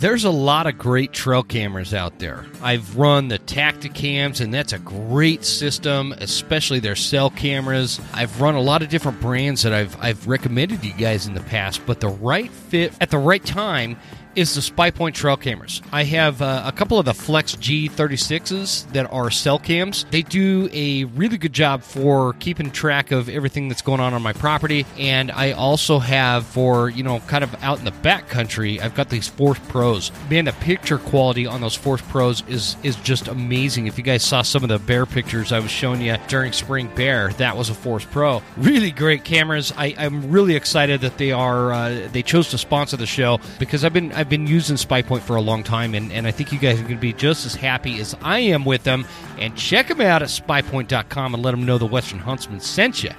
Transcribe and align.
There's 0.00 0.24
a 0.24 0.30
lot 0.30 0.66
of 0.66 0.76
great 0.76 1.12
trail 1.12 1.42
cameras 1.42 1.94
out 1.94 2.18
there. 2.18 2.44
I've 2.60 2.96
run 2.96 3.28
the 3.28 3.38
Tactacams, 3.38 4.40
and 4.40 4.52
that's 4.52 4.72
a 4.72 4.78
great 4.78 5.44
system, 5.44 6.12
especially 6.18 6.80
their 6.80 6.96
cell 6.96 7.30
cameras. 7.30 8.00
I've 8.12 8.40
run 8.40 8.54
a 8.54 8.60
lot 8.60 8.82
of 8.82 8.88
different 8.88 9.20
brands 9.20 9.62
that 9.62 9.72
I've 9.72 9.96
I've 10.02 10.26
recommended 10.26 10.82
to 10.82 10.88
you 10.88 10.94
guys 10.94 11.26
in 11.26 11.34
the 11.34 11.42
past, 11.42 11.80
but 11.86 12.00
the 12.00 12.08
right 12.08 12.50
fit 12.50 12.92
at 13.00 13.10
the 13.10 13.18
right 13.18 13.44
time 13.44 13.96
is 14.36 14.54
the 14.54 14.60
SpyPoint 14.60 15.14
trail 15.14 15.36
cameras. 15.36 15.80
I 15.92 16.04
have 16.04 16.42
uh, 16.42 16.62
a 16.64 16.72
couple 16.72 16.98
of 16.98 17.04
the 17.04 17.14
Flex 17.14 17.54
G36s 17.56 18.92
that 18.92 19.10
are 19.12 19.30
cell 19.30 19.58
cams. 19.58 20.06
They 20.10 20.22
do 20.22 20.68
a 20.72 21.04
really 21.04 21.38
good 21.38 21.52
job 21.52 21.82
for 21.82 22.34
keeping 22.34 22.70
track 22.70 23.10
of 23.10 23.28
everything 23.28 23.68
that's 23.68 23.82
going 23.82 24.00
on 24.00 24.14
on 24.14 24.22
my 24.22 24.32
property. 24.32 24.86
And 24.98 25.30
I 25.30 25.52
also 25.52 25.98
have 25.98 26.46
for, 26.46 26.88
you 26.88 27.02
know, 27.02 27.20
kind 27.20 27.44
of 27.44 27.54
out 27.62 27.78
in 27.78 27.84
the 27.84 27.90
back 27.90 28.28
country, 28.28 28.80
I've 28.80 28.94
got 28.94 29.08
these 29.08 29.28
Force 29.28 29.58
Pros. 29.68 30.10
Man, 30.30 30.46
the 30.46 30.52
picture 30.52 30.98
quality 30.98 31.46
on 31.46 31.60
those 31.60 31.74
Force 31.74 32.02
Pros 32.02 32.42
is 32.48 32.76
is 32.82 32.96
just 32.96 33.28
amazing. 33.28 33.86
If 33.86 33.98
you 33.98 34.04
guys 34.04 34.22
saw 34.22 34.42
some 34.42 34.62
of 34.62 34.68
the 34.68 34.78
bear 34.78 35.06
pictures 35.06 35.52
I 35.52 35.60
was 35.60 35.70
showing 35.70 36.00
you 36.00 36.16
during 36.28 36.52
Spring 36.52 36.90
Bear, 36.94 37.30
that 37.34 37.56
was 37.56 37.70
a 37.70 37.74
Force 37.74 38.04
Pro. 38.04 38.42
Really 38.56 38.90
great 38.90 39.24
cameras. 39.24 39.72
I, 39.76 39.94
I'm 39.96 40.30
really 40.30 40.56
excited 40.56 41.00
that 41.02 41.18
they 41.18 41.32
are 41.32 41.72
uh, 41.72 42.08
they 42.12 42.22
chose 42.22 42.50
to 42.50 42.58
sponsor 42.58 42.96
the 42.96 43.06
show 43.06 43.40
because 43.58 43.84
I've 43.84 43.92
been 43.92 44.12
I've 44.12 44.23
been 44.28 44.46
using 44.46 44.76
SpyPoint 44.76 45.20
for 45.20 45.36
a 45.36 45.40
long 45.40 45.62
time, 45.62 45.94
and, 45.94 46.12
and 46.12 46.26
I 46.26 46.30
think 46.30 46.52
you 46.52 46.58
guys 46.58 46.78
are 46.78 46.82
going 46.82 46.96
to 46.96 47.00
be 47.00 47.12
just 47.12 47.46
as 47.46 47.54
happy 47.54 48.00
as 48.00 48.16
I 48.22 48.38
am 48.40 48.64
with 48.64 48.84
them. 48.84 49.06
And 49.38 49.56
check 49.56 49.88
them 49.88 50.00
out 50.00 50.22
at 50.22 50.28
spypoint.com 50.28 51.34
and 51.34 51.42
let 51.42 51.50
them 51.50 51.66
know 51.66 51.78
the 51.78 51.86
Western 51.86 52.18
Huntsman 52.18 52.60
sent 52.60 53.02
you. 53.02 53.10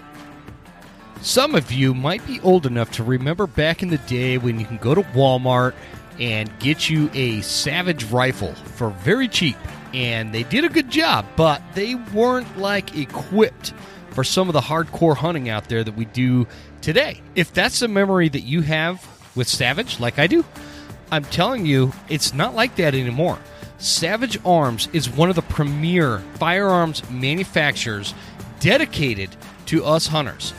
Some 1.21 1.55
of 1.55 1.71
you 1.71 1.93
might 1.93 2.25
be 2.27 2.39
old 2.41 2.65
enough 2.65 2.91
to 2.91 3.03
remember 3.03 3.47
back 3.47 3.81
in 3.81 3.89
the 3.89 3.97
day 3.99 4.37
when 4.37 4.59
you 4.59 4.65
can 4.65 4.77
go 4.77 4.93
to 4.93 5.01
Walmart 5.01 5.73
and 6.19 6.51
get 6.59 6.89
you 6.89 7.09
a 7.13 7.41
Savage 7.41 8.05
rifle 8.05 8.53
for 8.53 8.89
very 8.89 9.27
cheap. 9.27 9.57
And 9.93 10.33
they 10.33 10.43
did 10.43 10.65
a 10.65 10.69
good 10.69 10.89
job, 10.89 11.25
but 11.35 11.61
they 11.73 11.95
weren't 11.95 12.57
like 12.57 12.97
equipped 12.97 13.73
for 14.11 14.23
some 14.23 14.47
of 14.49 14.53
the 14.53 14.61
hardcore 14.61 15.15
hunting 15.15 15.49
out 15.49 15.67
there 15.67 15.83
that 15.83 15.95
we 15.95 16.05
do 16.05 16.47
today. 16.81 17.21
If 17.35 17.53
that's 17.53 17.81
a 17.81 17.87
memory 17.87 18.29
that 18.29 18.41
you 18.41 18.61
have 18.61 19.05
with 19.35 19.47
Savage, 19.47 19.99
like 19.99 20.19
I 20.19 20.27
do, 20.27 20.45
I'm 21.11 21.23
telling 21.25 21.65
you, 21.65 21.93
it's 22.09 22.33
not 22.33 22.55
like 22.55 22.75
that 22.75 22.95
anymore. 22.95 23.39
Savage 23.77 24.39
Arms 24.45 24.87
is 24.93 25.09
one 25.09 25.29
of 25.29 25.35
the 25.35 25.41
premier 25.41 26.19
firearms 26.35 27.07
manufacturers 27.09 28.13
dedicated 28.59 29.35
to 29.67 29.83
us 29.85 30.07
hunters. 30.07 30.53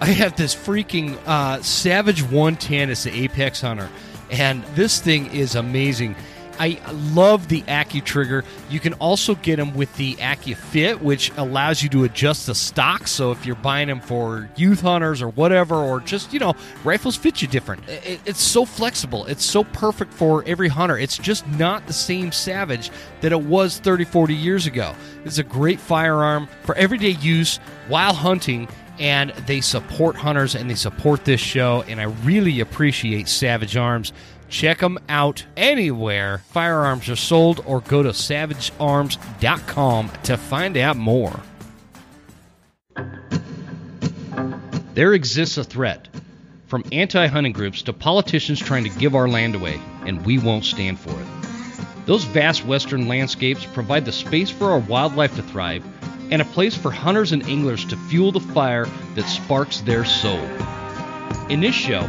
I 0.00 0.06
have 0.06 0.36
this 0.36 0.54
freaking 0.54 1.18
uh, 1.26 1.60
Savage 1.62 2.22
110. 2.22 2.90
It's 2.90 3.04
the 3.04 3.24
Apex 3.24 3.62
Hunter, 3.62 3.88
and 4.30 4.62
this 4.74 5.00
thing 5.00 5.26
is 5.34 5.54
amazing. 5.54 6.14
I 6.58 6.80
love 7.12 7.48
the 7.48 7.62
AccuTrigger. 7.62 8.44
You 8.70 8.80
can 8.80 8.94
also 8.94 9.34
get 9.36 9.56
them 9.56 9.74
with 9.74 9.94
the 9.96 10.16
AccuFit, 10.16 11.00
which 11.00 11.30
allows 11.36 11.82
you 11.82 11.88
to 11.90 12.04
adjust 12.04 12.46
the 12.46 12.54
stock. 12.54 13.06
So 13.06 13.30
if 13.30 13.46
you're 13.46 13.56
buying 13.56 13.88
them 13.88 14.00
for 14.00 14.48
youth 14.56 14.80
hunters 14.80 15.22
or 15.22 15.28
whatever, 15.28 15.76
or 15.76 16.00
just, 16.00 16.32
you 16.32 16.40
know, 16.40 16.54
rifles 16.84 17.16
fit 17.16 17.42
you 17.42 17.48
different. 17.48 17.82
it's 17.88 18.42
so 18.42 18.64
flexible. 18.64 19.26
It's 19.26 19.44
so 19.44 19.64
perfect 19.64 20.12
for 20.12 20.44
every 20.46 20.68
hunter. 20.68 20.98
It's 20.98 21.18
just 21.18 21.46
not 21.48 21.86
the 21.86 21.92
same 21.92 22.32
Savage 22.32 22.90
that 23.20 23.32
it 23.32 23.40
was 23.40 23.78
30, 23.78 24.04
40 24.04 24.34
years 24.34 24.66
ago. 24.66 24.94
It's 25.24 25.38
a 25.38 25.44
great 25.44 25.80
firearm 25.80 26.48
for 26.62 26.74
everyday 26.74 27.10
use 27.10 27.58
while 27.88 28.14
hunting 28.14 28.68
and 28.98 29.30
they 29.46 29.60
support 29.60 30.16
hunters 30.16 30.54
and 30.54 30.68
they 30.68 30.74
support 30.74 31.24
this 31.24 31.40
show 31.40 31.84
and 31.86 32.00
i 32.00 32.04
really 32.24 32.60
appreciate 32.60 33.28
savage 33.28 33.76
arms 33.76 34.12
Check 34.48 34.78
them 34.78 34.98
out 35.08 35.44
anywhere 35.56 36.38
firearms 36.38 37.08
are 37.08 37.16
sold 37.16 37.62
or 37.66 37.80
go 37.82 38.02
to 38.02 38.10
savagearms.com 38.10 40.10
to 40.24 40.36
find 40.36 40.76
out 40.76 40.96
more. 40.96 41.40
There 44.94 45.14
exists 45.14 45.58
a 45.58 45.64
threat 45.64 46.08
from 46.66 46.84
anti 46.92 47.26
hunting 47.26 47.52
groups 47.52 47.82
to 47.82 47.92
politicians 47.92 48.58
trying 48.58 48.84
to 48.84 48.98
give 48.98 49.14
our 49.14 49.28
land 49.28 49.54
away, 49.54 49.80
and 50.04 50.24
we 50.26 50.38
won't 50.38 50.64
stand 50.64 50.98
for 50.98 51.10
it. 51.10 52.06
Those 52.06 52.24
vast 52.24 52.64
western 52.64 53.06
landscapes 53.06 53.64
provide 53.66 54.04
the 54.04 54.12
space 54.12 54.50
for 54.50 54.70
our 54.70 54.78
wildlife 54.78 55.36
to 55.36 55.42
thrive 55.42 55.84
and 56.30 56.42
a 56.42 56.46
place 56.46 56.74
for 56.74 56.90
hunters 56.90 57.32
and 57.32 57.42
anglers 57.44 57.84
to 57.86 57.96
fuel 57.96 58.32
the 58.32 58.40
fire 58.40 58.86
that 59.14 59.28
sparks 59.28 59.80
their 59.82 60.04
soul. 60.04 60.42
In 61.48 61.60
this 61.60 61.74
show, 61.74 62.08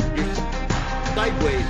Sideways. 1.15 1.65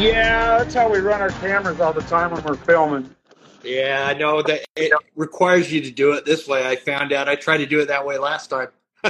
Yeah, 0.00 0.58
that's 0.58 0.74
how 0.74 0.90
we 0.90 0.98
run 0.98 1.20
our 1.20 1.30
cameras 1.30 1.80
all 1.80 1.92
the 1.92 2.00
time 2.02 2.30
when 2.32 2.42
we're 2.42 2.56
filming. 2.56 3.14
Yeah, 3.62 4.06
I 4.08 4.14
know 4.14 4.42
that 4.42 4.64
it 4.76 4.92
requires 5.14 5.72
you 5.72 5.80
to 5.82 5.90
do 5.90 6.12
it 6.12 6.24
this 6.24 6.48
way. 6.48 6.66
I 6.66 6.76
found 6.76 7.12
out. 7.12 7.28
I 7.28 7.36
tried 7.36 7.58
to 7.58 7.66
do 7.66 7.80
it 7.80 7.86
that 7.88 8.06
way 8.06 8.18
last 8.18 8.48
time. 8.48 8.68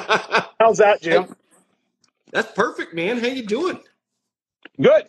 How's 0.61 0.79
that, 0.79 1.01
Jim? 1.01 1.35
That's 2.33 2.51
perfect, 2.53 2.93
man. 2.95 3.19
How 3.19 3.29
you 3.29 3.47
doing? 3.47 3.81
Good. 4.81 5.09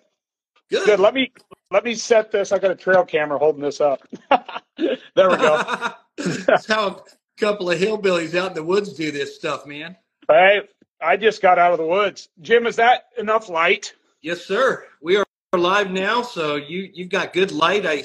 Good. 0.69 0.85
Good. 0.85 0.99
Let 0.99 1.13
me 1.13 1.31
let 1.71 1.83
me 1.83 1.95
set 1.95 2.31
this. 2.31 2.51
I 2.51 2.59
got 2.59 2.71
a 2.71 2.75
trail 2.75 3.05
camera 3.05 3.39
holding 3.39 3.61
this 3.61 3.81
up. 3.81 4.01
there 4.77 5.29
we 5.29 5.37
go. 5.37 5.91
That's 6.17 6.67
how 6.67 6.87
a 6.87 7.01
couple 7.39 7.69
of 7.71 7.79
hillbillies 7.79 8.35
out 8.35 8.49
in 8.49 8.53
the 8.55 8.63
woods 8.63 8.93
do 8.93 9.11
this 9.11 9.35
stuff, 9.35 9.65
man. 9.65 9.95
Hey, 10.27 10.61
I 11.01 11.17
just 11.17 11.41
got 11.41 11.57
out 11.57 11.71
of 11.71 11.79
the 11.79 11.85
woods. 11.85 12.29
Jim, 12.41 12.67
is 12.67 12.75
that 12.75 13.05
enough 13.17 13.49
light? 13.49 13.93
Yes, 14.21 14.41
sir. 14.41 14.85
We 15.01 15.15
are 15.15 15.25
live 15.53 15.91
now, 15.91 16.23
so 16.23 16.57
you 16.57 16.89
you've 16.93 17.07
got 17.07 17.31
good 17.31 17.53
light. 17.53 17.85
I 17.85 18.03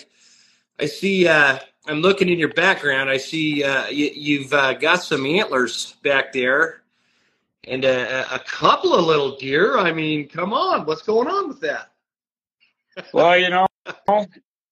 I 0.79 0.87
see. 0.87 1.27
Uh, 1.27 1.59
I'm 1.87 2.03
looking 2.03 2.29
in 2.29 2.39
your 2.39 2.53
background. 2.53 3.11
I 3.11 3.17
see 3.17 3.65
uh, 3.65 3.89
you, 3.89 4.45
have 4.45 4.53
uh, 4.53 4.75
got 4.75 5.03
some 5.03 5.27
antlers 5.27 5.97
back 6.05 6.33
there, 6.33 6.83
and 7.65 7.85
a, 7.85 8.33
a, 8.33 8.39
couple 8.39 8.95
of 8.95 9.05
little 9.05 9.37
deer. 9.37 9.77
I 9.77 9.93
mean, 9.93 10.29
come 10.29 10.53
on, 10.53 10.87
what's 10.87 11.03
going 11.03 11.27
on 11.29 11.49
with 11.49 11.61
that? 11.63 11.91
well, 13.13 13.37
you 13.37 13.51
know, 13.51 13.67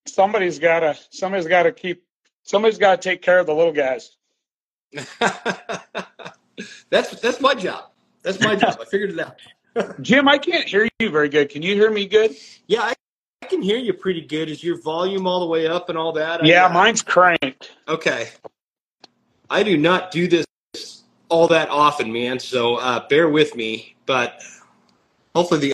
somebody's 0.06 0.60
got 0.60 0.80
to 0.80 0.96
somebody's 1.10 1.48
got 1.48 1.64
to 1.64 1.72
keep 1.72 2.04
somebody's 2.44 2.78
got 2.78 3.02
to 3.02 3.08
take 3.08 3.20
care 3.20 3.40
of 3.40 3.46
the 3.46 3.54
little 3.54 3.72
guys. 3.72 4.16
that's 6.88 7.20
that's 7.20 7.40
my 7.40 7.54
job. 7.54 7.90
That's 8.22 8.38
my 8.38 8.54
job. 8.54 8.78
I 8.80 8.84
figured 8.84 9.10
it 9.10 9.18
out. 9.18 9.34
Jim, 10.00 10.28
I 10.28 10.38
can't 10.38 10.66
hear 10.66 10.88
you 10.98 11.10
very 11.10 11.28
good. 11.28 11.48
Can 11.48 11.62
you 11.62 11.74
hear 11.74 11.90
me 11.90 12.06
good? 12.06 12.36
Yeah, 12.66 12.82
I, 12.82 12.94
I 13.42 13.46
can 13.46 13.62
hear 13.62 13.78
you 13.78 13.92
pretty 13.92 14.20
good. 14.20 14.48
Is 14.48 14.62
your 14.62 14.80
volume 14.80 15.26
all 15.26 15.40
the 15.40 15.46
way 15.46 15.66
up 15.66 15.88
and 15.88 15.96
all 15.96 16.12
that? 16.12 16.44
Yeah, 16.44 16.66
I, 16.66 16.72
mine's 16.72 17.02
cranked. 17.02 17.72
Okay. 17.88 18.28
I 19.50 19.62
do 19.62 19.76
not 19.76 20.10
do 20.10 20.28
this 20.28 20.46
all 21.28 21.48
that 21.48 21.68
often, 21.70 22.12
man. 22.12 22.38
So 22.38 22.76
uh, 22.76 23.06
bear 23.08 23.28
with 23.28 23.54
me, 23.56 23.96
but 24.06 24.42
hopefully 25.34 25.72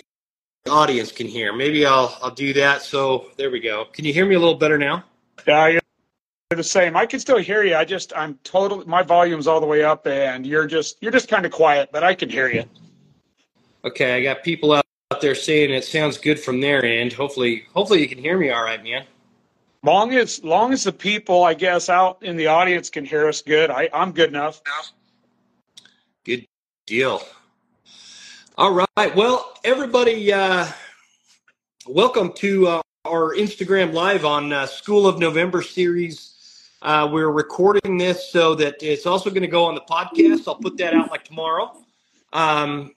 the 0.65 0.71
audience 0.71 1.11
can 1.11 1.27
hear. 1.27 1.53
Maybe 1.53 1.85
I'll 1.85 2.17
I'll 2.21 2.31
do 2.31 2.53
that. 2.53 2.81
So 2.81 3.31
there 3.37 3.51
we 3.51 3.59
go. 3.59 3.85
Can 3.85 4.05
you 4.05 4.13
hear 4.13 4.25
me 4.25 4.35
a 4.35 4.39
little 4.39 4.55
better 4.55 4.77
now? 4.77 5.03
Yeah, 5.47 5.67
you're 5.67 5.81
the 6.51 6.63
same. 6.63 6.95
I 6.95 7.05
can 7.05 7.19
still 7.19 7.37
hear 7.37 7.63
you. 7.63 7.75
I 7.75 7.85
just 7.85 8.13
I'm 8.15 8.39
totally 8.43 8.85
my 8.85 9.03
volume's 9.03 9.47
all 9.47 9.59
the 9.59 9.67
way 9.67 9.83
up, 9.83 10.07
and 10.07 10.45
you're 10.45 10.67
just 10.67 10.97
you're 11.01 11.11
just 11.11 11.27
kind 11.27 11.45
of 11.45 11.51
quiet, 11.51 11.89
but 11.91 12.03
I 12.03 12.15
can 12.15 12.29
hear 12.29 12.49
you. 12.49 12.63
Okay, 13.85 14.13
I 14.13 14.21
got 14.21 14.43
people 14.43 14.73
out 14.73 14.83
there 15.21 15.35
saying 15.35 15.71
it 15.71 15.85
sounds 15.85 16.17
good 16.17 16.37
from 16.37 16.59
their 16.59 16.83
end. 16.83 17.13
Hopefully, 17.13 17.65
hopefully 17.73 18.01
you 18.01 18.09
can 18.09 18.17
hear 18.17 18.37
me 18.37 18.49
all 18.49 18.63
right, 18.63 18.83
man. 18.83 19.05
Long 19.83 20.13
as 20.13 20.43
long 20.43 20.73
as 20.73 20.83
the 20.83 20.91
people, 20.91 21.45
I 21.45 21.53
guess, 21.53 21.87
out 21.87 22.21
in 22.21 22.35
the 22.35 22.47
audience 22.47 22.89
can 22.89 23.05
hear 23.05 23.29
us 23.29 23.41
good, 23.41 23.71
I, 23.71 23.89
I'm 23.93 24.11
good 24.11 24.29
enough. 24.29 24.61
Good 26.25 26.45
deal. 26.85 27.21
All 28.57 28.73
right. 28.73 29.15
Well, 29.15 29.53
everybody, 29.63 30.33
uh, 30.33 30.67
welcome 31.87 32.33
to 32.33 32.67
uh, 32.67 32.81
our 33.05 33.33
Instagram 33.33 33.93
live 33.93 34.25
on 34.25 34.51
uh, 34.51 34.65
School 34.65 35.07
of 35.07 35.19
November 35.19 35.61
series. 35.61 36.69
Uh, 36.81 37.07
we're 37.09 37.31
recording 37.31 37.97
this 37.97 38.29
so 38.29 38.55
that 38.55 38.83
it's 38.83 39.05
also 39.05 39.29
going 39.29 39.43
to 39.43 39.47
go 39.47 39.63
on 39.63 39.75
the 39.75 39.81
podcast. 39.81 40.49
I'll 40.49 40.55
put 40.55 40.77
that 40.79 40.93
out 40.93 41.09
like 41.09 41.23
tomorrow. 41.23 41.77
Um, 42.33 42.91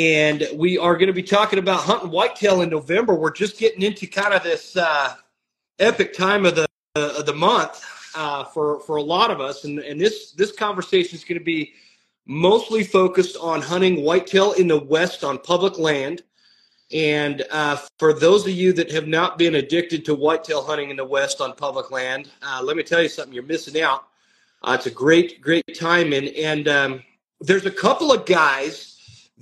and 0.00 0.48
we 0.54 0.78
are 0.78 0.94
going 0.96 1.08
to 1.08 1.12
be 1.12 1.22
talking 1.22 1.58
about 1.58 1.80
hunting 1.82 2.10
whitetail 2.10 2.62
in 2.62 2.70
November. 2.70 3.14
We're 3.14 3.30
just 3.30 3.58
getting 3.58 3.82
into 3.82 4.06
kind 4.06 4.32
of 4.32 4.42
this 4.42 4.74
uh, 4.74 5.14
epic 5.78 6.14
time 6.14 6.46
of 6.46 6.56
the 6.56 6.66
uh, 6.96 7.16
of 7.18 7.26
the 7.26 7.34
month 7.34 7.84
uh, 8.14 8.44
for 8.44 8.80
for 8.80 8.96
a 8.96 9.02
lot 9.02 9.30
of 9.30 9.42
us, 9.42 9.64
and 9.64 9.78
and 9.80 10.00
this 10.00 10.32
this 10.32 10.52
conversation 10.52 11.16
is 11.16 11.24
going 11.24 11.38
to 11.38 11.44
be 11.44 11.74
mostly 12.24 12.82
focused 12.82 13.36
on 13.36 13.60
hunting 13.60 14.02
whitetail 14.02 14.52
in 14.52 14.68
the 14.68 14.80
west 14.80 15.22
on 15.22 15.36
public 15.38 15.78
land. 15.78 16.22
And 16.92 17.44
uh, 17.50 17.76
for 17.98 18.14
those 18.14 18.46
of 18.46 18.52
you 18.52 18.72
that 18.72 18.90
have 18.90 19.06
not 19.06 19.36
been 19.36 19.56
addicted 19.56 20.04
to 20.06 20.14
whitetail 20.14 20.64
hunting 20.64 20.90
in 20.90 20.96
the 20.96 21.04
west 21.04 21.42
on 21.42 21.52
public 21.54 21.90
land, 21.90 22.30
uh, 22.42 22.62
let 22.64 22.76
me 22.78 22.82
tell 22.82 23.02
you 23.02 23.08
something: 23.10 23.34
you're 23.34 23.42
missing 23.42 23.82
out. 23.82 24.04
Uh, 24.62 24.76
it's 24.78 24.86
a 24.86 24.90
great, 24.90 25.42
great 25.42 25.78
time, 25.78 26.14
and 26.14 26.28
and 26.28 26.68
um, 26.68 27.02
there's 27.42 27.66
a 27.66 27.70
couple 27.70 28.10
of 28.10 28.24
guys 28.24 28.89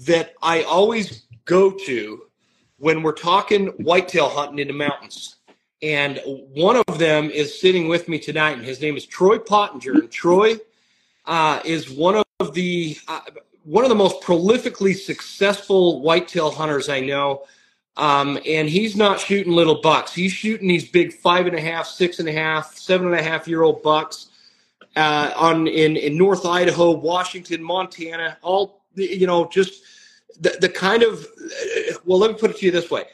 that 0.06 0.34
I 0.42 0.62
always 0.62 1.24
go 1.44 1.70
to 1.70 2.22
when 2.78 3.02
we're 3.02 3.12
talking 3.12 3.68
whitetail 3.78 4.28
hunting 4.28 4.58
in 4.60 4.68
the 4.68 4.74
mountains. 4.74 5.36
And 5.82 6.20
one 6.24 6.76
of 6.76 6.98
them 6.98 7.30
is 7.30 7.60
sitting 7.60 7.88
with 7.88 8.08
me 8.08 8.18
tonight, 8.18 8.52
and 8.52 8.64
his 8.64 8.80
name 8.80 8.96
is 8.96 9.06
Troy 9.06 9.38
Pottenger. 9.38 9.94
And 9.94 10.10
Troy 10.10 10.56
uh, 11.24 11.60
is 11.64 11.90
one 11.90 12.22
of 12.40 12.54
the 12.54 12.96
uh, 13.06 13.20
one 13.64 13.84
of 13.84 13.90
the 13.90 13.94
most 13.94 14.22
prolifically 14.22 14.94
successful 14.94 16.00
whitetail 16.00 16.50
hunters 16.50 16.88
I 16.88 17.00
know. 17.00 17.44
Um, 17.96 18.38
and 18.46 18.68
he's 18.68 18.96
not 18.96 19.18
shooting 19.18 19.52
little 19.52 19.80
bucks. 19.80 20.14
He's 20.14 20.32
shooting 20.32 20.68
these 20.68 20.88
big 20.88 21.12
five 21.12 21.46
and 21.46 21.56
a 21.56 21.60
half, 21.60 21.86
six 21.86 22.20
and 22.20 22.28
a 22.28 22.32
half, 22.32 22.76
seven 22.76 23.08
and 23.08 23.16
a 23.16 23.22
half 23.22 23.48
year 23.48 23.62
old 23.62 23.82
bucks 23.82 24.28
uh, 24.96 25.32
on 25.36 25.66
in 25.66 25.96
in 25.96 26.16
North 26.16 26.44
Idaho, 26.44 26.90
Washington, 26.92 27.62
Montana, 27.62 28.38
all 28.42 28.82
you 28.98 29.26
know, 29.26 29.48
just 29.48 29.82
the, 30.40 30.56
the 30.60 30.68
kind 30.68 31.02
of, 31.02 31.26
well, 32.04 32.18
let 32.18 32.30
me 32.30 32.36
put 32.36 32.50
it 32.50 32.58
to 32.58 32.66
you 32.66 32.72
this 32.72 32.90
way. 32.90 33.04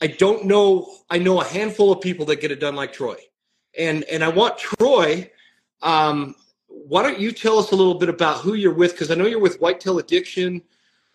I 0.00 0.08
don't 0.08 0.46
know. 0.46 0.92
I 1.10 1.18
know 1.18 1.40
a 1.40 1.44
handful 1.44 1.92
of 1.92 2.00
people 2.00 2.26
that 2.26 2.40
get 2.40 2.50
it 2.50 2.58
done 2.58 2.74
like 2.74 2.92
Troy, 2.92 3.16
and 3.78 4.02
and 4.04 4.24
I 4.24 4.28
want 4.28 4.58
Troy. 4.58 5.30
Um, 5.80 6.34
why 6.66 7.02
don't 7.02 7.20
you 7.20 7.30
tell 7.30 7.58
us 7.58 7.70
a 7.70 7.76
little 7.76 7.94
bit 7.94 8.08
about 8.08 8.38
who 8.38 8.54
you're 8.54 8.74
with? 8.74 8.92
Because 8.92 9.12
I 9.12 9.14
know 9.14 9.26
you're 9.26 9.38
with 9.38 9.60
Whitetail 9.60 10.00
Addiction. 10.00 10.60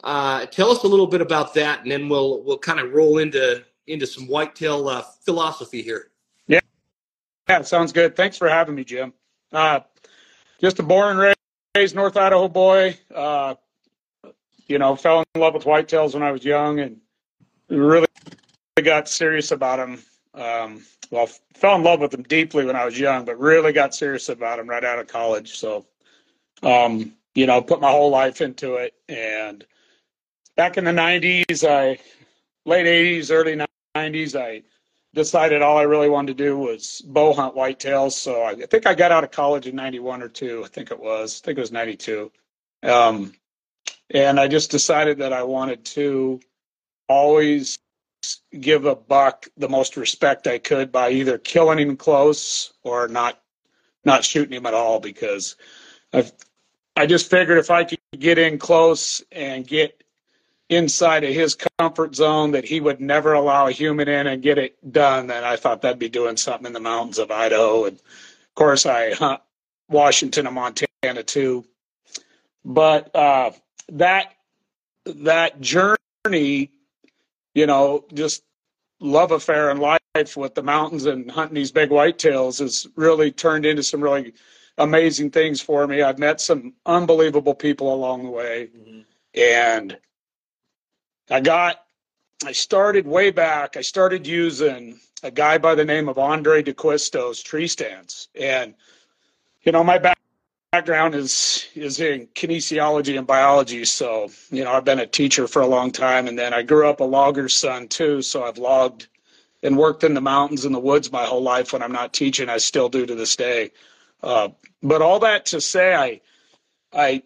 Uh, 0.04 0.46
tell 0.46 0.72
us 0.72 0.84
a 0.84 0.88
little 0.88 1.08
bit 1.08 1.20
about 1.20 1.54
that, 1.56 1.82
and 1.82 1.92
then 1.92 2.08
we'll 2.08 2.42
we'll 2.44 2.58
kind 2.58 2.80
of 2.80 2.94
roll 2.94 3.18
into 3.18 3.62
into 3.88 4.08
some 4.08 4.26
whitetail 4.26 4.88
uh, 4.88 5.02
philosophy 5.02 5.82
here. 5.82 6.12
Yeah, 6.48 6.62
yeah, 7.50 7.62
sounds 7.64 7.92
good. 7.92 8.16
Thanks 8.16 8.38
for 8.38 8.48
having 8.48 8.76
me, 8.76 8.86
Jim. 8.86 9.12
Uh, 9.52 9.82
just 10.62 10.80
a 10.80 10.84
born 10.84 11.20
and 11.20 11.36
raised 11.76 11.94
North 11.94 12.16
Idaho 12.16 12.48
boy. 12.48 12.98
You 14.68 14.80
know, 14.80 14.96
fell 14.96 15.24
in 15.34 15.42
love 15.42 15.54
with 15.54 15.64
whitetails 15.64 16.14
when 16.14 16.24
I 16.24 16.32
was 16.32 16.44
young 16.44 16.80
and 16.80 17.00
really 17.70 18.08
got 18.84 19.08
serious 19.08 19.52
about 19.52 19.78
them. 19.78 20.04
Um, 20.34 20.84
well, 21.10 21.28
fell 21.56 21.76
in 21.76 21.84
love 21.84 22.02
with 22.02 22.12
them 22.12 22.24
deeply 22.24 22.66
when 22.66 22.76
I 22.76 22.86
was 22.86 23.00
young, 23.00 23.26
but 23.26 23.40
really 23.40 23.72
got 23.72 23.96
serious 23.96 24.30
about 24.30 24.58
them 24.58 24.70
right 24.70 24.84
out 24.84 25.00
of 25.00 25.08
college. 25.08 25.58
So, 25.58 25.86
um, 26.64 27.14
you 27.34 27.46
know, 27.46 27.62
put 27.62 27.82
my 27.82 27.90
whole 27.90 28.10
life 28.10 28.42
into 28.42 28.76
it. 28.76 28.94
And 29.08 29.66
back 30.56 30.78
in 30.78 30.84
the 30.84 30.92
90s, 30.92 31.68
I, 31.68 32.00
late 32.66 32.86
80s, 32.86 33.32
early 33.32 33.58
90s, 33.96 34.36
I 34.36 34.64
decided 35.14 35.62
all 35.62 35.78
I 35.78 35.84
really 35.84 36.10
wanted 36.10 36.38
to 36.38 36.44
do 36.44 36.58
was 36.58 37.02
bow 37.02 37.34
hunt 37.34 37.56
whitetails. 37.56 38.12
So 38.14 38.42
I, 38.42 38.52
I 38.52 38.66
think 38.66 38.86
I 38.86 38.94
got 38.94 39.12
out 39.12 39.24
of 39.24 39.32
college 39.32 39.68
in 39.68 39.76
91 39.76 40.22
or 40.22 40.30
two. 40.30 40.64
I 40.64 40.68
think 40.68 40.92
it 40.92 41.00
was, 41.00 41.42
I 41.42 41.46
think 41.46 41.58
it 41.58 41.62
was 41.62 41.72
92. 41.72 42.32
Um, 42.84 43.34
and 44.10 44.40
I 44.40 44.48
just 44.48 44.72
decided 44.72 45.20
that 45.20 45.34
I 45.34 45.44
wanted 45.44 45.86
to 45.86 46.40
always 47.08 47.80
give 48.60 48.86
a 48.86 48.96
buck 48.96 49.48
the 49.58 49.70
most 49.70 49.98
respect 49.98 50.48
I 50.48 50.58
could 50.58 50.92
by 50.92 51.12
either 51.12 51.38
killing 51.38 51.80
him 51.80 51.98
close 51.98 52.74
or 52.84 53.08
not 53.08 53.40
not 54.04 54.24
shooting 54.24 54.54
him 54.54 54.66
at 54.66 54.74
all 54.74 55.00
because 55.00 55.56
I 56.14 56.30
I 56.96 57.06
just 57.06 57.30
figured 57.30 57.60
if 57.60 57.70
I 57.70 57.84
could 57.84 58.00
get 58.18 58.40
in 58.40 58.58
close 58.58 59.24
and 59.32 59.68
get 59.68 60.04
inside 60.70 61.24
of 61.24 61.34
his 61.34 61.56
comfort 61.80 62.16
zone 62.16 62.52
that 62.52 62.66
he 62.66 62.82
would 62.82 63.00
never 63.00 63.34
allow 63.34 63.68
a 63.68 63.72
human 63.72 64.08
in 64.08 64.28
and 64.28 64.42
get 64.42 64.58
it 64.58 64.92
done, 64.92 65.28
then 65.28 65.44
I 65.44 65.56
thought 65.56 65.82
that'd 65.82 66.00
be 66.00 66.10
doing 66.10 66.38
something 66.38 66.66
in 66.66 66.74
the 66.74 66.80
mountains 66.80 67.20
of 67.20 67.32
Idaho. 67.32 67.86
And 67.86 67.98
of 67.98 68.56
course, 68.56 68.86
I 68.86 69.14
hunt 69.14 69.42
Washington 69.90 70.48
and 70.48 70.56
Montana 70.56 71.24
too. 71.24 71.66
But 72.66 73.16
uh, 73.16 73.52
that 73.90 74.34
that 75.06 75.62
journey, 75.62 76.72
you 77.54 77.66
know, 77.66 78.06
just 78.14 78.44
love 79.00 79.32
affair 79.32 79.70
in 79.70 79.78
life 79.78 80.02
with 80.36 80.56
the 80.56 80.64
mountains 80.64 81.06
and 81.06 81.30
hunting 81.30 81.56
these 81.56 81.72
big 81.72 81.90
whitetails 81.90 82.60
has 82.60 82.88
really 82.96 83.32
turned 83.32 83.66
into 83.66 83.84
some 83.84 84.02
really 84.02 84.34
amazing 84.78 85.30
things 85.30 85.62
for 85.62 85.88
me. 85.88 86.02
I've 86.02 86.20
met 86.20 86.42
some 86.42 86.74
unbelievable 86.86 87.54
people 87.54 87.94
along 87.94 88.24
the 88.24 88.30
way, 88.30 88.70
mm-hmm. 88.76 89.02
and 89.40 89.98
I 91.30 91.40
got. 91.42 91.82
I 92.46 92.52
started 92.52 93.08
way 93.08 93.32
back. 93.32 93.78
I 93.78 93.82
started 93.82 94.28
using 94.28 95.00
a 95.24 95.32
guy 95.32 95.58
by 95.58 95.74
the 95.74 95.84
name 95.84 96.08
of 96.08 96.20
Andre 96.20 96.62
D'Acquisto's 96.62 97.42
tree 97.42 97.68
stands, 97.68 98.30
and 98.40 98.76
you 99.64 99.72
know 99.72 99.84
my 99.84 99.98
back 99.98 100.17
background 100.78 101.16
is 101.16 101.66
is 101.74 102.00
in 102.00 102.28
kinesiology 102.36 103.18
and 103.18 103.26
biology 103.26 103.84
so 103.84 104.30
you 104.52 104.64
know 104.64 104.72
i've 104.72 104.86
been 104.86 105.00
a 105.00 105.08
teacher 105.08 105.48
for 105.48 105.64
a 105.64 105.66
long 105.66 105.90
time 105.92 106.28
and 106.28 106.38
then 106.38 106.54
i 106.54 106.62
grew 106.62 106.88
up 106.88 107.00
a 107.00 107.04
logger's 107.04 107.56
son 107.56 107.88
too 107.88 108.22
so 108.22 108.44
i've 108.44 108.60
logged 108.60 109.08
and 109.64 109.76
worked 109.76 110.04
in 110.04 110.14
the 110.14 110.22
mountains 110.22 110.66
and 110.66 110.76
the 110.76 110.80
woods 110.80 111.12
my 111.12 111.26
whole 111.26 111.42
life 111.42 111.74
when 111.74 111.82
i'm 111.82 111.92
not 111.92 112.14
teaching. 112.14 112.48
I 112.48 112.58
still 112.58 112.90
do 112.90 113.08
to 113.08 113.16
this 113.16 113.36
day. 113.36 113.72
Uh, 114.22 114.50
but 114.84 115.02
all 115.02 115.18
that 115.20 115.48
to 115.48 115.60
say 115.60 115.96
i 115.96 116.22
i 116.94 117.24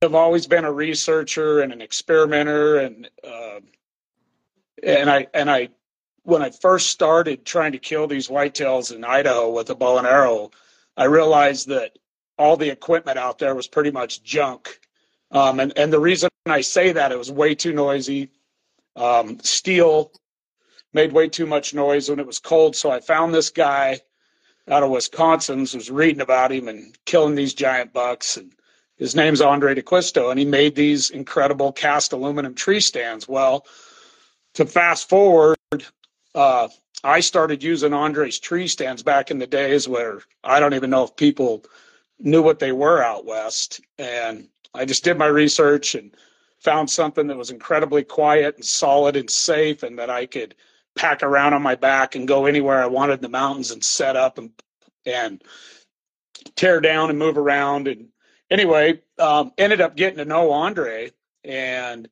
have 0.00 0.14
always 0.14 0.46
been 0.46 0.64
a 0.64 0.72
researcher 0.72 1.60
and 1.62 1.72
an 1.72 1.82
experimenter 1.82 2.78
and 2.78 3.10
uh, 3.24 3.58
and 4.84 5.10
i 5.10 5.26
and 5.34 5.50
i 5.50 5.68
when 6.22 6.42
i 6.42 6.50
first 6.50 6.90
started 6.90 7.44
trying 7.44 7.72
to 7.72 7.78
kill 7.78 8.06
these 8.06 8.28
whitetails 8.28 8.94
in 8.94 9.02
idaho 9.02 9.50
with 9.50 9.68
a 9.68 9.74
bow 9.74 9.98
and 9.98 10.06
arrow 10.06 10.52
i 10.96 11.04
realized 11.04 11.66
that 11.66 11.98
all 12.38 12.56
the 12.56 12.70
equipment 12.70 13.18
out 13.18 13.38
there 13.38 13.54
was 13.54 13.66
pretty 13.66 13.90
much 13.90 14.22
junk. 14.22 14.80
Um, 15.30 15.60
and, 15.60 15.76
and 15.76 15.92
the 15.92 16.00
reason 16.00 16.30
I 16.46 16.62
say 16.62 16.92
that, 16.92 17.12
it 17.12 17.18
was 17.18 17.30
way 17.30 17.54
too 17.54 17.72
noisy. 17.72 18.30
Um, 18.96 19.38
steel 19.40 20.12
made 20.92 21.12
way 21.12 21.28
too 21.28 21.46
much 21.46 21.74
noise 21.74 22.08
when 22.08 22.18
it 22.18 22.26
was 22.26 22.38
cold. 22.38 22.74
So 22.74 22.90
I 22.90 23.00
found 23.00 23.34
this 23.34 23.50
guy 23.50 24.00
out 24.68 24.82
of 24.82 24.90
Wisconsin, 24.90 25.60
was 25.60 25.90
reading 25.90 26.20
about 26.20 26.52
him 26.52 26.68
and 26.68 26.96
killing 27.04 27.34
these 27.34 27.54
giant 27.54 27.92
bucks. 27.92 28.36
And 28.36 28.52
his 28.96 29.14
name's 29.14 29.40
Andre 29.40 29.74
D'Acquisto, 29.74 30.30
and 30.30 30.38
he 30.38 30.44
made 30.44 30.74
these 30.74 31.10
incredible 31.10 31.72
cast 31.72 32.12
aluminum 32.12 32.54
tree 32.54 32.80
stands. 32.80 33.28
Well, 33.28 33.66
to 34.54 34.66
fast 34.66 35.08
forward, 35.08 35.56
uh, 36.34 36.68
I 37.04 37.20
started 37.20 37.62
using 37.62 37.94
Andre's 37.94 38.38
tree 38.38 38.66
stands 38.66 39.02
back 39.02 39.30
in 39.30 39.38
the 39.38 39.46
days 39.46 39.86
where 39.86 40.20
I 40.42 40.58
don't 40.58 40.74
even 40.74 40.90
know 40.90 41.04
if 41.04 41.16
people 41.16 41.64
knew 42.20 42.42
what 42.42 42.58
they 42.58 42.72
were 42.72 43.02
out 43.02 43.24
west. 43.24 43.80
And 43.98 44.48
I 44.74 44.84
just 44.84 45.04
did 45.04 45.18
my 45.18 45.26
research 45.26 45.94
and 45.94 46.14
found 46.60 46.90
something 46.90 47.26
that 47.28 47.36
was 47.36 47.50
incredibly 47.50 48.02
quiet 48.02 48.56
and 48.56 48.64
solid 48.64 49.16
and 49.16 49.30
safe 49.30 49.82
and 49.82 49.98
that 49.98 50.10
I 50.10 50.26
could 50.26 50.54
pack 50.96 51.22
around 51.22 51.54
on 51.54 51.62
my 51.62 51.76
back 51.76 52.14
and 52.14 52.26
go 52.26 52.46
anywhere 52.46 52.82
I 52.82 52.86
wanted 52.86 53.14
in 53.14 53.22
the 53.22 53.28
mountains 53.28 53.70
and 53.70 53.82
set 53.82 54.16
up 54.16 54.38
and 54.38 54.50
and 55.06 55.42
tear 56.56 56.80
down 56.80 57.08
and 57.08 57.18
move 57.18 57.38
around 57.38 57.86
and 57.86 58.08
anyway 58.50 59.00
um, 59.18 59.52
ended 59.58 59.80
up 59.80 59.96
getting 59.96 60.18
to 60.18 60.24
know 60.24 60.50
Andre 60.50 61.12
and 61.44 62.08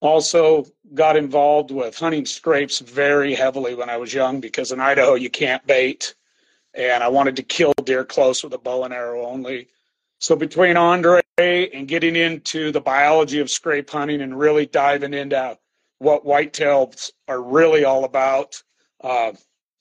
also 0.00 0.64
got 0.94 1.16
involved 1.16 1.72
with 1.72 1.98
hunting 1.98 2.24
scrapes 2.26 2.78
very 2.78 3.34
heavily 3.34 3.74
when 3.74 3.90
I 3.90 3.96
was 3.96 4.14
young 4.14 4.40
because 4.40 4.70
in 4.70 4.78
Idaho 4.78 5.14
you 5.14 5.30
can't 5.30 5.66
bait 5.66 6.14
and 6.76 7.02
I 7.02 7.08
wanted 7.08 7.36
to 7.36 7.42
kill 7.42 7.72
deer 7.84 8.04
close 8.04 8.44
with 8.44 8.52
a 8.52 8.58
bow 8.58 8.84
and 8.84 8.92
arrow 8.92 9.26
only. 9.26 9.68
So 10.18 10.36
between 10.36 10.76
Andre 10.76 11.22
and 11.38 11.88
getting 11.88 12.16
into 12.16 12.70
the 12.70 12.80
biology 12.80 13.40
of 13.40 13.50
scrape 13.50 13.90
hunting 13.90 14.20
and 14.20 14.38
really 14.38 14.66
diving 14.66 15.14
into 15.14 15.58
what 15.98 16.24
whitetails 16.24 17.10
are 17.28 17.42
really 17.42 17.84
all 17.84 18.04
about 18.04 18.62
uh, 19.02 19.32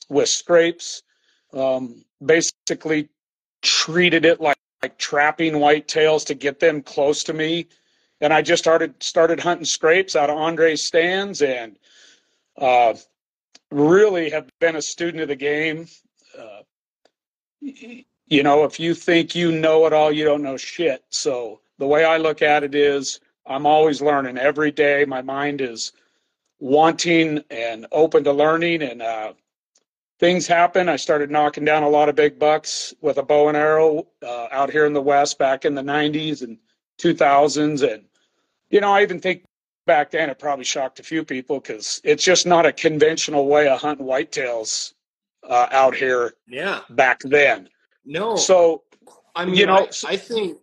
with 0.09 0.29
scrapes, 0.29 1.03
um, 1.53 2.03
basically 2.25 3.09
treated 3.61 4.25
it 4.25 4.39
like, 4.39 4.57
like 4.81 4.97
trapping 4.97 5.53
whitetails 5.53 6.25
to 6.27 6.33
get 6.33 6.59
them 6.59 6.81
close 6.81 7.23
to 7.25 7.33
me. 7.33 7.67
And 8.21 8.33
I 8.33 8.41
just 8.41 8.63
started 8.63 9.01
started 9.03 9.39
hunting 9.39 9.65
scrapes 9.65 10.15
out 10.15 10.29
of 10.29 10.37
Andre's 10.37 10.81
stands 10.81 11.41
and 11.41 11.77
uh, 12.57 12.93
really 13.71 14.29
have 14.29 14.49
been 14.59 14.77
a 14.77 14.81
student 14.81 15.21
of 15.21 15.27
the 15.27 15.35
game. 15.35 15.87
You 18.27 18.43
know, 18.43 18.63
if 18.63 18.79
you 18.79 18.93
think 18.93 19.35
you 19.35 19.51
know 19.51 19.85
it 19.85 19.93
all, 19.93 20.11
you 20.11 20.25
don't 20.25 20.41
know 20.41 20.57
shit. 20.57 21.03
So 21.09 21.61
the 21.77 21.87
way 21.87 22.05
I 22.05 22.17
look 22.17 22.41
at 22.41 22.63
it 22.63 22.75
is 22.75 23.19
I'm 23.45 23.65
always 23.65 24.01
learning 24.01 24.37
every 24.37 24.71
day. 24.71 25.05
My 25.05 25.21
mind 25.21 25.61
is 25.61 25.91
wanting 26.59 27.43
and 27.49 27.85
open 27.91 28.23
to 28.23 28.33
learning, 28.33 28.81
and 28.81 29.01
uh, 29.01 29.33
things 30.19 30.47
happen. 30.47 30.89
I 30.89 30.95
started 30.95 31.29
knocking 31.29 31.65
down 31.65 31.83
a 31.83 31.89
lot 31.89 32.09
of 32.09 32.15
big 32.15 32.39
bucks 32.39 32.93
with 33.01 33.17
a 33.17 33.23
bow 33.23 33.47
and 33.49 33.57
arrow 33.57 34.07
uh, 34.23 34.47
out 34.51 34.71
here 34.71 34.85
in 34.85 34.93
the 34.93 35.01
West 35.01 35.37
back 35.37 35.65
in 35.65 35.75
the 35.75 35.81
90s 35.81 36.41
and 36.41 36.57
2000s. 36.99 37.93
And, 37.93 38.05
you 38.69 38.81
know, 38.81 38.91
I 38.91 39.01
even 39.03 39.19
think 39.19 39.45
back 39.85 40.11
then 40.11 40.29
it 40.29 40.39
probably 40.39 40.65
shocked 40.65 40.99
a 40.99 41.03
few 41.03 41.23
people 41.23 41.59
because 41.59 42.01
it's 42.03 42.23
just 42.23 42.47
not 42.47 42.65
a 42.65 42.71
conventional 42.71 43.47
way 43.47 43.67
of 43.67 43.79
hunting 43.79 44.05
whitetails 44.07 44.94
uh, 45.47 45.67
out 45.71 45.95
here 45.95 46.33
Yeah. 46.47 46.81
back 46.91 47.19
then. 47.23 47.69
No. 48.05 48.35
So, 48.35 48.83
I 49.35 49.45
mean, 49.45 49.55
you 49.55 49.65
know, 49.65 49.87
I, 50.05 50.13
I 50.13 50.17
think 50.17 50.57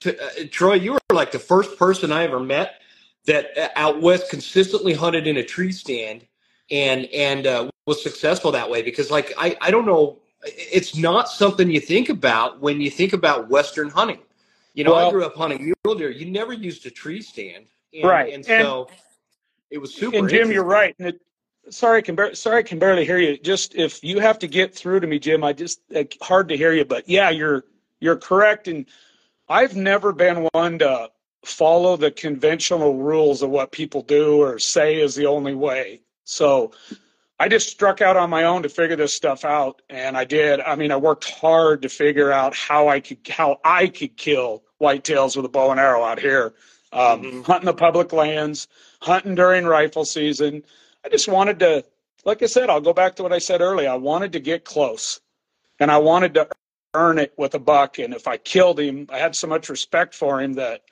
to, 0.00 0.16
uh, 0.22 0.28
Troy, 0.50 0.74
you 0.74 0.92
were 0.92 1.00
like 1.12 1.32
the 1.32 1.38
first 1.38 1.78
person 1.78 2.12
I 2.12 2.24
ever 2.24 2.40
met 2.40 2.80
that 3.26 3.56
uh, 3.58 3.68
out 3.76 4.00
west 4.00 4.30
consistently 4.30 4.92
hunted 4.94 5.26
in 5.26 5.36
a 5.38 5.42
tree 5.44 5.72
stand 5.72 6.24
and 6.70 7.06
and 7.06 7.46
uh, 7.46 7.70
was 7.86 8.02
successful 8.02 8.52
that 8.52 8.68
way. 8.70 8.82
Because 8.82 9.10
like 9.10 9.32
I 9.38 9.56
I 9.60 9.70
don't 9.70 9.86
know, 9.86 10.18
it's 10.44 10.96
not 10.96 11.28
something 11.28 11.70
you 11.70 11.80
think 11.80 12.08
about 12.08 12.60
when 12.60 12.80
you 12.80 12.90
think 12.90 13.12
about 13.12 13.48
western 13.48 13.88
hunting. 13.90 14.20
You 14.74 14.84
know, 14.84 14.94
I 14.94 15.10
grew 15.10 15.24
up 15.24 15.34
hunting 15.34 15.74
mule 15.84 15.98
deer. 15.98 16.10
You 16.10 16.30
never 16.30 16.52
used 16.52 16.86
a 16.86 16.90
tree 16.90 17.20
stand, 17.20 17.66
and, 17.92 18.04
Right. 18.04 18.32
And 18.32 18.48
And- 18.48 18.64
so 18.64 18.88
it 19.70 19.78
was 19.78 19.92
super. 19.94 20.16
and 20.18 20.28
Jim, 20.28 20.52
you're 20.52 20.62
right. 20.64 20.94
And 21.00 21.08
it, 21.08 21.20
sorry, 21.70 21.98
I 21.98 22.02
can 22.02 22.14
bar- 22.14 22.34
sorry 22.34 22.58
I 22.58 22.62
can 22.62 22.78
barely 22.78 23.04
hear 23.04 23.18
you. 23.18 23.38
Just 23.38 23.74
if 23.74 24.02
you 24.02 24.18
have 24.20 24.38
to 24.40 24.46
get 24.46 24.74
through 24.74 25.00
to 25.00 25.06
me, 25.06 25.18
Jim, 25.18 25.44
I 25.44 25.52
just 25.52 25.80
uh, 25.94 26.04
hard 26.20 26.48
to 26.48 26.56
hear 26.56 26.72
you. 26.72 26.84
But 26.84 27.08
yeah, 27.08 27.30
you're 27.30 27.64
you're 28.00 28.16
correct. 28.16 28.68
And 28.68 28.86
I've 29.48 29.76
never 29.76 30.12
been 30.12 30.48
one 30.52 30.78
to 30.80 31.10
follow 31.44 31.96
the 31.96 32.10
conventional 32.10 32.96
rules 32.96 33.42
of 33.42 33.50
what 33.50 33.72
people 33.72 34.02
do 34.02 34.38
or 34.42 34.58
say 34.58 35.00
is 35.00 35.14
the 35.14 35.26
only 35.26 35.54
way. 35.54 36.02
So 36.24 36.72
I 37.40 37.48
just 37.48 37.68
struck 37.68 38.02
out 38.02 38.16
on 38.16 38.30
my 38.30 38.44
own 38.44 38.62
to 38.64 38.68
figure 38.68 38.96
this 38.96 39.14
stuff 39.14 39.44
out, 39.44 39.80
and 39.88 40.16
I 40.16 40.24
did. 40.24 40.60
I 40.60 40.74
mean, 40.74 40.90
I 40.90 40.96
worked 40.96 41.30
hard 41.30 41.82
to 41.82 41.88
figure 41.88 42.32
out 42.32 42.54
how 42.54 42.88
I 42.88 43.00
could 43.00 43.18
how 43.28 43.60
I 43.64 43.86
could 43.86 44.16
kill 44.16 44.64
whitetails 44.80 45.36
with 45.36 45.44
a 45.44 45.48
bow 45.48 45.70
and 45.70 45.80
arrow 45.80 46.02
out 46.02 46.18
here, 46.20 46.54
um, 46.92 47.22
Mhm. 47.22 47.44
hunting 47.44 47.66
the 47.66 47.74
public 47.74 48.12
lands, 48.12 48.68
hunting 49.00 49.34
during 49.34 49.66
rifle 49.66 50.04
season. 50.04 50.64
I 51.08 51.10
just 51.10 51.28
wanted 51.28 51.58
to, 51.60 51.84
like 52.26 52.42
I 52.42 52.46
said, 52.46 52.68
I'll 52.68 52.82
go 52.82 52.92
back 52.92 53.16
to 53.16 53.22
what 53.22 53.32
I 53.32 53.38
said 53.38 53.62
earlier. 53.62 53.88
I 53.88 53.94
wanted 53.94 54.32
to 54.32 54.40
get 54.40 54.66
close, 54.66 55.20
and 55.80 55.90
I 55.90 55.96
wanted 55.96 56.34
to 56.34 56.48
earn 56.92 57.18
it 57.18 57.32
with 57.38 57.54
a 57.54 57.58
buck. 57.58 57.98
And 57.98 58.12
if 58.12 58.28
I 58.28 58.36
killed 58.36 58.78
him, 58.78 59.06
I 59.08 59.16
had 59.16 59.34
so 59.34 59.46
much 59.46 59.70
respect 59.70 60.14
for 60.14 60.38
him 60.38 60.52
that 60.54 60.82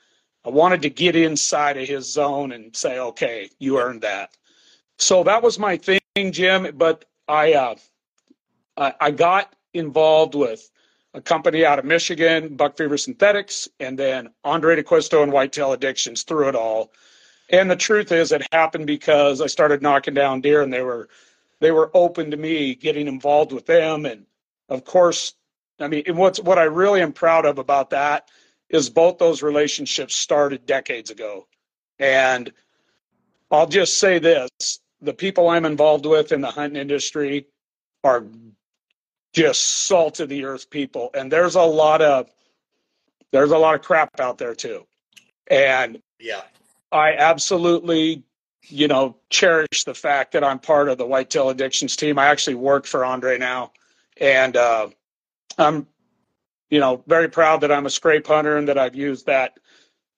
I 0.43 0.49
wanted 0.49 0.81
to 0.83 0.91
get 0.91 1.17
inside 1.17 1.77
of 1.77 1.87
his 1.87 2.11
zone 2.11 2.53
and 2.53 2.75
say, 2.75 2.99
"Okay, 2.99 3.51
you 3.59 3.79
earned 3.79 4.01
that." 4.03 4.31
So 4.99 5.23
that 5.25 5.43
was 5.43 5.59
my 5.59 5.77
thing, 5.77 6.01
Jim. 6.33 6.73
But 6.75 7.05
I, 7.29 7.53
uh, 7.53 7.75
I, 8.79 8.95
I 8.99 9.11
got 9.11 9.55
involved 9.75 10.35
with 10.35 10.71
a 11.13 11.21
company 11.21 11.67
out 11.67 11.79
of 11.79 11.85
Michigan, 11.85 12.57
Buck 12.57 12.79
Fever 12.79 12.97
Synthetics, 12.97 13.69
and 13.81 13.99
then 13.99 14.31
Andre 14.45 14.77
D'Acquisto 14.77 15.23
and 15.23 15.31
Whitetail 15.31 15.73
Addictions 15.73 16.23
through 16.23 16.49
it 16.49 16.55
all. 16.55 16.91
And 17.49 17.71
the 17.71 17.77
truth 17.77 18.11
is, 18.13 18.33
it 18.33 18.47
happened 18.53 18.87
because 18.87 19.41
I 19.41 19.47
started 19.47 19.83
knocking 19.83 20.15
down 20.15 20.41
deer, 20.41 20.63
and 20.63 20.73
they 20.73 20.83
were 20.83 21.09
they 21.61 21.71
were 21.71 21.91
open 21.95 22.31
to 22.31 22.37
me 22.37 22.75
getting 22.75 23.09
involved 23.09 23.53
with 23.53 23.67
them. 23.67 24.05
And 24.05 24.27
of 24.69 24.85
course, 24.85 25.35
I 25.79 25.89
mean, 25.89 26.05
what's 26.17 26.41
what 26.41 26.59
I 26.59 26.65
really 26.65 27.01
am 27.03 27.13
proud 27.13 27.47
of 27.47 27.59
about 27.59 27.91
that 27.91 28.29
is 28.69 28.91
both 28.91 29.19
those 29.19 29.43
relationships 29.43 30.17
started 30.17 30.67
decades 30.67 31.11
ago. 31.11 31.47
And 31.99 32.53
I'll 33.51 33.69
just 33.69 33.99
say 33.99 34.19
this 34.19 34.51
the 35.01 35.15
people 35.15 35.49
I'm 35.49 35.65
involved 35.65 36.07
with 36.07 36.33
in 36.33 36.41
the 36.41 36.51
hunting 36.51 36.81
industry 36.81 37.47
are 38.03 38.25
just 39.33 39.63
salt 39.87 40.21
of 40.21 40.29
the 40.29 40.45
earth 40.45 40.71
people. 40.71 41.11
And 41.15 41.31
there's 41.31 41.55
a 41.55 41.63
lot 41.63 42.03
of 42.03 42.29
there's 43.33 43.51
a 43.51 43.59
lot 43.59 43.75
of 43.75 43.83
crap 43.83 44.19
out 44.21 44.39
there 44.39 44.55
too. 44.55 44.87
And 45.49 46.01
Yeah. 46.19 46.43
I 46.93 47.15
absolutely, 47.15 48.23
you 48.63 48.89
know, 48.89 49.17
cherish 49.31 49.85
the 49.85 49.95
fact 49.95 50.33
that 50.33 50.45
I'm 50.45 50.59
part 50.59 50.89
of 50.89 50.99
the 50.99 51.07
Whitetail 51.07 51.51
Addictions 51.51 51.97
team. 51.97 52.19
I 52.19 52.27
actually 52.27 52.55
work 52.55 52.87
for 52.87 53.05
Andre 53.05 53.39
now, 53.39 53.73
and 54.21 54.57
uh, 54.57 54.89
I'm, 55.59 55.87
you 56.71 56.81
know, 56.81 57.03
very 57.07 57.29
proud 57.29 57.61
that 57.63 57.73
I'm 57.73 57.87
a 57.87 57.91
scrape 57.91 58.27
hunter 58.27 58.57
and 58.57 58.69
that 58.69 58.79
I've 58.79 58.95
used 58.95 59.27
that 59.27 59.59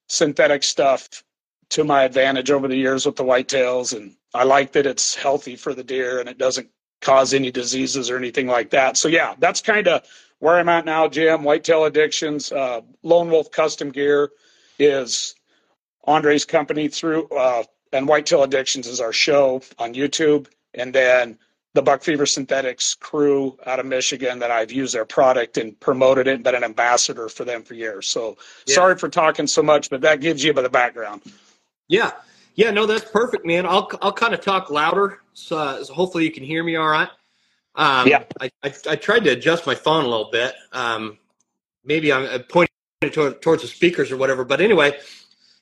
synthetic 0.09 0.63
stuff 0.63 1.23
to 1.71 1.85
my 1.85 2.05
advantage 2.05 2.51
over 2.51 2.69
the 2.69 2.77
years 2.77 3.05
with 3.05 3.17
the 3.17 3.25
whitetails. 3.25 3.95
And 3.95 4.17
I 4.35 4.45
like 4.45 4.73
that 4.73 4.87
it's 4.87 5.15
healthy 5.15 5.57
for 5.57 5.75
the 5.75 5.85
deer 5.85 6.21
and 6.21 6.29
it 6.29 6.39
doesn't 6.39 6.69
cause 7.01 7.35
any 7.35 7.51
diseases 7.51 8.11
or 8.11 8.17
anything 8.17 8.47
like 8.47 8.71
that. 8.71 8.97
So 8.97 9.09
yeah, 9.09 9.35
that's 9.39 9.61
kind 9.61 9.87
of 9.87 10.03
where 10.39 10.59
I'm 10.59 10.69
at 10.69 10.85
now, 10.85 11.09
Jim. 11.09 11.45
Whitetail 11.45 11.85
Addictions, 11.85 12.51
uh, 12.53 12.81
Lone 13.03 13.31
Wolf 13.31 13.51
Custom 13.51 13.91
Gear 13.91 14.31
is 14.79 15.35
Andre's 16.09 16.45
company 16.47 16.89
through, 16.89 17.29
uh, 17.29 17.63
and 17.93 18.09
Whitetail 18.09 18.43
Addictions 18.43 18.87
is 18.87 19.01
our 19.01 19.13
show 19.13 19.61
on 19.79 19.93
YouTube. 19.95 20.49
And 20.75 20.93
then 20.95 21.39
the 21.75 21.83
Buck 21.83 22.03
Fever 22.03 22.25
Synthetics 22.25 22.95
crew 22.95 23.59
out 23.67 23.79
of 23.79 23.85
Michigan 23.87 24.39
that 24.39 24.51
I've 24.51 24.73
used 24.73 24.95
their 24.95 25.05
product 25.05 25.59
and 25.59 25.79
promoted 25.81 26.27
it 26.27 26.35
and 26.35 26.45
been 26.45 26.55
an 26.55 26.65
ambassador 26.65 27.29
for 27.29 27.45
them 27.45 27.63
for 27.63 27.75
years. 27.75 28.09
So 28.09 28.39
Yeah. 28.67 28.75
sorry 28.77 28.97
for 28.97 29.09
talking 29.11 29.47
so 29.47 29.63
much, 29.63 29.91
but 29.91 30.01
that 30.01 30.21
gives 30.21 30.43
you 30.43 30.53
the 30.55 30.69
background. 30.71 31.23
Yeah, 31.89 32.13
yeah, 32.55 32.71
no, 32.71 32.87
that's 32.87 33.09
perfect, 33.11 33.45
man. 33.47 33.67
I'll 33.67 33.91
I'll 34.03 34.13
kind 34.13 34.35
of 34.35 34.41
talk 34.41 34.71
louder, 34.71 35.21
so, 35.35 35.83
so 35.85 35.93
hopefully 35.95 36.25
you 36.25 36.33
can 36.33 36.43
hear 36.43 36.65
me 36.65 36.77
all 36.77 36.89
right. 36.89 37.09
Um, 37.75 38.09
Yeah. 38.09 38.25
I, 38.41 38.51
I 38.65 38.75
I 38.89 38.97
tried 38.97 39.25
to 39.25 39.31
adjust 39.31 39.67
my 39.67 39.75
phone 39.75 40.05
a 40.05 40.09
little 40.09 40.31
bit. 40.31 40.55
Um, 40.73 41.19
maybe 41.85 42.13
I'm 42.13 42.25
uh, 42.25 42.41
pointing 42.49 42.73
toward, 43.13 43.41
towards 43.43 43.63
the 43.63 43.69
speakers 43.69 44.11
or 44.11 44.17
whatever. 44.17 44.45
But 44.45 44.61
anyway, 44.61 44.99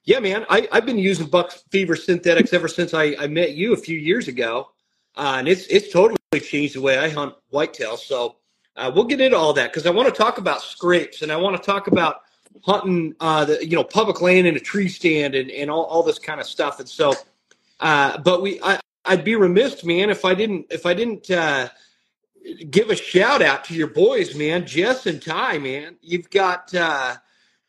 yeah, 0.07 0.21
man, 0.21 0.47
I 0.49 0.69
I've 0.71 0.87
been 0.87 0.99
using 0.99 1.27
Buck 1.27 1.53
Fever 1.71 1.97
synthetics 1.97 2.53
ever 2.53 2.69
since 2.69 2.95
I, 2.95 3.17
I 3.19 3.27
met 3.27 3.53
you 3.55 3.75
a 3.75 3.77
few 3.77 3.99
years 3.99 4.29
ago, 4.29 4.71
uh, 5.17 5.35
and 5.39 5.49
it's 5.49 5.67
it's 5.67 5.93
totally 5.93 6.17
changed 6.41 6.77
the 6.77 6.81
way 6.81 6.97
I 6.97 7.09
hunt 7.09 7.35
whitetail. 7.51 7.97
So 7.97 8.37
uh, 8.77 8.93
we'll 8.95 9.05
get 9.05 9.21
into 9.21 9.37
all 9.37 9.53
that 9.55 9.73
because 9.73 9.85
I 9.85 9.91
want 9.91 10.09
to 10.09 10.15
talk 10.15 10.39
about 10.39 10.63
scrapes 10.63 11.23
and 11.23 11.33
I 11.33 11.37
want 11.37 11.57
to 11.57 11.63
talk 11.63 11.89
about 11.89 12.23
hunting 12.63 13.17
uh, 13.19 13.47
the 13.47 13.67
you 13.67 13.75
know 13.75 13.83
public 13.83 14.21
land 14.21 14.47
in 14.47 14.55
a 14.55 14.61
tree 14.61 14.89
stand 14.89 15.35
and, 15.35 15.51
and 15.51 15.71
all, 15.71 15.85
all 15.85 16.05
this 16.05 16.21
kind 16.21 16.41
of 16.41 16.47
stuff. 16.47 16.79
And 16.79 16.89
so 16.89 17.13
uh, 17.81 18.19
but 18.19 18.43
we 18.43 18.61
I, 18.63 18.79
I'd 19.05 19.25
be 19.25 19.35
remiss 19.35 19.83
man 19.83 20.09
if 20.11 20.25
I 20.25 20.35
didn't 20.35 20.67
if 20.71 20.87
I 20.87 20.95
didn't 20.95 21.29
uh, 21.33 21.69
give 22.71 22.91
a 22.91 22.97
shout 22.97 23.43
out 23.43 23.65
to 23.65 23.75
your 23.75 23.89
boys 23.89 24.37
man. 24.37 24.67
Jess 24.67 25.07
and 25.07 25.21
Ty 25.21 25.59
man. 25.59 25.97
You've 26.01 26.31
got 26.31 26.73
uh, 26.73 27.17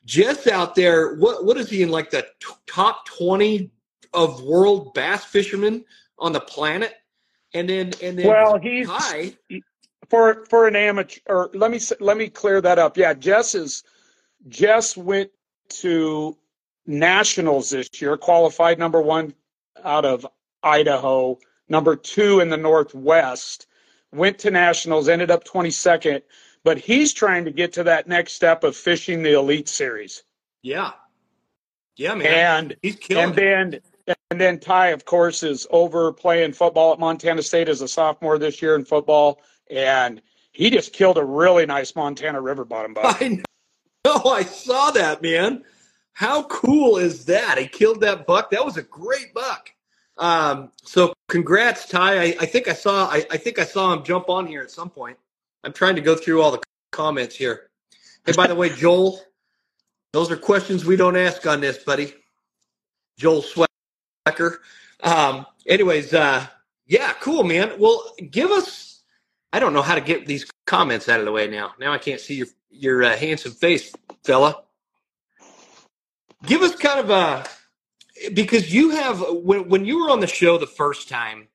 Jess 0.08 0.48
out 0.48 0.74
there 0.74 1.16
what 1.16 1.46
what 1.46 1.58
is 1.58 1.70
he 1.70 1.84
in 1.84 1.90
like 1.90 2.10
the 2.10 2.24
t- 2.40 2.54
top 2.66 3.06
20 3.06 3.70
of 4.14 4.42
world 4.42 4.94
bass 4.94 5.26
fishermen 5.26 5.84
on 6.18 6.32
the 6.32 6.40
planet 6.40 6.96
and 7.54 7.70
then 7.70 7.92
and 8.02 8.18
then 8.18 8.28
Well, 8.28 8.60
he's 8.60 8.88
Ty 8.88 9.34
for 10.10 10.46
for 10.50 10.68
an 10.68 10.76
amateur. 10.76 11.20
Or 11.28 11.50
let 11.54 11.72
me 11.72 11.80
let 12.00 12.18
me 12.18 12.30
clear 12.30 12.62
that 12.62 12.80
up. 12.80 12.98
Yeah, 12.98 13.14
Jess 13.14 13.56
is 13.56 13.84
Jess 14.48 14.96
went 14.96 15.32
to 15.70 16.38
nationals 16.86 17.72
this 17.72 17.90
year, 18.02 18.18
qualified 18.18 18.80
number 18.80 19.02
one 19.02 19.34
out 19.84 20.06
of 20.06 20.26
Idaho, 20.64 21.38
number 21.70 21.96
two 21.96 22.40
in 22.40 22.50
the 22.50 22.58
Northwest. 22.58 23.68
Went 24.14 24.40
to 24.40 24.52
nationals, 24.52 25.10
ended 25.10 25.32
up 25.32 25.44
twenty 25.44 25.72
second. 25.72 26.22
But 26.64 26.78
he's 26.78 27.14
trying 27.14 27.46
to 27.46 27.52
get 27.52 27.74
to 27.74 27.84
that 27.84 28.08
next 28.08 28.34
step 28.34 28.64
of 28.64 28.76
fishing 28.76 29.24
the 29.24 29.34
elite 29.34 29.70
series, 29.70 30.24
yeah 30.62 30.92
yeah 31.96 32.14
man 32.14 32.28
and 32.28 32.76
he's 32.82 32.96
killing 32.96 33.30
and 33.30 33.34
it. 33.34 33.36
then 33.36 33.82
and 34.30 34.40
then 34.42 34.60
Ty, 34.60 34.88
of 34.88 35.06
course, 35.06 35.44
is 35.44 35.68
over 35.70 36.12
playing 36.12 36.54
football 36.54 36.94
at 36.94 37.00
Montana 37.00 37.42
State 37.42 37.70
as 37.70 37.82
a 37.82 37.88
sophomore 37.88 38.38
this 38.38 38.62
year 38.62 38.76
in 38.76 38.86
football, 38.86 39.42
and 39.70 40.22
he 40.52 40.70
just 40.70 40.94
killed 40.94 41.18
a 41.18 41.24
really 41.24 41.66
nice 41.66 41.96
Montana 41.96 42.42
river 42.42 42.66
bottom 42.66 42.94
buck. 42.96 43.22
I 43.22 43.42
know. 44.06 44.24
I 44.26 44.44
saw 44.44 44.92
that, 44.92 45.22
man. 45.22 45.64
How 46.14 46.44
cool 46.44 46.98
is 46.98 47.26
that? 47.26 47.58
He 47.58 47.68
killed 47.68 48.02
that 48.02 48.26
buck. 48.26 48.52
That 48.52 48.66
was 48.66 48.78
a 48.78 48.82
great 48.82 49.34
buck. 49.34 49.70
Um, 50.18 50.72
so 50.84 51.14
congrats, 51.28 51.88
Ty. 51.88 52.20
I, 52.22 52.36
I 52.40 52.46
think 52.46 52.68
I 52.68 52.74
saw. 52.74 53.08
I, 53.08 53.26
I 53.30 53.38
think 53.38 53.60
I 53.60 53.66
saw 53.66 53.94
him 53.94 54.04
jump 54.04 54.30
on 54.30 54.48
here 54.48 54.62
at 54.62 54.72
some 54.72 54.90
point. 54.90 55.18
I'm 55.64 55.74
trying 55.74 55.96
to 55.96 56.02
go 56.02 56.16
through 56.16 56.42
all 56.42 56.52
the 56.52 56.62
comments 56.92 57.36
here. 57.36 57.70
Hey, 58.26 58.34
by 58.34 58.48
the 58.48 58.56
way, 58.56 58.70
Joel, 58.70 59.20
those 60.14 60.32
are 60.32 60.38
questions 60.38 60.86
we 60.86 60.96
don't 60.96 61.18
ask 61.18 61.46
on 61.46 61.62
this, 61.62 61.78
buddy. 61.78 62.14
Joel 63.18 63.44
Swecker. 63.44 64.58
Um, 65.02 65.46
anyways, 65.66 66.14
uh, 66.14 66.46
yeah, 66.86 67.14
cool, 67.20 67.44
man. 67.44 67.74
Well, 67.80 68.16
give 68.32 68.52
us. 68.52 69.04
I 69.54 69.60
don't 69.60 69.74
know 69.74 69.82
how 69.82 69.96
to 69.96 70.02
get 70.02 70.26
these 70.26 70.46
comments 70.66 71.10
out 71.10 71.20
of 71.20 71.26
the 71.26 71.32
way 71.32 71.48
now. 71.48 71.74
Now 71.80 71.94
I 71.94 71.98
can't 71.98 72.20
see 72.20 72.36
your 72.36 72.48
your 72.70 73.04
uh, 73.04 73.16
handsome 73.16 73.54
face, 73.54 73.94
fella. 74.24 74.64
Give 76.46 76.62
us 76.62 76.76
kind 76.76 77.00
of 77.00 77.10
a 77.10 77.46
because 78.34 78.74
you 78.74 78.92
have 78.92 79.24
when 79.30 79.70
when 79.70 79.86
you 79.86 80.04
were 80.04 80.12
on 80.12 80.20
the 80.20 80.28
show 80.28 80.58
the 80.58 80.68
first 80.68 81.10
time, 81.10 81.48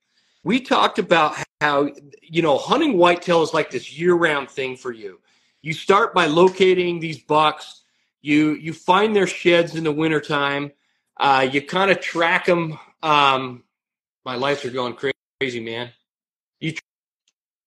we 0.42 0.60
talked 0.60 0.98
about 0.98 1.36
how 1.62 1.88
you 2.22 2.42
know 2.42 2.58
hunting 2.58 2.98
whitetail 2.98 3.42
is 3.42 3.54
like 3.54 3.70
this 3.70 3.96
year-round 3.96 4.50
thing 4.50 4.76
for 4.76 4.92
you. 4.92 5.20
You 5.62 5.72
start 5.72 6.12
by 6.12 6.26
locating 6.26 6.98
these 6.98 7.20
bucks. 7.20 7.82
You 8.20 8.54
you 8.54 8.72
find 8.72 9.14
their 9.14 9.28
sheds 9.28 9.76
in 9.76 9.84
the 9.84 9.92
wintertime. 9.92 10.72
Uh, 11.16 11.48
you 11.50 11.62
kind 11.62 11.92
of 11.92 12.00
track 12.00 12.46
them. 12.46 12.78
Um, 13.02 13.62
my 14.24 14.34
lights 14.34 14.64
are 14.64 14.70
going 14.70 14.96
crazy, 15.40 15.60
man. 15.60 15.90
You 16.58 16.74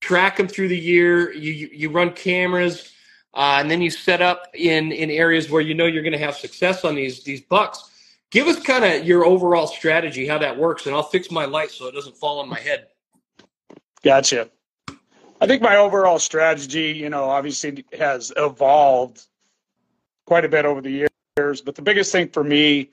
track 0.02 0.36
them 0.36 0.50
through 0.50 0.68
the 0.68 0.78
year. 0.78 1.32
You 1.32 1.54
you, 1.54 1.70
you 1.72 1.90
run 1.90 2.12
cameras, 2.12 2.92
uh, 3.34 3.58
and 3.60 3.72
then 3.72 3.82
you 3.82 3.90
set 3.90 4.22
up 4.22 4.48
in 4.54 4.92
in 4.92 5.10
areas 5.10 5.50
where 5.50 5.62
you 5.62 5.74
know 5.74 5.86
you're 5.86 6.04
going 6.04 6.20
to 6.20 6.26
have 6.26 6.36
success 6.36 6.84
on 6.84 6.96
these 6.96 7.24
these 7.24 7.42
bucks. 7.42 7.92
Give 8.30 8.48
us 8.48 8.62
kind 8.62 8.84
of 8.84 9.06
your 9.06 9.24
overall 9.24 9.68
strategy, 9.68 10.28
how 10.28 10.40
that 10.40 10.58
works, 10.58 10.86
and 10.86 10.94
I'll 10.94 11.04
fix 11.04 11.32
my 11.32 11.46
light 11.46 11.72
so 11.72 11.88
it 11.88 11.94
doesn't 11.94 12.18
fall 12.18 12.40
on 12.40 12.50
my 12.50 12.60
head. 12.60 12.88
Gotcha. 14.06 14.52
I 15.42 15.48
think 15.48 15.64
my 15.64 15.78
overall 15.78 16.20
strategy, 16.20 16.92
you 16.92 17.10
know, 17.10 17.24
obviously 17.24 17.84
has 17.98 18.32
evolved 18.38 19.26
quite 20.28 20.46
a 20.46 20.50
bit 20.50 20.64
over 20.64 20.80
the 20.80 21.08
years, 21.38 21.62
but 21.62 21.74
the 21.74 21.82
biggest 21.82 22.12
thing 22.12 22.30
for 22.30 22.44
me, 22.44 22.92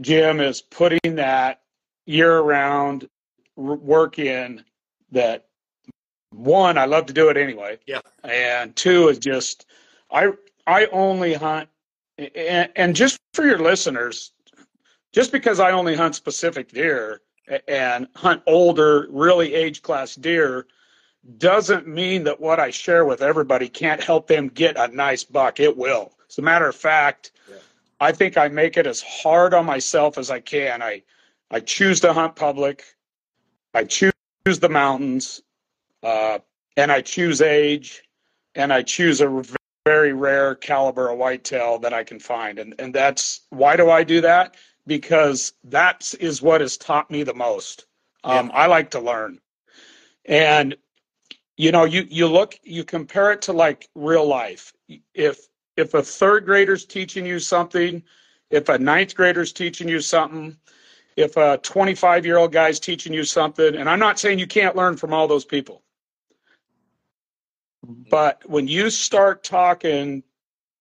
Jim, 0.00 0.40
is 0.40 0.60
putting 0.60 1.14
that 1.14 1.62
year 2.04 2.40
round 2.40 3.08
work 3.56 4.18
in 4.18 4.62
that 5.10 5.46
one, 6.32 6.76
I 6.76 6.84
love 6.84 7.06
to 7.06 7.14
do 7.14 7.30
it 7.30 7.38
anyway. 7.38 7.78
Yeah. 7.86 8.00
And 8.22 8.76
two 8.76 9.08
is 9.08 9.18
just 9.18 9.64
I 10.10 10.32
I 10.66 10.84
only 10.86 11.32
hunt 11.32 11.70
and, 12.18 12.70
and 12.76 12.94
just 12.94 13.18
for 13.32 13.46
your 13.46 13.58
listeners, 13.58 14.32
just 15.12 15.32
because 15.32 15.60
I 15.60 15.70
only 15.70 15.96
hunt 15.96 16.14
specific 16.14 16.72
deer 16.72 17.22
and 17.68 18.08
hunt 18.14 18.42
older, 18.46 19.06
really 19.10 19.54
age 19.54 19.82
class 19.82 20.14
deer 20.14 20.66
doesn't 21.38 21.86
mean 21.88 22.24
that 22.24 22.40
what 22.40 22.60
I 22.60 22.70
share 22.70 23.04
with 23.04 23.22
everybody 23.22 23.68
can't 23.68 24.02
help 24.02 24.26
them 24.26 24.48
get 24.48 24.76
a 24.78 24.88
nice 24.88 25.24
buck. 25.24 25.60
It 25.60 25.76
will. 25.76 26.12
As 26.28 26.38
a 26.38 26.42
matter 26.42 26.68
of 26.68 26.76
fact, 26.76 27.32
yeah. 27.48 27.56
I 28.00 28.12
think 28.12 28.36
I 28.36 28.48
make 28.48 28.76
it 28.76 28.86
as 28.86 29.02
hard 29.02 29.54
on 29.54 29.66
myself 29.66 30.18
as 30.18 30.30
I 30.30 30.40
can. 30.40 30.82
I 30.82 31.02
I 31.50 31.60
choose 31.60 32.00
to 32.00 32.12
hunt 32.12 32.36
public. 32.36 32.84
I 33.74 33.84
choose 33.84 34.12
the 34.44 34.68
mountains, 34.68 35.42
uh, 36.02 36.38
and 36.76 36.90
I 36.90 37.00
choose 37.02 37.40
age, 37.40 38.02
and 38.54 38.72
I 38.72 38.82
choose 38.82 39.20
a 39.20 39.44
very 39.84 40.12
rare 40.12 40.54
caliber 40.56 41.10
of 41.10 41.18
whitetail 41.18 41.78
that 41.78 41.94
I 41.94 42.02
can 42.02 42.18
find. 42.18 42.58
And 42.58 42.74
and 42.78 42.94
that's 42.94 43.42
why 43.50 43.76
do 43.76 43.90
I 43.90 44.02
do 44.02 44.20
that? 44.22 44.56
Because 44.86 45.52
that 45.64 46.14
is 46.20 46.42
what 46.42 46.60
has 46.60 46.76
taught 46.76 47.10
me 47.10 47.22
the 47.22 47.34
most. 47.34 47.86
Um, 48.24 48.48
yeah. 48.48 48.56
I 48.56 48.66
like 48.66 48.90
to 48.90 49.00
learn, 49.00 49.40
and 50.24 50.76
you 51.56 51.72
know, 51.72 51.84
you 51.84 52.06
you 52.08 52.26
look, 52.26 52.58
you 52.62 52.84
compare 52.84 53.32
it 53.32 53.42
to 53.42 53.52
like 53.52 53.88
real 53.94 54.26
life. 54.26 54.72
If 55.14 55.48
if 55.76 55.94
a 55.94 56.02
third 56.02 56.44
grader's 56.44 56.84
teaching 56.84 57.26
you 57.26 57.38
something, 57.38 58.02
if 58.50 58.68
a 58.68 58.78
ninth 58.78 59.14
grader's 59.14 59.52
teaching 59.52 59.88
you 59.88 60.00
something, 60.00 60.56
if 61.16 61.36
a 61.36 61.58
25 61.58 62.26
year 62.26 62.36
old 62.36 62.52
guy's 62.52 62.80
teaching 62.80 63.12
you 63.12 63.24
something, 63.24 63.74
and 63.76 63.88
I'm 63.88 63.98
not 63.98 64.18
saying 64.18 64.38
you 64.38 64.46
can't 64.46 64.76
learn 64.76 64.96
from 64.96 65.12
all 65.12 65.28
those 65.28 65.44
people, 65.44 65.82
but 68.10 68.42
when 68.48 68.68
you 68.68 68.90
start 68.90 69.42
talking 69.42 70.22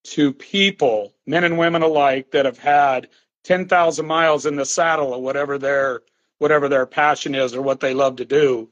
to 0.04 0.34
people, 0.34 1.14
men 1.26 1.44
and 1.44 1.58
women 1.58 1.82
alike, 1.82 2.32
that 2.32 2.46
have 2.46 2.60
had 2.60 3.10
10,000 3.46 4.06
miles 4.06 4.46
in 4.46 4.56
the 4.56 4.66
saddle 4.66 5.14
or 5.14 5.22
whatever 5.22 5.58
their 5.58 6.02
whatever 6.40 6.68
their 6.68 6.86
passion 6.86 7.34
is 7.34 7.56
or 7.56 7.62
what 7.62 7.80
they 7.80 7.94
love 7.94 8.18
to 8.18 8.26
do. 8.26 8.70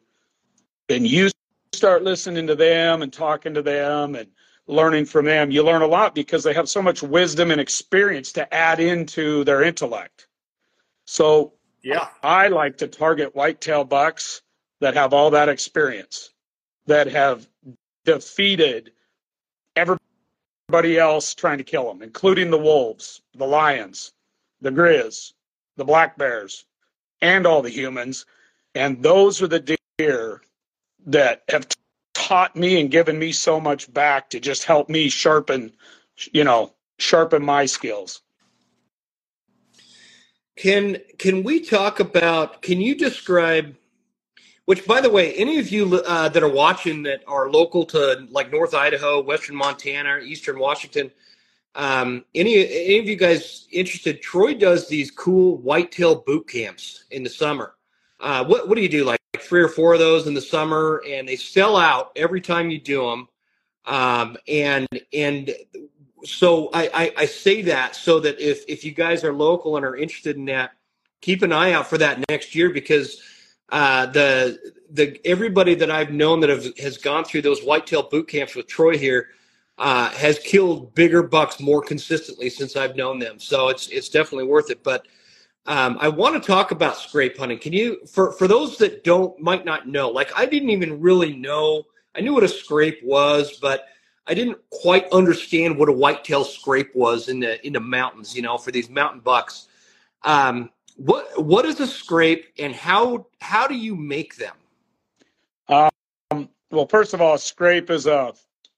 And 0.90 1.08
you 1.08 1.30
start 1.72 2.04
listening 2.04 2.46
to 2.48 2.56
them 2.56 3.02
and 3.02 3.14
talking 3.14 3.54
to 3.54 3.62
them 3.62 4.16
and 4.16 4.28
learning 4.68 5.06
from 5.06 5.26
them. 5.26 5.50
You 5.50 5.64
learn 5.64 5.82
a 5.82 5.88
lot 5.88 6.14
because 6.14 6.44
they 6.44 6.54
have 6.54 6.68
so 6.68 6.82
much 6.82 7.02
wisdom 7.02 7.52
and 7.52 7.62
experience 7.62 8.34
to 8.34 8.54
add 8.54 8.82
into 8.82 9.46
their 9.46 9.64
intellect. 9.64 10.28
So 11.06 11.54
yeah. 11.84 12.10
I 12.22 12.50
like 12.50 12.78
to 12.80 12.88
target 12.88 13.34
whitetail 13.34 13.86
bucks 13.86 14.42
that 14.82 14.94
have 14.96 15.14
all 15.14 15.30
that 15.32 15.48
experience 15.48 16.32
that 16.88 17.08
have 17.08 17.48
defeated 18.04 18.92
everybody 19.78 20.98
else 20.98 21.34
trying 21.34 21.58
to 21.58 21.64
kill 21.64 21.88
them 21.88 22.02
including 22.02 22.52
the 22.52 22.58
wolves 22.58 23.22
the 23.36 23.46
lions 23.46 24.12
the 24.64 24.72
Grizz, 24.72 25.34
the 25.78 25.86
black 25.86 26.18
bears, 26.18 26.66
and 27.22 27.46
all 27.46 27.62
the 27.62 27.70
humans. 27.70 28.26
And 28.74 29.04
those 29.04 29.42
are 29.42 29.48
the 29.48 29.78
deer 30.00 30.42
that 31.06 31.44
have 31.50 31.68
taught 32.14 32.56
me 32.56 32.80
and 32.80 32.90
given 32.90 33.20
me 33.20 33.32
so 33.32 33.60
much 33.60 33.94
back 33.94 34.30
to 34.32 34.40
just 34.40 34.64
help 34.64 34.90
me 34.90 35.10
sharpen, 35.10 35.74
you 36.32 36.44
know, 36.44 36.74
sharpen 36.98 37.44
my 37.44 37.66
skills. 37.66 38.22
Can 40.56 40.98
can 41.18 41.44
we 41.44 41.60
talk 41.60 42.00
about? 42.00 42.62
Can 42.62 42.80
you 42.80 42.96
describe? 42.96 43.76
Which, 44.66 44.88
by 44.88 45.02
the 45.02 45.10
way, 45.10 45.34
any 45.34 45.60
of 45.60 45.72
you 45.72 45.96
uh, 45.96 46.30
that 46.30 46.42
are 46.42 46.48
watching 46.48 47.04
that 47.04 47.22
are 47.28 47.50
local 47.50 47.86
to 47.88 48.28
like 48.30 48.50
North 48.50 48.74
Idaho, 48.74 49.22
Western 49.22 49.58
Montana, 49.58 50.20
Eastern 50.20 50.58
Washington, 50.58 51.12
um, 51.76 52.24
any 52.36 52.56
any 52.56 53.00
of 53.00 53.08
you 53.08 53.16
guys 53.16 53.68
interested? 53.72 54.22
Troy 54.22 54.54
does 54.54 54.88
these 54.88 55.10
cool 55.10 55.58
whitetail 55.58 56.16
boot 56.16 56.48
camps 56.48 57.06
in 57.12 57.24
the 57.24 57.30
summer. 57.30 57.76
Uh, 58.20 58.46
what 58.46 58.68
what 58.68 58.76
do 58.76 58.82
you 58.82 58.90
do? 58.90 59.04
Like 59.04 59.20
three 59.40 59.62
or 59.62 59.68
four 59.68 59.94
of 59.94 60.00
those 60.00 60.28
in 60.28 60.34
the 60.34 60.42
summer, 60.42 61.04
and 61.08 61.28
they 61.28 61.36
sell 61.36 61.76
out 61.76 62.12
every 62.16 62.42
time 62.42 62.70
you 62.70 62.80
do 62.80 63.10
them. 63.10 63.28
Um, 63.86 64.38
and 64.48 64.88
and 65.12 65.54
so 66.24 66.70
I, 66.74 66.90
I, 66.94 67.14
I 67.18 67.26
say 67.26 67.64
that 67.64 67.96
so 67.96 68.20
that 68.20 68.40
if 68.40 68.64
if 68.68 68.86
you 68.86 68.92
guys 68.92 69.24
are 69.24 69.34
local 69.34 69.76
and 69.76 69.86
are 69.86 69.96
interested 69.96 70.38
in 70.38 70.46
that, 70.46 70.72
keep 71.22 71.42
an 71.42 71.52
eye 71.52 71.74
out 71.74 71.88
for 71.88 71.98
that 71.98 72.24
next 72.30 72.54
year 72.54 72.70
because 72.70 73.22
uh, 73.70 74.06
the 74.06 74.74
the 74.92 75.20
everybody 75.26 75.74
that 75.74 75.90
I've 75.90 76.12
known 76.12 76.40
that 76.42 76.52
have, 76.52 76.78
has 76.78 76.98
gone 76.98 77.26
through 77.26 77.42
those 77.42 77.64
whitetail 77.64 78.04
boot 78.04 78.28
camps 78.28 78.56
with 78.56 78.68
Troy 78.68 78.96
here 78.96 79.30
uh, 79.78 80.10
has 80.12 80.40
killed 80.40 80.94
bigger 80.94 81.24
bucks 81.24 81.60
more 81.60 81.82
consistently 81.82 82.50
since 82.50 82.76
I've 82.76 82.96
known 82.96 83.20
them. 83.20 83.40
So 83.40 83.70
it's 83.70 83.88
it's 83.90 84.10
definitely 84.10 84.46
worth 84.46 84.70
it. 84.70 84.84
But 84.84 85.08
um, 85.66 85.98
I 86.00 86.10
want 86.10 86.42
to 86.42 86.46
talk 86.46 86.72
about 86.72 86.98
scrape 86.98 87.38
hunting. 87.38 87.58
Can 87.58 87.74
you, 87.74 88.06
for 88.06 88.32
for 88.34 88.48
those 88.48 88.78
that 88.78 89.04
don't 89.04 89.40
might 89.40 89.66
not 89.66 89.88
know, 89.88 90.10
like 90.10 90.32
I 90.38 90.46
didn't 90.46 90.70
even 90.70 91.00
really 91.00 91.36
know. 91.36 91.84
I 92.16 92.22
knew 92.22 92.34
what 92.34 92.44
a 92.44 92.48
scrape 92.50 93.00
was, 93.04 93.58
but 93.58 93.86
I 94.28 94.36
didn't 94.36 94.60
quite 94.70 95.08
understand 95.12 95.78
what 95.78 95.90
a 95.90 95.94
whitetail 95.94 96.44
scrape 96.44 96.96
was 96.96 97.28
in 97.28 97.40
the 97.40 97.66
in 97.66 97.74
the 97.74 97.80
mountains. 97.80 98.36
You 98.36 98.44
know, 98.44 98.58
for 98.58 98.72
these 98.72 98.90
mountain 98.90 99.22
bucks. 99.22 99.68
Um, 100.24 100.70
what 100.96 101.44
what 101.44 101.66
is 101.66 101.80
a 101.80 101.88
scrape, 101.88 102.46
and 102.60 102.76
how 102.76 103.26
how 103.42 103.68
do 103.68 103.76
you 103.76 103.96
make 103.96 104.36
them? 104.36 104.56
Um, 105.68 106.50
well, 106.70 106.88
first 106.88 107.14
of 107.14 107.22
all, 107.22 107.34
a 107.34 107.40
scrape 107.40 107.90
is 107.90 108.06
a 108.06 108.34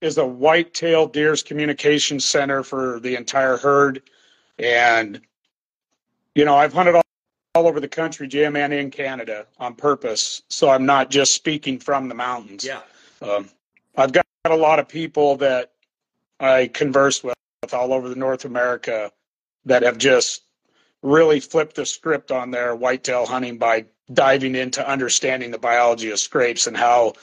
is 0.05 0.17
a 0.17 0.25
white-tailed 0.25 1.11
deer's 1.11 1.41
communication 1.41 2.19
center 2.19 2.63
for 2.63 2.99
the 2.99 3.15
entire 3.15 3.57
herd. 3.57 4.03
And, 4.59 5.19
you 6.35 6.45
know, 6.45 6.55
I've 6.55 6.73
hunted 6.73 6.95
all, 6.95 7.01
all 7.55 7.67
over 7.67 7.79
the 7.79 7.87
country, 7.87 8.27
Jim, 8.27 8.55
and 8.55 8.71
in 8.71 8.91
Canada 8.91 9.47
on 9.57 9.73
purpose. 9.73 10.43
So 10.47 10.69
I'm 10.69 10.85
not 10.85 11.09
just 11.09 11.33
speaking 11.33 11.79
from 11.79 12.07
the 12.07 12.15
mountains. 12.15 12.63
Yeah. 12.63 12.81
Um, 13.21 13.49
I've 13.97 14.11
got 14.11 14.25
a 14.45 14.55
lot 14.55 14.79
of 14.79 14.87
people 14.87 15.37
that 15.37 15.71
I 16.39 16.67
converse 16.67 17.23
with 17.23 17.35
all 17.73 17.91
over 17.91 18.07
the 18.07 18.15
North 18.15 18.45
America 18.45 19.11
that 19.65 19.81
have 19.81 19.97
just 19.97 20.43
really 21.01 21.39
flipped 21.39 21.75
the 21.75 21.85
script 21.85 22.31
on 22.31 22.51
their 22.51 22.75
whitetail 22.75 23.25
hunting 23.25 23.57
by 23.57 23.85
diving 24.13 24.55
into 24.55 24.87
understanding 24.87 25.49
the 25.49 25.57
biology 25.57 26.11
of 26.11 26.19
scrapes 26.19 26.67
and 26.67 26.77
how 26.77 27.13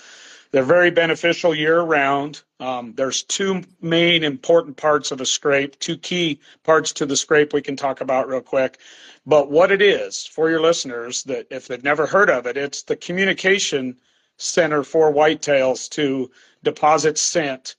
they're 0.53 0.63
very 0.63 0.91
beneficial 0.91 1.55
year 1.55 1.81
round. 1.81 2.43
Um, 2.61 2.93
there's 2.95 3.23
two 3.23 3.63
main 3.81 4.23
important 4.23 4.77
parts 4.77 5.11
of 5.11 5.21
a 5.23 5.27
scrape, 5.27 5.79
two 5.79 5.97
key 5.97 6.41
parts 6.63 6.93
to 6.93 7.07
the 7.07 7.17
scrape 7.17 7.55
we 7.55 7.63
can 7.63 7.75
talk 7.75 8.03
about 8.03 8.29
real 8.29 8.43
quick. 8.43 8.79
But 9.25 9.51
what 9.51 9.73
it 9.73 9.81
is 9.81 10.27
for 10.27 10.51
your 10.51 10.61
listeners 10.61 11.23
that 11.25 11.47
if 11.51 11.69
they've 11.69 11.83
never 11.83 12.07
heard 12.07 12.29
of 12.29 12.47
it, 12.47 12.59
it's 12.59 12.83
the 12.83 12.97
communication 12.97 13.97
center 14.37 14.85
for 14.85 15.13
whitetails 15.13 15.89
to 15.91 16.31
deposit 16.63 17.17
scent 17.17 17.77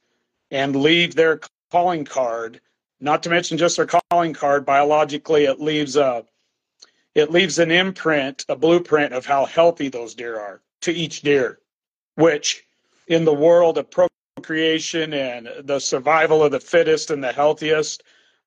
and 0.50 0.76
leave 0.76 1.14
their 1.14 1.42
calling 1.72 2.06
card. 2.06 2.60
Not 3.00 3.22
to 3.24 3.30
mention 3.30 3.58
just 3.58 3.78
their 3.78 3.88
calling 4.10 4.34
card. 4.34 4.66
Biologically, 4.66 5.46
it 5.46 5.60
leaves 5.60 5.96
a 5.96 6.26
it 7.14 7.30
leaves 7.30 7.60
an 7.60 7.70
imprint, 7.70 8.44
a 8.50 8.56
blueprint 8.56 9.14
of 9.14 9.28
how 9.28 9.46
healthy 9.46 9.90
those 9.90 10.16
deer 10.16 10.40
are 10.40 10.62
to 10.82 10.92
each 10.92 11.22
deer 11.22 11.60
which 12.16 12.64
in 13.08 13.26
the 13.26 13.34
world 13.34 13.78
of 13.78 13.90
procreation 13.90 15.14
and 15.14 15.50
the 15.64 15.80
survival 15.80 16.44
of 16.44 16.52
the 16.52 16.60
fittest 16.60 17.12
and 17.12 17.24
the 17.24 17.32
healthiest, 17.32 18.04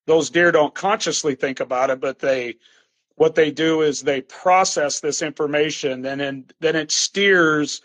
those 0.06 0.30
deer 0.30 0.52
don't 0.52 0.74
consciously 0.74 1.34
think 1.34 1.60
about 1.60 1.90
it, 1.90 2.00
but 2.00 2.18
they 2.18 2.56
what 3.16 3.34
they 3.34 3.50
do 3.50 3.82
is 3.82 4.02
they 4.02 4.20
process 4.20 5.00
this 5.00 5.22
information 5.22 6.04
and 6.04 6.20
then 6.20 6.44
then 6.60 6.76
it 6.76 6.92
steers 6.92 7.80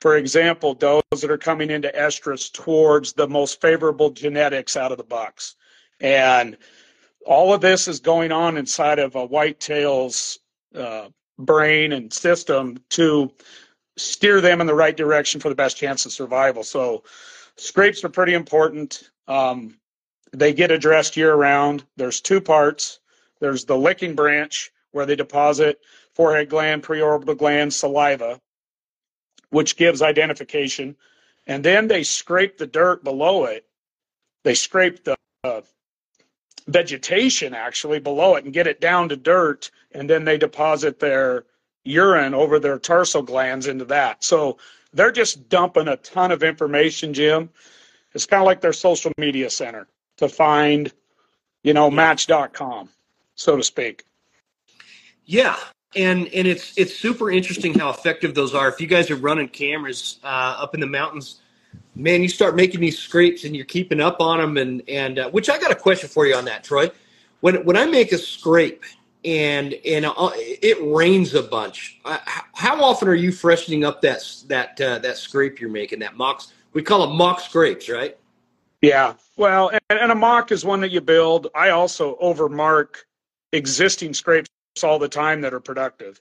for 0.00 0.16
example 0.16 0.74
does 0.74 1.20
that 1.20 1.30
are 1.30 1.38
coming 1.38 1.70
into 1.70 1.88
estrus 1.96 2.52
towards 2.52 3.12
the 3.12 3.28
most 3.28 3.60
favorable 3.60 4.10
genetics 4.10 4.76
out 4.76 4.92
of 4.92 4.98
the 4.98 5.04
box. 5.04 5.54
and 6.00 6.56
all 7.24 7.54
of 7.54 7.60
this 7.60 7.86
is 7.86 8.00
going 8.00 8.32
on 8.32 8.56
inside 8.56 8.98
of 8.98 9.14
a 9.14 9.24
whitetail's 9.24 10.40
uh, 10.74 11.06
brain 11.38 11.92
and 11.92 12.12
system 12.12 12.76
to 12.88 13.30
steer 13.96 14.40
them 14.40 14.60
in 14.60 14.66
the 14.66 14.74
right 14.74 14.96
direction 14.96 15.40
for 15.40 15.48
the 15.48 15.54
best 15.54 15.76
chance 15.76 16.06
of 16.06 16.12
survival 16.12 16.62
so 16.62 17.02
scrapes 17.56 18.02
are 18.04 18.08
pretty 18.08 18.34
important 18.34 19.10
um, 19.28 19.76
they 20.32 20.52
get 20.52 20.70
addressed 20.70 21.16
year 21.16 21.34
round 21.34 21.84
there's 21.96 22.20
two 22.20 22.40
parts 22.40 23.00
there's 23.40 23.64
the 23.64 23.76
licking 23.76 24.14
branch 24.14 24.70
where 24.92 25.04
they 25.04 25.16
deposit 25.16 25.80
forehead 26.14 26.48
gland, 26.48 26.82
preorbital 26.82 27.36
gland, 27.36 27.72
saliva, 27.74 28.40
which 29.50 29.76
gives 29.76 30.02
identification. 30.02 30.96
And 31.46 31.64
then 31.64 31.88
they 31.88 32.04
scrape 32.04 32.56
the 32.56 32.66
dirt 32.66 33.02
below 33.02 33.44
it. 33.44 33.66
They 34.44 34.54
scrape 34.54 35.04
the 35.04 35.16
uh, 35.44 35.62
vegetation 36.68 37.54
actually 37.54 37.98
below 37.98 38.36
it 38.36 38.44
and 38.44 38.52
get 38.52 38.66
it 38.66 38.80
down 38.80 39.08
to 39.08 39.16
dirt. 39.16 39.70
And 39.90 40.08
then 40.08 40.24
they 40.24 40.38
deposit 40.38 41.00
their 41.00 41.44
urine 41.84 42.34
over 42.34 42.58
their 42.58 42.78
tarsal 42.78 43.22
glands 43.22 43.66
into 43.66 43.84
that. 43.86 44.22
So 44.24 44.58
they're 44.92 45.12
just 45.12 45.48
dumping 45.48 45.88
a 45.88 45.96
ton 45.96 46.32
of 46.32 46.42
information, 46.42 47.14
Jim. 47.14 47.50
It's 48.14 48.26
kind 48.26 48.42
of 48.42 48.46
like 48.46 48.60
their 48.60 48.72
social 48.72 49.12
media 49.16 49.48
center 49.50 49.88
to 50.18 50.28
find, 50.28 50.92
you 51.62 51.72
know, 51.72 51.90
match.com 51.90 52.88
so 53.34 53.56
to 53.56 53.62
speak. 53.62 54.04
Yeah, 55.24 55.56
and 55.94 56.28
and 56.28 56.46
it's 56.46 56.76
it's 56.76 56.96
super 56.96 57.30
interesting 57.30 57.78
how 57.78 57.90
effective 57.90 58.34
those 58.34 58.54
are. 58.54 58.68
If 58.68 58.80
you 58.80 58.86
guys 58.86 59.10
are 59.10 59.16
running 59.16 59.48
cameras 59.48 60.18
uh, 60.24 60.56
up 60.58 60.74
in 60.74 60.80
the 60.80 60.86
mountains, 60.86 61.40
man, 61.94 62.22
you 62.22 62.28
start 62.28 62.56
making 62.56 62.80
these 62.80 62.98
scrapes 62.98 63.44
and 63.44 63.54
you're 63.54 63.64
keeping 63.64 64.00
up 64.00 64.20
on 64.20 64.38
them. 64.38 64.56
And 64.56 64.82
and 64.88 65.18
uh, 65.18 65.30
which 65.30 65.48
I 65.48 65.58
got 65.58 65.70
a 65.70 65.76
question 65.76 66.08
for 66.08 66.26
you 66.26 66.34
on 66.34 66.44
that, 66.46 66.64
Troy. 66.64 66.90
When 67.40 67.64
when 67.64 67.76
I 67.76 67.86
make 67.86 68.12
a 68.12 68.18
scrape 68.18 68.82
and 69.24 69.74
and 69.86 70.06
uh, 70.06 70.30
it 70.34 70.78
rains 70.82 71.34
a 71.34 71.42
bunch, 71.42 72.00
uh, 72.04 72.18
how 72.54 72.82
often 72.82 73.08
are 73.08 73.14
you 73.14 73.32
freshening 73.32 73.84
up 73.84 74.00
that 74.02 74.22
that 74.48 74.80
uh, 74.80 74.98
that 74.98 75.16
scrape 75.16 75.60
you're 75.60 75.70
making? 75.70 76.00
That 76.00 76.16
mocks 76.16 76.52
we 76.72 76.82
call 76.82 77.06
them 77.06 77.16
mock 77.16 77.40
scrapes, 77.40 77.88
right? 77.88 78.16
Yeah. 78.80 79.14
Well, 79.36 79.70
and, 79.70 80.00
and 80.00 80.12
a 80.12 80.14
mock 80.14 80.52
is 80.52 80.64
one 80.64 80.80
that 80.80 80.90
you 80.90 81.00
build. 81.00 81.48
I 81.54 81.70
also 81.70 82.16
overmark 82.22 82.96
existing 83.52 84.14
scrapes 84.14 84.48
all 84.82 84.98
the 84.98 85.08
time 85.08 85.40
that 85.42 85.54
are 85.54 85.60
productive. 85.60 86.20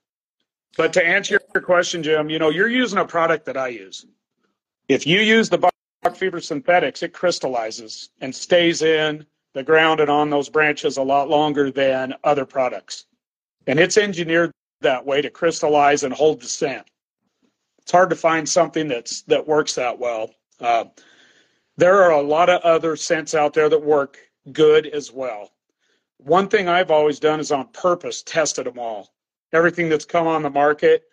But 0.78 0.94
to 0.94 1.06
answer 1.06 1.40
your 1.54 1.64
question, 1.64 2.04
Jim, 2.04 2.30
you 2.30 2.40
know, 2.40 2.50
you're 2.50 2.70
using 2.70 3.00
a 3.00 3.06
product 3.06 3.46
that 3.46 3.58
I 3.58 3.70
use. 3.70 4.06
If 4.88 5.08
you 5.08 5.20
use 5.20 5.50
the 5.50 5.58
buck 5.58 5.74
fever 6.16 6.40
synthetics, 6.40 7.04
it 7.04 7.14
crystallizes 7.14 8.10
and 8.22 8.34
stays 8.34 8.82
in 8.82 9.26
the 9.54 9.64
ground 9.64 10.00
and 10.00 10.10
on 10.10 10.30
those 10.30 10.50
branches 10.50 10.98
a 10.98 11.04
lot 11.04 11.30
longer 11.30 11.72
than 11.72 12.14
other 12.24 12.46
products. 12.46 13.06
And 13.68 13.80
it's 13.80 13.98
engineered 13.98 14.52
that 14.82 15.06
way 15.06 15.22
to 15.22 15.30
crystallize 15.30 16.04
and 16.04 16.14
hold 16.14 16.42
the 16.42 16.48
scent. 16.48 16.88
It's 17.82 17.92
hard 17.92 18.10
to 18.10 18.16
find 18.16 18.48
something 18.48 18.88
that's 18.88 19.22
that 19.24 19.48
works 19.48 19.76
that 19.76 19.98
well. 19.98 20.32
Uh, 20.60 20.86
there 21.78 22.02
are 22.02 22.12
a 22.12 22.22
lot 22.22 22.50
of 22.50 22.62
other 22.62 22.96
scents 22.96 23.34
out 23.34 23.54
there 23.54 23.70
that 23.70 23.82
work 23.82 24.18
good 24.52 24.88
as 24.88 25.12
well 25.12 25.52
one 26.24 26.48
thing 26.48 26.68
I've 26.68 26.92
always 26.92 27.20
done 27.20 27.40
is 27.40 27.52
on 27.52 27.68
purpose 27.70 28.22
tested 28.24 28.66
them 28.66 28.80
all. 28.80 29.10
Everything 29.54 29.90
that's 29.90 30.06
come 30.06 30.28
on 30.28 30.44
the 30.44 30.50
market, 30.50 31.04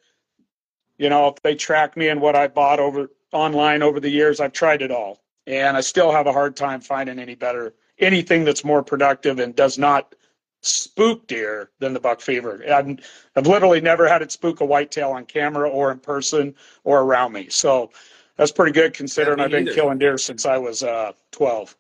you 0.99 1.09
know, 1.09 1.29
if 1.29 1.43
they 1.43 1.55
track 1.55 1.97
me 1.97 2.09
and 2.09 2.21
what 2.21 2.37
I 2.37 2.47
bought 2.47 2.79
over 2.79 3.11
online 3.33 3.83
over 3.83 4.01
the 4.01 4.11
years, 4.11 4.41
I've 4.41 4.53
tried 4.53 4.83
it 4.83 4.91
all. 4.91 5.23
And 5.47 5.77
I 5.77 5.81
still 5.81 6.13
have 6.13 6.27
a 6.27 6.33
hard 6.33 6.57
time 6.57 6.81
finding 6.81 7.19
any 7.19 7.35
better 7.35 7.75
anything 7.99 8.45
that's 8.45 8.65
more 8.65 8.83
productive 8.83 9.39
and 9.39 9.55
does 9.55 9.79
not 9.79 10.15
spook 10.61 11.27
deer 11.27 11.71
than 11.79 11.93
the 11.93 12.01
buck 12.01 12.21
fever. 12.21 12.63
I've, 12.71 12.99
I've 13.37 13.47
literally 13.47 13.81
never 13.81 14.09
had 14.09 14.23
it 14.23 14.33
spook 14.33 14.61
a 14.61 14.65
whitetail 14.65 15.11
on 15.11 15.25
camera 15.25 15.69
or 15.69 15.93
in 15.93 15.99
person 15.99 16.55
or 16.85 17.01
around 17.01 17.33
me. 17.33 17.49
So 17.49 17.91
that's 18.37 18.53
pretty 18.53 18.73
good 18.73 18.95
considering 18.95 19.39
yeah, 19.39 19.45
I've 19.45 19.51
been 19.51 19.69
either. 19.69 19.75
killing 19.75 19.99
deer 19.99 20.19
since 20.19 20.47
I 20.47 20.59
was 20.59 20.83
uh, 20.83 21.13
12. 21.33 21.77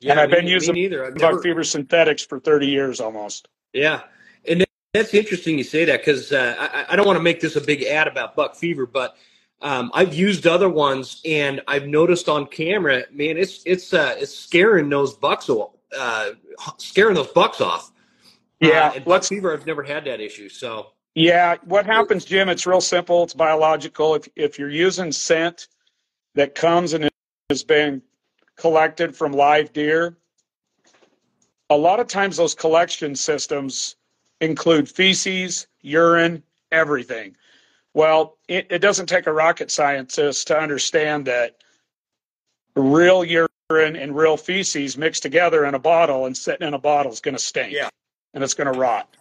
Yeah, 0.00 0.12
and 0.12 0.20
I've 0.20 0.30
me, 0.30 0.36
been 0.36 0.46
using. 0.46 0.94
I've 0.94 1.14
never... 1.14 1.40
fever 1.40 1.64
synthetics 1.64 2.24
for 2.24 2.40
30 2.40 2.66
years 2.66 3.00
almost. 3.00 3.48
Yeah. 3.72 4.02
And 4.46 4.64
that's 4.92 5.14
interesting 5.14 5.58
you 5.58 5.64
say 5.64 5.84
that 5.84 6.00
because 6.00 6.32
uh, 6.32 6.56
I, 6.58 6.86
I, 6.90 6.96
don't 6.96 7.06
want 7.06 7.16
to 7.16 7.22
make 7.22 7.40
this 7.40 7.56
a 7.56 7.60
big 7.60 7.84
ad 7.84 8.08
about 8.08 8.34
buck 8.34 8.56
fever, 8.56 8.84
but 8.84 9.16
um, 9.62 9.90
I've 9.94 10.12
used 10.12 10.46
other 10.46 10.68
ones 10.68 11.20
and 11.24 11.62
I've 11.68 11.86
noticed 11.86 12.28
on 12.28 12.46
camera, 12.46 13.04
man, 13.12 13.38
it's 13.38 13.62
it's 13.64 13.94
uh, 13.94 14.16
it's 14.18 14.36
scaring 14.36 14.88
those 14.88 15.14
bucks 15.14 15.48
off, 15.48 15.74
uh, 15.96 16.30
scaring 16.78 17.14
those 17.14 17.28
bucks 17.28 17.60
off. 17.60 17.92
Uh, 18.62 18.68
yeah, 18.68 18.92
and 18.94 19.04
buck 19.04 19.24
fever, 19.24 19.52
I've 19.52 19.66
never 19.66 19.82
had 19.82 20.04
that 20.06 20.20
issue. 20.20 20.48
So 20.48 20.88
yeah, 21.14 21.56
what 21.64 21.86
happens, 21.86 22.24
Jim? 22.24 22.48
It's 22.48 22.66
real 22.66 22.80
simple. 22.80 23.22
It's 23.22 23.34
biological. 23.34 24.16
If 24.16 24.28
if 24.34 24.58
you're 24.58 24.68
using 24.68 25.12
scent 25.12 25.68
that 26.34 26.54
comes 26.56 26.92
and 26.92 27.08
has 27.48 27.62
been 27.62 28.02
collected 28.56 29.16
from 29.16 29.32
live 29.32 29.72
deer, 29.72 30.16
a 31.70 31.76
lot 31.76 32.00
of 32.00 32.08
times 32.08 32.36
those 32.36 32.54
collection 32.54 33.14
systems 33.14 33.94
include 34.40 34.88
feces, 34.88 35.68
urine, 35.82 36.42
everything. 36.72 37.36
Well, 37.94 38.38
it, 38.48 38.66
it 38.70 38.78
doesn't 38.78 39.06
take 39.06 39.26
a 39.26 39.32
rocket 39.32 39.70
scientist 39.70 40.46
to 40.48 40.58
understand 40.58 41.26
that 41.26 41.56
real 42.74 43.24
urine 43.24 43.48
and 43.70 44.16
real 44.16 44.36
feces 44.36 44.96
mixed 44.96 45.22
together 45.22 45.64
in 45.66 45.74
a 45.74 45.78
bottle 45.78 46.26
and 46.26 46.36
sitting 46.36 46.66
in 46.66 46.74
a 46.74 46.78
bottle 46.78 47.12
is 47.12 47.20
going 47.20 47.36
to 47.36 47.42
stink. 47.42 47.72
Yeah. 47.72 47.88
And 48.34 48.42
it's 48.42 48.54
going 48.54 48.72
to 48.72 48.78
rot. 48.78 49.14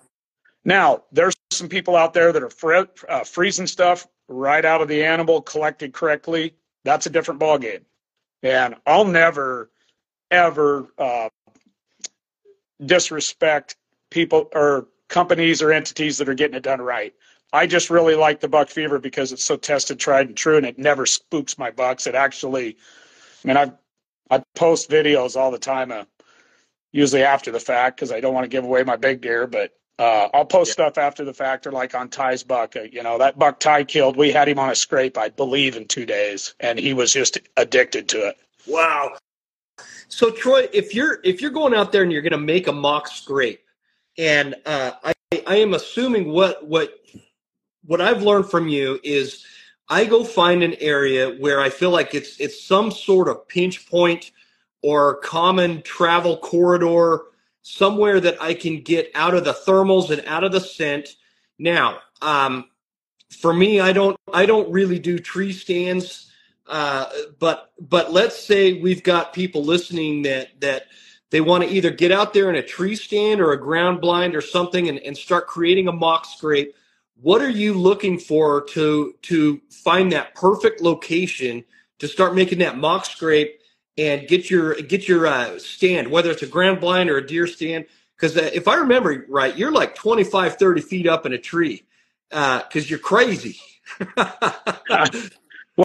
Now, 0.64 1.04
there's 1.12 1.36
some 1.52 1.68
people 1.68 1.96
out 1.96 2.14
there 2.14 2.32
that 2.32 2.44
are 2.44 2.50
fr- 2.50 3.10
uh, 3.10 3.24
freezing 3.24 3.68
stuff 3.68 4.08
right 4.30 4.64
out 4.64 4.82
of 4.82 4.88
the 4.88 5.04
animal 5.04 5.42
collected 5.42 5.92
correctly. 5.92 6.56
That's 6.86 7.08
a 7.08 7.10
different 7.10 7.40
ballgame. 7.40 7.82
And 8.44 8.76
I'll 8.86 9.06
never, 9.06 9.70
ever 10.30 10.88
uh, 10.98 11.30
disrespect 12.86 13.76
people 14.10 14.50
or 14.54 14.88
companies 15.10 15.62
or 15.62 15.72
entities 15.72 16.18
that 16.18 16.30
are 16.30 16.34
getting 16.34 16.56
it 16.56 16.64
done 16.64 16.82
right. 16.82 17.14
I 17.54 17.68
just 17.68 17.90
really 17.90 18.16
like 18.16 18.40
the 18.40 18.48
buck 18.48 18.70
fever 18.70 19.00
because 19.00 19.32
it's 19.32 19.44
so 19.44 19.58
tested, 19.58 20.00
tried, 20.00 20.28
and 20.28 20.38
true, 20.38 20.58
and 20.58 20.66
it 20.66 20.80
never 20.80 21.06
spooks 21.06 21.58
my 21.58 21.72
bucks. 21.72 22.08
It 22.08 22.16
actually, 22.16 22.78
I 23.44 23.48
mean, 23.48 23.58
I 23.58 23.72
I 24.30 24.44
post 24.56 24.90
videos 24.90 25.36
all 25.36 25.52
the 25.52 25.60
time, 25.60 25.92
uh, 25.92 26.06
usually 26.92 27.24
after 27.24 27.52
the 27.52 27.60
fact 27.60 27.98
because 27.98 28.12
I 28.12 28.22
don't 28.22 28.34
want 28.34 28.46
to 28.46 28.50
give 28.50 28.64
away 28.64 28.84
my 28.84 28.96
big 28.96 29.22
deer, 29.22 29.48
but 29.48 29.74
uh, 30.00 30.30
I'll 30.34 30.46
post 30.46 30.70
yeah. 30.70 30.86
stuff 30.86 30.98
after 30.98 31.26
the 31.26 31.34
fact 31.34 31.68
or 31.68 31.72
like 31.72 31.94
on 31.94 32.10
Ty's 32.10 32.44
buck. 32.44 32.76
Uh, 32.76 32.84
you 32.84 33.04
know, 33.04 33.18
that 33.18 33.38
buck 33.38 33.60
Ty 33.60 33.84
killed, 33.84 34.16
we 34.16 34.32
had 34.32 34.48
him 34.48 34.58
on 34.58 34.70
a 34.70 34.76
scrape, 34.76 35.18
I 35.18 35.30
believe, 35.30 35.76
in 35.76 35.88
two 35.88 36.06
days, 36.06 36.56
and 36.60 36.80
he 36.80 36.94
was 36.94 37.12
just 37.12 37.38
addicted 37.58 38.08
to 38.10 38.30
it. 38.30 38.38
Wow. 38.66 39.18
So 40.08 40.32
Troy, 40.32 40.68
if 40.74 40.96
you're 40.96 41.20
if 41.24 41.42
you're 41.42 41.52
going 41.52 41.74
out 41.74 41.92
there 41.92 42.04
and 42.04 42.12
you're 42.12 42.22
going 42.22 42.32
to 42.32 42.38
make 42.38 42.68
a 42.68 42.72
mock 42.72 43.08
scrape, 43.08 43.64
and 44.18 44.56
uh, 44.66 44.92
I 45.04 45.14
I 45.46 45.58
am 45.58 45.74
assuming 45.74 46.30
what 46.30 46.66
what 46.66 46.94
what 47.86 48.02
I've 48.02 48.24
learned 48.24 48.50
from 48.50 48.68
you 48.68 49.00
is 49.04 49.46
I 49.90 50.06
go 50.06 50.24
find 50.24 50.64
an 50.64 50.76
area 50.80 51.30
where 51.30 51.60
I 51.60 51.70
feel 51.70 51.90
like 51.90 52.16
it's 52.16 52.40
it's 52.40 52.64
some 52.64 52.92
sort 52.92 53.28
of 53.28 53.48
pinch 53.48 53.90
point 53.90 54.32
or 54.82 55.18
common 55.18 55.82
travel 55.82 56.38
corridor 56.38 57.24
somewhere 57.62 58.20
that 58.20 58.42
I 58.42 58.54
can 58.54 58.82
get 58.82 59.12
out 59.16 59.34
of 59.34 59.44
the 59.44 59.54
thermals 59.54 60.10
and 60.10 60.26
out 60.26 60.44
of 60.44 60.52
the 60.52 60.60
scent. 60.60 61.10
Now, 61.60 62.00
um, 62.22 62.66
for 63.30 63.54
me, 63.54 63.80
I 63.80 63.94
don't 63.94 64.18
I 64.32 64.46
don't 64.46 64.72
really 64.72 65.00
do 65.00 65.20
tree 65.20 65.54
stands, 65.54 66.32
uh, 66.68 67.08
but 67.40 67.72
but 67.80 68.12
let's 68.12 68.42
say 68.42 68.74
we've 68.74 69.04
got 69.04 69.34
people 69.34 69.64
listening 69.64 70.24
that 70.24 70.60
that 70.62 70.86
they 71.32 71.42
want 71.42 71.64
to 71.64 71.70
either 71.70 71.90
get 71.90 72.12
out 72.12 72.34
there 72.34 72.50
in 72.50 72.56
a 72.56 72.64
tree 72.64 72.96
stand 72.96 73.40
or 73.40 73.54
a 73.54 73.60
ground 73.60 74.02
blind 74.02 74.36
or 74.36 74.42
something 74.42 74.90
and, 74.90 75.00
and 75.00 75.18
start 75.18 75.48
creating 75.48 75.88
a 75.88 75.92
mock 75.92 76.26
scrape. 76.26 76.76
What 77.22 77.42
are 77.42 77.50
you 77.50 77.74
looking 77.74 78.18
for 78.18 78.64
to 78.70 79.16
to 79.24 79.62
find 79.70 80.12
that 80.12 80.36
perfect 80.36 80.82
location 80.82 81.64
to 82.00 82.08
start 82.08 82.34
making 82.34 82.60
that 82.60 82.78
mock 82.78 83.06
scrape 83.06 83.62
and 83.98 84.28
get 84.28 84.50
your 84.50 84.76
get 84.76 85.08
your 85.08 85.28
uh, 85.28 85.60
stand, 85.60 86.10
whether 86.10 86.32
it's 86.32 86.42
a 86.42 86.48
ground 86.48 86.80
blind 86.80 87.10
or 87.10 87.18
a 87.18 87.26
deer 87.26 87.48
stand. 87.48 87.86
Because 88.16 88.36
uh, 88.38 88.50
if 88.54 88.68
I 88.68 88.76
remember 88.76 89.26
right, 89.30 89.56
you're 89.56 89.72
like 89.72 89.96
25, 89.96 90.56
30 90.58 90.82
feet 90.82 91.08
up 91.08 91.26
in 91.26 91.34
a 91.34 91.38
tree 91.38 91.84
because 92.30 92.62
uh, 92.76 92.88
you're 92.88 93.00
crazy. 93.00 93.60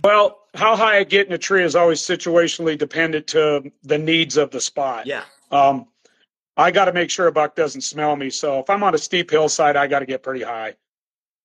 well, 0.04 0.40
how 0.54 0.76
high 0.76 0.98
I 0.98 1.04
get 1.04 1.26
in 1.26 1.32
a 1.32 1.38
tree 1.38 1.64
is 1.64 1.74
always 1.74 2.00
situationally 2.00 2.78
dependent 2.78 3.26
to 3.28 3.70
the 3.82 3.98
needs 3.98 4.36
of 4.36 4.50
the 4.50 4.60
spot. 4.60 5.06
Yeah. 5.06 5.24
Um, 5.50 5.86
I 6.56 6.70
got 6.70 6.86
to 6.86 6.92
make 6.92 7.10
sure 7.10 7.26
a 7.26 7.32
buck 7.32 7.54
doesn't 7.54 7.82
smell 7.82 8.16
me. 8.16 8.30
So 8.30 8.60
if 8.60 8.70
I'm 8.70 8.82
on 8.82 8.94
a 8.94 8.98
steep 8.98 9.30
hillside, 9.30 9.76
I 9.76 9.86
got 9.86 9.98
to 9.98 10.06
get 10.06 10.22
pretty 10.22 10.42
high. 10.42 10.74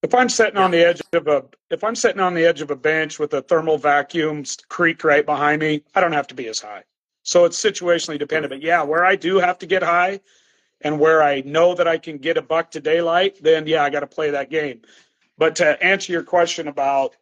If 0.04 0.16
I'm 0.16 0.30
sitting 0.30 0.58
on 0.58 0.72
the 0.72 0.84
edge 0.84 1.02
of 1.14 1.28
a 1.28 1.46
if 1.70 1.84
I'm 1.84 1.96
sitting 1.96 2.22
on 2.22 2.34
the 2.34 2.46
edge 2.46 2.62
of 2.62 2.72
a 2.72 2.76
bench 2.76 3.20
with 3.20 3.34
a 3.34 3.42
thermal 3.42 3.78
vacuum 3.78 4.44
creek 4.68 5.04
right 5.04 5.26
behind 5.26 5.62
me, 5.62 5.84
I 5.94 6.02
don't 6.02 6.14
have 6.14 6.28
to 6.28 6.36
be 6.36 6.48
as 6.48 6.60
high. 6.60 6.84
So 7.24 7.46
it's 7.46 7.62
situationally 7.62 8.18
dependent. 8.18 8.52
But 8.52 8.64
yeah, 8.64 8.82
where 8.82 9.06
I 9.06 9.16
do 9.16 9.38
have 9.38 9.60
to 9.60 9.68
get 9.68 9.84
high 9.84 10.20
and 10.82 11.00
where 11.00 11.22
I 11.22 11.42
know 11.42 11.76
that 11.76 11.88
I 11.88 12.00
can 12.00 12.18
get 12.18 12.38
a 12.38 12.42
buck 12.42 12.72
to 12.72 12.80
daylight, 12.80 13.38
then 13.44 13.68
yeah, 13.68 13.84
I 13.84 13.92
got 13.92 14.00
to 14.00 14.08
play 14.08 14.32
that 14.32 14.50
game. 14.50 14.82
But 15.38 15.56
to 15.58 15.82
answer 15.84 16.12
your 16.12 16.24
question 16.24 16.68
about 16.68 17.16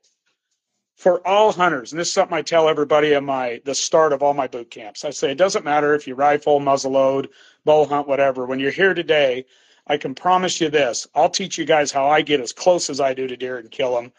for 0.96 1.26
all 1.28 1.52
hunters, 1.52 1.92
and 1.92 2.00
this 2.00 2.08
is 2.08 2.14
something 2.14 2.38
I 2.38 2.42
tell 2.42 2.70
everybody 2.70 3.14
in 3.14 3.26
my 3.26 3.62
the 3.66 3.76
start 3.76 4.14
of 4.14 4.24
all 4.24 4.34
my 4.34 4.48
boot 4.48 4.72
camps. 4.72 5.04
I 5.04 5.10
say 5.10 5.32
it 5.32 5.38
doesn't 5.38 5.66
matter 5.66 5.94
if 5.96 6.08
you 6.08 6.16
rifle, 6.16 6.62
muzzleload, 6.62 7.28
bow 7.66 7.86
hunt, 7.86 8.08
whatever. 8.08 8.46
When 8.46 8.60
you're 8.62 8.72
here 8.72 8.94
today, 8.94 9.46
I 9.90 9.98
can 9.98 10.14
promise 10.14 10.62
you 10.62 10.70
this. 10.70 11.08
I'll 11.16 11.32
teach 11.32 11.58
you 11.58 11.66
guys 11.66 11.92
how 11.92 12.08
I 12.08 12.22
get 12.22 12.40
as 12.40 12.54
close 12.54 12.92
as 12.92 13.02
I 13.02 13.16
do 13.16 13.26
to 13.26 13.36
deer 13.36 13.58
and 13.58 13.72
kill 13.72 13.96
them. 13.96 14.14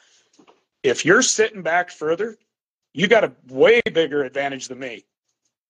If 0.82 1.04
you're 1.04 1.22
sitting 1.22 1.62
back 1.62 1.90
further, 1.90 2.36
you 2.92 3.06
got 3.06 3.22
a 3.22 3.32
way 3.48 3.80
bigger 3.80 4.24
advantage 4.24 4.66
than 4.66 4.80
me 4.80 5.04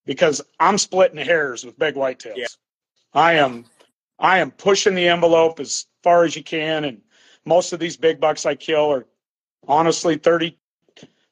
because 0.07 0.41
I'm 0.59 0.79
splitting 0.79 1.19
hairs 1.19 1.67
with 1.67 1.79
big 1.79 1.97
whitetails. 1.97 2.37
Yeah. 2.37 2.47
I 3.13 3.35
am 3.35 3.67
I 4.19 4.39
am 4.39 4.53
pushing 4.53 4.95
the 4.95 5.09
envelope 5.09 5.61
as 5.61 5.87
far 6.03 6.25
as 6.25 6.35
you 6.35 6.43
can 6.43 6.85
and 6.85 7.03
most 7.45 7.73
of 7.75 7.79
these 7.79 7.97
big 7.97 8.21
bucks 8.21 8.47
I 8.47 8.55
kill 8.55 8.91
are 8.91 9.07
honestly 9.69 10.17
30 10.17 10.57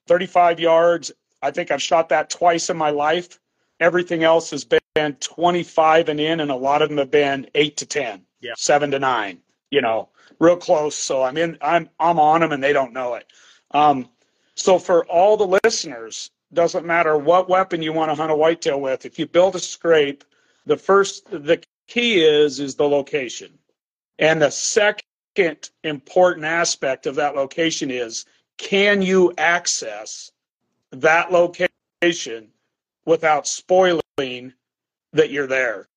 35 0.06 0.60
yards. 0.60 1.12
I 1.42 1.50
think 1.50 1.70
I've 1.70 1.82
shot 1.82 2.10
that 2.10 2.28
twice 2.28 2.68
in 2.68 2.76
my 2.76 2.90
life. 2.90 3.38
Everything 3.80 4.24
else 4.24 4.50
has 4.50 4.64
been 4.64 5.14
25 5.20 6.08
and 6.08 6.20
in 6.20 6.40
and 6.40 6.50
a 6.50 6.56
lot 6.56 6.82
of 6.82 6.90
them 6.90 6.98
have 6.98 7.10
been 7.10 7.48
8 7.54 7.76
to 7.78 7.86
10 7.86 8.26
yeah. 8.40 8.52
seven 8.56 8.90
to 8.90 8.98
nine, 8.98 9.38
you 9.70 9.80
know, 9.80 10.08
real 10.38 10.56
close. 10.56 10.94
So 10.94 11.22
I'm 11.22 11.36
in, 11.36 11.58
I'm, 11.60 11.88
I'm 11.98 12.18
on 12.18 12.40
them 12.40 12.52
and 12.52 12.62
they 12.62 12.72
don't 12.72 12.92
know 12.92 13.14
it. 13.14 13.26
Um, 13.72 14.08
so 14.54 14.78
for 14.78 15.04
all 15.06 15.36
the 15.36 15.58
listeners, 15.64 16.30
doesn't 16.52 16.86
matter 16.86 17.18
what 17.18 17.48
weapon 17.48 17.82
you 17.82 17.92
want 17.92 18.10
to 18.10 18.14
hunt 18.14 18.32
a 18.32 18.34
whitetail 18.34 18.80
with. 18.80 19.04
If 19.04 19.18
you 19.18 19.26
build 19.26 19.54
a 19.54 19.58
scrape, 19.58 20.24
the 20.66 20.76
first, 20.76 21.30
the 21.30 21.62
key 21.86 22.24
is, 22.24 22.58
is 22.58 22.74
the 22.74 22.88
location. 22.88 23.58
And 24.18 24.40
the 24.40 24.50
second 24.50 25.70
important 25.84 26.46
aspect 26.46 27.06
of 27.06 27.14
that 27.16 27.36
location 27.36 27.90
is, 27.90 28.24
can 28.56 29.02
you 29.02 29.32
access 29.38 30.32
that 30.90 31.30
location 31.30 32.48
without 33.04 33.46
spoiling 33.46 34.02
that 35.12 35.30
you're 35.30 35.46
there 35.46 35.88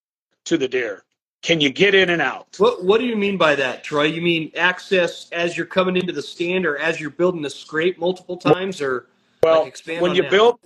to 0.46 0.58
the 0.58 0.68
deer? 0.68 1.04
Can 1.42 1.60
you 1.60 1.72
get 1.72 1.96
in 1.96 2.10
and 2.10 2.22
out? 2.22 2.56
What 2.60 2.84
What 2.84 3.00
do 3.00 3.06
you 3.06 3.16
mean 3.16 3.38
by 3.38 3.56
that, 3.56 3.84
Troy? 3.84 4.04
You 4.04 4.22
mean 4.22 4.52
access 4.56 5.28
as 5.32 5.58
you're 5.58 5.66
coming 5.66 5.98
into 5.98 6.14
the 6.14 6.22
stand, 6.22 6.66
or 6.66 6.78
as 6.78 7.00
you're 7.00 7.10
building 7.10 7.42
the 7.42 7.50
scrape 7.50 7.98
multiple 7.98 8.38
times, 8.38 8.80
or 8.80 9.08
well, 9.44 9.64
like 9.64 9.80
when 10.00 10.14
you 10.14 10.22
that? 10.22 10.32
build, 10.32 10.60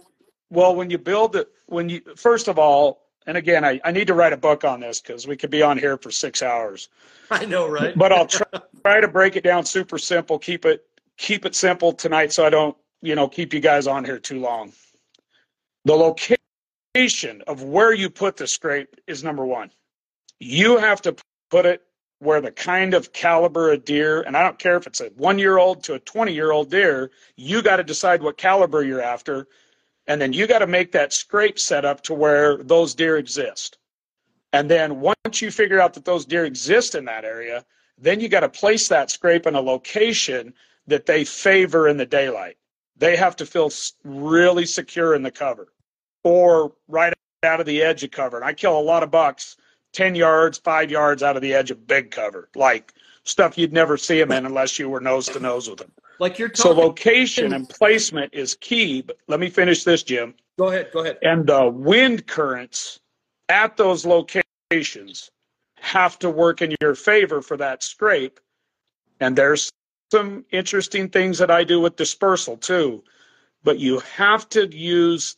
well, 0.49 0.75
when 0.75 0.89
you 0.89 0.97
build 0.97 1.37
it, 1.37 1.47
when 1.67 1.87
you 1.87 2.01
first 2.17 2.49
of 2.49 2.59
all, 2.59 3.03
and 3.25 3.37
again, 3.37 3.63
I, 3.63 3.79
I 3.85 3.91
need 3.91 4.07
to 4.07 4.13
write 4.13 4.33
a 4.33 4.37
book 4.37 4.65
on 4.65 4.81
this 4.81 4.99
because 4.99 5.25
we 5.25 5.37
could 5.37 5.49
be 5.49 5.61
on 5.61 5.77
here 5.77 5.97
for 5.97 6.11
six 6.11 6.41
hours. 6.41 6.89
I 7.31 7.45
know, 7.45 7.69
right? 7.69 7.97
but 7.97 8.11
I'll 8.11 8.27
try, 8.27 8.47
try 8.83 8.99
to 8.99 9.07
break 9.07 9.37
it 9.37 9.43
down 9.45 9.65
super 9.65 9.97
simple. 9.97 10.37
Keep 10.37 10.65
it 10.65 10.85
keep 11.17 11.45
it 11.45 11.55
simple 11.55 11.93
tonight, 11.93 12.33
so 12.33 12.45
I 12.45 12.49
don't 12.49 12.75
you 13.01 13.15
know 13.15 13.29
keep 13.29 13.53
you 13.53 13.61
guys 13.61 13.87
on 13.87 14.03
here 14.03 14.19
too 14.19 14.41
long. 14.41 14.73
The 15.85 15.93
location 15.93 17.41
of 17.47 17.63
where 17.63 17.93
you 17.93 18.09
put 18.09 18.35
the 18.35 18.47
scrape 18.47 18.95
is 19.07 19.23
number 19.23 19.45
one 19.45 19.71
you 20.39 20.77
have 20.77 21.01
to 21.03 21.15
put 21.49 21.65
it 21.65 21.81
where 22.19 22.41
the 22.41 22.51
kind 22.51 22.93
of 22.93 23.13
caliber 23.13 23.71
of 23.71 23.85
deer, 23.85 24.21
and 24.21 24.35
I 24.35 24.43
don't 24.43 24.59
care 24.59 24.77
if 24.77 24.87
it's 24.87 25.01
a 25.01 25.07
one 25.15 25.37
year 25.37 25.57
old 25.57 25.83
to 25.83 25.93
a 25.93 25.99
20 25.99 26.33
year 26.33 26.51
old 26.51 26.69
deer, 26.69 27.11
you 27.35 27.61
got 27.61 27.77
to 27.77 27.83
decide 27.83 28.23
what 28.23 28.37
caliber 28.37 28.83
you're 28.83 29.01
after. 29.01 29.47
And 30.07 30.21
then 30.21 30.33
you 30.33 30.47
got 30.47 30.59
to 30.59 30.67
make 30.67 30.91
that 30.91 31.13
scrape 31.13 31.59
set 31.59 31.83
up 31.83 32.01
to 32.03 32.13
where 32.13 32.57
those 32.57 32.93
deer 32.93 33.17
exist. 33.17 33.77
And 34.53 34.69
then 34.69 35.01
once 35.01 35.41
you 35.41 35.51
figure 35.51 35.79
out 35.79 35.93
that 35.95 36.05
those 36.05 36.25
deer 36.25 36.45
exist 36.45 36.95
in 36.95 37.05
that 37.05 37.25
area, 37.25 37.65
then 37.97 38.19
you 38.19 38.29
got 38.29 38.41
to 38.41 38.49
place 38.49 38.87
that 38.87 39.09
scrape 39.09 39.47
in 39.47 39.55
a 39.55 39.61
location 39.61 40.53
that 40.87 41.05
they 41.05 41.25
favor 41.25 41.87
in 41.87 41.97
the 41.97 42.05
daylight. 42.05 42.57
They 42.97 43.15
have 43.17 43.35
to 43.37 43.45
feel 43.45 43.71
really 44.03 44.65
secure 44.65 45.15
in 45.15 45.23
the 45.23 45.31
cover 45.31 45.73
or 46.23 46.73
right 46.87 47.13
out 47.43 47.59
of 47.59 47.65
the 47.65 47.81
edge 47.81 48.03
of 48.03 48.11
cover. 48.11 48.37
And 48.37 48.45
I 48.45 48.53
kill 48.53 48.79
a 48.79 48.81
lot 48.81 49.03
of 49.03 49.11
bucks 49.11 49.57
10 49.95 50.13
yards, 50.13 50.57
five 50.57 50.91
yards 50.91 51.23
out 51.23 51.35
of 51.35 51.41
the 51.41 51.53
edge 51.53 51.71
of 51.71 51.87
big 51.87 52.11
cover, 52.11 52.49
like 52.55 52.93
stuff 53.23 53.57
you'd 53.57 53.73
never 53.73 53.97
see 53.97 54.19
them 54.19 54.31
in 54.31 54.45
unless 54.45 54.77
you 54.77 54.89
were 54.89 54.99
nose 54.99 55.25
to 55.27 55.39
nose 55.39 55.69
with 55.69 55.79
them. 55.79 55.91
Like 56.19 56.37
you're 56.37 56.49
talking- 56.49 56.73
so 56.75 56.79
location 56.79 57.53
and 57.53 57.67
placement 57.67 58.33
is 58.33 58.55
key. 58.55 59.01
But 59.01 59.17
let 59.27 59.39
me 59.39 59.49
finish 59.49 59.83
this, 59.83 60.03
Jim. 60.03 60.35
Go 60.59 60.67
ahead. 60.67 60.89
Go 60.93 60.99
ahead. 60.99 61.17
And 61.21 61.47
the 61.47 61.69
wind 61.69 62.27
currents 62.27 62.99
at 63.49 63.77
those 63.77 64.05
locations 64.05 65.29
have 65.77 66.19
to 66.19 66.29
work 66.29 66.61
in 66.61 66.75
your 66.81 66.95
favor 66.95 67.41
for 67.41 67.57
that 67.57 67.83
scrape. 67.83 68.39
And 69.19 69.35
there's 69.35 69.71
some 70.11 70.45
interesting 70.51 71.09
things 71.09 71.37
that 71.37 71.51
I 71.51 71.63
do 71.63 71.79
with 71.79 71.95
dispersal 71.95 72.57
too. 72.57 73.03
But 73.63 73.79
you 73.79 73.99
have 73.99 74.47
to 74.49 74.67
use 74.75 75.35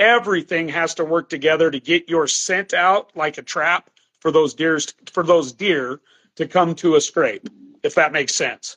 everything 0.00 0.68
has 0.68 0.94
to 0.94 1.04
work 1.04 1.28
together 1.28 1.70
to 1.70 1.78
get 1.78 2.08
your 2.08 2.26
scent 2.26 2.74
out 2.74 3.12
like 3.14 3.38
a 3.38 3.42
trap 3.42 3.90
for 4.18 4.32
those 4.32 4.54
deers 4.54 4.92
for 5.12 5.22
those 5.22 5.52
deer 5.52 6.00
to 6.34 6.48
come 6.48 6.74
to 6.74 6.96
a 6.96 7.00
scrape 7.00 7.48
if 7.82 7.94
that 7.94 8.12
makes 8.12 8.34
sense. 8.34 8.76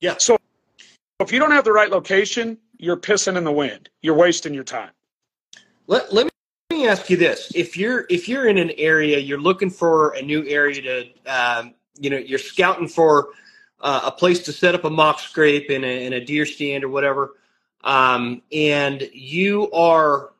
Yeah. 0.00 0.14
So 0.18 0.38
if 1.20 1.32
you 1.32 1.38
don't 1.38 1.52
have 1.52 1.64
the 1.64 1.72
right 1.72 1.90
location 1.90 2.56
you're 2.80 2.96
pissing 2.96 3.36
in 3.36 3.44
the 3.44 3.52
wind. 3.52 3.90
You're 4.00 4.16
wasting 4.16 4.54
your 4.54 4.64
time. 4.64 4.90
Let, 5.86 6.12
let 6.12 6.30
me 6.70 6.88
ask 6.88 7.10
you 7.10 7.16
this. 7.16 7.52
If 7.54 7.76
you're 7.76 8.06
if 8.08 8.28
you're 8.28 8.48
in 8.48 8.56
an 8.58 8.70
area 8.76 9.18
you're 9.18 9.40
looking 9.40 9.70
for 9.70 10.14
a 10.14 10.22
new 10.22 10.46
area 10.46 10.80
to 10.82 11.32
um, 11.32 11.74
you 11.98 12.10
know 12.10 12.16
you're 12.16 12.38
scouting 12.38 12.88
for 12.88 13.28
uh, 13.80 14.00
a 14.04 14.12
place 14.12 14.40
to 14.44 14.52
set 14.52 14.74
up 14.74 14.84
a 14.84 14.90
mock 14.90 15.20
scrape 15.20 15.70
in 15.70 15.84
a, 15.84 16.06
in 16.06 16.12
a 16.14 16.24
deer 16.24 16.46
stand 16.46 16.84
or 16.84 16.88
whatever 16.88 17.34
um, 17.82 18.40
and 18.52 19.08
you 19.12 19.70
are 19.72 20.30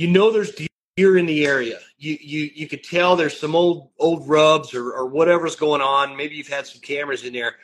you 0.00 0.08
know 0.08 0.30
there's 0.30 0.58
deer 0.96 1.18
in 1.18 1.26
the 1.26 1.44
area. 1.44 1.78
You 1.98 2.16
you 2.18 2.50
you 2.54 2.66
could 2.66 2.82
tell 2.82 3.16
there's 3.16 3.38
some 3.38 3.54
old 3.54 3.90
old 3.98 4.26
rubs 4.26 4.72
or, 4.72 4.92
or 4.92 5.04
whatever's 5.04 5.56
going 5.56 5.82
on. 5.82 6.16
Maybe 6.16 6.36
you've 6.36 6.48
had 6.48 6.66
some 6.66 6.80
cameras 6.80 7.24
in 7.24 7.34
there, 7.34 7.56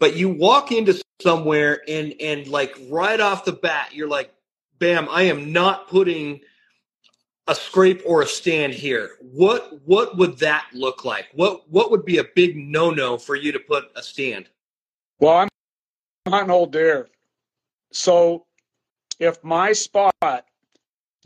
but 0.00 0.16
you 0.16 0.28
walk 0.28 0.72
into 0.72 1.00
somewhere 1.22 1.82
and 1.86 2.12
and 2.20 2.48
like 2.48 2.76
right 2.90 3.20
off 3.20 3.44
the 3.44 3.52
bat, 3.52 3.94
you're 3.94 4.08
like, 4.08 4.34
bam! 4.80 5.08
I 5.08 5.22
am 5.22 5.52
not 5.52 5.88
putting 5.88 6.40
a 7.46 7.54
scrape 7.54 8.02
or 8.04 8.22
a 8.22 8.26
stand 8.26 8.74
here. 8.74 9.10
What 9.20 9.80
what 9.86 10.16
would 10.16 10.38
that 10.38 10.66
look 10.72 11.04
like? 11.04 11.26
What 11.32 11.70
what 11.70 11.92
would 11.92 12.04
be 12.04 12.18
a 12.18 12.24
big 12.34 12.56
no 12.56 12.90
no 12.90 13.18
for 13.18 13.36
you 13.36 13.52
to 13.52 13.60
put 13.60 13.84
a 13.94 14.02
stand? 14.02 14.48
Well, 15.20 15.36
I'm 15.36 15.48
hunting 16.26 16.50
old 16.50 16.72
deer, 16.72 17.06
so 17.92 18.46
if 19.20 19.44
my 19.44 19.72
spot 19.72 20.44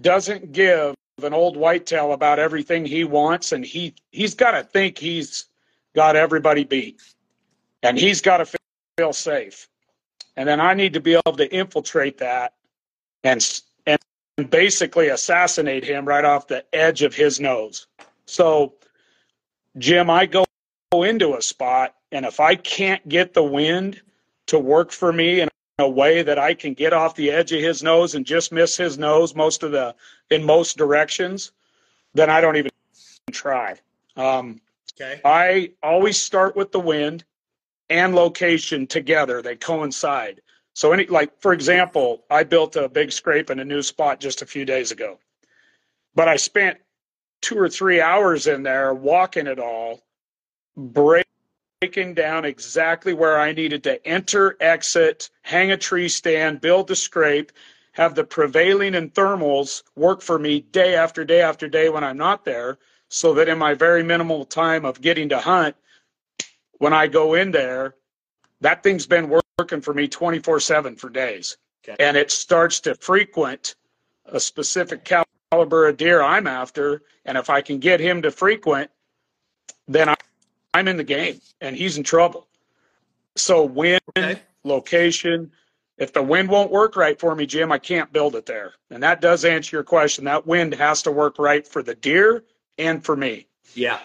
doesn't 0.00 0.52
give 0.52 0.94
an 1.22 1.34
old 1.34 1.56
whitetail 1.56 2.12
about 2.12 2.38
everything 2.38 2.84
he 2.84 3.04
wants, 3.04 3.52
and 3.52 3.64
he 3.64 3.94
he's 4.12 4.34
got 4.34 4.52
to 4.52 4.62
think 4.62 4.98
he's 4.98 5.46
got 5.94 6.16
everybody 6.16 6.64
beat, 6.64 7.00
and 7.82 7.98
he's 7.98 8.20
got 8.20 8.38
to 8.38 8.58
feel 8.96 9.12
safe, 9.12 9.68
and 10.36 10.48
then 10.48 10.60
I 10.60 10.74
need 10.74 10.92
to 10.92 11.00
be 11.00 11.14
able 11.14 11.36
to 11.36 11.52
infiltrate 11.52 12.18
that 12.18 12.54
and 13.24 13.60
and 13.86 14.50
basically 14.50 15.08
assassinate 15.08 15.84
him 15.84 16.04
right 16.04 16.24
off 16.24 16.46
the 16.46 16.64
edge 16.72 17.02
of 17.02 17.14
his 17.14 17.40
nose. 17.40 17.88
So, 18.26 18.74
Jim, 19.78 20.10
I 20.10 20.26
go 20.26 20.44
into 20.92 21.34
a 21.36 21.42
spot, 21.42 21.94
and 22.12 22.24
if 22.24 22.38
I 22.38 22.54
can't 22.54 23.06
get 23.08 23.34
the 23.34 23.42
wind 23.42 24.00
to 24.46 24.58
work 24.58 24.92
for 24.92 25.12
me 25.12 25.40
and 25.40 25.50
a 25.78 25.88
way 25.88 26.22
that 26.22 26.38
I 26.38 26.54
can 26.54 26.74
get 26.74 26.92
off 26.92 27.14
the 27.14 27.30
edge 27.30 27.52
of 27.52 27.60
his 27.60 27.82
nose 27.82 28.14
and 28.14 28.26
just 28.26 28.52
miss 28.52 28.76
his 28.76 28.98
nose 28.98 29.34
most 29.34 29.62
of 29.62 29.72
the 29.72 29.94
in 30.30 30.44
most 30.44 30.76
directions, 30.76 31.52
then 32.14 32.28
I 32.28 32.40
don't 32.40 32.56
even 32.56 32.70
try. 33.30 33.76
Um, 34.16 34.60
okay. 34.94 35.20
I 35.24 35.72
always 35.82 36.20
start 36.20 36.56
with 36.56 36.72
the 36.72 36.80
wind 36.80 37.24
and 37.88 38.14
location 38.14 38.86
together; 38.86 39.40
they 39.40 39.56
coincide. 39.56 40.40
So, 40.74 40.92
any 40.92 41.06
like 41.06 41.40
for 41.40 41.52
example, 41.52 42.24
I 42.28 42.42
built 42.42 42.76
a 42.76 42.88
big 42.88 43.12
scrape 43.12 43.50
in 43.50 43.60
a 43.60 43.64
new 43.64 43.82
spot 43.82 44.20
just 44.20 44.42
a 44.42 44.46
few 44.46 44.64
days 44.64 44.90
ago, 44.90 45.18
but 46.14 46.28
I 46.28 46.36
spent 46.36 46.78
two 47.40 47.56
or 47.56 47.68
three 47.68 48.00
hours 48.00 48.48
in 48.48 48.64
there 48.64 48.92
walking 48.92 49.46
it 49.46 49.60
all, 49.60 50.02
break 50.76 51.26
breaking 51.80 52.12
down 52.12 52.44
exactly 52.44 53.12
where 53.12 53.38
I 53.38 53.52
needed 53.52 53.84
to 53.84 54.04
enter, 54.04 54.56
exit, 54.58 55.30
hang 55.42 55.70
a 55.70 55.76
tree 55.76 56.08
stand, 56.08 56.60
build 56.60 56.88
the 56.88 56.96
scrape, 56.96 57.52
have 57.92 58.16
the 58.16 58.24
prevailing 58.24 58.96
and 58.96 59.14
thermals 59.14 59.84
work 59.94 60.20
for 60.20 60.40
me 60.40 60.60
day 60.60 60.96
after 60.96 61.24
day 61.24 61.40
after 61.40 61.68
day 61.68 61.88
when 61.88 62.02
I'm 62.02 62.16
not 62.16 62.44
there. 62.44 62.78
so 63.10 63.32
that 63.34 63.48
in 63.48 63.58
my 63.58 63.74
very 63.74 64.02
minimal 64.02 64.44
time 64.44 64.84
of 64.84 65.00
getting 65.00 65.28
to 65.28 65.38
hunt, 65.38 65.76
when 66.78 66.92
I 66.92 67.06
go 67.06 67.34
in 67.34 67.52
there, 67.52 67.94
that 68.60 68.82
thing's 68.82 69.06
been 69.06 69.40
working 69.58 69.80
for 69.80 69.94
me 69.94 70.08
24 70.08 70.60
7 70.60 70.96
for 70.96 71.08
days. 71.08 71.56
Okay. 71.84 71.96
And 72.04 72.16
it 72.16 72.30
starts 72.30 72.80
to 72.80 72.96
frequent 72.96 73.76
a 74.26 74.40
specific 74.40 75.04
caliber 75.04 75.88
of 75.88 75.96
deer 75.96 76.20
I'm 76.20 76.46
after. 76.46 77.02
And 77.24 77.38
if 77.38 77.48
I 77.48 77.62
can 77.62 77.78
get 77.78 78.00
him 78.00 78.20
to 78.22 78.30
frequent, 78.30 78.90
then 79.86 80.08
I'm 80.74 80.88
in 80.88 80.96
the 80.96 81.04
game 81.04 81.40
and 81.60 81.76
he's 81.76 81.96
in 81.96 82.04
trouble. 82.04 82.46
So, 83.36 83.64
wind, 83.64 84.00
okay. 84.16 84.40
location, 84.64 85.50
if 85.96 86.12
the 86.12 86.22
wind 86.22 86.48
won't 86.48 86.70
work 86.70 86.96
right 86.96 87.18
for 87.18 87.34
me, 87.34 87.46
Jim, 87.46 87.72
I 87.72 87.78
can't 87.78 88.12
build 88.12 88.36
it 88.36 88.46
there. 88.46 88.74
And 88.90 89.02
that 89.02 89.20
does 89.20 89.44
answer 89.44 89.76
your 89.76 89.84
question. 89.84 90.24
That 90.24 90.46
wind 90.46 90.74
has 90.74 91.02
to 91.02 91.12
work 91.12 91.38
right 91.38 91.66
for 91.66 91.82
the 91.82 91.94
deer 91.94 92.44
and 92.78 93.04
for 93.04 93.16
me. 93.16 93.46
Yeah. 93.74 93.98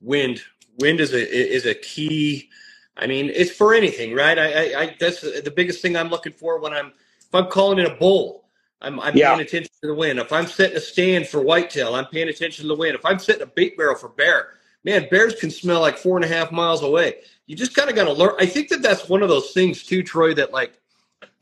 Wind. 0.00 0.42
Wind 0.78 1.00
is 1.00 1.12
a 1.12 1.28
is 1.28 1.66
a 1.66 1.74
key. 1.74 2.48
I 2.96 3.06
mean, 3.06 3.30
it's 3.34 3.50
for 3.50 3.74
anything, 3.74 4.14
right? 4.14 4.38
I, 4.38 4.52
I, 4.52 4.80
I 4.82 4.96
that's 4.98 5.20
the 5.20 5.52
biggest 5.54 5.82
thing 5.82 5.96
I'm 5.96 6.08
looking 6.08 6.32
for 6.32 6.60
when 6.60 6.72
I'm 6.72 6.86
if 6.86 7.34
I'm 7.34 7.46
calling 7.46 7.78
in 7.78 7.86
a 7.86 7.94
bull. 7.94 8.44
I'm, 8.80 8.98
I'm 8.98 9.16
yeah. 9.16 9.30
paying 9.30 9.46
attention 9.46 9.70
to 9.80 9.86
the 9.88 9.94
wind. 9.94 10.18
If 10.18 10.32
I'm 10.32 10.46
setting 10.46 10.76
a 10.76 10.80
stand 10.80 11.28
for 11.28 11.40
whitetail, 11.40 11.94
I'm 11.94 12.06
paying 12.06 12.28
attention 12.28 12.64
to 12.64 12.68
the 12.68 12.74
wind. 12.74 12.96
If 12.96 13.04
I'm 13.04 13.18
setting 13.20 13.42
a 13.42 13.46
bait 13.46 13.76
barrel 13.76 13.94
for 13.94 14.08
bear, 14.08 14.54
man, 14.84 15.06
bears 15.10 15.34
can 15.34 15.50
smell 15.50 15.80
like 15.80 15.98
four 15.98 16.16
and 16.16 16.24
a 16.24 16.28
half 16.28 16.52
miles 16.52 16.82
away. 16.82 17.16
You 17.46 17.56
just 17.56 17.74
kind 17.74 17.90
of 17.90 17.96
got 17.96 18.04
to 18.04 18.12
learn. 18.12 18.34
I 18.38 18.46
think 18.46 18.68
that 18.68 18.82
that's 18.82 19.08
one 19.08 19.22
of 19.22 19.28
those 19.28 19.52
things 19.52 19.82
too, 19.82 20.02
Troy. 20.02 20.34
That 20.34 20.52
like 20.52 20.78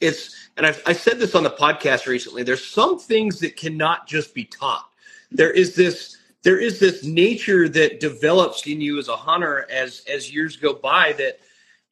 it's 0.00 0.36
and 0.56 0.66
I've, 0.66 0.82
I 0.86 0.92
said 0.92 1.18
this 1.18 1.34
on 1.34 1.42
the 1.42 1.50
podcast 1.50 2.06
recently. 2.06 2.42
There's 2.42 2.64
some 2.64 2.98
things 2.98 3.40
that 3.40 3.56
cannot 3.56 4.06
just 4.06 4.34
be 4.34 4.44
taught. 4.44 4.88
There 5.30 5.50
is 5.50 5.74
this 5.74 6.16
there 6.42 6.58
is 6.58 6.80
this 6.80 7.04
nature 7.04 7.68
that 7.68 8.00
develops 8.00 8.66
in 8.66 8.80
you 8.80 8.98
as 8.98 9.08
a 9.08 9.16
hunter 9.16 9.66
as 9.70 10.02
as 10.12 10.32
years 10.32 10.56
go 10.56 10.74
by 10.74 11.12
that 11.14 11.38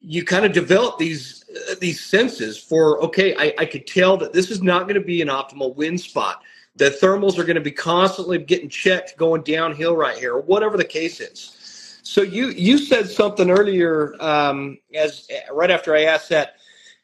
you 0.01 0.23
kind 0.23 0.45
of 0.45 0.53
develop 0.53 0.97
these 0.97 1.43
uh, 1.69 1.75
these 1.79 1.99
senses 1.99 2.57
for 2.57 3.01
okay 3.03 3.35
I, 3.35 3.53
I 3.59 3.65
could 3.65 3.85
tell 3.85 4.17
that 4.17 4.33
this 4.33 4.49
is 4.49 4.61
not 4.61 4.83
going 4.83 4.95
to 4.95 5.05
be 5.05 5.21
an 5.21 5.27
optimal 5.27 5.75
wind 5.75 5.99
spot 5.99 6.41
the 6.75 6.89
thermals 6.89 7.37
are 7.37 7.43
going 7.43 7.55
to 7.55 7.61
be 7.61 7.71
constantly 7.71 8.37
getting 8.37 8.69
checked 8.69 9.17
going 9.17 9.41
downhill 9.43 9.95
right 9.95 10.17
here 10.17 10.35
or 10.35 10.41
whatever 10.41 10.77
the 10.77 10.85
case 10.85 11.19
is. 11.19 11.99
So 12.03 12.21
you 12.21 12.49
you 12.49 12.77
said 12.77 13.09
something 13.09 13.49
earlier 13.49 14.15
um, 14.19 14.79
as 14.93 15.27
right 15.51 15.69
after 15.69 15.95
i 15.95 16.03
asked 16.03 16.29
that 16.29 16.55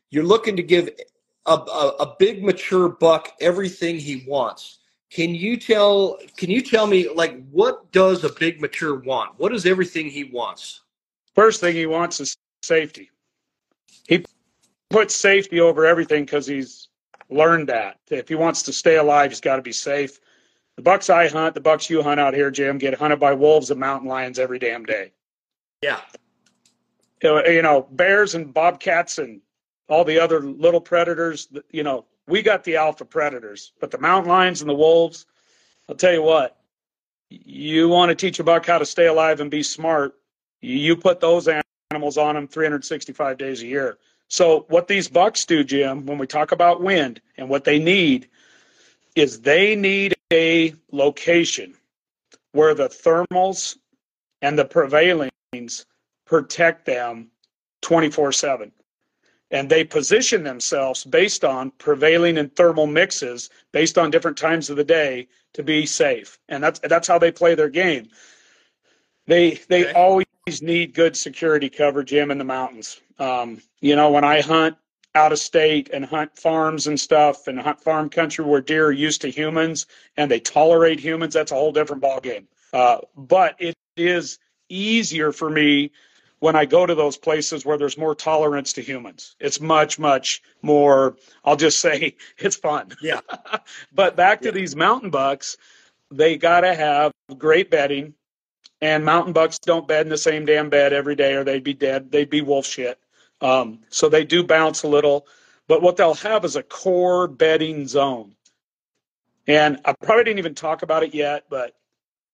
you're 0.10 0.24
looking 0.24 0.56
to 0.56 0.64
give 0.64 0.90
a, 1.46 1.52
a, 1.54 1.96
a 2.00 2.16
big 2.18 2.44
mature 2.44 2.90
buck 2.90 3.34
everything 3.42 4.00
he 4.00 4.24
wants. 4.28 4.80
Can 5.12 5.36
you 5.36 5.58
tell 5.58 6.18
can 6.36 6.50
you 6.50 6.62
tell 6.62 6.88
me 6.88 7.10
like 7.10 7.48
what 7.50 7.92
does 7.92 8.24
a 8.24 8.30
big 8.30 8.60
mature 8.60 9.00
want? 9.00 9.38
What 9.38 9.54
is 9.54 9.66
everything 9.66 10.10
he 10.10 10.24
wants? 10.24 10.82
First 11.36 11.62
thing 11.62 11.76
he 11.76 11.86
wants 11.86 12.20
is 12.20 12.36
safety. 12.64 13.12
He 14.08 14.26
puts 14.90 15.16
safety 15.16 15.60
over 15.60 15.86
everything 15.86 16.26
because 16.26 16.48
he's 16.48 16.90
learned 17.30 17.70
that. 17.70 18.00
If 18.10 18.30
he 18.30 18.36
wants 18.36 18.64
to 18.64 18.74
stay 18.74 18.98
alive 18.98 19.32
he's 19.32 19.42
got 19.42 19.58
to 19.58 19.62
be 19.62 19.72
safe. 19.72 20.20
The 20.76 20.82
bucks 20.82 21.10
i 21.10 21.28
hunt 21.28 21.56
the 21.56 21.62
bucks 21.62 21.90
you 21.90 22.04
hunt 22.04 22.20
out 22.20 22.34
here 22.34 22.52
jim 22.52 22.78
get 22.78 22.94
hunted 22.94 23.20
by 23.20 23.34
wolves 23.34 23.72
and 23.72 23.80
mountain 23.80 24.10
lions 24.10 24.40
every 24.40 24.60
damn 24.60 24.86
day. 24.86 25.12
Yeah. 25.82 26.02
You 27.24 27.62
know 27.62 27.88
bears 27.92 28.36
and 28.36 28.54
bobcats 28.54 29.18
and 29.18 29.42
all 29.88 30.04
the 30.04 30.20
other 30.20 30.42
little 30.42 30.82
predators, 30.82 31.48
you 31.72 31.84
know, 31.84 32.06
we 32.28 32.42
got 32.42 32.64
the 32.64 32.76
alpha 32.76 33.06
predators, 33.06 33.74
but 33.80 33.92
the 33.92 34.00
mountain 34.00 34.30
lions 34.30 34.62
and 34.62 34.70
the 34.70 34.76
wolves, 34.76 35.26
I'll 35.88 35.96
tell 35.96 36.14
you 36.14 36.24
what, 36.24 36.58
you 37.30 37.88
want 37.90 38.10
to 38.10 38.16
teach 38.16 38.40
a 38.40 38.44
buck 38.44 38.66
how 38.66 38.80
to 38.80 38.86
stay 38.86 39.08
alive 39.08 39.42
and 39.42 39.52
be 39.52 39.62
smart, 39.62 40.16
you 40.62 40.96
put 40.96 41.20
those 41.20 41.48
animals 41.92 42.18
on 42.18 42.36
them 42.36 42.48
365 42.48 43.38
days 43.38 43.62
a 43.62 43.68
year. 43.68 43.98
So 44.28 44.66
what 44.70 44.88
these 44.88 45.08
bucks 45.08 45.46
do, 45.46 45.64
Jim, 45.64 46.06
when 46.06 46.18
we 46.18 46.28
talk 46.28 46.52
about 46.52 46.82
wind 46.82 47.22
and 47.38 47.48
what 47.50 47.64
they 47.64 47.80
need 47.80 48.28
is 49.16 49.42
they 49.42 49.76
need 49.76 50.16
a 50.34 50.74
location 50.92 51.76
where 52.52 52.74
the 52.74 52.90
thermals 52.90 53.78
and 54.42 54.58
the 54.58 54.66
prevailings 54.66 55.86
protect 56.26 56.86
them 56.86 57.30
24 57.82 58.32
7 58.32 58.72
and 59.52 59.70
they 59.70 59.84
position 59.84 60.44
themselves 60.44 61.04
based 61.04 61.46
on 61.46 61.72
prevailing 61.78 62.38
and 62.40 62.54
thermal 62.56 62.88
mixes 62.88 63.50
based 63.72 63.98
on 63.98 64.10
different 64.10 64.38
times 64.38 64.70
of 64.70 64.76
the 64.76 64.84
day 64.84 65.28
to 65.54 65.62
be 65.64 65.86
safe. 65.86 66.40
And 66.50 66.64
that's 66.64 66.80
that's 66.80 67.08
how 67.08 67.20
they 67.20 67.32
play 67.32 67.54
their 67.56 67.70
game. 67.70 68.10
They 69.28 69.52
they 69.70 69.86
okay. 69.86 69.94
always 69.94 70.26
need 70.62 70.94
good 70.94 71.16
security 71.16 71.70
cover 71.70 72.04
jim 72.04 72.30
in 72.32 72.38
the 72.38 72.44
mountains 72.44 73.02
um, 73.20 73.62
you 73.82 73.96
know 73.96 74.12
when 74.12 74.24
i 74.24 74.42
hunt 74.42 74.76
out 75.14 75.32
of 75.32 75.40
state 75.40 75.90
and 75.94 76.06
hunt 76.06 76.38
farms 76.38 76.88
and 76.88 77.00
stuff 77.00 77.48
and 77.48 77.60
hunt 77.60 77.80
farm 77.82 78.10
country 78.10 78.44
where 78.44 78.62
deer 78.62 78.88
are 78.88 78.92
used 78.92 79.22
to 79.22 79.30
humans 79.30 79.86
and 80.18 80.30
they 80.30 80.40
tolerate 80.40 81.00
humans 81.00 81.34
that's 81.34 81.52
a 81.52 81.56
whole 81.56 81.72
different 81.72 82.02
ballgame 82.04 82.46
uh, 82.74 82.98
but 83.16 83.56
it 83.60 83.76
is 83.96 84.40
easier 84.70 85.32
for 85.32 85.50
me 85.50 85.92
when 86.40 86.56
I 86.56 86.66
go 86.66 86.86
to 86.86 86.96
those 86.96 87.18
places 87.18 87.66
where 87.66 87.78
there's 87.78 87.98
more 87.98 88.14
tolerance 88.14 88.74
to 88.74 88.82
humans. 88.82 89.36
It's 89.40 89.62
much, 89.62 89.98
much 89.98 90.42
more, 90.62 91.18
I'll 91.44 91.56
just 91.56 91.80
say 91.86 92.16
it's 92.38 92.56
fun. 92.56 92.92
Yeah. 93.02 93.22
but 93.94 94.16
back 94.16 94.42
to 94.42 94.50
yeah. 94.50 94.52
these 94.52 94.76
mountain 94.76 95.10
bucks, 95.10 95.58
they 96.12 96.38
got 96.38 96.62
to 96.62 96.76
have 96.76 97.12
great 97.38 97.72
bedding. 97.72 98.14
And 98.82 99.06
mountain 99.06 99.34
bucks 99.34 99.58
don't 99.58 99.88
bed 99.88 100.06
in 100.06 100.10
the 100.10 100.18
same 100.18 100.46
damn 100.46 100.70
bed 100.70 100.94
every 100.94 101.16
day 101.16 101.34
or 101.34 101.44
they'd 101.44 101.64
be 101.64 101.74
dead. 101.74 102.12
They'd 102.12 102.30
be 102.30 102.42
wolf 102.42 102.66
shit. 102.66 103.00
Um, 103.42 103.80
so 103.90 104.10
they 104.10 104.24
do 104.24 104.44
bounce 104.44 104.84
a 104.84 104.88
little. 104.88 105.28
But 105.68 105.82
what 105.82 105.98
they'll 105.98 106.14
have 106.16 106.46
is 106.46 106.56
a 106.56 106.64
core 106.64 107.28
bedding 107.28 107.88
zone. 107.88 108.36
And 109.48 109.80
I 109.86 109.94
probably 109.94 110.24
didn't 110.24 110.40
even 110.40 110.56
talk 110.56 110.82
about 110.82 111.04
it 111.04 111.14
yet, 111.14 111.46
but 111.50 111.76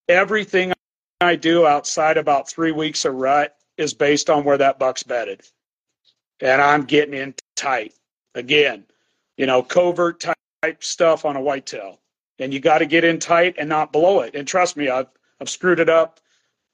everything 0.08 0.74
I 1.20 1.36
do 1.36 1.66
outside 1.66 2.18
about 2.18 2.50
three 2.50 2.72
weeks 2.72 3.06
of 3.06 3.16
rut 3.16 3.56
is 3.78 3.94
based 3.94 4.30
on 4.30 4.44
where 4.44 4.58
that 4.58 4.80
buck's 4.80 5.04
bedded. 5.04 5.42
And 6.40 6.62
I'm 6.62 6.84
getting 6.84 7.14
in 7.14 7.36
tight. 7.56 7.94
Again, 8.34 8.86
you 9.38 9.46
know, 9.46 9.62
covert 9.62 10.20
type 10.20 10.84
stuff 10.84 11.26
on 11.26 11.36
a 11.36 11.42
whitetail. 11.42 12.00
And 12.40 12.54
you 12.54 12.60
got 12.60 12.80
to 12.80 12.86
get 12.86 13.04
in 13.04 13.20
tight 13.20 13.56
and 13.58 13.70
not 13.70 13.94
blow 13.94 14.22
it. 14.22 14.36
And 14.36 14.48
trust 14.48 14.76
me, 14.76 14.90
I've, 14.90 15.08
I've 15.40 15.50
screwed 15.50 15.80
it 15.80 15.90
up 15.90 16.20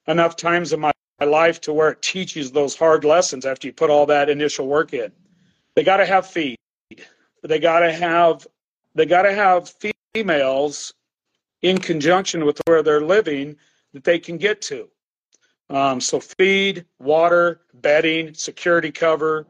enough 0.08 0.36
times 0.36 0.72
in 0.72 0.80
my, 0.80 0.92
life 1.26 1.60
to 1.62 1.74
where 1.74 1.90
it 1.90 2.02
teaches 2.02 2.52
those 2.52 2.76
hard 2.76 3.04
lessons 3.04 3.46
after 3.46 3.68
you 3.68 3.74
put 3.74 3.90
all 3.90 4.06
that 4.06 4.30
initial 4.30 4.68
work 4.68 4.94
in. 4.94 5.12
They 5.76 5.84
got 5.84 5.98
to 5.98 6.06
have 6.06 6.28
feed. 6.28 6.58
They 7.44 7.60
got 7.60 7.80
to 7.80 7.92
have 7.92 8.46
they 8.96 9.06
got 9.06 9.24
to 9.24 9.34
have 9.34 9.74
females 10.14 10.94
in 11.62 11.78
conjunction 11.78 12.46
with 12.46 12.60
where 12.66 12.82
they're 12.82 13.02
living 13.02 13.56
that 13.94 14.04
they 14.04 14.20
can 14.20 14.38
get 14.38 14.62
to. 14.64 14.90
Um, 15.70 16.00
so 16.00 16.20
feed, 16.20 16.86
water, 17.00 17.62
bedding, 17.76 18.34
security 18.34 18.92
cover. 18.92 19.46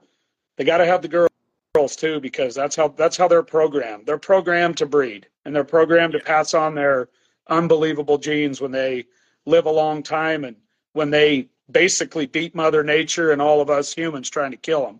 They 0.57 0.63
got 0.63 0.77
to 0.79 0.85
have 0.85 1.01
the 1.01 1.29
girls 1.73 1.95
too 1.95 2.19
because 2.19 2.55
that's 2.55 2.75
how 2.75 2.89
that's 2.89 3.17
how 3.17 3.27
they're 3.27 3.43
programmed. 3.43 4.05
They're 4.05 4.17
programmed 4.17 4.77
to 4.77 4.85
breed 4.85 5.27
and 5.45 5.55
they're 5.55 5.63
programmed 5.63 6.13
to 6.13 6.19
pass 6.19 6.53
on 6.53 6.75
their 6.75 7.09
unbelievable 7.49 8.17
genes 8.17 8.59
when 8.59 8.71
they 8.71 9.05
live 9.45 9.65
a 9.65 9.71
long 9.71 10.03
time 10.03 10.43
and 10.43 10.55
when 10.93 11.09
they 11.09 11.49
basically 11.69 12.25
beat 12.25 12.55
Mother 12.55 12.83
Nature 12.83 13.31
and 13.31 13.41
all 13.41 13.61
of 13.61 13.69
us 13.69 13.93
humans 13.93 14.29
trying 14.29 14.51
to 14.51 14.57
kill 14.57 14.85
them. 14.85 14.99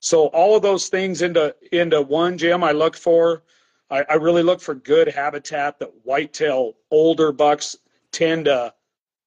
So 0.00 0.26
all 0.26 0.56
of 0.56 0.62
those 0.62 0.88
things 0.88 1.22
into 1.22 1.54
into 1.72 2.02
one 2.02 2.38
Jim 2.38 2.62
I 2.62 2.72
look 2.72 2.96
for. 2.96 3.42
I, 3.90 4.04
I 4.08 4.14
really 4.14 4.42
look 4.42 4.60
for 4.60 4.74
good 4.74 5.08
habitat 5.08 5.78
that 5.78 5.92
whitetail 6.04 6.74
older 6.90 7.32
bucks 7.32 7.76
tend 8.12 8.46
to 8.46 8.74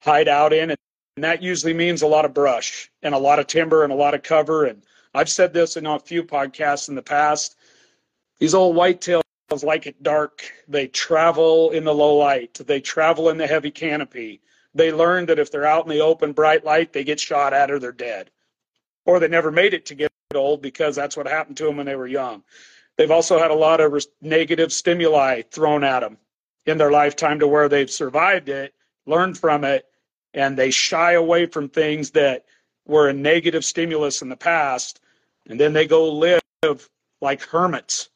hide 0.02 0.28
out 0.28 0.54
in 0.54 0.72
and 0.72 0.78
and 1.18 1.24
that 1.24 1.42
usually 1.42 1.74
means 1.74 2.04
a 2.04 2.08
lot 2.08 2.26
of 2.26 2.36
brush 2.36 2.92
and 3.02 3.16
a 3.16 3.18
lot 3.18 3.40
of 3.40 3.48
timber 3.48 3.84
and 3.84 3.92
a 3.92 3.96
lot 3.96 4.14
of 4.14 4.22
cover. 4.22 4.66
And 4.66 4.84
I've 5.16 5.30
said 5.30 5.52
this 5.52 5.76
in 5.76 5.88
a 5.88 5.98
few 5.98 6.24
podcasts 6.24 6.90
in 6.90 6.96
the 6.96 7.02
past. 7.02 7.56
These 8.38 8.54
old 8.54 8.76
whitetails 8.76 9.24
like 9.64 9.88
it 9.88 10.04
dark. 10.04 10.44
They 10.68 10.86
travel 10.86 11.72
in 11.72 11.86
the 11.86 11.94
low 11.94 12.18
light. 12.18 12.54
They 12.54 12.82
travel 12.82 13.30
in 13.30 13.38
the 13.40 13.48
heavy 13.48 13.72
canopy. 13.72 14.42
They 14.78 14.92
learn 14.92 15.26
that 15.26 15.40
if 15.40 15.52
they're 15.52 15.66
out 15.66 15.86
in 15.86 15.90
the 15.90 16.02
open 16.02 16.34
bright 16.34 16.64
light, 16.64 16.94
they 16.94 17.04
get 17.04 17.20
shot 17.20 17.52
at 17.52 17.72
or 17.72 17.80
they're 17.80 17.92
dead. 17.92 18.30
Or 19.06 19.20
they 19.20 19.28
never 19.28 19.52
made 19.52 19.74
it 19.74 19.88
to 19.88 19.96
get 19.96 20.12
old 20.36 20.62
because 20.62 20.96
that's 20.96 21.18
what 21.18 21.28
happened 21.28 21.58
to 21.58 21.66
them 21.66 21.78
when 21.78 21.88
they 21.88 21.96
were 21.96 22.08
young. 22.08 22.44
They've 22.96 23.10
also 23.10 23.40
had 23.40 23.52
a 23.52 23.56
lot 23.56 23.80
of 23.80 24.06
negative 24.22 24.72
stimuli 24.72 25.42
thrown 25.52 25.84
at 25.84 26.02
them 26.02 26.18
in 26.66 26.78
their 26.78 26.92
lifetime 26.92 27.40
to 27.40 27.48
where 27.48 27.70
they've 27.70 27.90
survived 27.90 28.50
it, 28.50 28.74
learned 29.06 29.38
from 29.38 29.64
it, 29.64 29.86
and 30.34 30.58
they 30.58 30.70
shy 30.70 31.14
away 31.14 31.46
from 31.46 31.70
things 31.70 32.12
that 32.12 32.46
were 32.86 33.10
a 33.10 33.14
negative 33.14 33.66
stimulus 33.66 34.22
in 34.22 34.30
the 34.30 34.38
past, 34.38 35.00
and 35.48 35.60
then 35.60 35.74
they 35.74 35.88
go 35.88 36.12
live 36.12 36.90
like 37.22 37.42
hermits. 37.42 38.10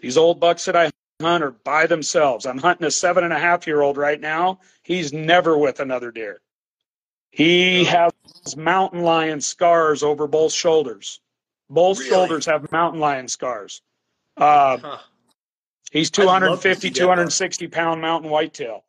These 0.00 0.16
old 0.16 0.40
bucks 0.40 0.64
that 0.64 0.76
I 0.76 0.90
hunter 1.20 1.50
by 1.50 1.86
themselves. 1.86 2.46
I'm 2.46 2.58
hunting 2.58 2.86
a 2.86 2.90
seven 2.90 3.24
and 3.24 3.32
a 3.32 3.38
half 3.38 3.66
year 3.66 3.80
old 3.82 3.96
right 3.96 4.20
now. 4.20 4.60
He's 4.82 5.12
never 5.12 5.56
with 5.58 5.80
another 5.80 6.10
deer. 6.10 6.40
He 7.30 7.84
has 7.84 8.12
mountain 8.56 9.02
lion 9.02 9.40
scars 9.40 10.02
over 10.02 10.26
both 10.26 10.52
shoulders. 10.52 11.20
Both 11.68 11.98
Really? 11.98 12.10
shoulders 12.10 12.46
have 12.46 12.70
mountain 12.72 13.00
lion 13.00 13.28
scars. 13.28 13.82
Uh, 14.36 14.78
Huh. 14.78 14.98
He's 15.92 16.10
I'd 16.18 16.24
love 16.24 16.40
to 16.40 16.46
250, 16.46 16.80
see 16.80 16.88
that 16.90 16.98
260 17.00 17.68
pound 17.68 18.00
mountain 18.00 18.30
whitetail. 18.30 18.84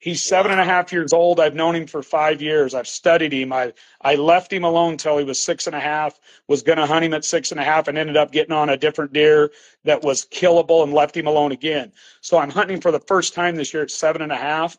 He's 0.00 0.22
seven 0.22 0.52
and 0.52 0.60
a 0.60 0.64
half 0.64 0.92
years 0.92 1.12
old. 1.12 1.40
I've 1.40 1.56
known 1.56 1.74
him 1.74 1.88
for 1.88 2.04
five 2.04 2.40
years. 2.40 2.72
I've 2.72 2.86
studied 2.86 3.32
him. 3.32 3.52
I, 3.52 3.72
I 4.00 4.14
left 4.14 4.52
him 4.52 4.62
alone 4.62 4.96
till 4.96 5.18
he 5.18 5.24
was 5.24 5.42
six 5.42 5.66
and 5.66 5.74
a 5.74 5.80
half, 5.80 6.20
was 6.46 6.62
going 6.62 6.78
to 6.78 6.86
hunt 6.86 7.04
him 7.04 7.14
at 7.14 7.24
six 7.24 7.50
and 7.50 7.58
a 7.58 7.64
half, 7.64 7.88
and 7.88 7.98
ended 7.98 8.16
up 8.16 8.30
getting 8.30 8.52
on 8.52 8.68
a 8.68 8.76
different 8.76 9.12
deer 9.12 9.50
that 9.84 10.02
was 10.02 10.24
killable 10.26 10.84
and 10.84 10.92
left 10.92 11.16
him 11.16 11.26
alone 11.26 11.50
again. 11.50 11.92
So 12.20 12.38
I'm 12.38 12.50
hunting 12.50 12.80
for 12.80 12.92
the 12.92 13.00
first 13.00 13.34
time 13.34 13.56
this 13.56 13.74
year 13.74 13.82
at 13.82 13.90
seven 13.90 14.22
and 14.22 14.30
a 14.30 14.36
half. 14.36 14.78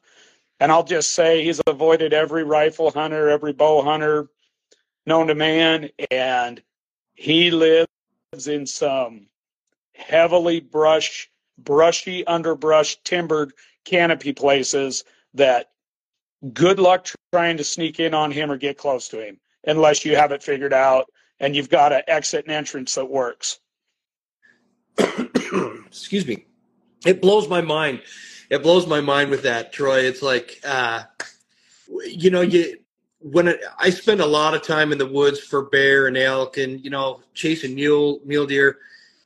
And 0.62 0.72
I'll 0.72 0.84
just 0.84 1.14
say 1.14 1.44
he's 1.44 1.62
avoided 1.68 2.14
every 2.14 2.44
rifle 2.44 2.92
hunter, 2.92 3.30
every 3.30 3.54
bow 3.54 3.82
hunter 3.82 4.30
known 5.06 5.28
to 5.28 5.36
man. 5.36 5.90
And 6.12 6.62
he 7.16 7.52
lives 7.52 7.88
in 8.48 8.66
some 8.66 9.28
heavily 9.94 10.62
brush, 10.62 11.30
brushy, 11.58 12.26
underbrush, 12.26 12.98
timbered 13.04 13.52
canopy 13.90 14.34
places 14.34 15.04
that 15.34 15.72
good 16.54 16.80
luck 16.80 17.08
trying 17.34 17.58
to 17.58 17.64
sneak 17.64 18.00
in 18.00 18.14
on 18.14 18.32
him 18.32 18.52
or 18.52 18.58
get 18.58 18.78
close 18.78 19.10
to 19.10 19.26
him 19.26 19.40
unless 19.66 20.06
you 20.06 20.16
have 20.16 20.32
it 20.32 20.44
figured 20.44 20.74
out 20.74 21.10
and 21.40 21.56
you've 21.56 21.70
got 21.70 21.92
an 21.92 22.02
exit 22.08 22.46
and 22.46 22.54
entrance 22.54 22.96
that 22.96 23.10
works. 23.10 23.60
excuse 25.88 26.28
me. 26.28 26.46
It 27.06 27.22
blows 27.22 27.48
my 27.48 27.62
mind. 27.62 28.02
It 28.50 28.62
blows 28.62 28.88
my 28.88 29.02
mind 29.02 29.32
with 29.32 29.44
that 29.44 29.74
troy. 29.74 30.00
It's 30.00 30.22
like 30.22 30.60
uh 30.66 31.04
you 32.06 32.30
know 32.30 32.42
you 32.42 32.78
when 33.22 33.48
it, 33.48 33.60
i 33.78 33.90
spend 33.90 34.22
a 34.22 34.26
lot 34.26 34.54
of 34.54 34.62
time 34.62 34.92
in 34.92 34.98
the 34.98 35.06
woods 35.06 35.40
for 35.40 35.64
bear 35.64 36.08
and 36.08 36.16
elk 36.16 36.58
and 36.58 36.84
you 36.84 36.90
know 36.90 37.22
chasing 37.34 37.76
mule 37.76 38.20
mule 38.26 38.46
deer. 38.46 38.78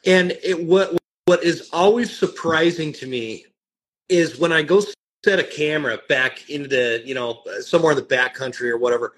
And 0.06 0.32
it 0.44 0.64
what 0.64 0.98
what 1.26 1.44
is 1.44 1.70
always 1.72 2.16
surprising 2.16 2.94
to 2.94 3.08
me 3.08 3.46
is 4.10 4.40
when 4.40 4.52
i 4.52 4.62
go 4.62 4.82
set 5.24 5.40
a 5.40 5.44
camera 5.44 6.00
back 6.10 6.50
into 6.50 6.68
the 6.68 7.02
you 7.06 7.14
know 7.14 7.42
somewhere 7.62 7.92
in 7.92 7.98
the 7.98 8.04
back 8.04 8.34
country 8.34 8.70
or 8.70 8.78
whatever 8.78 9.14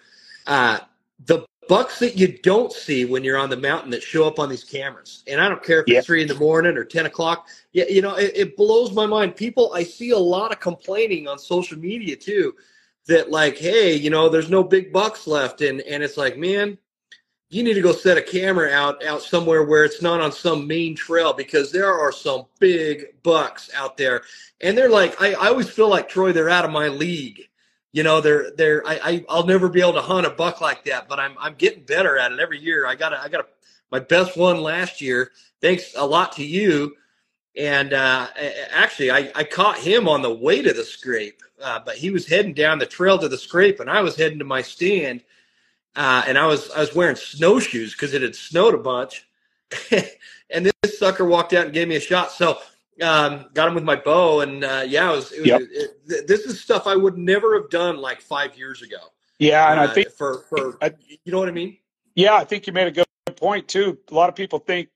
uh 0.48 0.80
the 1.26 1.46
bucks 1.68 2.00
that 2.00 2.18
you 2.18 2.38
don't 2.40 2.72
see 2.72 3.06
when 3.06 3.24
you're 3.24 3.38
on 3.38 3.50
the 3.50 3.58
mountain 3.58 3.90
that 3.92 4.04
show 4.04 4.28
up 4.28 4.40
on 4.40 4.50
these 4.50 4.64
cameras. 4.64 5.24
And 5.28 5.42
I 5.42 5.50
don't 5.50 5.64
care 5.64 5.80
if 5.80 5.88
Yeah. 5.88 5.98
it's 6.00 6.06
three 6.06 6.22
in 6.22 6.28
the 6.28 6.36
morning 6.36 6.78
or 6.78 6.84
10 6.84 7.06
o'clock. 7.06 7.48
Yeah, 7.74 7.86
you 7.90 8.02
know, 8.02 8.16
it, 8.16 8.32
it 8.36 8.58
blows 8.58 8.92
my 8.94 9.06
mind. 9.06 9.36
People, 9.36 9.72
I 9.74 9.84
see 9.84 10.12
a 10.12 10.18
lot 10.18 10.52
of 10.52 10.60
complaining 10.60 11.28
on 11.28 11.40
social 11.40 11.78
media 11.80 12.16
too 12.16 12.54
that 13.08 13.32
like, 13.32 13.58
hey, 13.58 13.96
you 13.96 14.10
know, 14.10 14.30
there's 14.30 14.50
no 14.50 14.64
big 14.64 14.92
bucks 14.94 15.26
left. 15.28 15.62
And, 15.62 15.82
and 15.82 16.04
it's 16.04 16.18
like, 16.18 16.38
man, 16.38 16.78
you 17.50 17.64
need 17.64 17.76
to 17.76 17.82
go 17.82 17.94
set 17.94 18.18
a 18.18 18.22
camera 18.22 18.72
out 18.72 19.04
out 19.06 19.22
somewhere 19.22 19.64
where 19.64 19.86
it's 19.86 20.02
not 20.02 20.22
on 20.22 20.32
some 20.32 20.68
main 20.68 20.96
trail 20.96 21.34
because 21.34 21.72
there 21.72 21.94
are 21.94 22.12
some 22.12 22.46
big 22.60 23.22
bucks 23.24 23.70
out 23.76 23.98
there. 23.98 24.24
And 24.62 24.78
they're 24.78 24.90
like, 24.90 25.22
I, 25.22 25.34
I 25.34 25.48
always 25.48 25.70
feel 25.70 25.90
like 25.90 26.10
Troy, 26.10 26.32
they're 26.32 26.50
out 26.50 26.66
of 26.66 26.72
my 26.72 26.88
league 26.88 27.48
you 27.96 28.04
know 28.04 28.20
they're 28.20 28.52
they're 28.52 28.86
I, 28.86 29.00
I 29.02 29.26
I'll 29.30 29.46
never 29.46 29.70
be 29.70 29.80
able 29.80 29.94
to 29.94 30.02
hunt 30.02 30.28
a 30.28 30.30
buck 30.30 30.60
like 30.60 30.84
that, 30.84 31.08
but 31.08 31.18
I'm 31.18 31.34
I'm 31.40 31.54
getting 31.56 31.86
better 31.86 32.18
at 32.18 32.34
it 32.34 32.42
every 32.42 32.60
year. 32.60 32.86
I 32.86 32.94
got 32.94 33.14
I 33.14 33.30
got 33.30 33.48
my 33.90 34.00
best 34.00 34.36
one 34.36 34.62
last 34.62 35.00
year. 35.00 35.32
Thanks 35.62 35.94
a 35.96 36.06
lot 36.06 36.34
to 36.34 36.46
you. 36.46 36.94
And 37.56 37.94
uh, 37.94 38.28
actually, 38.70 39.12
I, 39.12 39.32
I 39.34 39.46
caught 39.46 39.78
him 39.78 40.10
on 40.10 40.22
the 40.22 40.34
way 40.34 40.62
to 40.62 40.74
the 40.74 40.84
scrape, 40.84 41.42
uh, 41.64 41.80
but 41.86 41.96
he 41.96 42.10
was 42.10 42.28
heading 42.28 42.54
down 42.54 42.80
the 42.80 42.86
trail 42.86 43.18
to 43.18 43.30
the 43.30 43.38
scrape, 43.38 43.80
and 43.80 43.90
I 43.90 44.02
was 44.02 44.18
heading 44.18 44.40
to 44.40 44.46
my 44.46 44.62
stand, 44.62 45.24
uh, 45.96 46.24
and 46.28 46.38
I 46.38 46.46
was 46.48 46.70
I 46.72 46.80
was 46.80 46.94
wearing 46.96 47.16
snowshoes 47.16 47.94
because 47.94 48.14
it 48.14 48.22
had 48.22 48.36
snowed 48.36 48.74
a 48.74 48.78
bunch, 48.78 49.28
and 50.50 50.72
this 50.84 51.00
sucker 51.00 51.26
walked 51.26 51.54
out 51.54 51.66
and 51.66 51.74
gave 51.74 51.88
me 51.88 51.96
a 51.96 52.00
shot. 52.00 52.32
So 52.32 52.60
um, 53.02 53.46
got 53.54 53.68
him 53.68 53.76
with 53.76 53.84
my 53.84 53.96
bow, 53.96 54.42
and 54.42 54.64
uh, 54.64 54.84
yeah, 54.88 55.12
it 55.12 55.16
was, 55.16 55.32
it 55.32 55.40
was 55.42 55.48
Yep. 55.50 55.62
it, 55.72 56.08
th- 56.10 56.28
this 56.28 56.42
is 56.42 56.60
stuff 56.62 56.88
I 56.88 56.96
would 56.96 57.18
never 57.18 57.60
have 57.60 57.70
done 57.70 57.98
like 57.98 58.22
five 58.22 58.58
years 58.58 58.82
ago. 58.82 58.98
Yeah, 59.40 59.72
and 59.72 59.80
Uh, 59.80 59.84
I 59.84 59.88
think 59.94 60.12
for 60.12 60.46
for 60.50 60.78
I- 60.82 60.94
you 61.24 61.32
know 61.32 61.40
what 61.40 61.50
I 61.50 61.54
mean. 61.54 61.78
yeah, 62.16 62.36
I 62.36 62.44
think 62.46 62.68
you 62.68 62.74
made 62.74 62.88
a 62.88 62.92
good 62.92 63.06
point 63.36 63.68
too. 63.68 63.98
A 64.10 64.14
lot 64.14 64.30
of 64.30 64.36
people 64.36 64.60
think, 64.60 64.90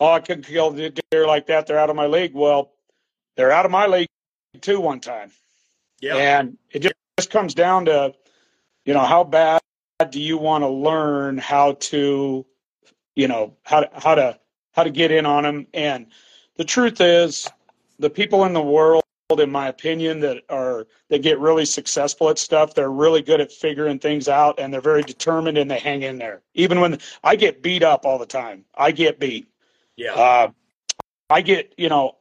oh, 0.00 0.12
I 0.12 0.20
couldn't 0.20 0.44
kill 0.44 0.76
a 0.76 0.90
deer 0.90 1.26
like 1.26 1.46
that. 1.46 1.66
They're 1.66 1.78
out 1.78 1.90
of 1.90 1.96
my 1.96 2.06
league. 2.06 2.34
Well, 2.34 2.72
they're 3.36 3.52
out 3.52 3.64
of 3.64 3.70
my 3.70 3.86
league 3.86 4.08
too 4.60 4.80
one 4.80 4.98
time. 5.00 5.30
Yeah, 6.00 6.16
And 6.16 6.56
it 6.70 6.80
just, 6.80 6.94
just 7.18 7.30
comes 7.30 7.54
down 7.54 7.84
to, 7.86 8.14
you 8.84 8.94
know, 8.94 9.00
how 9.04 9.24
bad 9.24 9.60
do 10.04 10.20
you 10.20 10.38
want 10.38 10.62
to 10.62 10.68
learn 10.68 11.38
how 11.38 11.72
to, 11.72 12.46
you 13.16 13.28
know, 13.28 13.56
how 13.64 13.80
to, 13.80 13.90
how 13.94 14.14
to, 14.14 14.38
how 14.72 14.84
to 14.84 14.90
get 14.90 15.10
in 15.10 15.26
on 15.26 15.42
them. 15.42 15.66
And 15.74 16.06
the 16.56 16.64
truth 16.64 17.00
is 17.00 17.48
the 17.98 18.08
people 18.08 18.44
in 18.44 18.52
the 18.52 18.62
world, 18.62 19.02
in 19.36 19.50
my 19.50 19.68
opinion, 19.68 20.20
that 20.20 20.44
are, 20.48 20.86
that 21.08 21.22
get 21.22 21.40
really 21.40 21.64
successful 21.64 22.30
at 22.30 22.38
stuff, 22.38 22.74
they're 22.74 22.92
really 22.92 23.22
good 23.22 23.40
at 23.40 23.50
figuring 23.50 23.98
things 23.98 24.28
out 24.28 24.60
and 24.60 24.72
they're 24.72 24.80
very 24.80 25.02
determined 25.02 25.58
and 25.58 25.68
they 25.68 25.80
hang 25.80 26.02
in 26.02 26.16
there. 26.16 26.42
Even 26.54 26.80
when 26.80 26.98
I 27.24 27.34
get 27.34 27.60
beat 27.62 27.82
up 27.82 28.06
all 28.06 28.18
the 28.18 28.26
time, 28.26 28.64
I 28.76 28.92
get 28.92 29.18
beat. 29.18 29.48
yeah. 29.96 30.14
Uh, 30.14 30.50
I 31.30 31.42
get, 31.42 31.74
you 31.76 31.88
know, 31.88 32.16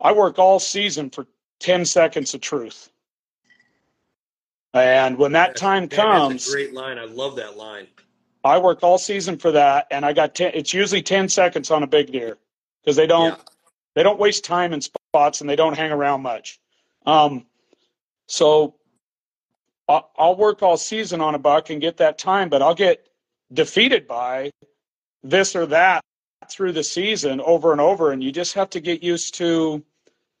I 0.00 0.12
work 0.12 0.38
all 0.38 0.58
season 0.58 1.10
for 1.10 1.26
10 1.60 1.84
seconds 1.84 2.34
of 2.34 2.40
truth. 2.40 2.90
And 4.72 5.18
when 5.18 5.32
that 5.32 5.56
time 5.56 5.82
Man, 5.82 5.88
comes, 5.88 6.52
great 6.52 6.72
line. 6.72 6.98
I 6.98 7.04
love 7.04 7.36
that 7.36 7.56
line. 7.56 7.86
I 8.44 8.58
work 8.58 8.82
all 8.82 8.98
season 8.98 9.36
for 9.36 9.50
that. 9.52 9.86
And 9.90 10.04
I 10.04 10.12
got 10.12 10.34
10, 10.34 10.52
it's 10.54 10.72
usually 10.72 11.02
10 11.02 11.28
seconds 11.28 11.70
on 11.70 11.82
a 11.82 11.86
big 11.86 12.12
deer 12.12 12.38
because 12.82 12.96
they 12.96 13.06
don't, 13.06 13.36
Yeah. 13.36 13.44
they 13.94 14.02
don't 14.02 14.18
waste 14.18 14.44
time 14.44 14.72
in 14.72 14.80
spots 14.80 15.40
and 15.40 15.50
they 15.50 15.56
don't 15.56 15.76
hang 15.76 15.90
around 15.90 16.22
much. 16.22 16.60
Um, 17.04 17.46
so 18.28 18.76
I- 19.88 20.04
I'll 20.16 20.36
work 20.36 20.62
all 20.62 20.76
season 20.76 21.20
on 21.20 21.34
a 21.34 21.38
buck 21.38 21.70
and 21.70 21.80
get 21.80 21.96
that 21.96 22.16
time, 22.16 22.48
but 22.48 22.62
I'll 22.62 22.74
get 22.74 23.06
defeated 23.52 24.06
by 24.06 24.52
this 25.24 25.56
or 25.56 25.66
that 25.66 26.04
through 26.48 26.72
the 26.72 26.84
season 26.84 27.40
over 27.40 27.72
and 27.72 27.80
over. 27.80 28.12
And 28.12 28.22
you 28.22 28.30
just 28.30 28.54
have 28.54 28.70
to 28.70 28.80
get 28.80 29.02
used 29.02 29.34
to, 29.34 29.84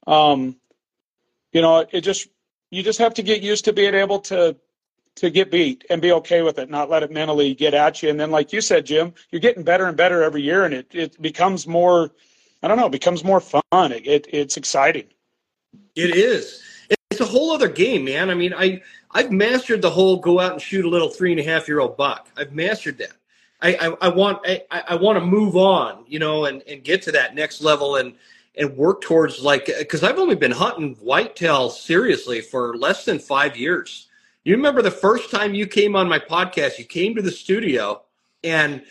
um, 0.06 0.56
you 1.52 1.60
know, 1.60 1.84
it 1.90 2.02
just, 2.02 2.28
you 2.70 2.82
just 2.82 2.98
have 2.98 3.14
to 3.14 3.22
get 3.22 3.42
used 3.42 3.64
to 3.66 3.72
being 3.72 3.94
able 3.94 4.20
to, 4.20 4.56
to 5.16 5.30
get 5.30 5.50
beat 5.50 5.84
and 5.90 6.00
be 6.00 6.12
okay 6.12 6.42
with 6.42 6.58
it, 6.58 6.70
not 6.70 6.88
let 6.88 7.02
it 7.02 7.10
mentally 7.10 7.54
get 7.54 7.74
at 7.74 8.02
you. 8.02 8.08
And 8.08 8.18
then, 8.18 8.30
like 8.30 8.52
you 8.52 8.60
said, 8.60 8.86
Jim, 8.86 9.12
you're 9.30 9.40
getting 9.40 9.62
better 9.62 9.86
and 9.86 9.96
better 9.96 10.22
every 10.22 10.42
year 10.42 10.64
and 10.64 10.74
it, 10.74 10.86
it 10.92 11.20
becomes 11.20 11.66
more, 11.66 12.10
I 12.62 12.68
don't 12.68 12.76
know, 12.76 12.86
it 12.86 12.92
becomes 12.92 13.24
more 13.24 13.40
fun. 13.40 13.62
It, 13.72 14.06
it 14.06 14.26
it's 14.32 14.56
exciting. 14.56 15.06
It 15.96 16.16
is. 16.16 16.62
It's 17.10 17.20
a 17.20 17.26
whole 17.26 17.50
other 17.50 17.68
game, 17.68 18.04
man. 18.04 18.30
I 18.30 18.34
mean, 18.34 18.54
I 18.54 18.82
I've 19.12 19.32
mastered 19.32 19.82
the 19.82 19.90
whole 19.90 20.18
go 20.18 20.38
out 20.38 20.52
and 20.52 20.62
shoot 20.62 20.84
a 20.84 20.88
little 20.88 21.08
three 21.08 21.32
and 21.32 21.40
a 21.40 21.44
half 21.44 21.66
year 21.66 21.80
old 21.80 21.96
buck. 21.96 22.28
I've 22.36 22.52
mastered 22.52 22.98
that. 22.98 23.12
I 23.60 23.74
I, 23.74 24.06
I 24.06 24.08
want 24.08 24.38
I, 24.46 24.62
I 24.70 24.94
want 24.94 25.18
to 25.18 25.24
move 25.24 25.56
on, 25.56 26.04
you 26.06 26.18
know, 26.18 26.44
and 26.44 26.62
and 26.62 26.84
get 26.84 27.02
to 27.02 27.12
that 27.12 27.34
next 27.34 27.60
level 27.60 27.96
and 27.96 28.14
and 28.56 28.76
work 28.76 29.00
towards 29.00 29.42
like 29.42 29.66
because 29.78 30.02
I've 30.02 30.18
only 30.18 30.34
been 30.34 30.50
hunting 30.50 30.94
whitetail 30.96 31.70
seriously 31.70 32.40
for 32.40 32.76
less 32.76 33.04
than 33.04 33.18
five 33.18 33.56
years. 33.56 34.08
You 34.44 34.56
remember 34.56 34.82
the 34.82 34.90
first 34.90 35.30
time 35.30 35.54
you 35.54 35.66
came 35.66 35.94
on 35.94 36.08
my 36.08 36.18
podcast? 36.18 36.78
You 36.78 36.84
came 36.84 37.14
to 37.16 37.22
the 37.22 37.32
studio 37.32 38.02
and. 38.44 38.82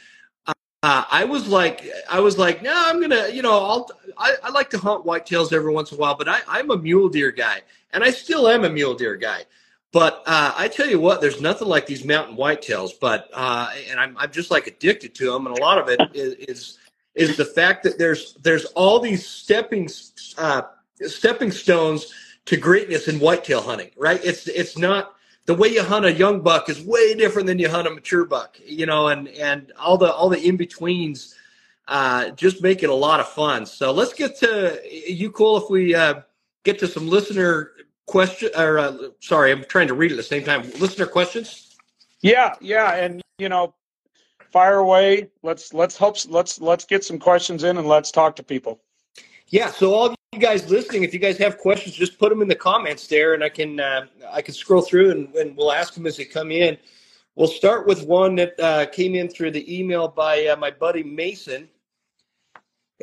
Uh, 0.82 1.04
I 1.12 1.26
was 1.26 1.46
like, 1.46 1.86
I 2.10 2.22
was 2.22 2.38
like, 2.38 2.62
no, 2.62 2.72
I'm 2.74 3.02
gonna, 3.02 3.28
you 3.28 3.42
know, 3.42 3.52
I'll, 3.52 3.90
I, 4.18 4.36
I 4.46 4.50
like 4.52 4.70
to 4.70 4.78
hunt 4.78 5.06
whitetails 5.06 5.52
every 5.52 5.74
once 5.74 5.92
in 5.92 5.98
a 5.98 6.00
while, 6.00 6.16
but 6.16 6.30
I, 6.30 6.40
I'm 6.48 6.72
a 6.72 6.78
mule 6.78 7.10
deer 7.10 7.32
guy, 7.32 7.64
and 7.92 8.02
I 8.02 8.12
still 8.12 8.48
am 8.48 8.64
a 8.64 8.70
mule 8.70 8.94
deer 8.94 9.18
guy. 9.18 9.44
But 9.92 10.24
uh, 10.26 10.54
I 10.56 10.70
tell 10.70 10.88
you 10.88 11.00
what, 11.00 11.20
there's 11.20 11.42
nothing 11.42 11.68
like 11.68 11.86
these 11.86 12.06
mountain 12.06 12.38
whitetails. 12.38 12.92
But 13.00 13.30
uh, 13.34 13.70
and 13.90 14.00
I'm, 14.00 14.18
I'm 14.18 14.32
just 14.32 14.52
like 14.52 14.68
addicted 14.68 15.16
to 15.16 15.32
them, 15.32 15.48
and 15.48 15.58
a 15.58 15.62
lot 15.62 15.80
of 15.80 15.90
it 15.90 16.00
is 16.14 16.34
is, 16.36 16.78
is 17.20 17.36
the 17.36 17.46
fact 17.46 17.84
that 17.84 18.00
there's 18.00 18.34
there's 18.36 18.66
all 18.76 19.00
these 19.00 19.28
stepping 19.28 19.90
uh, 20.38 20.62
stepping 21.02 21.52
stones 21.52 22.14
to 22.46 22.56
greatness 22.56 23.08
in 23.08 23.20
whitetail 23.20 23.62
hunting. 23.62 23.92
Right? 23.98 24.22
It's 24.24 24.48
it's 24.48 24.78
not 24.78 25.16
the 25.46 25.54
way 25.54 25.68
you 25.68 25.84
hunt 25.84 26.06
a 26.06 26.14
young 26.14 26.40
buck 26.42 26.70
is 26.70 26.82
way 26.82 27.14
different 27.14 27.48
than 27.48 27.60
you 27.60 27.70
hunt 27.70 27.88
a 27.88 27.92
mature 27.92 28.26
buck. 28.26 28.58
You 28.66 28.86
know, 28.86 29.10
and 29.10 29.28
and 29.28 29.74
all 29.78 29.98
the 29.98 30.12
all 30.12 30.30
the 30.30 30.42
in 30.42 30.56
betweens 30.56 31.36
uh, 31.90 32.30
just 32.32 32.64
make 32.64 32.84
it 32.84 32.90
a 32.90 32.96
lot 32.96 33.20
of 33.20 33.28
fun. 33.28 33.66
So 33.66 33.92
let's 33.92 34.14
get 34.14 34.38
to 34.38 34.80
you. 34.90 35.30
Cool 35.30 35.58
if 35.58 35.70
we 35.70 35.94
uh, 35.94 36.22
get 36.64 36.80
to 36.80 36.88
some 36.88 37.10
listener 37.10 37.74
question 38.06 38.50
or 38.56 38.80
uh, 38.80 38.98
sorry, 39.20 39.52
I'm 39.52 39.66
trying 39.66 39.90
to 39.90 39.94
read 39.94 40.12
at 40.12 40.18
the 40.18 40.24
same 40.24 40.46
time. 40.46 40.62
Listener 40.80 41.06
questions. 41.06 41.76
Yeah, 42.22 42.56
yeah, 42.62 42.96
and 42.96 43.22
you 43.38 43.50
know, 43.50 43.74
fire 44.52 44.78
away. 44.78 45.30
Let's 45.44 45.74
let's 45.74 45.98
help. 45.98 46.18
let's 46.30 46.60
let's 46.60 46.86
get 46.86 47.04
some 47.04 47.20
questions 47.20 47.64
in 47.64 47.78
and 47.78 47.88
let's 47.88 48.12
talk 48.12 48.36
to 48.38 48.44
people. 48.44 48.80
Yeah, 49.48 49.72
so 49.72 49.94
all 49.94 50.16
you 50.32 50.40
guys 50.40 50.70
listening, 50.70 51.04
if 51.04 51.14
you 51.14 51.20
guys 51.20 51.38
have 51.40 51.58
questions, 51.58 51.96
just 51.96 52.20
put 52.20 52.30
them 52.30 52.42
in 52.42 52.48
the 52.48 52.56
comments 52.56 53.08
there, 53.08 53.34
and 53.34 53.44
I 53.44 53.50
can 53.50 53.80
uh, 53.80 54.06
I 54.32 54.42
can 54.42 54.54
scroll 54.54 54.82
through 54.82 55.12
and, 55.12 55.36
and 55.36 55.58
we'll 55.58 55.72
ask 55.72 55.94
them 55.94 56.06
as 56.06 56.18
they 56.18 56.26
come 56.26 56.52
in. 56.52 56.78
We'll 57.36 57.48
start 57.48 57.88
with 57.88 58.06
one 58.06 58.36
that 58.36 58.60
uh, 58.60 58.86
came 58.88 59.16
in 59.16 59.30
through 59.30 59.52
the 59.52 59.80
email 59.80 60.08
by 60.08 60.46
uh, 60.48 60.56
my 60.58 60.72
buddy 60.72 61.04
Mason. 61.04 61.70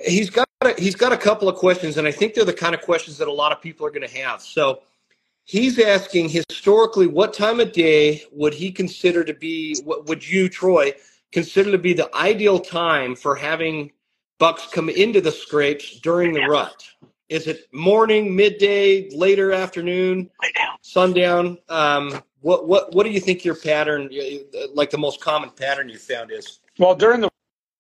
He's 0.05 0.29
got 0.31 0.47
a, 0.61 0.75
he's 0.79 0.95
got 0.95 1.13
a 1.13 1.17
couple 1.17 1.49
of 1.49 1.57
questions, 1.57 1.97
and 1.97 2.07
I 2.07 2.13
think 2.13 2.35
they're 2.35 2.45
the 2.45 2.53
kind 2.53 2.75
of 2.75 2.83
questions 2.83 3.19
that 3.19 3.29
a 3.29 3.33
lot 3.33 3.51
of 3.51 3.63
people 3.63 3.87
are 3.87 3.91
going 3.91 4.07
to 4.07 4.19
have. 4.19 4.43
So 4.43 4.83
he's 5.45 5.79
asking 5.79 6.29
historically, 6.29 7.07
what 7.07 7.33
time 7.33 7.61
of 7.61 7.73
day 7.73 8.25
would 8.31 8.53
he 8.53 8.71
consider 8.71 9.25
to 9.25 9.33
be? 9.33 9.81
What 9.85 10.07
would 10.07 10.29
you, 10.29 10.49
Troy, 10.49 10.93
consider 11.33 11.73
to 11.73 11.79
be 11.79 11.93
the 11.93 12.15
ideal 12.15 12.59
time 12.59 13.15
for 13.15 13.35
having 13.35 13.93
bucks 14.39 14.67
come 14.73 14.89
into 14.89 15.21
the 15.21 15.33
scrapes 15.33 15.99
during 16.01 16.33
the 16.33 16.47
rut? 16.47 16.85
Is 17.29 17.47
it 17.47 17.67
morning, 17.73 18.37
midday, 18.37 19.11
later 19.11 19.53
afternoon, 19.53 20.31
sundown? 20.83 21.59
Um, 21.69 22.23
what 22.41 22.69
what 22.69 22.95
what 22.95 23.05
do 23.05 23.11
you 23.11 23.19
think 23.19 23.45
your 23.45 23.57
pattern, 23.57 24.11
like 24.75 24.91
the 24.91 24.99
most 24.99 25.21
common 25.21 25.51
pattern 25.51 25.89
you 25.89 25.99
found 25.99 26.31
is? 26.31 26.61
Well, 26.79 26.95
during 26.95 27.21
the 27.21 27.31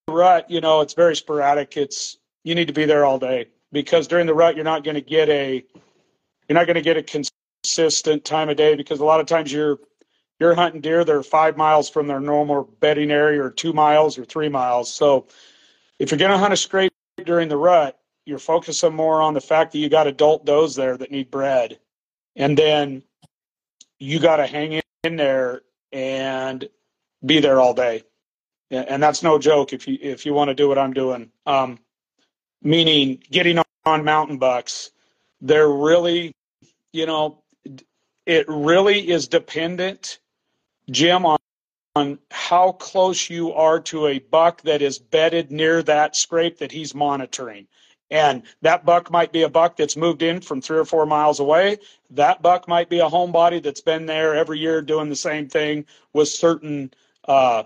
rut, 0.08 0.50
you 0.50 0.60
know, 0.60 0.80
it's 0.80 0.94
very 0.94 1.14
sporadic. 1.14 1.76
It's 1.76 2.18
you 2.42 2.54
need 2.54 2.66
to 2.66 2.72
be 2.72 2.84
there 2.84 3.04
all 3.04 3.18
day 3.18 3.48
because 3.70 4.08
during 4.08 4.26
the 4.26 4.34
rut, 4.34 4.56
you're 4.56 4.64
not 4.64 4.82
going 4.82 4.96
to 4.96 5.00
get 5.00 5.28
a 5.28 5.64
you're 6.48 6.58
not 6.58 6.66
going 6.66 6.76
to 6.76 6.82
get 6.82 6.96
a 6.96 7.02
consistent 7.64 8.24
time 8.24 8.48
of 8.48 8.56
day 8.56 8.74
because 8.74 9.00
a 9.00 9.04
lot 9.04 9.20
of 9.20 9.26
times 9.26 9.52
you're 9.52 9.78
you're 10.38 10.54
hunting 10.54 10.80
deer 10.80 11.04
that 11.04 11.14
are 11.14 11.22
five 11.22 11.56
miles 11.56 11.88
from 11.88 12.06
their 12.06 12.20
normal 12.20 12.64
bedding 12.80 13.10
area 13.10 13.42
or 13.42 13.50
two 13.50 13.72
miles 13.72 14.18
or 14.18 14.24
three 14.24 14.48
miles. 14.48 14.92
So 14.92 15.26
if 15.98 16.10
you're 16.10 16.18
going 16.18 16.30
to 16.30 16.38
hunt 16.38 16.52
a 16.52 16.56
scrape 16.56 16.92
during 17.24 17.48
the 17.48 17.56
rut, 17.56 17.98
you're 18.26 18.38
focusing 18.38 18.94
more 18.94 19.22
on 19.22 19.34
the 19.34 19.40
fact 19.40 19.72
that 19.72 19.78
you 19.78 19.88
got 19.88 20.06
adult 20.06 20.44
does 20.44 20.74
there 20.74 20.96
that 20.96 21.10
need 21.10 21.30
bred. 21.30 21.78
And 22.34 22.58
then 22.58 23.02
you 23.98 24.18
got 24.18 24.36
to 24.36 24.46
hang 24.46 24.80
in 25.04 25.16
there 25.16 25.62
and 25.92 26.68
be 27.24 27.40
there 27.40 27.60
all 27.60 27.72
day. 27.72 28.02
And 28.70 29.02
that's 29.02 29.22
no 29.22 29.38
joke 29.38 29.72
if 29.72 29.86
you 29.86 29.96
if 30.00 30.26
you 30.26 30.34
want 30.34 30.48
to 30.48 30.54
do 30.54 30.68
what 30.68 30.76
I'm 30.76 30.92
doing. 30.92 31.30
Um, 31.46 31.78
meaning 32.62 33.22
getting 33.30 33.62
on 33.84 34.04
mountain 34.04 34.38
bucks, 34.38 34.90
they're 35.40 35.70
really, 35.70 36.32
you 36.92 37.06
know, 37.06 37.44
it 38.26 38.44
really 38.48 39.08
is 39.08 39.28
dependent, 39.28 40.18
Jim, 40.90 41.26
on 41.26 41.38
on 41.96 42.18
how 42.30 42.72
close 42.72 43.30
you 43.30 43.54
are 43.54 43.80
to 43.80 44.06
a 44.06 44.18
buck 44.18 44.60
that 44.62 44.82
is 44.82 44.98
bedded 44.98 45.50
near 45.50 45.82
that 45.82 46.14
scrape 46.14 46.58
that 46.58 46.70
he's 46.70 46.94
monitoring. 46.94 47.66
And 48.10 48.42
that 48.60 48.84
buck 48.84 49.10
might 49.10 49.32
be 49.32 49.42
a 49.42 49.48
buck 49.48 49.76
that's 49.76 49.96
moved 49.96 50.22
in 50.22 50.42
from 50.42 50.60
three 50.60 50.76
or 50.76 50.84
four 50.84 51.06
miles 51.06 51.40
away. 51.40 51.78
That 52.10 52.42
buck 52.42 52.68
might 52.68 52.90
be 52.90 53.00
a 53.00 53.08
homebody 53.08 53.62
that's 53.62 53.80
been 53.80 54.04
there 54.04 54.34
every 54.34 54.58
year 54.58 54.82
doing 54.82 55.08
the 55.08 55.16
same 55.16 55.48
thing 55.48 55.86
with 56.12 56.28
certain 56.28 56.92
uh, 57.26 57.64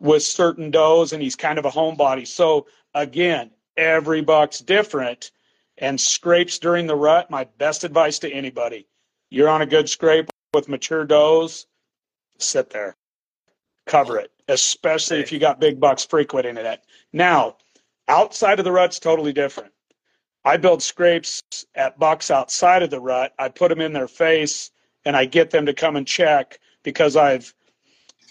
with 0.00 0.22
certain 0.22 0.70
does, 0.70 1.12
and 1.12 1.22
he's 1.22 1.36
kind 1.36 1.58
of 1.58 1.66
a 1.66 1.70
homebody. 1.70 2.26
So 2.26 2.66
again, 2.94 3.50
every 3.76 4.22
buck's 4.22 4.60
different. 4.60 5.30
And 5.78 6.00
scrapes 6.00 6.58
during 6.58 6.86
the 6.86 6.96
rut, 6.96 7.30
my 7.30 7.44
best 7.58 7.84
advice 7.84 8.18
to 8.20 8.32
anybody: 8.32 8.88
you're 9.28 9.50
on 9.50 9.60
a 9.60 9.66
good 9.66 9.90
scrape 9.90 10.30
with 10.54 10.70
mature 10.70 11.04
does, 11.04 11.66
sit 12.38 12.70
there 12.70 12.96
cover 13.86 14.18
it, 14.18 14.30
especially 14.48 15.20
if 15.20 15.32
you 15.32 15.38
got 15.38 15.60
big 15.60 15.80
bucks 15.80 16.04
frequenting 16.04 16.56
it. 16.56 16.80
Now, 17.12 17.56
outside 18.08 18.58
of 18.58 18.64
the 18.64 18.72
rut's 18.72 18.98
totally 18.98 19.32
different. 19.32 19.72
I 20.44 20.56
build 20.56 20.82
scrapes 20.82 21.42
at 21.74 21.98
bucks 21.98 22.30
outside 22.30 22.82
of 22.82 22.90
the 22.90 23.00
rut. 23.00 23.32
I 23.38 23.48
put 23.48 23.68
them 23.68 23.80
in 23.80 23.92
their 23.92 24.08
face 24.08 24.70
and 25.04 25.16
I 25.16 25.24
get 25.24 25.50
them 25.50 25.66
to 25.66 25.74
come 25.74 25.96
and 25.96 26.06
check 26.06 26.58
because 26.82 27.16
I've 27.16 27.52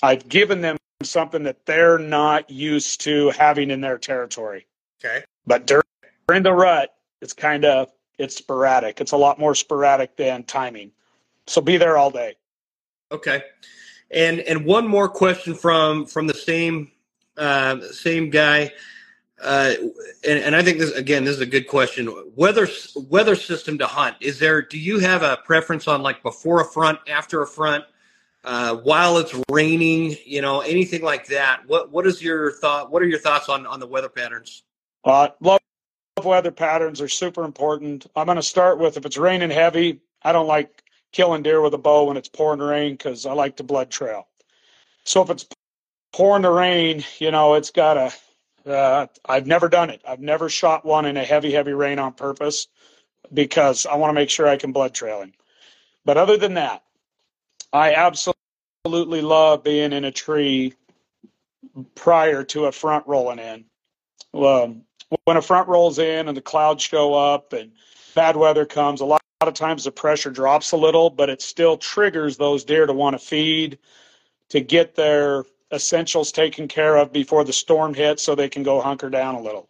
I've 0.03 0.27
given 0.29 0.61
them 0.61 0.77
something 1.03 1.43
that 1.43 1.65
they're 1.65 1.97
not 1.97 2.49
used 2.49 3.01
to 3.01 3.31
having 3.31 3.71
in 3.71 3.81
their 3.81 3.97
territory. 3.97 4.67
Okay. 5.03 5.23
But 5.45 5.67
during, 5.67 5.83
during 6.27 6.43
the 6.43 6.53
rut, 6.53 6.93
it's 7.21 7.33
kind 7.33 7.65
of 7.65 7.89
it's 8.17 8.35
sporadic. 8.35 9.01
It's 9.01 9.11
a 9.11 9.17
lot 9.17 9.39
more 9.39 9.55
sporadic 9.55 10.15
than 10.15 10.43
timing. 10.43 10.91
So 11.47 11.61
be 11.61 11.77
there 11.77 11.97
all 11.97 12.11
day. 12.11 12.35
Okay. 13.11 13.43
And 14.11 14.39
and 14.41 14.65
one 14.65 14.87
more 14.87 15.09
question 15.09 15.55
from 15.55 16.05
from 16.05 16.27
the 16.27 16.33
same 16.33 16.91
uh, 17.37 17.81
same 17.91 18.29
guy. 18.29 18.71
Uh, 19.41 19.73
and, 20.25 20.39
and 20.39 20.55
I 20.55 20.63
think 20.63 20.79
this 20.79 20.91
again, 20.91 21.25
this 21.25 21.35
is 21.35 21.41
a 21.41 21.45
good 21.45 21.67
question. 21.67 22.13
Weather 22.35 22.67
weather 23.09 23.35
system 23.35 23.77
to 23.79 23.87
hunt. 23.87 24.15
Is 24.21 24.39
there? 24.39 24.61
Do 24.61 24.79
you 24.79 24.99
have 24.99 25.23
a 25.23 25.37
preference 25.45 25.87
on 25.87 26.01
like 26.01 26.23
before 26.23 26.61
a 26.61 26.65
front, 26.65 26.99
after 27.07 27.41
a 27.41 27.47
front, 27.47 27.83
uh, 28.43 28.77
while 28.77 29.17
it's 29.17 29.35
raining? 29.51 30.15
You 30.25 30.41
know, 30.41 30.61
anything 30.61 31.01
like 31.01 31.27
that? 31.27 31.63
What 31.67 31.91
What 31.91 32.07
is 32.07 32.23
your 32.23 32.53
thought? 32.53 32.91
What 32.91 33.01
are 33.01 33.07
your 33.07 33.19
thoughts 33.19 33.49
on 33.49 33.67
on 33.67 33.79
the 33.79 33.87
weather 33.87 34.09
patterns? 34.09 34.63
Uh, 35.03 35.29
love 35.41 35.59
weather 36.23 36.51
patterns 36.51 37.01
are 37.01 37.09
super 37.09 37.43
important. 37.43 38.07
I'm 38.15 38.25
going 38.25 38.37
to 38.37 38.41
start 38.41 38.79
with 38.79 38.95
if 38.95 39.05
it's 39.05 39.17
raining 39.17 39.51
heavy. 39.51 39.99
I 40.23 40.31
don't 40.31 40.47
like 40.47 40.84
killing 41.15 41.43
deer 41.43 41.61
with 41.61 41.73
a 41.73 41.77
bow 41.77 42.03
when 42.03 42.17
it's 42.17 42.27
pouring 42.27 42.59
rain 42.59 42.91
because 42.91 43.25
I 43.25 43.31
like 43.31 43.55
the 43.55 43.63
blood 43.63 43.89
trail. 43.89 44.27
So 45.05 45.21
if 45.21 45.29
it's 45.29 45.47
pouring 46.11 46.41
the 46.41 46.51
rain, 46.51 47.05
you 47.19 47.31
know, 47.31 47.53
it's 47.53 47.71
got 47.71 47.97
a. 47.97 48.13
Uh, 48.69 49.07
I've 49.23 49.47
never 49.47 49.69
done 49.69 49.91
it. 49.91 50.01
I've 50.05 50.19
never 50.19 50.49
shot 50.49 50.83
one 50.83 51.05
in 51.05 51.15
a 51.17 51.23
heavy, 51.23 51.51
heavy 51.51 51.71
rain 51.71 51.99
on 51.99 52.13
purpose 52.13 52.67
because 53.33 53.85
I 53.85 53.95
want 53.95 54.09
to 54.09 54.13
make 54.15 54.29
sure 54.29 54.47
I 54.47 54.57
can 54.57 54.71
blood 54.71 54.93
trail 54.93 55.21
him. 55.21 55.33
But 56.03 56.17
other 56.17 56.35
than 56.35 56.55
that, 56.55 56.83
I 57.71 57.93
absolutely 57.93 59.21
love 59.21 59.63
being 59.63 59.93
in 59.93 60.03
a 60.03 60.11
tree 60.11 60.73
prior 61.93 62.43
to 62.45 62.65
a 62.65 62.71
front 62.71 63.07
rolling 63.07 63.39
in. 63.39 63.65
When 64.31 65.37
a 65.37 65.41
front 65.41 65.69
rolls 65.69 65.99
in 65.99 66.27
and 66.27 66.35
the 66.35 66.41
clouds 66.41 66.83
show 66.83 67.13
up 67.13 67.53
and 67.53 67.71
bad 68.15 68.35
weather 68.35 68.65
comes, 68.65 69.01
a 69.01 69.05
lot 69.05 69.21
lot 69.41 69.49
of 69.49 69.53
times 69.53 69.83
the 69.83 69.91
pressure 69.91 70.29
drops 70.29 70.71
a 70.71 70.77
little, 70.77 71.09
but 71.09 71.29
it 71.29 71.41
still 71.41 71.77
triggers 71.77 72.37
those 72.37 72.63
deer 72.63 72.85
to 72.85 72.93
want 72.93 73.13
to 73.13 73.19
feed, 73.19 73.77
to 74.49 74.61
get 74.61 74.95
their 74.95 75.43
essentials 75.73 76.31
taken 76.31 76.69
care 76.69 76.95
of 76.95 77.11
before 77.11 77.43
the 77.43 77.51
storm 77.51 77.93
hits 77.93 78.23
so 78.23 78.33
they 78.33 78.47
can 78.47 78.63
go 78.63 78.79
hunker 78.79 79.09
down 79.09 79.35
a 79.35 79.41
little. 79.41 79.69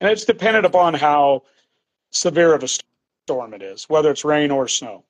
And 0.00 0.10
it's 0.10 0.24
dependent 0.24 0.64
upon 0.64 0.94
how 0.94 1.42
severe 2.10 2.54
of 2.54 2.62
a 2.62 2.68
storm 3.28 3.52
it 3.52 3.60
is, 3.60 3.84
whether 3.84 4.10
it's 4.10 4.24
rain 4.24 4.50
or 4.50 4.66
snow. 4.66 5.04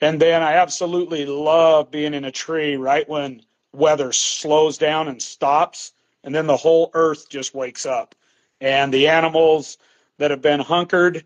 And 0.00 0.20
then 0.20 0.42
I 0.42 0.54
absolutely 0.54 1.26
love 1.26 1.90
being 1.90 2.14
in 2.14 2.24
a 2.24 2.32
tree 2.32 2.76
right 2.76 3.06
when 3.08 3.42
weather 3.74 4.12
slows 4.12 4.78
down 4.78 5.08
and 5.08 5.20
stops, 5.20 5.92
and 6.24 6.34
then 6.34 6.46
the 6.46 6.56
whole 6.56 6.90
earth 6.94 7.28
just 7.28 7.54
wakes 7.54 7.84
up. 7.84 8.14
And 8.62 8.92
the 8.92 9.06
animals 9.06 9.76
that 10.16 10.30
have 10.30 10.40
been 10.40 10.60
hunkered, 10.60 11.24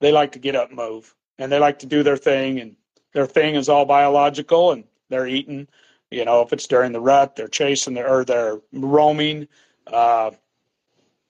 they 0.00 0.12
like 0.12 0.30
to 0.32 0.38
get 0.38 0.54
up 0.54 0.68
and 0.68 0.76
move 0.76 1.14
and 1.38 1.50
they 1.50 1.58
like 1.58 1.78
to 1.78 1.86
do 1.86 2.02
their 2.02 2.16
thing 2.16 2.60
and 2.60 2.76
their 3.12 3.26
thing 3.26 3.54
is 3.54 3.68
all 3.68 3.84
biological 3.84 4.72
and 4.72 4.84
they're 5.08 5.26
eating 5.26 5.66
you 6.10 6.24
know 6.24 6.42
if 6.42 6.52
it's 6.52 6.66
during 6.66 6.92
the 6.92 7.00
rut 7.00 7.36
they're 7.36 7.48
chasing 7.48 7.94
their, 7.94 8.08
or 8.08 8.24
they're 8.24 8.60
roaming 8.72 9.46
uh, 9.88 10.30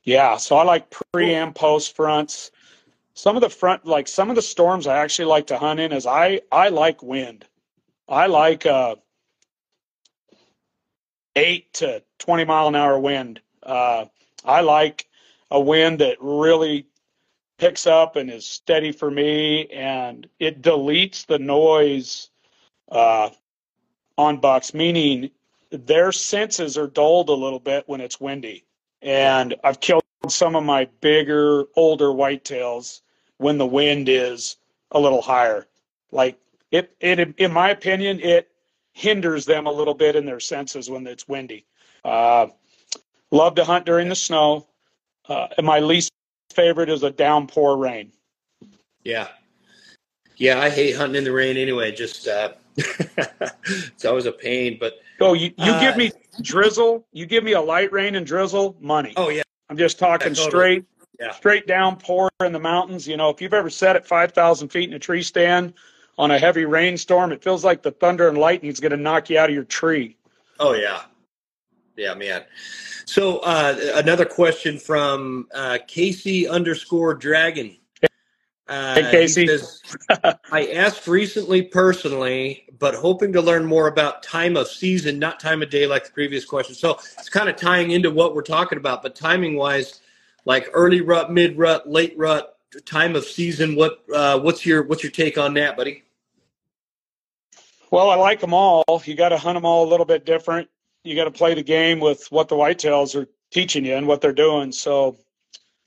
yeah 0.04 0.36
so 0.36 0.56
i 0.56 0.64
like 0.64 0.90
pre 1.12 1.34
and 1.34 1.54
post 1.54 1.94
fronts. 1.96 2.50
Some 3.16 3.36
of 3.36 3.42
the 3.42 3.50
front 3.50 3.86
like 3.86 4.08
some 4.08 4.28
of 4.28 4.36
the 4.36 4.42
storms 4.42 4.86
i 4.88 4.98
actually 4.98 5.26
like 5.26 5.46
to 5.46 5.58
hunt 5.58 5.78
in 5.78 5.92
is 5.92 6.06
i 6.06 6.40
i 6.50 6.68
like 6.68 7.02
wind. 7.02 7.44
I 8.08 8.26
like 8.26 8.66
uh 8.66 8.96
8 11.36 11.72
to 11.74 12.02
20 12.18 12.44
mile 12.44 12.68
an 12.68 12.74
hour 12.74 12.98
wind. 12.98 13.40
Uh, 13.62 14.06
i 14.44 14.60
like 14.60 15.08
a 15.50 15.60
wind 15.60 16.00
that 16.00 16.16
really 16.20 16.86
picks 17.58 17.86
up 17.86 18.16
and 18.16 18.30
is 18.30 18.46
steady 18.46 18.92
for 18.92 19.10
me, 19.10 19.66
and 19.66 20.28
it 20.38 20.62
deletes 20.62 21.26
the 21.26 21.38
noise 21.38 22.30
uh, 22.90 23.30
on 24.18 24.38
bucks, 24.38 24.74
meaning 24.74 25.30
their 25.70 26.12
senses 26.12 26.78
are 26.78 26.86
dulled 26.86 27.28
a 27.28 27.34
little 27.34 27.58
bit 27.58 27.84
when 27.86 28.00
it's 28.00 28.20
windy. 28.20 28.64
And 29.02 29.54
I've 29.64 29.80
killed 29.80 30.02
some 30.28 30.56
of 30.56 30.64
my 30.64 30.88
bigger, 31.00 31.64
older 31.76 32.06
whitetails 32.06 33.00
when 33.38 33.58
the 33.58 33.66
wind 33.66 34.08
is 34.08 34.56
a 34.92 35.00
little 35.00 35.22
higher. 35.22 35.66
Like 36.12 36.38
it, 36.70 36.94
it 37.00 37.34
in 37.38 37.52
my 37.52 37.70
opinion, 37.70 38.20
it 38.20 38.48
hinders 38.92 39.44
them 39.44 39.66
a 39.66 39.72
little 39.72 39.94
bit 39.94 40.16
in 40.16 40.24
their 40.24 40.40
senses 40.40 40.88
when 40.88 41.06
it's 41.06 41.28
windy. 41.28 41.66
Uh, 42.04 42.46
love 43.30 43.56
to 43.56 43.64
hunt 43.64 43.84
during 43.84 44.08
the 44.08 44.14
snow. 44.14 44.66
Uh, 45.28 45.48
my 45.62 45.80
least 45.80 46.12
favorite 46.54 46.88
is 46.88 47.02
a 47.02 47.10
downpour 47.10 47.76
rain. 47.76 48.12
Yeah. 49.02 49.28
Yeah, 50.36 50.60
I 50.60 50.70
hate 50.70 50.96
hunting 50.96 51.16
in 51.16 51.24
the 51.24 51.32
rain 51.32 51.56
anyway. 51.56 51.92
Just 51.92 52.26
uh, 52.26 52.52
it's 52.76 54.04
always 54.04 54.26
a 54.26 54.32
pain. 54.32 54.78
But 54.80 54.94
oh, 55.20 55.34
you, 55.34 55.52
you 55.58 55.72
uh, 55.72 55.80
give 55.80 55.96
me 55.96 56.10
drizzle, 56.42 57.06
you 57.12 57.26
give 57.26 57.44
me 57.44 57.52
a 57.52 57.60
light 57.60 57.92
rain 57.92 58.16
and 58.16 58.26
drizzle, 58.26 58.76
money. 58.80 59.12
Oh 59.16 59.28
yeah, 59.28 59.42
I'm 59.68 59.76
just 59.76 59.98
talking 59.98 60.28
yeah, 60.28 60.34
totally. 60.34 60.50
straight 60.50 60.84
yeah. 61.20 61.32
straight 61.32 61.66
downpour 61.66 62.30
in 62.40 62.52
the 62.52 62.58
mountains. 62.58 63.06
You 63.06 63.16
know, 63.16 63.30
if 63.30 63.40
you've 63.40 63.54
ever 63.54 63.70
sat 63.70 63.96
at 63.96 64.06
5,000 64.06 64.68
feet 64.68 64.88
in 64.88 64.94
a 64.94 64.98
tree 64.98 65.22
stand 65.22 65.74
on 66.18 66.30
a 66.30 66.38
heavy 66.38 66.64
rainstorm, 66.64 67.32
it 67.32 67.42
feels 67.42 67.64
like 67.64 67.82
the 67.82 67.92
thunder 67.92 68.28
and 68.28 68.38
lightning 68.38 68.70
is 68.70 68.80
going 68.80 68.92
to 68.92 68.96
knock 68.96 69.30
you 69.30 69.38
out 69.38 69.48
of 69.48 69.54
your 69.54 69.64
tree. 69.64 70.16
Oh, 70.58 70.74
yeah. 70.74 71.02
Yeah, 71.96 72.14
man. 72.14 72.44
So 73.04 73.38
uh, 73.38 73.92
another 73.94 74.24
question 74.24 74.78
from 74.78 75.46
uh, 75.54 75.78
Casey 75.86 76.48
underscore 76.48 77.14
Dragon. 77.14 77.76
Uh, 78.66 78.94
hey, 78.94 79.10
Casey. 79.10 79.46
Says, 79.46 79.82
I 80.50 80.68
asked 80.72 81.06
recently 81.06 81.62
personally, 81.62 82.64
but 82.78 82.94
hoping 82.94 83.32
to 83.34 83.42
learn 83.42 83.64
more 83.66 83.88
about 83.88 84.22
time 84.22 84.56
of 84.56 84.68
season, 84.68 85.18
not 85.18 85.38
time 85.38 85.62
of 85.62 85.70
day 85.70 85.86
like 85.86 86.06
the 86.06 86.12
previous 86.12 86.44
question. 86.44 86.74
So 86.74 86.92
it's 87.18 87.28
kind 87.28 87.48
of 87.48 87.56
tying 87.56 87.90
into 87.90 88.10
what 88.10 88.34
we're 88.34 88.42
talking 88.42 88.78
about, 88.78 89.02
but 89.02 89.14
timing 89.14 89.56
wise, 89.56 90.00
like 90.46 90.68
early 90.72 91.02
rut, 91.02 91.30
mid 91.30 91.58
rut, 91.58 91.88
late 91.88 92.14
rut, 92.16 92.56
time 92.86 93.14
of 93.16 93.24
season. 93.24 93.76
What 93.76 94.02
uh, 94.12 94.40
what's 94.40 94.64
your 94.64 94.82
what's 94.84 95.02
your 95.02 95.12
take 95.12 95.36
on 95.36 95.54
that, 95.54 95.76
buddy? 95.76 96.02
Well, 97.90 98.10
I 98.10 98.16
like 98.16 98.40
them 98.40 98.54
all. 98.54 98.82
You 99.04 99.14
got 99.14 99.28
to 99.28 99.38
hunt 99.38 99.56
them 99.56 99.64
all 99.64 99.86
a 99.86 99.88
little 99.88 100.06
bit 100.06 100.24
different. 100.24 100.68
You 101.04 101.14
got 101.14 101.24
to 101.24 101.30
play 101.30 101.54
the 101.54 101.62
game 101.62 102.00
with 102.00 102.26
what 102.30 102.48
the 102.48 102.56
whitetails 102.56 103.14
are 103.14 103.28
teaching 103.50 103.84
you 103.84 103.94
and 103.94 104.06
what 104.06 104.20
they're 104.20 104.32
doing. 104.32 104.72
So, 104.72 105.18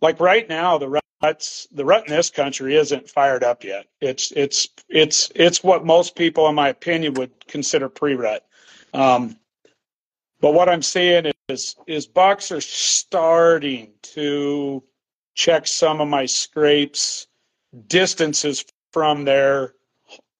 like 0.02 0.20
right 0.20 0.48
now, 0.48 0.78
the 0.78 1.02
ruts, 1.24 1.68
the 1.72 1.84
rut 1.84 2.08
in 2.08 2.16
this 2.16 2.30
country 2.30 2.76
isn't 2.76 3.10
fired 3.10 3.44
up 3.44 3.64
yet. 3.64 3.88
It's 4.00 4.32
it's 4.32 4.68
it's 4.90 5.32
it's 5.36 5.64
what 5.64 5.86
most 5.86 6.16
people, 6.16 6.48
in 6.48 6.56
my 6.56 6.70
opinion, 6.70 7.16
would 7.16 7.48
consider 7.48 7.90
pre-rut. 7.90 8.46
Um, 8.94 9.38
but 10.40 10.54
what 10.54 10.70
I'm 10.70 10.84
seeing 10.84 11.32
is 11.50 11.76
is 11.88 12.06
bucks 12.06 12.52
are 12.52 12.62
starting 12.62 13.94
to 14.14 14.84
check 15.34 15.68
some 15.68 16.02
of 16.02 16.08
my 16.08 16.26
scrapes 16.26 17.28
distances 17.88 18.66
from 18.92 19.26
their 19.26 19.74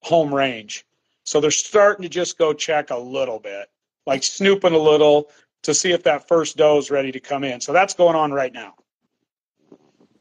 home 0.02 0.34
range. 0.34 0.84
So 1.24 1.40
they're 1.40 1.50
starting 1.50 2.02
to 2.02 2.08
just 2.08 2.38
go 2.38 2.52
check 2.52 2.90
a 2.90 2.98
little 2.98 3.38
bit, 3.38 3.68
like 4.08 4.22
snooping 4.22 4.72
a 4.72 4.78
little 4.78 5.28
to 5.62 5.74
see 5.74 5.92
if 5.92 6.02
that 6.04 6.26
first 6.26 6.56
doe 6.56 6.78
is 6.78 6.90
ready 6.90 7.12
to 7.12 7.20
come 7.20 7.44
in. 7.44 7.60
So 7.60 7.74
that's 7.74 7.92
going 7.92 8.16
on 8.16 8.32
right 8.32 8.52
now. 8.52 8.74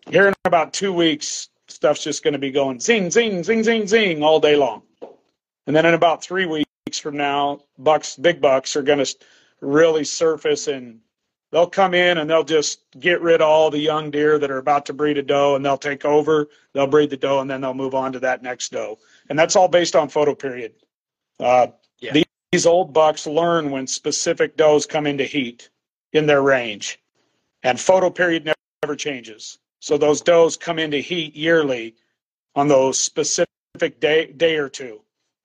Here 0.09 0.27
in 0.27 0.33
about 0.43 0.73
two 0.73 0.91
weeks, 0.91 1.47
stuff's 1.69 2.03
just 2.03 2.21
going 2.21 2.33
to 2.33 2.39
be 2.39 2.51
going 2.51 2.81
zing, 2.81 3.09
zing, 3.09 3.43
zing, 3.43 3.63
zing, 3.63 3.88
zing 3.88 4.23
all 4.23 4.41
day 4.41 4.57
long. 4.57 4.81
And 5.67 5.75
then 5.75 5.85
in 5.85 5.93
about 5.93 6.21
three 6.21 6.45
weeks 6.45 6.99
from 6.99 7.15
now, 7.15 7.61
bucks, 7.77 8.17
big 8.17 8.41
bucks 8.41 8.75
are 8.75 8.83
going 8.83 9.03
to 9.03 9.15
really 9.61 10.03
surface 10.03 10.67
and 10.67 10.99
they'll 11.51 11.65
come 11.65 11.93
in 11.93 12.17
and 12.17 12.29
they'll 12.29 12.43
just 12.43 12.81
get 12.99 13.21
rid 13.21 13.41
of 13.41 13.47
all 13.47 13.69
the 13.69 13.79
young 13.79 14.11
deer 14.11 14.38
that 14.38 14.51
are 14.51 14.57
about 14.57 14.85
to 14.88 14.93
breed 14.93 15.17
a 15.17 15.23
doe 15.23 15.55
and 15.55 15.65
they'll 15.65 15.77
take 15.77 16.05
over 16.05 16.47
they'll 16.73 16.85
breed 16.85 17.09
the 17.09 17.17
doe 17.17 17.39
and 17.39 17.49
then 17.49 17.59
they'll 17.59 17.73
move 17.73 17.95
on 17.95 18.13
to 18.13 18.19
that 18.19 18.43
next 18.43 18.71
doe 18.71 18.99
and 19.29 19.39
that's 19.39 19.55
all 19.55 19.67
based 19.67 19.95
on 19.95 20.07
photo 20.07 20.35
period 20.35 20.73
uh, 21.39 21.65
yeah. 21.99 22.13
these, 22.13 22.26
these 22.58 22.66
old 22.66 22.91
bucks 22.91 23.28
learn 23.28 23.70
when 23.70 23.86
specific 23.86 24.58
does 24.58 24.88
come 24.88 25.05
into 25.05 25.24
heat 25.24 25.70
in 26.12 26.26
their 26.26 26.41
range. 26.41 26.99
And 27.62 27.80
photo 27.80 28.10
period 28.10 28.51
never, 28.82 28.95
changes. 28.95 29.60
So 29.80 29.95
those 29.95 30.22
does 30.22 30.58
come 30.58 30.80
into 30.80 30.97
heat 30.97 31.36
yearly 31.36 31.93
on 32.55 32.68
those 32.68 32.99
specific 32.99 33.99
day 33.99 34.32
day 34.32 34.55
or 34.55 34.70
two 34.70 35.01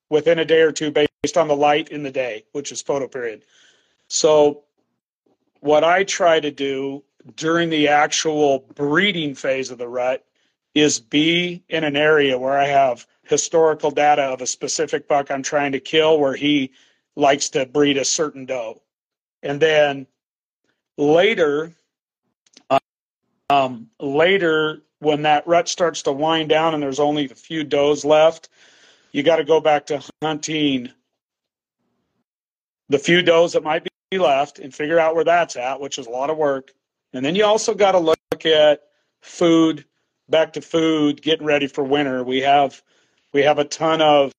within 0.08 0.38
a 0.38 0.44
day 0.46 0.62
or 0.62 0.72
two 0.72 0.90
based 0.90 1.36
on 1.36 1.48
the 1.48 1.56
light 1.56 1.90
in 1.90 2.02
the 2.02 2.10
day 2.10 2.46
which 2.52 2.72
is 2.72 2.80
photo 2.80 3.06
period. 3.08 3.44
So, 4.08 4.62
what 5.60 5.84
I 5.84 6.04
try 6.04 6.40
to 6.40 6.50
do 6.50 7.04
during 7.36 7.68
the 7.68 7.88
actual 7.88 8.60
breeding 8.74 9.34
phase 9.34 9.70
of 9.70 9.76
the 9.76 9.88
rut 9.88 10.24
is 10.74 10.98
be 10.98 11.62
in 11.68 11.84
an 11.84 11.96
area 11.96 12.38
where 12.38 12.58
I 12.58 12.68
have 12.68 13.06
historical 13.24 13.90
data 13.90 14.22
of 14.22 14.40
a 14.40 14.46
specific 14.46 15.08
buck 15.08 15.30
I'm 15.30 15.42
trying 15.42 15.72
to 15.72 15.80
kill 15.80 16.18
where 16.18 16.34
he 16.34 16.72
likes 17.16 17.50
to 17.50 17.66
breed 17.66 17.96
a 17.96 18.04
certain 18.04 18.46
doe. 18.46 18.80
And 19.42 19.60
then 19.60 20.06
later, 20.96 21.72
um, 23.50 23.90
later 24.00 24.82
when 25.00 25.22
that 25.22 25.46
rut 25.46 25.68
starts 25.68 26.02
to 26.02 26.12
wind 26.12 26.48
down 26.48 26.74
and 26.74 26.82
there's 26.82 27.00
only 27.00 27.26
a 27.26 27.34
few 27.34 27.64
does 27.64 28.04
left, 28.04 28.48
you 29.10 29.22
got 29.22 29.36
to 29.36 29.44
go 29.44 29.60
back 29.60 29.86
to 29.86 30.02
hunting 30.22 30.90
the 32.88 32.98
few 32.98 33.22
does 33.22 33.52
that 33.54 33.62
might 33.62 33.86
be 34.10 34.18
left 34.18 34.58
and 34.58 34.74
figure 34.74 34.98
out 34.98 35.14
where 35.14 35.24
that's 35.24 35.56
at, 35.56 35.80
which 35.80 35.98
is 35.98 36.06
a 36.06 36.10
lot 36.10 36.30
of 36.30 36.36
work. 36.36 36.72
And 37.12 37.24
then 37.24 37.34
you 37.34 37.44
also 37.44 37.74
got 37.74 37.92
to 37.92 37.98
look 37.98 38.46
at 38.46 38.82
food, 39.22 39.84
back 40.28 40.52
to 40.54 40.60
food, 40.60 41.22
getting 41.22 41.46
ready 41.46 41.66
for 41.66 41.84
winter. 41.84 42.22
We 42.22 42.40
have 42.40 42.82
we 43.32 43.42
have 43.42 43.58
a 43.58 43.64
ton 43.64 44.02
of 44.02 44.32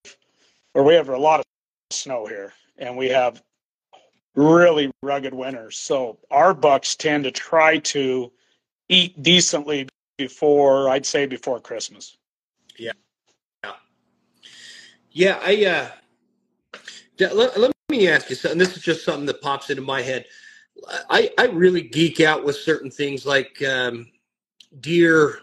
or 0.74 0.84
we 0.84 0.94
have 0.96 1.10
a 1.10 1.18
lot 1.18 1.40
of 1.40 1.46
snow 1.92 2.26
here 2.26 2.54
and 2.78 2.98
we 2.98 3.10
have 3.10 3.42
really 4.36 4.92
rugged 5.02 5.34
winters. 5.34 5.78
So 5.78 6.18
our 6.32 6.54
bucks 6.54 6.96
tend 6.96 7.24
to 7.26 7.32
try 7.32 7.78
to 7.80 8.32
eat 8.90 9.22
decently 9.22 9.88
before 10.18 10.90
I'd 10.90 11.06
say 11.06 11.26
before 11.26 11.60
Christmas. 11.60 12.18
Yeah. 12.78 12.92
Yeah. 13.64 13.74
Yeah, 15.12 15.40
I 15.42 15.66
uh 15.66 15.90
let, 17.20 17.60
let 17.60 17.72
me 17.90 18.08
ask 18.08 18.30
you 18.30 18.36
something. 18.36 18.58
This 18.58 18.76
is 18.76 18.84
just 18.84 19.06
something 19.06 19.26
that 19.28 19.42
pops 19.42 19.70
into 19.70 19.82
my 19.82 20.02
head. 20.02 20.26
I, 21.10 21.32
I 21.38 21.46
really 21.46 21.82
geek 21.82 22.20
out 22.20 22.44
with 22.44 22.56
certain 22.56 22.90
things 22.90 23.26
like 23.26 23.62
um, 23.64 24.08
deer 24.80 25.40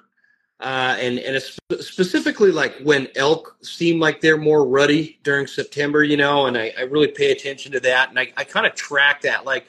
uh, 0.60 0.96
and 0.98 1.18
and 1.18 1.42
specifically 1.80 2.52
like 2.52 2.76
when 2.82 3.08
elk 3.16 3.56
seem 3.62 3.98
like 3.98 4.20
they're 4.20 4.36
more 4.36 4.66
ruddy 4.66 5.18
during 5.22 5.46
September, 5.46 6.04
you 6.04 6.18
know, 6.18 6.46
and 6.46 6.58
I, 6.58 6.72
I 6.78 6.82
really 6.82 7.08
pay 7.08 7.32
attention 7.32 7.72
to 7.72 7.80
that, 7.80 8.10
and 8.10 8.18
I, 8.18 8.32
I 8.36 8.44
kind 8.44 8.66
of 8.66 8.74
track 8.74 9.22
that. 9.22 9.46
Like 9.46 9.66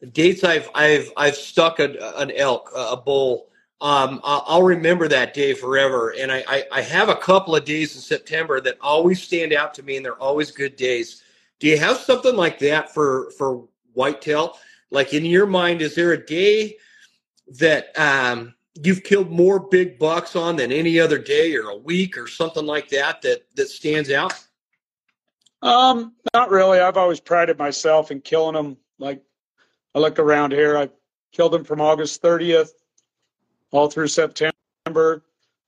the 0.00 0.06
dates 0.06 0.42
I've 0.42 0.68
I've 0.74 1.12
I've 1.16 1.36
stuck 1.36 1.78
a, 1.78 2.18
an 2.18 2.32
elk, 2.32 2.70
a 2.74 2.96
bull. 2.96 3.48
Um, 3.80 4.20
I'll 4.24 4.62
remember 4.62 5.08
that 5.08 5.34
day 5.34 5.52
forever, 5.52 6.14
and 6.18 6.32
I, 6.32 6.44
I 6.48 6.64
I 6.72 6.80
have 6.80 7.08
a 7.08 7.16
couple 7.16 7.54
of 7.54 7.64
days 7.64 7.94
in 7.94 8.00
September 8.00 8.60
that 8.60 8.76
always 8.80 9.22
stand 9.22 9.52
out 9.52 9.72
to 9.74 9.82
me, 9.84 9.96
and 9.96 10.04
they're 10.04 10.20
always 10.20 10.50
good 10.50 10.74
days. 10.74 11.22
Do 11.60 11.68
you 11.68 11.78
have 11.78 11.98
something 11.98 12.34
like 12.34 12.58
that 12.58 12.92
for 12.92 13.30
for 13.32 13.68
whitetail? 13.92 14.58
Like 14.90 15.14
in 15.14 15.24
your 15.24 15.46
mind, 15.46 15.80
is 15.80 15.94
there 15.94 16.12
a 16.12 16.26
day 16.26 16.76
that 17.58 17.96
um, 17.98 18.54
you've 18.82 19.04
killed 19.04 19.30
more 19.30 19.60
big 19.60 19.98
bucks 19.98 20.36
on 20.36 20.56
than 20.56 20.72
any 20.72 20.98
other 20.98 21.18
day, 21.18 21.54
or 21.54 21.70
a 21.70 21.76
week, 21.76 22.18
or 22.18 22.26
something 22.26 22.66
like 22.66 22.88
that 22.90 23.22
that 23.22 23.42
that 23.56 23.68
stands 23.68 24.10
out? 24.10 24.32
Um, 25.62 26.14
not 26.34 26.50
really. 26.50 26.80
I've 26.80 26.96
always 26.96 27.20
prided 27.20 27.58
myself 27.58 28.10
in 28.10 28.20
killing 28.20 28.54
them. 28.54 28.76
Like 28.98 29.22
I 29.94 29.98
look 29.98 30.18
around 30.18 30.52
here, 30.52 30.76
I 30.76 30.90
killed 31.32 31.52
them 31.52 31.64
from 31.64 31.80
August 31.80 32.22
30th 32.22 32.70
all 33.74 33.90
through 33.90 34.06
September, 34.06 35.24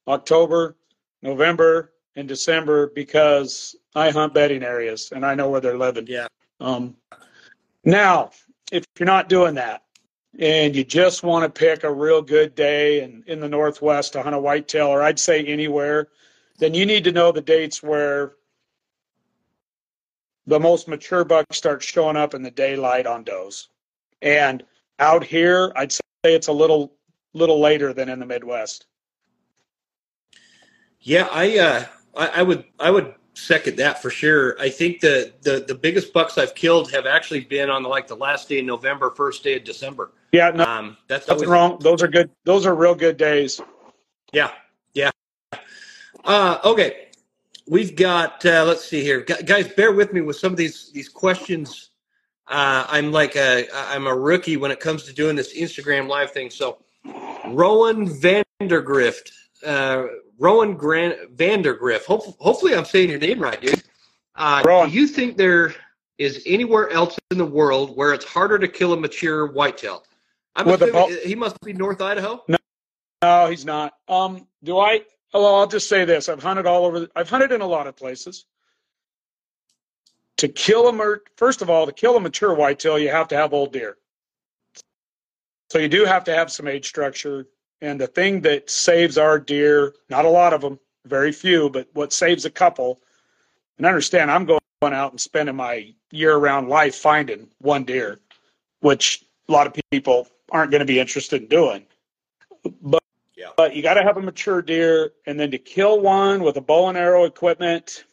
October, 0.06 0.76
November, 1.22 1.92
and 2.14 2.28
December 2.28 2.92
because 2.94 3.74
I 3.94 4.10
hunt 4.10 4.32
bedding 4.32 4.62
areas 4.62 5.12
and 5.12 5.26
I 5.26 5.34
know 5.34 5.50
where 5.50 5.60
they're 5.60 5.76
living. 5.76 6.06
Yeah. 6.06 6.28
Um, 6.60 6.96
now, 7.84 8.30
if 8.70 8.84
you're 8.98 9.06
not 9.06 9.28
doing 9.28 9.54
that 9.54 9.82
and 10.38 10.76
you 10.76 10.84
just 10.84 11.22
want 11.22 11.44
to 11.44 11.58
pick 11.60 11.84
a 11.84 11.92
real 11.92 12.20
good 12.20 12.54
day 12.54 13.00
and 13.00 13.24
in 13.26 13.40
the 13.40 13.48
Northwest 13.48 14.12
to 14.12 14.22
hunt 14.22 14.34
a 14.34 14.38
whitetail, 14.38 14.88
or 14.88 15.02
I'd 15.02 15.18
say 15.18 15.44
anywhere, 15.44 16.08
then 16.58 16.74
you 16.74 16.84
need 16.84 17.04
to 17.04 17.12
know 17.12 17.32
the 17.32 17.40
dates 17.40 17.82
where 17.82 18.34
the 20.46 20.60
most 20.60 20.88
mature 20.88 21.24
bucks 21.24 21.56
start 21.56 21.82
showing 21.82 22.16
up 22.16 22.34
in 22.34 22.42
the 22.42 22.50
daylight 22.50 23.06
on 23.06 23.24
does. 23.24 23.68
And 24.22 24.62
out 24.98 25.24
here, 25.24 25.72
I'd 25.76 25.92
say 25.92 26.00
it's 26.24 26.48
a 26.48 26.52
little 26.52 26.92
little 27.34 27.60
later 27.60 27.92
than 27.92 28.08
in 28.08 28.18
the 28.18 28.26
Midwest. 28.26 28.86
Yeah, 31.00 31.28
I 31.30 31.58
uh, 31.58 31.84
I, 32.16 32.40
I 32.40 32.42
would 32.42 32.64
I 32.78 32.90
would 32.90 33.14
second 33.36 33.76
that 33.76 34.00
for 34.02 34.10
sure. 34.10 34.58
I 34.60 34.68
think 34.68 35.00
the, 35.00 35.32
the 35.42 35.64
the 35.66 35.74
biggest 35.74 36.12
bucks 36.12 36.38
I've 36.38 36.54
killed 36.54 36.90
have 36.90 37.06
actually 37.06 37.40
been 37.40 37.70
on 37.70 37.82
the, 37.82 37.88
like 37.88 38.06
the 38.06 38.16
last 38.16 38.48
day 38.48 38.58
of 38.58 38.64
November, 38.64 39.10
first 39.10 39.44
day 39.44 39.56
of 39.56 39.64
December. 39.64 40.12
Yeah, 40.32 40.50
no, 40.50 40.64
um, 40.64 40.96
that's 41.06 41.28
nothing 41.28 41.44
always, 41.44 41.50
wrong. 41.50 41.78
Those 41.80 42.02
are 42.02 42.08
good. 42.08 42.30
Those 42.44 42.66
are 42.66 42.74
real 42.74 42.94
good 42.94 43.16
days. 43.16 43.60
Yeah, 44.32 44.50
yeah. 44.94 45.10
Uh, 46.24 46.58
okay, 46.64 47.08
we've 47.68 47.94
got. 47.94 48.44
Uh, 48.44 48.64
let's 48.64 48.84
see 48.84 49.02
here, 49.02 49.20
guys. 49.20 49.68
Bear 49.68 49.92
with 49.92 50.12
me 50.12 50.22
with 50.22 50.36
some 50.36 50.52
of 50.52 50.58
these 50.58 50.90
these 50.92 51.08
questions. 51.08 51.90
Uh, 52.48 52.86
I'm 52.88 53.12
like 53.12 53.36
a 53.36 53.66
I'm 53.72 54.06
a 54.06 54.14
rookie 54.14 54.56
when 54.56 54.70
it 54.70 54.80
comes 54.80 55.04
to 55.04 55.12
doing 55.12 55.36
this 55.36 55.56
Instagram 55.56 56.08
live 56.08 56.30
thing. 56.32 56.50
So, 56.50 56.78
Rowan 57.48 58.08
Vandergrift 58.08 59.30
uh, 59.64 60.06
Rowan 60.38 60.74
Grant 60.74 61.36
Vandergriff. 61.36 62.04
Hope, 62.04 62.36
hopefully, 62.38 62.74
I'm 62.74 62.84
saying 62.84 63.10
your 63.10 63.18
name 63.18 63.40
right, 63.40 63.60
dude. 63.60 63.82
Uh, 64.34 64.86
do 64.86 64.92
you 64.92 65.06
think 65.06 65.36
there 65.36 65.74
is 66.18 66.42
anywhere 66.46 66.90
else 66.90 67.18
in 67.30 67.38
the 67.38 67.46
world 67.46 67.96
where 67.96 68.12
it's 68.12 68.24
harder 68.24 68.58
to 68.58 68.68
kill 68.68 68.92
a 68.92 68.96
mature 68.96 69.46
whitetail? 69.46 70.04
I'm 70.54 70.68
assuming, 70.68 71.18
he 71.24 71.34
must 71.34 71.60
be 71.60 71.72
North 71.72 72.00
Idaho. 72.00 72.42
No, 72.48 72.56
no, 73.22 73.46
he's 73.48 73.64
not. 73.64 73.94
Um, 74.08 74.46
do 74.62 74.78
I? 74.78 75.02
Well, 75.32 75.54
I'll 75.54 75.66
just 75.66 75.88
say 75.88 76.04
this: 76.04 76.28
I've 76.28 76.42
hunted 76.42 76.66
all 76.66 76.84
over. 76.86 77.08
I've 77.14 77.28
hunted 77.28 77.52
in 77.52 77.60
a 77.60 77.66
lot 77.66 77.86
of 77.86 77.96
places. 77.96 78.46
To 80.38 80.48
kill 80.48 80.88
a 80.88 81.16
first 81.36 81.62
of 81.62 81.70
all, 81.70 81.86
to 81.86 81.92
kill 81.92 82.16
a 82.16 82.20
mature 82.20 82.54
whitetail, 82.54 82.98
you 82.98 83.08
have 83.08 83.28
to 83.28 83.36
have 83.36 83.52
old 83.54 83.72
deer. 83.72 83.96
So 85.70 85.78
you 85.78 85.88
do 85.88 86.04
have 86.04 86.24
to 86.24 86.34
have 86.34 86.52
some 86.52 86.68
age 86.68 86.86
structure. 86.86 87.46
And 87.80 88.00
the 88.00 88.06
thing 88.06 88.40
that 88.42 88.70
saves 88.70 89.18
our 89.18 89.38
deer, 89.38 89.94
not 90.08 90.24
a 90.24 90.30
lot 90.30 90.52
of 90.52 90.60
them, 90.60 90.78
very 91.04 91.32
few, 91.32 91.70
but 91.70 91.88
what 91.92 92.12
saves 92.12 92.44
a 92.44 92.50
couple, 92.50 93.00
and 93.76 93.86
understand, 93.86 94.30
I'm 94.30 94.46
going 94.46 94.60
out 94.82 95.12
and 95.12 95.20
spending 95.20 95.56
my 95.56 95.92
year-round 96.10 96.68
life 96.68 96.94
finding 96.94 97.48
one 97.58 97.84
deer, 97.84 98.20
which 98.80 99.24
a 99.48 99.52
lot 99.52 99.66
of 99.66 99.74
people 99.90 100.28
aren't 100.50 100.70
going 100.70 100.80
to 100.80 100.86
be 100.86 100.98
interested 100.98 101.42
in 101.42 101.48
doing. 101.48 101.86
But 102.82 103.02
yeah. 103.36 103.50
but 103.56 103.76
you 103.76 103.82
got 103.82 103.94
to 103.94 104.02
have 104.02 104.16
a 104.16 104.22
mature 104.22 104.62
deer, 104.62 105.12
and 105.26 105.38
then 105.38 105.50
to 105.50 105.58
kill 105.58 106.00
one 106.00 106.42
with 106.42 106.56
a 106.56 106.60
bow 106.60 106.88
and 106.88 106.98
arrow 106.98 107.24
equipment. 107.24 108.04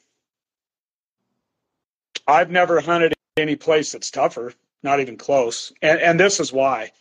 I've 2.27 2.51
never 2.51 2.79
hunted 2.79 3.13
any 3.37 3.55
place 3.55 3.91
that's 3.91 4.11
tougher, 4.11 4.53
not 4.83 4.99
even 4.99 5.17
close. 5.17 5.71
And 5.81 5.99
and 5.99 6.19
this 6.19 6.39
is 6.39 6.53
why. 6.53 6.91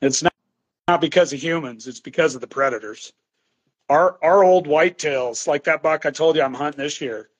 It's 0.00 0.22
not 0.90 1.00
because 1.00 1.32
of 1.32 1.40
humans, 1.40 1.86
it's 1.86 2.00
because 2.00 2.34
of 2.34 2.40
the 2.40 2.48
predators. 2.48 3.12
Our 3.88 4.18
our 4.24 4.42
old 4.42 4.66
whitetails, 4.66 5.46
like 5.46 5.62
that 5.64 5.84
buck 5.84 6.04
I 6.04 6.10
told 6.10 6.34
you 6.34 6.42
I'm 6.42 6.52
hunting 6.52 6.82
this 6.82 7.00
year, 7.00 7.30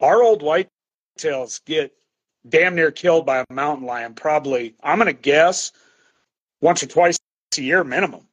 our 0.00 0.22
old 0.22 0.40
whitetails 0.40 1.64
get 1.64 1.92
damn 2.48 2.76
near 2.76 2.92
killed 2.92 3.26
by 3.26 3.38
a 3.38 3.52
mountain 3.52 3.86
lion 3.86 4.14
probably 4.14 4.74
i'm 4.82 4.98
going 4.98 5.06
to 5.06 5.12
guess 5.12 5.70
once 6.60 6.82
or 6.82 6.86
twice 6.86 7.18
a 7.56 7.60
year 7.60 7.84
minimum. 7.84 8.26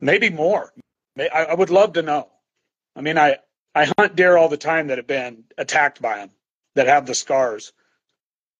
Maybe 0.00 0.30
more. 0.30 0.72
I, 1.18 1.28
I, 1.28 1.54
would 1.54 1.70
love 1.70 1.94
to 1.94 2.02
know. 2.02 2.28
I 2.96 3.00
mean 3.02 3.18
i 3.18 3.36
i 3.74 3.90
hunt 3.98 4.16
deer 4.16 4.36
all 4.38 4.48
the 4.48 4.56
time 4.56 4.86
that 4.86 4.98
have 4.98 5.06
been 5.06 5.44
attacked 5.58 6.00
by 6.00 6.16
them 6.16 6.30
that 6.76 6.86
have 6.86 7.04
the 7.04 7.14
scars. 7.14 7.72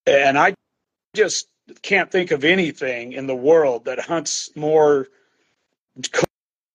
And 0.06 0.38
i 0.38 0.54
just 1.14 1.48
can't 1.82 2.10
think 2.10 2.32
of 2.32 2.44
anything 2.44 3.12
in 3.12 3.26
the 3.26 3.36
world 3.36 3.86
that 3.86 3.98
hunts 3.98 4.50
more 4.54 5.08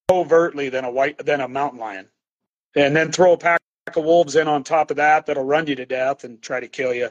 covertly 0.07 0.69
than 0.69 0.85
a 0.85 0.91
white 0.91 1.17
than 1.25 1.41
a 1.41 1.47
mountain 1.47 1.79
lion 1.79 2.07
and 2.75 2.95
then 2.95 3.11
throw 3.11 3.33
a 3.33 3.37
pack 3.37 3.61
of 3.95 4.03
wolves 4.03 4.35
in 4.35 4.47
on 4.47 4.63
top 4.63 4.91
of 4.91 4.97
that 4.97 5.25
that'll 5.25 5.43
run 5.43 5.67
you 5.67 5.75
to 5.75 5.85
death 5.85 6.23
and 6.23 6.41
try 6.41 6.59
to 6.59 6.67
kill 6.67 6.93
you 6.93 7.09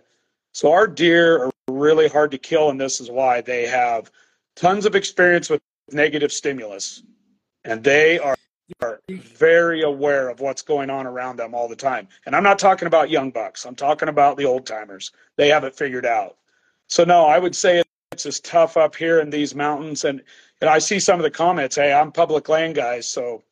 so 0.52 0.70
our 0.72 0.86
deer 0.86 1.44
are 1.44 1.50
really 1.68 2.08
hard 2.08 2.30
to 2.32 2.38
kill, 2.38 2.70
and 2.70 2.80
this 2.80 3.00
is 3.00 3.10
why 3.10 3.40
they 3.40 3.66
have 3.66 4.10
tons 4.54 4.84
of 4.84 4.94
experience 4.94 5.48
with 5.48 5.60
negative 5.90 6.32
stimulus, 6.32 7.02
and 7.64 7.82
they 7.82 8.18
are, 8.18 8.36
are 8.82 9.00
very 9.08 9.82
aware 9.82 10.28
of 10.28 10.40
what's 10.40 10.62
going 10.62 10.90
on 10.90 11.06
around 11.06 11.38
them 11.38 11.54
all 11.54 11.68
the 11.68 11.76
time. 11.76 12.06
And 12.26 12.36
I'm 12.36 12.42
not 12.42 12.58
talking 12.58 12.86
about 12.86 13.10
young 13.10 13.30
bucks. 13.30 13.64
I'm 13.64 13.74
talking 13.74 14.08
about 14.08 14.36
the 14.36 14.44
old 14.44 14.66
timers. 14.66 15.10
They 15.36 15.48
have 15.48 15.64
it 15.64 15.74
figured 15.74 16.06
out. 16.06 16.36
So 16.88 17.04
no, 17.04 17.24
I 17.24 17.38
would 17.38 17.56
say 17.56 17.82
it's 18.12 18.26
as 18.26 18.40
tough 18.40 18.76
up 18.76 18.94
here 18.94 19.20
in 19.20 19.30
these 19.30 19.54
mountains. 19.54 20.04
And 20.04 20.22
and 20.62 20.70
I 20.70 20.78
see 20.78 21.00
some 21.00 21.18
of 21.18 21.24
the 21.24 21.30
comments. 21.30 21.76
Hey, 21.76 21.92
I'm 21.92 22.12
public 22.12 22.48
land 22.48 22.76
guys, 22.76 23.06
so 23.06 23.42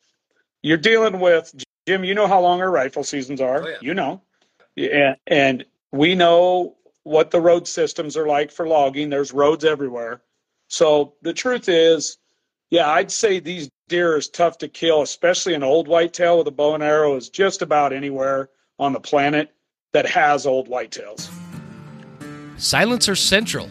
you're 0.63 0.77
dealing 0.77 1.19
with 1.19 1.53
Jim. 1.85 2.05
You 2.05 2.15
know 2.15 2.25
how 2.25 2.39
long 2.39 2.61
our 2.61 2.71
rifle 2.71 3.03
seasons 3.03 3.41
are. 3.41 3.63
Oh, 3.63 3.67
yeah. 3.67 3.77
You 3.81 3.93
know, 3.93 4.21
and 4.77 5.17
and 5.27 5.65
we 5.91 6.15
know 6.15 6.77
what 7.03 7.29
the 7.29 7.41
road 7.41 7.67
systems 7.67 8.15
are 8.15 8.27
like 8.27 8.49
for 8.49 8.65
logging. 8.65 9.09
There's 9.09 9.33
roads 9.33 9.65
everywhere. 9.65 10.21
So 10.69 11.15
the 11.21 11.33
truth 11.33 11.67
is, 11.67 12.17
yeah, 12.69 12.89
I'd 12.89 13.11
say 13.11 13.39
these 13.39 13.69
deer 13.89 14.15
is 14.15 14.29
tough 14.29 14.57
to 14.59 14.69
kill, 14.69 15.01
especially 15.01 15.53
an 15.53 15.63
old 15.63 15.89
whitetail 15.89 16.37
with 16.37 16.47
a 16.47 16.51
bow 16.51 16.75
and 16.75 16.83
arrow 16.83 17.17
is 17.17 17.27
just 17.27 17.61
about 17.61 17.91
anywhere 17.91 18.49
on 18.79 18.93
the 18.93 19.01
planet 19.01 19.53
that 19.91 20.05
has 20.05 20.47
old 20.47 20.69
whitetails. 20.69 21.29
Silencer 22.55 23.15
Central 23.15 23.67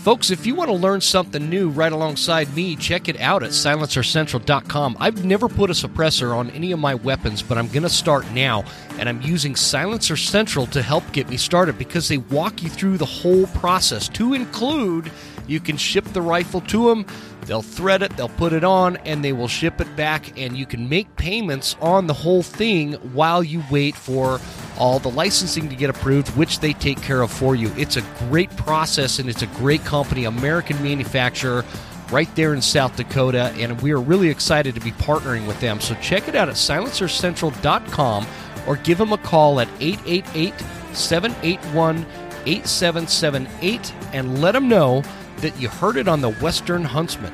Folks, 0.00 0.30
if 0.30 0.46
you 0.46 0.54
want 0.54 0.70
to 0.70 0.76
learn 0.76 1.02
something 1.02 1.50
new 1.50 1.68
right 1.68 1.92
alongside 1.92 2.56
me, 2.56 2.74
check 2.74 3.10
it 3.10 3.20
out 3.20 3.42
at 3.42 3.50
silencercentral.com. 3.50 4.96
I've 4.98 5.26
never 5.26 5.46
put 5.46 5.68
a 5.68 5.74
suppressor 5.74 6.34
on 6.34 6.48
any 6.52 6.72
of 6.72 6.78
my 6.78 6.94
weapons, 6.94 7.42
but 7.42 7.58
I'm 7.58 7.68
going 7.68 7.82
to 7.82 7.90
start 7.90 8.24
now. 8.30 8.64
And 8.98 9.10
I'm 9.10 9.20
using 9.20 9.54
Silencer 9.54 10.16
Central 10.16 10.64
to 10.68 10.80
help 10.80 11.12
get 11.12 11.28
me 11.28 11.36
started 11.36 11.76
because 11.76 12.08
they 12.08 12.16
walk 12.16 12.62
you 12.62 12.70
through 12.70 12.96
the 12.96 13.04
whole 13.04 13.46
process 13.48 14.08
to 14.08 14.32
include 14.32 15.12
you 15.46 15.60
can 15.60 15.76
ship 15.76 16.06
the 16.06 16.22
rifle 16.22 16.62
to 16.62 16.88
them, 16.88 17.04
they'll 17.50 17.62
thread 17.62 18.00
it, 18.00 18.16
they'll 18.16 18.28
put 18.28 18.52
it 18.52 18.62
on, 18.62 18.96
and 18.98 19.24
they 19.24 19.32
will 19.32 19.48
ship 19.48 19.80
it 19.80 19.96
back. 19.96 20.38
And 20.38 20.56
you 20.56 20.66
can 20.66 20.88
make 20.88 21.16
payments 21.16 21.74
on 21.80 22.06
the 22.06 22.14
whole 22.14 22.44
thing 22.44 22.92
while 23.12 23.42
you 23.42 23.64
wait 23.72 23.96
for 23.96 24.38
all 24.78 25.00
the 25.00 25.10
licensing 25.10 25.68
to 25.68 25.74
get 25.74 25.90
approved, 25.90 26.28
which 26.36 26.60
they 26.60 26.72
take 26.74 27.02
care 27.02 27.22
of 27.22 27.30
for 27.32 27.56
you. 27.56 27.72
It's 27.76 27.96
a 27.96 28.02
great 28.20 28.56
process 28.56 29.18
and 29.18 29.28
it's 29.28 29.42
a 29.42 29.48
great 29.48 29.84
company, 29.84 30.26
American 30.26 30.80
manufacturer 30.80 31.64
right 32.12 32.32
there 32.36 32.54
in 32.54 32.62
South 32.62 32.94
Dakota, 32.94 33.52
and 33.56 33.82
we 33.82 33.90
are 33.90 34.00
really 34.00 34.28
excited 34.28 34.76
to 34.76 34.80
be 34.80 34.92
partnering 34.92 35.48
with 35.48 35.58
them. 35.58 35.80
So 35.80 35.96
check 35.96 36.28
it 36.28 36.36
out 36.36 36.48
at 36.48 36.54
silencercentral.com 36.54 38.26
or 38.68 38.76
give 38.76 38.98
them 38.98 39.12
a 39.12 39.18
call 39.18 39.58
at 39.58 39.68
888 39.80 40.54
781 40.94 42.06
8778 42.46 43.92
and 44.12 44.40
let 44.40 44.52
them 44.52 44.68
know 44.68 45.02
that 45.40 45.58
you 45.60 45.68
heard 45.68 45.96
it 45.96 46.08
on 46.08 46.20
the 46.20 46.30
Western 46.32 46.84
Huntsman. 46.84 47.32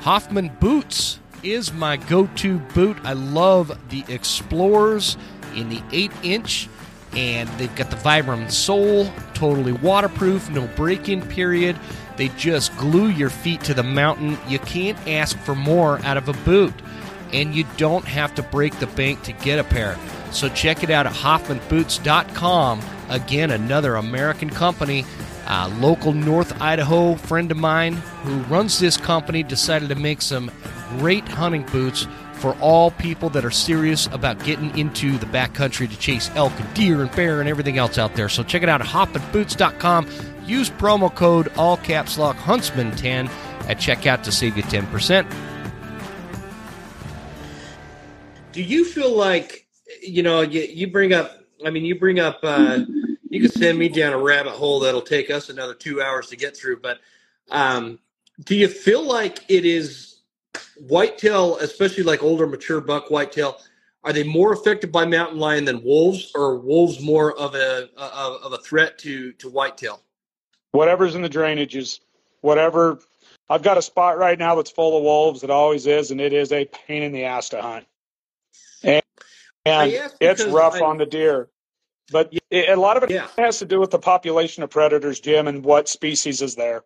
Hoffman 0.00 0.50
Boots 0.60 1.18
is 1.42 1.72
my 1.72 1.96
go 1.96 2.26
to 2.36 2.58
boot. 2.58 2.96
I 3.04 3.12
love 3.12 3.76
the 3.88 4.04
Explorers 4.08 5.16
in 5.54 5.68
the 5.68 5.82
8 5.92 6.12
inch, 6.22 6.68
and 7.16 7.48
they've 7.58 7.74
got 7.74 7.90
the 7.90 7.96
Vibram 7.96 8.50
sole, 8.50 9.10
totally 9.34 9.72
waterproof, 9.72 10.50
no 10.50 10.66
break 10.76 11.08
in 11.08 11.22
period. 11.22 11.76
They 12.16 12.28
just 12.30 12.76
glue 12.76 13.08
your 13.08 13.30
feet 13.30 13.62
to 13.62 13.74
the 13.74 13.82
mountain. 13.82 14.38
You 14.48 14.58
can't 14.60 14.98
ask 15.06 15.36
for 15.38 15.54
more 15.54 15.98
out 16.04 16.16
of 16.16 16.28
a 16.28 16.34
boot, 16.44 16.74
and 17.32 17.54
you 17.54 17.64
don't 17.76 18.04
have 18.04 18.34
to 18.36 18.42
break 18.42 18.78
the 18.78 18.86
bank 18.88 19.22
to 19.22 19.32
get 19.32 19.58
a 19.58 19.64
pair. 19.64 19.96
So 20.30 20.48
check 20.48 20.82
it 20.82 20.90
out 20.90 21.06
at 21.06 21.12
HoffmanBoots.com. 21.12 22.80
Again, 23.08 23.50
another 23.50 23.96
American 23.96 24.50
company 24.50 25.04
a 25.46 25.68
local 25.80 26.12
North 26.12 26.60
Idaho 26.60 27.14
friend 27.14 27.50
of 27.50 27.56
mine 27.56 27.94
who 27.94 28.36
runs 28.44 28.78
this 28.78 28.96
company 28.96 29.42
decided 29.42 29.88
to 29.88 29.94
make 29.94 30.22
some 30.22 30.50
great 30.98 31.26
hunting 31.28 31.62
boots 31.64 32.06
for 32.34 32.56
all 32.60 32.90
people 32.92 33.30
that 33.30 33.44
are 33.44 33.50
serious 33.50 34.06
about 34.08 34.42
getting 34.44 34.76
into 34.78 35.16
the 35.18 35.26
backcountry 35.26 35.88
to 35.88 35.98
chase 35.98 36.30
elk 36.34 36.52
and 36.58 36.74
deer 36.74 37.00
and 37.02 37.10
bear 37.12 37.40
and 37.40 37.48
everything 37.48 37.78
else 37.78 37.98
out 37.98 38.14
there. 38.14 38.28
So 38.28 38.42
check 38.42 38.62
it 38.62 38.68
out 38.68 38.80
at 38.80 38.86
hoffmanboots.com. 38.86 40.06
Use 40.46 40.70
promo 40.70 41.12
code 41.14 41.50
all 41.56 41.76
caps 41.78 42.18
lock 42.18 42.36
huntsman10 42.36 43.28
at 43.68 43.78
checkout 43.78 44.22
to 44.24 44.32
save 44.32 44.56
you 44.56 44.62
10%. 44.64 45.28
Do 48.52 48.62
you 48.62 48.84
feel 48.84 49.14
like, 49.16 49.66
you 50.02 50.22
know, 50.22 50.40
you, 50.40 50.62
you 50.62 50.86
bring 50.86 51.12
up, 51.12 51.35
I 51.64 51.70
mean, 51.70 51.84
you 51.84 51.98
bring 51.98 52.20
up, 52.20 52.40
uh, 52.42 52.80
you 53.28 53.40
can 53.40 53.50
send 53.50 53.78
me 53.78 53.88
down 53.88 54.12
a 54.12 54.18
rabbit 54.18 54.52
hole 54.52 54.80
that'll 54.80 55.00
take 55.02 55.30
us 55.30 55.48
another 55.48 55.74
two 55.74 56.02
hours 56.02 56.28
to 56.28 56.36
get 56.36 56.56
through. 56.56 56.80
But 56.80 56.98
um, 57.50 57.98
do 58.44 58.54
you 58.54 58.68
feel 58.68 59.02
like 59.02 59.44
it 59.48 59.64
is 59.64 60.20
whitetail, 60.78 61.56
especially 61.58 62.04
like 62.04 62.22
older, 62.22 62.46
mature 62.46 62.80
buck 62.80 63.10
whitetail? 63.10 63.58
Are 64.04 64.12
they 64.12 64.22
more 64.22 64.52
affected 64.52 64.92
by 64.92 65.04
mountain 65.04 65.38
lion 65.38 65.64
than 65.64 65.82
wolves, 65.82 66.30
or 66.36 66.58
wolves 66.58 67.00
more 67.00 67.36
of 67.36 67.56
a 67.56 67.88
of 67.96 68.52
a 68.52 68.58
threat 68.58 68.98
to 68.98 69.32
to 69.32 69.48
whitetail? 69.48 70.00
Whatever's 70.70 71.16
in 71.16 71.22
the 71.22 71.28
drainages, 71.28 72.00
whatever. 72.40 73.00
I've 73.48 73.62
got 73.62 73.78
a 73.78 73.82
spot 73.82 74.18
right 74.18 74.38
now 74.38 74.54
that's 74.54 74.70
full 74.70 74.96
of 74.96 75.02
wolves. 75.02 75.42
It 75.42 75.50
always 75.50 75.86
is, 75.88 76.12
and 76.12 76.20
it 76.20 76.32
is 76.32 76.52
a 76.52 76.66
pain 76.66 77.02
in 77.02 77.12
the 77.12 77.24
ass 77.24 77.48
to 77.48 77.62
hunt. 77.62 77.86
And, 79.66 80.12
it's 80.20 80.44
rough 80.44 80.74
I, 80.74 80.80
on 80.80 80.98
the 80.98 81.06
deer. 81.06 81.48
But 82.12 82.32
a 82.52 82.76
lot 82.76 82.96
of 82.96 83.02
it 83.02 83.10
yeah. 83.10 83.26
has 83.36 83.58
to 83.58 83.64
do 83.64 83.80
with 83.80 83.90
the 83.90 83.98
population 83.98 84.62
of 84.62 84.70
predators, 84.70 85.18
Jim, 85.18 85.48
and 85.48 85.64
what 85.64 85.88
species 85.88 86.40
is 86.40 86.54
there. 86.54 86.84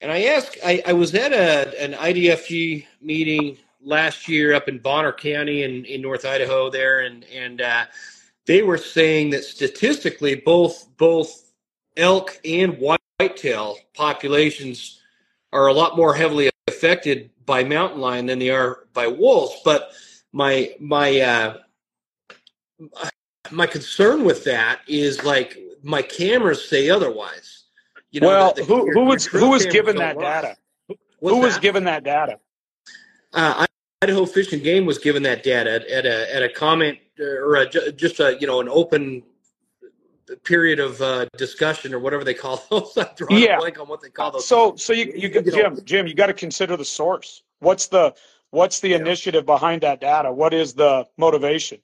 And 0.00 0.10
I 0.10 0.24
asked, 0.24 0.58
I, 0.64 0.82
I 0.84 0.92
was 0.92 1.14
at 1.14 1.32
a, 1.32 1.82
an 1.82 1.92
IDFG 1.92 2.86
meeting 3.00 3.56
last 3.84 4.28
year 4.28 4.52
up 4.54 4.68
in 4.68 4.78
Bonner 4.78 5.12
County 5.12 5.62
in, 5.62 5.84
in 5.84 6.02
North 6.02 6.24
Idaho 6.24 6.70
there, 6.70 7.00
and 7.00 7.24
and 7.24 7.60
uh, 7.60 7.84
they 8.46 8.62
were 8.62 8.78
saying 8.78 9.30
that 9.30 9.44
statistically, 9.44 10.34
both 10.34 10.88
both 10.96 11.52
elk 11.96 12.38
and 12.44 12.78
whitetail 12.78 13.78
populations 13.94 15.00
are 15.52 15.68
a 15.68 15.72
lot 15.72 15.96
more 15.96 16.14
heavily 16.14 16.50
affected 16.66 17.30
by 17.46 17.62
mountain 17.62 18.00
lion 18.00 18.26
than 18.26 18.38
they 18.40 18.50
are 18.50 18.80
by 18.92 19.06
wolves. 19.06 19.60
But 19.64 19.92
my 20.34 20.74
my 20.80 21.20
uh, 21.20 21.56
my 23.52 23.66
concern 23.66 24.24
with 24.24 24.44
that 24.44 24.80
is 24.88 25.24
like 25.24 25.56
my 25.82 26.02
cameras 26.02 26.68
say 26.68 26.90
otherwise. 26.90 27.64
You 28.10 28.20
know, 28.20 28.26
well, 28.28 28.52
the, 28.52 28.62
the, 28.62 28.66
who, 28.66 28.90
who 28.90 29.04
was 29.04 29.26
who 29.26 29.50
was 29.50 29.64
given 29.66 29.96
that 29.96 30.18
data? 30.18 30.56
Who 31.20 31.38
was 31.38 31.58
given 31.58 31.84
that 31.84 32.02
data? 32.02 32.40
Uh, 33.32 33.64
Idaho 34.02 34.26
Fish 34.26 34.52
and 34.52 34.62
Game 34.62 34.86
was 34.86 34.98
given 34.98 35.22
that 35.22 35.44
data 35.44 35.72
at, 35.72 35.86
at 35.86 36.04
a 36.04 36.34
at 36.34 36.42
a 36.42 36.48
comment 36.48 36.98
or 37.18 37.54
a, 37.54 37.92
just 37.92 38.18
a 38.18 38.36
you 38.40 38.48
know 38.48 38.60
an 38.60 38.68
open 38.68 39.22
period 40.42 40.80
of 40.80 41.00
uh, 41.00 41.26
discussion 41.36 41.94
or 41.94 42.00
whatever 42.00 42.24
they 42.24 42.34
call 42.34 42.60
those. 42.70 42.96
I'm 42.96 43.06
yeah. 43.30 43.56
a 43.56 43.60
blank 43.60 43.78
on 43.78 43.86
what 43.86 44.02
they 44.02 44.10
call 44.10 44.32
those. 44.32 44.48
So 44.48 44.74
so 44.74 44.92
you 44.92 45.12
you, 45.14 45.28
you 45.28 45.42
Jim 45.42 45.78
Jim 45.84 46.06
you 46.08 46.14
got 46.14 46.26
to 46.26 46.34
consider 46.34 46.76
the 46.76 46.84
source. 46.84 47.44
What's 47.60 47.86
the 47.86 48.14
what's 48.54 48.80
the 48.80 48.90
yeah. 48.90 48.96
initiative 48.96 49.44
behind 49.44 49.82
that 49.82 50.00
data? 50.00 50.32
What 50.32 50.54
is 50.54 50.74
the 50.74 51.06
motivation? 51.16 51.80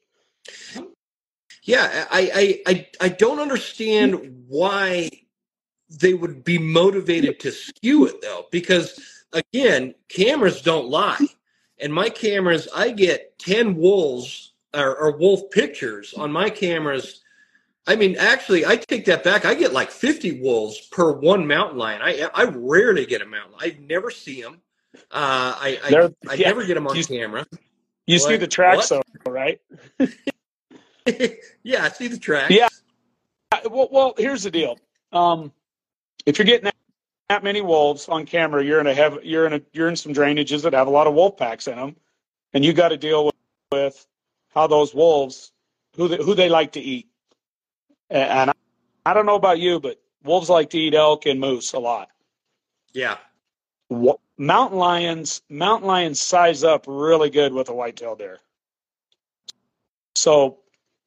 Yeah, 1.62 2.06
I 2.10 2.62
I 2.66 2.72
I, 2.72 2.88
I 3.00 3.08
don't 3.08 3.40
understand 3.40 4.44
why 4.48 5.10
they 5.88 6.14
would 6.14 6.44
be 6.44 6.58
motivated 6.58 7.40
to 7.40 7.52
skew 7.52 8.06
it 8.06 8.22
though, 8.22 8.46
because 8.50 8.98
again, 9.32 9.94
cameras 10.08 10.62
don't 10.62 10.88
lie 10.88 11.26
and 11.80 11.92
my 11.92 12.10
cameras, 12.10 12.68
I 12.74 12.90
get 12.90 13.38
10 13.38 13.76
wolves 13.76 14.52
or, 14.74 14.96
or, 14.96 15.16
wolf 15.16 15.50
pictures 15.50 16.14
on 16.14 16.30
my 16.30 16.50
cameras. 16.50 17.22
I 17.86 17.96
mean, 17.96 18.16
actually, 18.18 18.64
I 18.66 18.76
take 18.76 19.06
that 19.06 19.24
back. 19.24 19.44
I 19.44 19.54
get 19.54 19.72
like 19.72 19.90
50 19.90 20.42
wolves 20.42 20.80
per 20.92 21.12
one 21.12 21.46
mountain 21.46 21.78
lion. 21.78 22.02
I 22.02 22.28
I 22.34 22.44
rarely 22.44 23.04
get 23.04 23.22
a 23.22 23.26
mountain. 23.26 23.54
I 23.58 23.76
never 23.80 24.10
see 24.10 24.42
them. 24.42 24.60
Uh, 24.94 25.00
I 25.12 25.78
I, 25.84 26.10
I 26.28 26.34
yeah, 26.34 26.48
never 26.48 26.64
get 26.64 26.74
them 26.74 26.86
on 26.86 26.96
you, 26.96 27.04
camera. 27.04 27.46
You 28.06 28.18
what? 28.18 28.28
see 28.28 28.36
the 28.36 28.48
tracks, 28.48 28.90
what? 28.90 29.04
though, 29.24 29.30
right? 29.30 29.60
yeah, 31.62 31.84
I 31.84 31.88
see 31.90 32.08
the 32.08 32.18
tracks. 32.18 32.52
Yeah. 32.52 32.68
Well, 33.70 33.88
well 33.90 34.14
here's 34.16 34.42
the 34.42 34.50
deal. 34.50 34.78
Um, 35.12 35.52
if 36.26 36.38
you're 36.38 36.46
getting 36.46 36.70
that 37.28 37.44
many 37.44 37.60
wolves 37.60 38.08
on 38.08 38.26
camera, 38.26 38.64
you're 38.64 38.80
in 38.80 38.86
a 38.86 38.94
have 38.94 39.24
you're 39.24 39.46
in 39.46 39.52
a 39.52 39.60
you're 39.72 39.88
in 39.88 39.96
some 39.96 40.12
drainages 40.12 40.62
that 40.62 40.72
have 40.72 40.86
a 40.86 40.90
lot 40.90 41.06
of 41.06 41.14
wolf 41.14 41.36
packs 41.36 41.68
in 41.68 41.76
them, 41.76 41.96
and 42.52 42.64
you 42.64 42.72
got 42.72 42.88
to 42.88 42.96
deal 42.96 43.26
with, 43.26 43.34
with 43.70 44.06
how 44.52 44.66
those 44.66 44.94
wolves 44.94 45.52
who 45.96 46.08
they, 46.08 46.16
who 46.16 46.34
they 46.34 46.48
like 46.48 46.72
to 46.72 46.80
eat. 46.80 47.08
And 48.08 48.50
I, 48.50 48.54
I 49.06 49.14
don't 49.14 49.26
know 49.26 49.36
about 49.36 49.60
you, 49.60 49.78
but 49.78 50.00
wolves 50.24 50.50
like 50.50 50.70
to 50.70 50.78
eat 50.78 50.94
elk 50.94 51.26
and 51.26 51.38
moose 51.38 51.72
a 51.72 51.78
lot. 51.78 52.08
Yeah. 52.92 53.18
Mountain 53.90 54.78
lions, 54.78 55.42
mountain 55.48 55.88
lions 55.88 56.22
size 56.22 56.64
up 56.64 56.84
really 56.86 57.28
good 57.28 57.52
with 57.52 57.68
a 57.68 57.74
whitetail 57.74 58.16
deer. 58.16 58.38
So, 60.14 60.58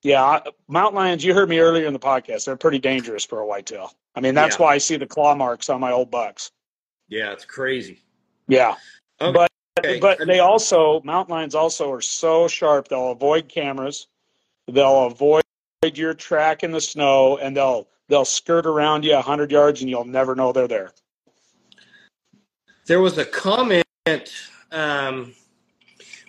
yeah, 0.02 0.42
mountain 0.68 0.96
lions. 0.96 1.24
You 1.24 1.34
heard 1.34 1.50
me 1.50 1.60
earlier 1.60 1.88
in 1.88 1.94
the 1.94 2.00
podcast. 2.00 2.46
They're 2.46 2.58
pretty 2.58 2.80
dangerous 2.80 3.26
for 3.26 3.40
a 3.40 3.46
whitetail. 3.46 3.94
I 4.16 4.20
mean, 4.20 4.36
that's 4.36 4.58
yeah. 4.58 4.66
why 4.66 4.74
I 4.74 4.78
see 4.78 4.98
the 4.98 5.08
claw 5.08 5.34
marks 5.34 5.70
on 5.70 5.80
my 5.80 5.92
old 5.92 6.12
bucks. 6.12 6.52
Yeah, 7.08 7.32
it's 7.32 7.46
crazy. 7.46 8.02
Yeah. 8.48 8.76
Oh, 9.20 9.30
okay. 9.30 10.00
But 10.00 10.20
but 10.20 10.28
they 10.28 10.40
also 10.40 11.02
mountain 11.04 11.34
lions 11.34 11.56
also 11.56 11.92
are 11.92 12.02
so 12.02 12.48
sharp 12.48 12.88
they'll 12.88 13.12
avoid 13.12 13.50
cameras, 13.50 14.08
they'll 14.68 15.06
avoid 15.06 15.44
your 15.94 16.14
track 16.14 16.64
in 16.64 16.72
the 16.72 16.82
snow, 16.82 17.38
and 17.38 17.56
they'll 17.56 17.88
they'll 18.10 18.26
skirt 18.26 18.66
around 18.66 19.04
you 19.04 19.16
hundred 19.18 19.52
yards 19.52 19.82
and 19.82 19.90
you'll 19.90 20.06
never 20.06 20.36
know 20.36 20.52
they're 20.52 20.68
there. 20.68 20.92
There 22.86 23.02
was 23.02 23.18
a 23.18 23.26
comment. 23.26 23.86
Um, 24.72 25.34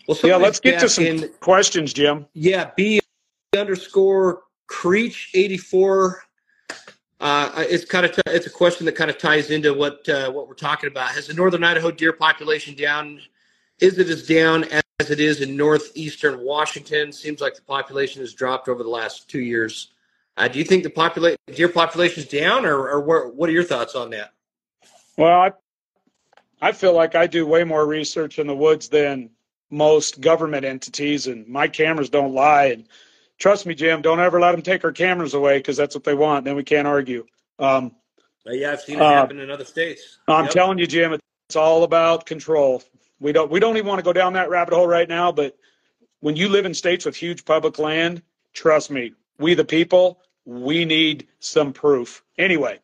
well, 0.07 0.19
yeah, 0.23 0.37
let's 0.37 0.61
get 0.61 0.81
to 0.81 0.89
some 0.89 1.05
in, 1.05 1.31
questions, 1.41 1.93
Jim. 1.93 2.27
Yeah, 2.35 2.71
B 2.77 3.01
underscore 3.57 4.43
Creech 4.67 5.31
eighty 5.35 5.57
four 5.57 6.25
uh, 7.25 7.65
it's 7.71 7.87
kind 7.87 8.05
of 8.05 8.15
t- 8.15 8.21
it's 8.27 8.47
a 8.47 8.51
question 8.51 8.85
that 8.85 8.93
kind 8.93 9.11
of 9.11 9.17
ties 9.17 9.51
into 9.51 9.73
what 9.73 10.07
uh, 10.11 10.31
what 10.31 10.47
we're 10.47 10.55
talking 10.55 10.91
about. 10.91 11.09
Has 11.11 11.27
the 11.27 11.33
northern 11.33 11.65
Idaho 11.65 11.91
deer 11.91 12.13
population 12.13 12.75
down? 12.75 13.19
Is 13.81 13.99
it 13.99 14.11
as 14.11 14.27
down 14.27 14.65
as 15.01 15.11
it 15.11 15.21
is 15.21 15.41
in 15.41 15.57
northeastern 15.57 16.45
Washington? 16.45 17.13
Seems 17.13 17.41
like 17.41 17.55
the 17.55 17.63
population 17.63 18.21
has 18.21 18.35
dropped 18.35 18.69
over 18.69 18.83
the 18.83 18.91
last 18.91 19.29
two 19.29 19.41
years. 19.41 19.93
Uh, 20.37 20.49
do 20.49 20.59
you 20.59 20.67
think 20.67 20.83
the 20.83 20.91
population 20.91 21.39
deer 21.55 21.69
population 21.69 22.23
is 22.25 22.29
down, 22.29 22.67
or, 22.67 22.91
or 22.91 23.01
what, 23.01 23.35
what 23.35 23.49
are 23.49 23.53
your 23.53 23.65
thoughts 23.65 23.95
on 23.95 24.11
that? 24.11 24.35
Well, 25.17 25.53
I, 26.61 26.73
feel 26.73 26.95
like 26.95 27.15
I 27.15 27.27
do 27.27 27.47
way 27.47 27.65
more 27.65 27.87
research 27.87 28.39
in 28.39 28.47
the 28.47 28.57
woods 28.57 28.89
than 28.89 29.31
most 29.71 30.21
government 30.21 30.65
entities, 30.65 31.27
and 31.27 31.47
my 31.49 31.69
cameras 31.69 32.11
don't 32.11 32.33
lie. 32.33 32.67
And 32.67 32.87
trust 33.39 33.67
me, 33.67 33.75
Jim, 33.75 34.03
don't 34.03 34.21
ever 34.21 34.41
let 34.41 34.53
them 34.53 34.63
take 34.63 34.85
our 34.85 34.93
cameras 34.93 35.35
away 35.35 35.59
because 35.59 35.77
that's 35.77 35.95
what 35.95 36.05
they 36.05 36.15
want. 36.15 36.45
Then 36.45 36.57
we 36.57 36.65
can't 36.65 36.87
argue. 36.87 37.27
Um, 37.59 37.95
yeah, 38.47 38.73
I've 38.73 38.81
seen 38.81 38.97
it 38.97 39.03
uh, 39.03 39.11
happen 39.11 39.41
in 39.41 39.51
other 39.51 39.65
states. 39.65 40.19
I'm 40.29 40.45
yep. 40.45 40.53
telling 40.53 40.79
you, 40.79 40.87
Jim, 40.87 41.13
it's 41.49 41.57
all 41.57 41.83
about 41.83 42.27
control. 42.27 42.83
We 43.21 43.33
don't 43.33 43.51
we 43.51 43.61
don't 43.61 43.77
even 43.77 43.89
want 43.89 44.01
to 44.01 44.05
go 44.05 44.13
down 44.13 44.35
that 44.35 44.51
rabbit 44.51 44.75
hole 44.75 44.87
right 44.87 45.09
now. 45.09 45.33
But 45.33 45.57
when 46.21 46.37
you 46.37 46.49
live 46.49 46.67
in 46.67 46.75
states 46.75 47.05
with 47.05 47.17
huge 47.17 47.45
public 47.45 47.79
land, 47.79 48.23
trust 48.53 48.91
me, 48.91 49.13
we 49.39 49.55
the 49.55 49.65
people, 49.65 50.21
we 50.45 50.85
need 50.85 51.27
some 51.39 51.73
proof. 51.73 52.23
Anyway, 52.37 52.81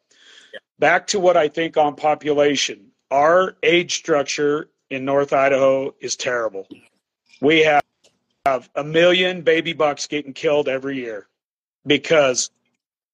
yeah. 0.53 0.61
back 0.79 1.09
to 1.09 1.21
what 1.21 1.37
I 1.37 1.49
think 1.49 1.77
on 1.77 1.95
population. 1.95 2.90
Our 3.11 3.57
age 3.63 3.97
structure 3.97 4.69
in 4.91 5.05
North 5.05 5.33
Idaho 5.33 5.95
is 6.01 6.17
terrible. 6.17 6.67
We 7.41 7.61
have 7.61 7.83
have 8.47 8.71
a 8.75 8.83
million 8.83 9.43
baby 9.43 9.73
bucks 9.75 10.07
getting 10.07 10.33
killed 10.33 10.67
every 10.67 10.97
year 10.97 11.29
because 11.87 12.51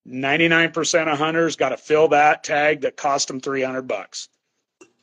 99% 0.09 1.13
of 1.13 1.19
hunters 1.19 1.57
got 1.57 1.71
to 1.71 1.77
fill 1.77 2.09
that 2.09 2.45
tag 2.45 2.83
that 2.83 2.97
cost 2.97 3.27
them 3.27 3.41
300 3.41 3.83
bucks. 3.83 4.29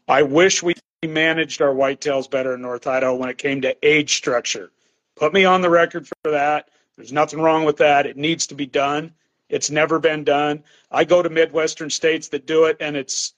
I 0.07 0.23
wish 0.23 0.63
we 0.63 0.75
managed 1.05 1.61
our 1.61 1.73
whitetails 1.73 2.29
better 2.29 2.53
in 2.53 2.61
North 2.61 2.87
Idaho 2.87 3.15
when 3.15 3.29
it 3.29 3.37
came 3.37 3.61
to 3.61 3.75
age 3.85 4.15
structure. 4.15 4.71
Put 5.15 5.33
me 5.33 5.43
on 5.45 5.61
the 5.61 5.69
record 5.69 6.07
for 6.07 6.31
that. 6.31 6.69
There's 6.95 7.11
nothing 7.11 7.41
wrong 7.41 7.65
with 7.65 7.77
that. 7.77 8.05
It 8.05 8.17
needs 8.17 8.47
to 8.47 8.55
be 8.55 8.65
done. 8.65 9.13
It's 9.49 9.69
never 9.69 9.99
been 9.99 10.23
done. 10.23 10.63
I 10.89 11.03
go 11.03 11.21
to 11.21 11.29
Midwestern 11.29 11.89
states 11.89 12.29
that 12.29 12.45
do 12.45 12.65
it, 12.65 12.77
and 12.79 12.95
it's 12.95 13.33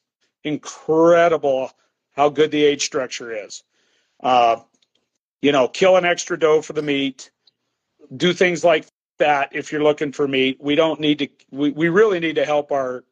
incredible 0.45 1.71
how 2.13 2.29
good 2.29 2.51
the 2.51 2.63
age 2.63 2.85
structure 2.85 3.31
is. 3.33 3.63
Uh, 4.23 4.57
you 5.41 5.51
know, 5.51 5.67
kill 5.67 5.97
an 5.97 6.05
extra 6.05 6.39
doe 6.39 6.61
for 6.61 6.73
the 6.73 6.81
meat, 6.81 7.29
do 8.15 8.31
things 8.31 8.63
like 8.63 8.87
that 9.17 9.49
if 9.51 9.71
you're 9.71 9.83
looking 9.83 10.11
for 10.11 10.27
meat. 10.27 10.57
We 10.61 10.75
don't 10.75 10.99
need 10.99 11.19
to, 11.19 11.27
we, 11.51 11.71
we 11.71 11.89
really 11.89 12.19
need 12.19 12.35
to 12.35 12.45
help 12.45 12.71
our 12.71 13.03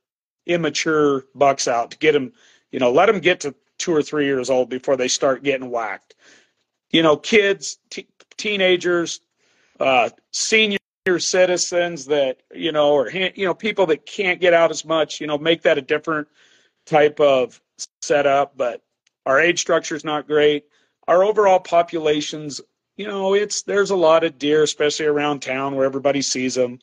immature 0.45 1.25
bucks 1.35 1.67
out 1.67 1.91
to 1.91 1.97
get 1.97 2.13
them, 2.13 2.31
you 2.71 2.79
know, 2.79 2.91
let 2.91 3.07
them 3.07 3.19
get 3.19 3.41
to 3.41 3.53
two 3.77 3.93
or 3.93 4.01
three 4.01 4.25
years 4.25 4.49
old 4.49 4.69
before 4.69 4.95
they 4.95 5.07
start 5.07 5.43
getting 5.43 5.69
whacked. 5.69 6.15
You 6.91 7.01
know, 7.01 7.17
kids, 7.17 7.79
t- 7.89 8.07
teenagers, 8.37 9.21
uh, 9.79 10.09
senior 10.31 10.77
citizens 11.17 12.05
that, 12.05 12.37
you 12.53 12.71
know, 12.71 12.93
or, 12.93 13.09
you 13.09 13.45
know, 13.45 13.53
people 13.53 13.85
that 13.87 14.05
can't 14.05 14.39
get 14.39 14.53
out 14.53 14.71
as 14.71 14.85
much, 14.85 15.19
you 15.19 15.27
know, 15.27 15.37
make 15.37 15.63
that 15.63 15.77
a 15.77 15.81
different 15.81 16.27
type 16.85 17.19
of 17.19 17.61
setup. 18.01 18.57
But 18.57 18.81
our 19.25 19.39
age 19.39 19.59
structure 19.59 19.95
is 19.95 20.03
not 20.03 20.27
great 20.27 20.65
our 21.07 21.23
overall 21.23 21.59
populations, 21.59 22.61
you 22.95 23.07
know, 23.07 23.33
it's 23.33 23.63
there's 23.63 23.89
a 23.89 23.95
lot 23.95 24.23
of 24.23 24.37
deer, 24.37 24.63
especially 24.63 25.05
around 25.05 25.41
town 25.41 25.75
where 25.75 25.85
everybody 25.85 26.21
sees 26.21 26.55
them. 26.55 26.79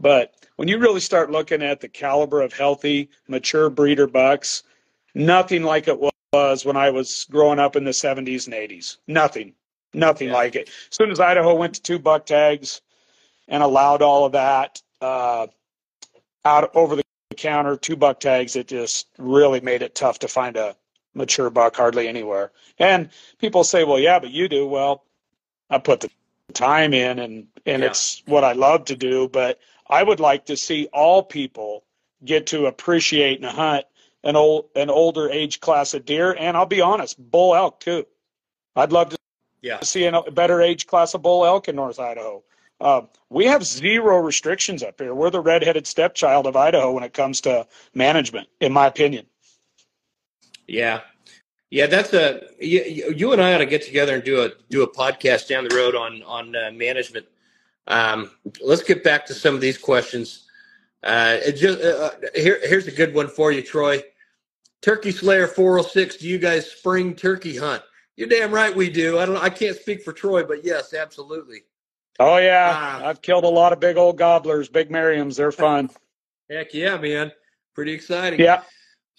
But 0.00 0.34
when 0.56 0.68
you 0.68 0.78
really 0.78 1.00
start 1.00 1.30
looking 1.30 1.62
at 1.62 1.80
the 1.80 1.88
caliber 1.88 2.42
of 2.42 2.52
healthy, 2.52 3.10
mature 3.28 3.70
breeder 3.70 4.06
bucks, 4.06 4.62
nothing 5.14 5.62
like 5.62 5.88
it 5.88 5.98
was 6.32 6.64
when 6.64 6.76
I 6.76 6.90
was 6.90 7.26
growing 7.30 7.58
up 7.58 7.76
in 7.76 7.84
the 7.84 7.92
70s 7.92 8.46
and 8.46 8.54
80s. 8.54 8.98
Nothing, 9.06 9.54
nothing 9.92 10.28
yeah. 10.28 10.34
like 10.34 10.56
it. 10.56 10.68
As 10.68 10.96
soon 10.96 11.10
as 11.10 11.20
Idaho 11.20 11.54
went 11.54 11.74
to 11.74 11.82
two 11.82 11.98
buck 11.98 12.26
tags 12.26 12.80
and 13.48 13.62
allowed 13.62 14.02
all 14.02 14.26
of 14.26 14.32
that 14.32 14.82
uh, 15.00 15.46
out 16.44 16.74
over 16.74 16.96
the 16.96 17.03
counter, 17.34 17.76
two 17.76 17.96
buck 17.96 18.20
tags, 18.20 18.56
it 18.56 18.68
just 18.68 19.08
really 19.18 19.60
made 19.60 19.82
it 19.82 19.94
tough 19.94 20.20
to 20.20 20.28
find 20.28 20.56
a 20.56 20.76
mature 21.14 21.50
buck 21.50 21.76
hardly 21.76 22.08
anywhere. 22.08 22.50
And 22.78 23.10
people 23.38 23.64
say, 23.64 23.84
well, 23.84 23.98
yeah, 23.98 24.18
but 24.18 24.30
you 24.30 24.48
do. 24.48 24.66
Well, 24.66 25.04
I 25.70 25.78
put 25.78 26.00
the 26.00 26.10
time 26.52 26.92
in 26.92 27.18
and, 27.18 27.46
and 27.66 27.82
yeah. 27.82 27.88
it's 27.88 28.22
what 28.26 28.44
I 28.44 28.52
love 28.52 28.86
to 28.86 28.96
do. 28.96 29.28
But 29.28 29.60
I 29.88 30.02
would 30.02 30.20
like 30.20 30.46
to 30.46 30.56
see 30.56 30.88
all 30.92 31.22
people 31.22 31.84
get 32.24 32.46
to 32.48 32.66
appreciate 32.66 33.40
and 33.40 33.50
hunt 33.50 33.84
an 34.22 34.36
old, 34.36 34.66
an 34.74 34.90
older 34.90 35.28
age 35.30 35.60
class 35.60 35.94
of 35.94 36.04
deer. 36.04 36.34
And 36.38 36.56
I'll 36.56 36.66
be 36.66 36.80
honest, 36.80 37.18
bull 37.30 37.54
elk 37.54 37.80
too. 37.80 38.06
I'd 38.76 38.92
love 38.92 39.10
to 39.10 39.18
yeah. 39.62 39.80
see 39.82 40.04
a 40.06 40.22
better 40.22 40.60
age 40.60 40.86
class 40.86 41.14
of 41.14 41.22
bull 41.22 41.44
elk 41.44 41.68
in 41.68 41.76
North 41.76 42.00
Idaho. 42.00 42.42
Uh, 42.80 43.02
we 43.30 43.46
have 43.46 43.64
zero 43.64 44.18
restrictions 44.18 44.82
up 44.82 45.00
here. 45.00 45.14
We're 45.14 45.30
the 45.30 45.40
redheaded 45.40 45.86
stepchild 45.86 46.46
of 46.46 46.56
Idaho 46.56 46.92
when 46.92 47.04
it 47.04 47.14
comes 47.14 47.40
to 47.42 47.66
management, 47.94 48.48
in 48.60 48.72
my 48.72 48.86
opinion. 48.86 49.26
Yeah, 50.66 51.00
yeah, 51.70 51.86
that's 51.86 52.12
a 52.12 52.42
you, 52.60 53.12
you, 53.16 53.32
and 53.32 53.42
I 53.42 53.54
ought 53.54 53.58
to 53.58 53.66
get 53.66 53.82
together 53.82 54.14
and 54.14 54.24
do 54.24 54.42
a 54.42 54.50
do 54.70 54.82
a 54.82 54.88
podcast 54.88 55.48
down 55.48 55.66
the 55.68 55.74
road 55.74 55.94
on 55.94 56.22
on 56.22 56.54
uh, 56.54 56.70
management. 56.72 57.26
Um, 57.86 58.30
let's 58.62 58.82
get 58.82 59.04
back 59.04 59.26
to 59.26 59.34
some 59.34 59.54
of 59.54 59.60
these 59.60 59.76
questions. 59.76 60.46
Uh, 61.02 61.38
just 61.50 61.80
uh, 61.80 61.86
uh, 61.86 62.10
here, 62.34 62.60
here's 62.62 62.86
a 62.86 62.92
good 62.92 63.12
one 63.12 63.28
for 63.28 63.52
you, 63.52 63.60
Troy. 63.60 64.02
Turkey 64.82 65.10
Slayer 65.10 65.46
406, 65.46 66.18
do 66.18 66.28
you 66.28 66.38
guys 66.38 66.70
spring 66.70 67.14
turkey 67.14 67.56
hunt? 67.56 67.82
You're 68.16 68.28
damn 68.28 68.52
right 68.52 68.74
we 68.74 68.88
do. 68.88 69.18
I 69.18 69.26
don't 69.26 69.36
I 69.36 69.50
can't 69.50 69.76
speak 69.76 70.02
for 70.02 70.12
Troy, 70.12 70.44
but 70.44 70.64
yes, 70.64 70.94
absolutely. 70.94 71.62
Oh 72.18 72.36
yeah, 72.36 73.00
uh, 73.02 73.08
I've 73.08 73.22
killed 73.22 73.44
a 73.44 73.48
lot 73.48 73.72
of 73.72 73.80
big 73.80 73.96
old 73.96 74.18
gobblers, 74.18 74.68
big 74.68 74.90
Merriams. 74.90 75.36
They're 75.36 75.52
fun. 75.52 75.90
Heck 76.48 76.72
yeah, 76.72 76.96
man! 76.96 77.32
Pretty 77.74 77.92
exciting. 77.92 78.40
Yeah. 78.40 78.62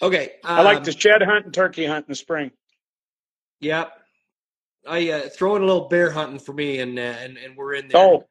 Okay. 0.02 0.34
Um, 0.44 0.60
I 0.60 0.62
like 0.62 0.84
to 0.84 0.92
um, 0.92 0.98
shed 0.98 1.22
hunt 1.22 1.46
and 1.46 1.54
turkey 1.54 1.86
hunt 1.86 2.06
in 2.08 2.12
the 2.12 2.16
spring. 2.16 2.52
Yep. 3.62 3.92
Yeah. 3.94 4.02
I 4.88 5.10
uh, 5.10 5.30
throw 5.30 5.56
in 5.56 5.64
a 5.64 5.66
little 5.66 5.88
bear 5.88 6.12
hunting 6.12 6.40
for 6.40 6.54
me, 6.54 6.80
and 6.80 6.98
uh, 6.98 7.02
and 7.02 7.38
and 7.38 7.58
we're 7.58 7.74
in 7.74 7.88
there. 7.88 8.02
Oh, 8.02 8.26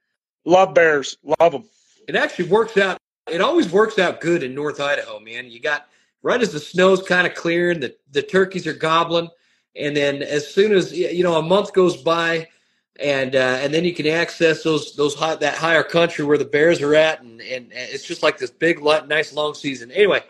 love 0.44 0.74
bears, 0.74 1.16
love 1.40 1.52
them. 1.52 1.64
It 2.06 2.16
actually 2.16 2.48
works 2.48 2.76
out. 2.76 2.98
It 3.26 3.40
always 3.40 3.70
works 3.70 3.98
out 3.98 4.20
good 4.20 4.42
in 4.42 4.54
North 4.54 4.80
Idaho, 4.80 5.18
man. 5.18 5.50
You 5.50 5.60
got 5.60 5.88
right 6.22 6.40
as 6.40 6.52
the 6.52 6.60
snow's 6.60 7.02
kind 7.02 7.26
of 7.26 7.34
clearing, 7.34 7.80
the 7.80 7.96
the 8.12 8.22
turkeys 8.22 8.66
are 8.66 8.74
gobbling, 8.74 9.28
and 9.74 9.96
then 9.96 10.22
as 10.22 10.46
soon 10.46 10.72
as 10.72 10.92
you 10.92 11.22
know 11.22 11.36
a 11.36 11.42
month 11.42 11.72
goes 11.72 11.96
by, 11.96 12.48
and 13.00 13.34
uh, 13.34 13.58
and 13.60 13.74
then 13.74 13.84
you 13.84 13.92
can 13.92 14.06
access 14.06 14.62
those 14.62 14.94
those 14.94 15.14
high, 15.14 15.34
that 15.36 15.54
higher 15.54 15.82
country 15.82 16.24
where 16.24 16.38
the 16.38 16.44
bears 16.44 16.80
are 16.80 16.94
at, 16.94 17.22
and 17.22 17.40
and 17.40 17.72
it's 17.72 18.06
just 18.06 18.22
like 18.22 18.38
this 18.38 18.50
big, 18.50 18.82
nice 18.82 19.32
long 19.32 19.54
season. 19.54 19.90
Anyway, 19.90 20.22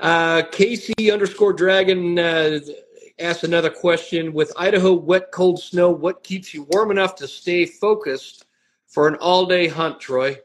uh, 0.00 0.42
Casey 0.52 1.10
underscore 1.10 1.52
Dragon 1.52 2.18
uh, 2.18 2.60
asked 3.18 3.44
another 3.44 3.70
question: 3.70 4.32
With 4.32 4.52
Idaho 4.56 4.94
wet, 4.94 5.32
cold 5.32 5.60
snow, 5.60 5.90
what 5.90 6.22
keeps 6.22 6.54
you 6.54 6.66
warm 6.70 6.90
enough 6.90 7.14
to 7.16 7.28
stay 7.28 7.66
focused 7.66 8.46
for 8.86 9.08
an 9.08 9.16
all 9.16 9.44
day 9.44 9.68
hunt, 9.68 10.00
Troy? 10.00 10.38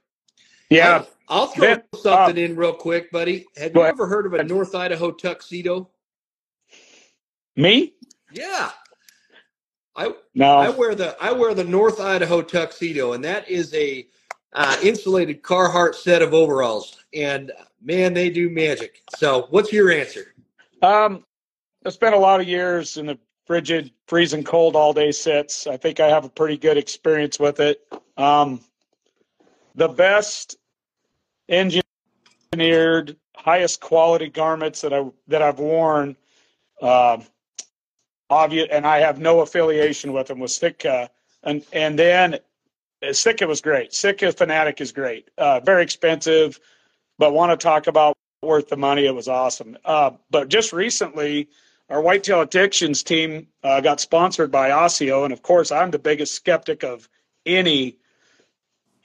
Yeah, 0.70 1.06
I'll, 1.30 1.42
I'll 1.42 1.48
throw 1.48 1.76
ben, 1.76 1.84
something 1.96 2.38
uh, 2.38 2.46
in 2.46 2.56
real 2.58 2.74
quick, 2.74 3.10
buddy. 3.12 3.46
Have 3.56 3.74
you 3.74 3.84
ever 3.84 4.06
heard 4.06 4.26
of 4.26 4.34
a 4.34 4.44
North 4.44 4.76
Idaho 4.76 5.12
tuxedo? 5.12 5.90
Me? 7.56 7.94
Yeah. 8.34 8.72
I 9.96 10.14
no. 10.36 10.58
I 10.58 10.70
wear 10.70 10.96
the 10.96 11.16
I 11.22 11.32
wear 11.32 11.54
the 11.54 11.64
North 11.64 12.00
Idaho 12.00 12.42
tuxedo, 12.42 13.14
and 13.14 13.24
that 13.24 13.50
is 13.50 13.74
a 13.74 14.08
uh, 14.54 14.78
insulated 14.84 15.42
Carhartt 15.44 15.96
set 15.96 16.22
of 16.22 16.34
overalls, 16.34 16.98
and 17.14 17.52
man, 17.82 18.14
they 18.14 18.30
do 18.30 18.50
magic. 18.50 19.02
So, 19.18 19.48
what's 19.50 19.72
your 19.72 19.92
answer? 19.92 20.34
Um, 20.82 21.24
I 21.86 21.90
spent 21.90 22.16
a 22.16 22.20
lot 22.20 22.40
of 22.42 22.48
years 22.48 22.98
in 22.98 23.06
the 23.06 23.18
frigid, 23.46 23.92
freezing 24.08 24.44
cold 24.44 24.76
all 24.76 24.94
day 24.94 25.12
sits. 25.12 25.68
I 25.68 25.78
think 25.78 26.00
I 26.00 26.08
have 26.08 26.26
a 26.26 26.30
pretty 26.30 26.58
good 26.58 26.78
experience 26.78 27.40
with 27.40 27.60
it. 27.60 27.82
Um, 28.18 28.62
the 29.76 29.88
best 29.88 30.58
engineered, 31.50 33.18
highest 33.36 33.82
quality 33.82 34.30
garments 34.30 34.82
that 34.82 34.94
I 34.94 35.06
that 35.28 35.42
I've 35.42 35.60
worn. 35.60 36.16
Uh, 36.82 37.18
obvious, 38.32 38.70
and 38.72 38.88
I 38.88 39.00
have 39.00 39.20
no 39.20 39.42
affiliation 39.42 40.14
with 40.14 40.28
them 40.28 40.40
with 40.40 40.52
Sitka, 40.52 41.10
and 41.44 41.64
and 41.74 42.00
then 42.00 42.40
uh, 43.08 43.14
Sitka 43.14 43.46
was 43.46 43.62
great. 43.62 43.94
Sitka 43.94 44.32
Fanatic 44.32 44.82
is 44.82 44.92
great. 44.92 45.30
Uh, 45.38 45.60
very 45.60 45.84
expensive, 45.84 46.60
but 47.20 47.34
want 47.34 47.52
to 47.52 47.64
talk 47.64 47.88
about 47.88 48.16
worth 48.42 48.70
the 48.70 48.78
money. 48.78 49.06
It 49.06 49.14
was 49.14 49.28
awesome. 49.28 49.78
Uh, 49.86 50.12
but 50.32 50.50
just 50.50 50.74
recently, 50.74 51.50
our 51.90 52.02
whitetail 52.02 52.42
addictions 52.42 53.04
team 53.04 53.48
uh, 53.64 53.82
got 53.82 54.00
sponsored 54.00 54.50
by 54.50 54.72
Osseo, 54.72 55.26
and 55.26 55.34
of 55.34 55.44
course, 55.44 55.72
I'm 55.72 55.92
the 55.92 56.00
biggest 56.00 56.34
skeptic 56.34 56.84
of 56.84 57.08
any 57.46 57.98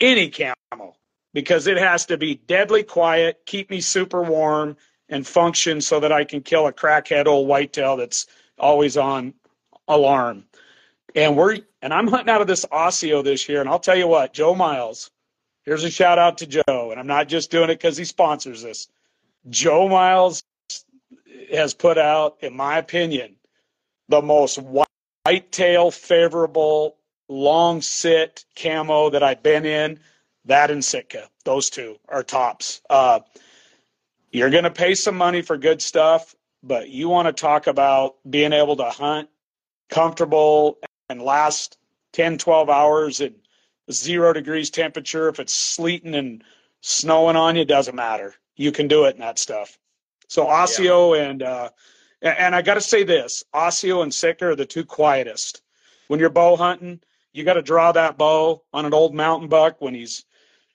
any 0.00 0.30
camo 0.30 0.94
because 1.34 1.66
it 1.66 1.78
has 1.78 2.06
to 2.06 2.16
be 2.16 2.36
deadly 2.46 2.82
quiet, 2.82 3.40
keep 3.46 3.70
me 3.70 3.80
super 3.80 4.22
warm, 4.22 4.76
and 5.08 5.26
function 5.26 5.80
so 5.80 6.00
that 6.00 6.12
I 6.12 6.24
can 6.24 6.40
kill 6.40 6.66
a 6.66 6.72
crackhead 6.72 7.26
old 7.26 7.48
whitetail 7.48 7.96
that's 7.96 8.26
always 8.58 8.96
on 8.96 9.34
alarm. 9.88 10.44
And 11.14 11.36
we're 11.36 11.58
and 11.82 11.94
I'm 11.94 12.08
hunting 12.08 12.30
out 12.30 12.40
of 12.40 12.46
this 12.46 12.66
Osseo 12.70 13.22
this 13.22 13.48
year, 13.48 13.60
and 13.60 13.68
I'll 13.68 13.78
tell 13.78 13.96
you 13.96 14.08
what, 14.08 14.32
Joe 14.32 14.54
Miles. 14.54 15.10
Here's 15.62 15.82
a 15.82 15.90
shout 15.90 16.18
out 16.18 16.38
to 16.38 16.46
Joe, 16.46 16.90
and 16.90 17.00
I'm 17.00 17.08
not 17.08 17.26
just 17.26 17.50
doing 17.50 17.70
it 17.70 17.74
because 17.74 17.96
he 17.96 18.04
sponsors 18.04 18.62
this. 18.62 18.86
Joe 19.48 19.88
Miles 19.88 20.44
has 21.52 21.74
put 21.74 21.98
out, 21.98 22.36
in 22.40 22.56
my 22.56 22.78
opinion, 22.78 23.34
the 24.08 24.22
most 24.22 24.58
whitetail 25.24 25.90
favorable 25.90 26.96
long 27.28 27.82
sit 27.82 28.44
camo 28.54 29.10
that 29.10 29.24
I've 29.24 29.42
been 29.42 29.66
in. 29.66 29.98
That 30.44 30.70
and 30.70 30.84
Sitka, 30.84 31.28
those 31.44 31.70
two 31.70 31.96
are 32.08 32.22
tops. 32.22 32.80
Uh, 32.88 33.20
you're 34.30 34.50
going 34.50 34.64
to 34.64 34.70
pay 34.70 34.94
some 34.94 35.16
money 35.16 35.42
for 35.42 35.56
good 35.56 35.82
stuff 35.82 36.35
but 36.66 36.88
you 36.88 37.08
want 37.08 37.26
to 37.26 37.32
talk 37.32 37.66
about 37.66 38.16
being 38.28 38.52
able 38.52 38.76
to 38.76 38.90
hunt 38.90 39.28
comfortable 39.88 40.78
and 41.08 41.22
last 41.22 41.78
10, 42.12 42.38
12 42.38 42.68
hours 42.68 43.20
at 43.20 43.32
zero 43.92 44.32
degrees 44.32 44.70
temperature. 44.70 45.28
If 45.28 45.38
it's 45.38 45.54
sleeting 45.54 46.14
and 46.14 46.42
snowing 46.80 47.36
on 47.36 47.56
you, 47.56 47.64
doesn't 47.64 47.94
matter. 47.94 48.34
You 48.56 48.72
can 48.72 48.88
do 48.88 49.04
it 49.04 49.14
in 49.14 49.20
that 49.20 49.38
stuff. 49.38 49.78
So 50.28 50.48
Osseo 50.48 51.14
yeah. 51.14 51.22
and 51.22 51.42
uh, 51.42 51.70
and 52.20 52.54
I 52.54 52.62
got 52.62 52.74
to 52.74 52.80
say 52.80 53.04
this: 53.04 53.44
Osseo 53.54 54.02
and 54.02 54.12
Sitka 54.12 54.48
are 54.48 54.56
the 54.56 54.66
two 54.66 54.84
quietest. 54.84 55.62
When 56.08 56.18
you're 56.18 56.30
bow 56.30 56.56
hunting, 56.56 57.00
you 57.32 57.44
got 57.44 57.54
to 57.54 57.62
draw 57.62 57.92
that 57.92 58.18
bow 58.18 58.62
on 58.72 58.86
an 58.86 58.94
old 58.94 59.14
mountain 59.14 59.48
buck 59.48 59.80
when 59.80 59.94
he's 59.94 60.24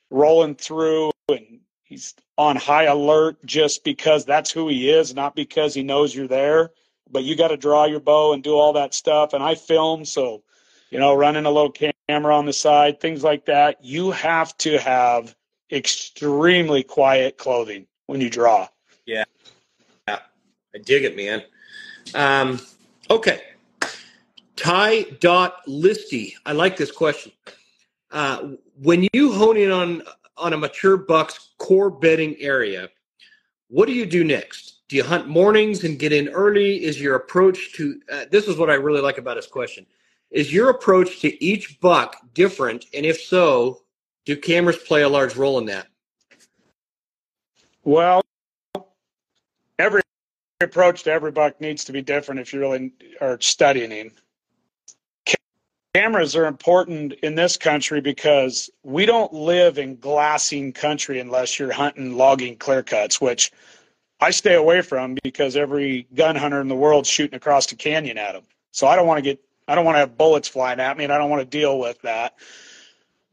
rolling 0.10 0.56
through 0.56 1.12
and 1.30 1.60
he's 1.92 2.16
on 2.38 2.56
high 2.56 2.86
alert 2.86 3.36
just 3.46 3.84
because 3.84 4.26
that's 4.26 4.50
who 4.50 4.70
he 4.70 4.89
is, 4.89 5.14
not 5.14 5.36
because 5.36 5.74
he 5.74 5.84
knows 5.84 6.16
you're 6.16 6.28
there. 6.28 6.72
But 7.12 7.24
you 7.26 7.36
got 7.36 7.50
to 7.50 7.58
draw 7.58 7.86
your 7.86 8.00
bow 8.00 8.32
and 8.32 8.42
do 8.42 8.54
all 8.54 8.74
that 8.74 8.94
stuff. 8.94 9.34
And 9.34 9.44
I 9.44 9.56
film, 9.56 10.06
so 10.06 10.42
you 10.89 11.00
know, 11.00 11.14
running 11.14 11.46
a 11.46 11.52
little 11.52 11.74
camera 12.08 12.36
on 12.36 12.46
the 12.46 12.54
side, 12.54 13.00
things 13.00 13.24
like 13.24 13.46
that. 13.46 13.84
You 13.84 14.12
have 14.12 14.58
to 14.60 14.78
have 14.78 15.36
extremely 15.72 16.84
quiet 16.84 17.38
clothing 17.38 17.88
when 18.08 18.22
you 18.22 18.30
draw. 18.30 18.68
Yeah, 19.06 19.26
yeah, 20.08 20.20
I 20.74 20.78
dig 20.80 21.04
it, 21.04 21.18
man. 21.18 21.44
Um, 22.16 22.62
okay, 23.10 23.42
Ty 24.56 25.04
dot 25.20 25.66
Listy. 25.68 26.36
I 26.46 26.54
like 26.54 26.78
this 26.78 26.92
question. 26.92 27.34
Uh, 28.12 28.52
when 28.82 29.08
you 29.14 29.34
hone 29.34 29.58
in 29.58 29.72
on 29.72 30.04
on 30.42 30.54
a 30.54 30.58
mature 30.58 30.98
buck's 30.98 31.52
core 31.58 31.89
bedding 31.89 32.36
area, 32.39 32.89
what 33.70 33.86
do 33.86 33.94
you 33.94 34.06
do 34.06 34.24
next? 34.24 34.82
Do 34.89 34.98
you 34.98 35.04
hunt 35.04 35.28
mornings 35.28 35.86
and 35.86 35.98
get 35.98 36.12
in 36.12 36.28
early? 36.30 36.84
Is 36.84 37.00
your 37.00 37.16
approach 37.16 37.74
to 37.74 38.02
uh, 38.12 38.26
this 38.30 38.48
is 38.48 38.58
what 38.58 38.70
I 38.70 38.74
really 38.74 39.00
like 39.00 39.18
about 39.18 39.38
his 39.38 39.48
question. 39.48 39.86
Is 40.32 40.52
your 40.52 40.70
approach 40.70 41.22
to 41.22 41.44
each 41.44 41.80
buck 41.80 42.18
different? 42.34 42.86
And 42.94 43.06
if 43.06 43.22
so, 43.22 43.84
do 44.26 44.36
cameras 44.36 44.78
play 44.78 45.04
a 45.04 45.10
large 45.10 45.36
role 45.36 45.58
in 45.60 45.66
that? 45.66 45.88
Well, 47.84 48.22
every 49.80 50.02
approach 50.62 51.04
to 51.04 51.12
every 51.12 51.32
buck 51.32 51.60
needs 51.62 51.84
to 51.86 51.92
be 51.92 52.02
different 52.02 52.42
if 52.42 52.54
you 52.54 52.60
really 52.60 52.92
are 53.20 53.39
studying 53.39 53.92
him 53.92 54.12
cameras 55.94 56.36
are 56.36 56.46
important 56.46 57.14
in 57.24 57.36
this 57.36 57.58
country 57.58 58.02
because 58.02 58.70
we 58.84 59.06
don't 59.06 59.34
live 59.34 59.78
in 59.78 59.98
glassing 59.98 60.72
country 60.72 61.20
unless 61.20 61.60
you're 61.60 61.72
hunting 61.72 62.16
logging 62.16 62.56
clear 62.56 62.84
cuts, 62.84 63.20
which 63.20 63.52
I 64.20 64.32
stay 64.32 64.56
away 64.56 64.82
from 64.82 65.18
because 65.24 65.58
every 65.58 66.08
gun 66.14 66.36
hunter 66.36 66.62
in 66.62 66.68
the 66.68 66.76
world's 66.76 67.10
shooting 67.10 67.36
across 67.36 67.66
the 67.66 67.76
canyon 67.76 68.18
at 68.18 68.34
them. 68.34 68.44
So 68.72 68.88
I 68.88 68.96
don't 68.96 69.08
want 69.08 69.18
to 69.18 69.24
get 69.24 69.39
I 69.68 69.76
don't 69.76 69.86
want 69.86 69.96
to 69.96 70.00
have 70.00 70.18
bullets 70.18 70.48
flying 70.48 70.80
at 70.80 70.98
me 70.98 71.04
and 71.04 71.14
I 71.14 71.18
don't 71.18 71.30
want 71.30 71.42
to 71.42 71.58
deal 71.58 71.80
with 71.80 72.02
that. 72.02 72.36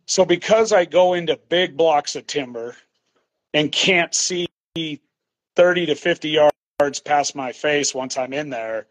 So 0.06 0.24
because 0.24 0.72
I 0.72 0.84
go 0.84 1.14
into 1.14 1.38
big 1.48 1.76
blocks 1.76 2.16
of 2.16 2.26
timber 2.26 2.76
and 3.54 3.72
can't 3.72 4.14
see 4.14 4.48
30 5.56 5.86
to 5.86 5.94
50 5.94 6.28
yards 6.80 7.00
past 7.00 7.34
my 7.34 7.52
face 7.52 7.94
once 7.94 8.16
I'm 8.16 8.32
in 8.32 8.50
there, 8.50 8.86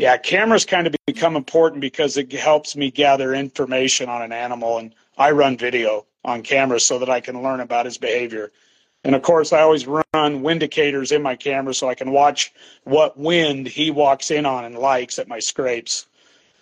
yeah, 0.00 0.16
cameras 0.16 0.64
kind 0.64 0.86
of 0.86 0.96
become 1.06 1.36
important 1.36 1.82
because 1.82 2.16
it 2.16 2.32
helps 2.32 2.74
me 2.74 2.90
gather 2.90 3.34
information 3.34 4.08
on 4.08 4.22
an 4.22 4.32
animal, 4.32 4.78
and 4.78 4.94
I 5.18 5.32
run 5.32 5.58
video 5.58 6.06
on 6.24 6.42
cameras 6.42 6.86
so 6.86 6.98
that 7.00 7.10
I 7.10 7.20
can 7.20 7.42
learn 7.42 7.60
about 7.60 7.84
his 7.84 7.98
behavior. 7.98 8.50
And 9.04 9.14
of 9.14 9.20
course, 9.20 9.52
I 9.52 9.60
always 9.60 9.86
run 9.86 10.02
wind 10.14 10.62
indicators 10.62 11.12
in 11.12 11.20
my 11.20 11.36
camera 11.36 11.74
so 11.74 11.90
I 11.90 11.94
can 11.94 12.12
watch 12.12 12.50
what 12.84 13.18
wind 13.18 13.66
he 13.66 13.90
walks 13.90 14.30
in 14.30 14.46
on 14.46 14.64
and 14.64 14.78
likes 14.78 15.18
at 15.18 15.28
my 15.28 15.38
scrapes. 15.38 16.06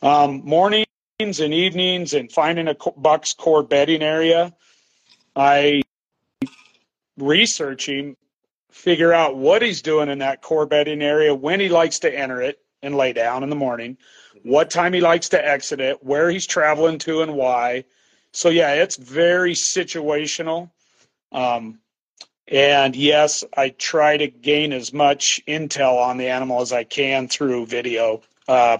Um, 0.02 0.42
mornings 0.44 0.86
and 1.20 1.54
evenings, 1.54 2.14
and 2.14 2.32
finding 2.32 2.66
a 2.66 2.74
buck's 2.96 3.34
core 3.34 3.62
bedding 3.62 4.02
area, 4.02 4.52
I 5.36 5.82
research 7.16 7.88
him, 7.88 8.16
figure 8.72 9.12
out 9.12 9.36
what 9.36 9.62
he's 9.62 9.80
doing 9.80 10.08
in 10.08 10.18
that 10.18 10.42
core 10.42 10.66
bedding 10.66 11.02
area, 11.02 11.32
when 11.32 11.60
he 11.60 11.68
likes 11.68 12.00
to 12.00 12.12
enter 12.12 12.42
it, 12.42 12.58
and 12.82 12.96
lay 12.96 13.12
down 13.12 13.42
in 13.42 13.50
the 13.50 13.56
morning, 13.56 13.96
what 14.44 14.70
time 14.70 14.92
he 14.92 15.00
likes 15.00 15.28
to 15.30 15.46
exit 15.46 15.80
it, 15.80 16.02
where 16.04 16.30
he's 16.30 16.46
traveling 16.46 16.98
to, 16.98 17.22
and 17.22 17.34
why. 17.34 17.84
So 18.32 18.50
yeah, 18.50 18.74
it's 18.74 18.96
very 18.96 19.54
situational. 19.54 20.70
Um, 21.32 21.80
And 22.50 22.96
yes, 22.96 23.44
I 23.56 23.70
try 23.70 24.16
to 24.16 24.26
gain 24.28 24.72
as 24.72 24.92
much 24.92 25.40
intel 25.46 25.98
on 25.98 26.16
the 26.16 26.28
animal 26.28 26.62
as 26.62 26.72
I 26.72 26.84
can 26.84 27.28
through 27.28 27.66
video. 27.66 28.22
Uh, 28.48 28.78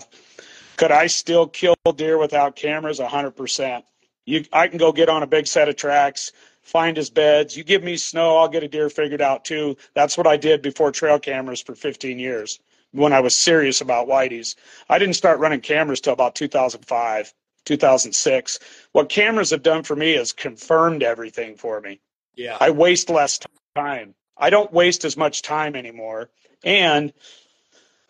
could 0.77 0.93
I 0.93 1.07
still 1.09 1.47
kill 1.47 1.75
deer 1.97 2.17
without 2.19 2.57
cameras? 2.57 3.01
100%. 3.01 3.83
You, 4.25 4.45
I 4.53 4.69
can 4.69 4.79
go 4.79 4.93
get 4.93 5.09
on 5.11 5.23
a 5.23 5.27
big 5.27 5.47
set 5.47 5.69
of 5.69 5.77
tracks, 5.77 6.33
find 6.63 6.97
his 6.97 7.11
beds. 7.11 7.57
You 7.57 7.65
give 7.65 7.83
me 7.83 7.97
snow, 7.99 8.39
I'll 8.39 8.49
get 8.49 8.63
a 8.63 8.69
deer 8.69 8.89
figured 8.91 9.21
out 9.21 9.45
too. 9.45 9.77
That's 9.95 10.17
what 10.17 10.27
I 10.27 10.37
did 10.39 10.63
before 10.63 10.91
trail 10.93 11.19
cameras 11.19 11.61
for 11.61 11.75
15 11.75 12.19
years 12.19 12.61
when 12.93 13.13
I 13.13 13.21
was 13.21 13.37
serious 13.37 13.81
about 13.81 14.09
whiteys. 14.09 14.57
I 14.89 14.99
didn't 14.99 15.17
start 15.17 15.41
running 15.41 15.61
cameras 15.61 16.01
till 16.01 16.13
about 16.13 16.35
2005, 16.35 17.35
2006. 17.65 18.59
What 18.93 19.09
cameras 19.09 19.51
have 19.51 19.63
done 19.63 19.83
for 19.83 19.97
me 19.97 20.15
is 20.15 20.33
confirmed 20.33 21.03
everything 21.03 21.57
for 21.57 21.81
me. 21.81 22.01
Yeah. 22.35 22.57
I 22.61 22.71
waste 22.71 23.11
less 23.11 23.41
time. 23.75 24.15
I 24.37 24.51
don't 24.51 24.73
waste 24.73 25.05
as 25.05 25.17
much 25.17 25.43
time 25.43 25.75
anymore. 25.75 26.31
And, 26.65 27.13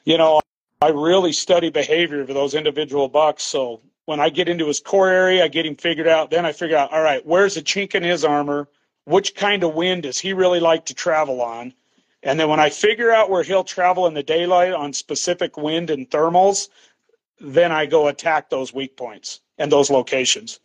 you 0.04 0.18
know, 0.18 0.40
I 0.80 0.88
really 0.88 1.32
study 1.32 1.70
behavior 1.70 2.20
of 2.20 2.28
those 2.28 2.54
individual 2.54 3.08
bucks. 3.08 3.42
So 3.42 3.80
when 4.04 4.20
I 4.20 4.28
get 4.28 4.48
into 4.48 4.66
his 4.66 4.80
core 4.80 5.08
area, 5.08 5.44
I 5.44 5.48
get 5.48 5.66
him 5.66 5.76
figured 5.76 6.06
out. 6.06 6.30
Then 6.30 6.46
I 6.46 6.52
figure 6.52 6.76
out, 6.76 6.92
all 6.92 7.02
right, 7.02 7.24
where's 7.26 7.56
the 7.56 7.62
chink 7.62 7.94
in 7.94 8.02
his 8.02 8.24
armor? 8.24 8.68
Which 9.04 9.34
kind 9.34 9.64
of 9.64 9.74
wind 9.74 10.04
does 10.04 10.18
he 10.18 10.34
really 10.34 10.60
like 10.60 10.86
to 10.86 10.94
travel 10.94 11.40
on? 11.40 11.74
And 12.22 12.38
then 12.38 12.48
when 12.48 12.60
I 12.60 12.70
figure 12.70 13.12
out 13.12 13.30
where 13.30 13.42
he'll 13.42 13.64
travel 13.64 14.06
in 14.06 14.14
the 14.14 14.22
daylight 14.22 14.72
on 14.72 14.92
specific 14.92 15.56
wind 15.56 15.90
and 15.90 16.08
thermals, 16.10 16.68
then 17.40 17.70
I 17.70 17.86
go 17.86 18.08
attack 18.08 18.50
those 18.50 18.74
weak 18.74 18.96
points 18.96 19.40
and 19.58 19.70
those 19.70 19.90
locations. 19.90 20.60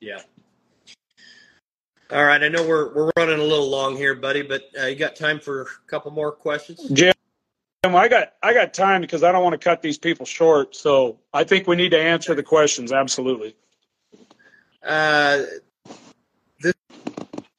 Yeah. 0.00 0.20
All 2.10 2.24
right. 2.24 2.42
I 2.42 2.48
know 2.48 2.66
we're 2.66 2.94
we're 2.94 3.10
running 3.16 3.38
a 3.38 3.42
little 3.42 3.68
long 3.68 3.96
here, 3.96 4.14
buddy, 4.14 4.42
but 4.42 4.62
uh, 4.80 4.86
you 4.86 4.96
got 4.96 5.16
time 5.16 5.40
for 5.40 5.62
a 5.62 5.66
couple 5.88 6.10
more 6.12 6.30
questions? 6.30 6.88
Jim, 6.90 7.12
I 7.84 8.08
got 8.08 8.34
I 8.42 8.52
got 8.52 8.74
time 8.74 9.00
because 9.00 9.22
I 9.22 9.32
don't 9.32 9.42
want 9.42 9.60
to 9.60 9.64
cut 9.64 9.82
these 9.82 9.98
people 9.98 10.26
short. 10.26 10.76
So 10.76 11.18
I 11.32 11.44
think 11.44 11.66
we 11.66 11.76
need 11.76 11.90
to 11.90 12.00
answer 12.00 12.34
the 12.34 12.42
questions. 12.42 12.92
Absolutely. 12.92 13.56
Uh, 14.84 15.42
this 16.60 16.74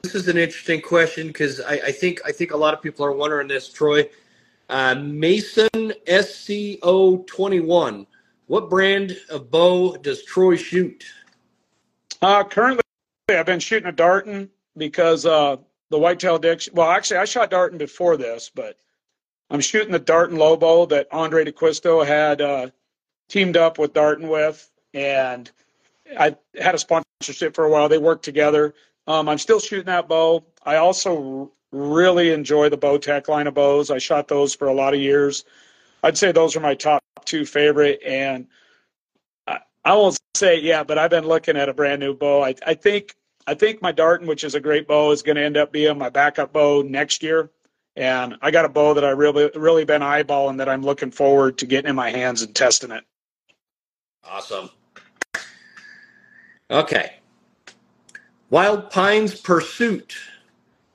this 0.03 0.15
is 0.15 0.27
an 0.27 0.37
interesting 0.37 0.81
question 0.81 1.27
because 1.27 1.59
I, 1.59 1.73
I 1.73 1.91
think 1.91 2.21
I 2.25 2.31
think 2.31 2.51
a 2.51 2.57
lot 2.57 2.73
of 2.73 2.81
people 2.81 3.05
are 3.05 3.11
wondering 3.11 3.47
this, 3.47 3.69
Troy. 3.69 4.09
Uh, 4.69 4.95
Mason 4.95 5.93
SCO 6.07 7.17
twenty 7.27 7.59
one. 7.59 8.05
What 8.47 8.69
brand 8.69 9.17
of 9.29 9.51
bow 9.51 9.97
does 9.97 10.23
Troy 10.23 10.55
shoot? 10.55 11.03
Uh, 12.21 12.43
currently, 12.43 12.81
I've 13.29 13.45
been 13.45 13.59
shooting 13.59 13.89
a 13.89 13.91
Darton 13.91 14.49
because 14.77 15.25
uh, 15.25 15.57
the 15.89 15.99
whitetail 15.99 16.37
diction. 16.37 16.73
Well, 16.75 16.89
actually, 16.89 17.17
I 17.17 17.25
shot 17.25 17.49
Darton 17.49 17.77
before 17.77 18.17
this, 18.17 18.49
but 18.53 18.77
I'm 19.49 19.61
shooting 19.61 19.91
the 19.91 19.99
Darton 19.99 20.37
Lobo 20.37 20.85
that 20.87 21.09
Andrae 21.11 21.45
D'Acquisto 21.45 22.05
had 22.05 22.41
uh, 22.41 22.69
teamed 23.29 23.57
up 23.57 23.77
with 23.77 23.93
Darton 23.93 24.29
with, 24.29 24.69
and 24.93 25.49
I 26.17 26.35
had 26.59 26.75
a 26.75 26.79
sponsorship 26.79 27.55
for 27.55 27.65
a 27.65 27.69
while. 27.69 27.89
They 27.89 27.97
worked 27.97 28.23
together. 28.23 28.73
Um, 29.07 29.29
I'm 29.29 29.37
still 29.37 29.59
shooting 29.59 29.85
that 29.85 30.07
bow. 30.07 30.43
I 30.63 30.75
also 30.75 31.51
really 31.71 32.31
enjoy 32.31 32.69
the 32.69 32.77
Bowtech 32.77 33.27
line 33.27 33.47
of 33.47 33.53
bows. 33.53 33.89
I 33.89 33.97
shot 33.97 34.27
those 34.27 34.53
for 34.53 34.67
a 34.67 34.73
lot 34.73 34.93
of 34.93 34.99
years. 34.99 35.45
I'd 36.03 36.17
say 36.17 36.31
those 36.31 36.55
are 36.55 36.59
my 36.59 36.75
top 36.75 37.03
two 37.25 37.45
favorite, 37.45 38.01
and 38.05 38.47
I, 39.47 39.59
I 39.83 39.95
won't 39.95 40.17
say 40.35 40.59
yeah, 40.59 40.83
but 40.83 40.97
I've 40.97 41.09
been 41.09 41.27
looking 41.27 41.57
at 41.57 41.69
a 41.69 41.73
brand 41.73 41.99
new 41.99 42.13
bow. 42.13 42.43
I, 42.43 42.55
I 42.65 42.73
think 42.73 43.15
I 43.47 43.53
think 43.53 43.81
my 43.81 43.91
Darton, 43.91 44.27
which 44.27 44.43
is 44.43 44.55
a 44.55 44.59
great 44.59 44.87
bow, 44.87 45.11
is 45.11 45.23
going 45.23 45.37
to 45.37 45.43
end 45.43 45.57
up 45.57 45.71
being 45.71 45.97
my 45.97 46.09
backup 46.09 46.53
bow 46.53 46.81
next 46.81 47.23
year. 47.23 47.49
And 47.95 48.35
I 48.41 48.51
got 48.51 48.65
a 48.65 48.69
bow 48.69 48.93
that 48.93 49.03
I 49.03 49.09
really 49.09 49.49
really 49.55 49.85
been 49.85 50.01
eyeballing 50.01 50.57
that 50.57 50.69
I'm 50.69 50.83
looking 50.83 51.11
forward 51.11 51.57
to 51.59 51.65
getting 51.65 51.89
in 51.89 51.95
my 51.95 52.11
hands 52.11 52.41
and 52.41 52.53
testing 52.53 52.91
it. 52.91 53.03
Awesome. 54.23 54.69
Okay. 56.69 57.13
Wild 58.49 58.89
Pines 58.89 59.39
Pursuit. 59.39 60.15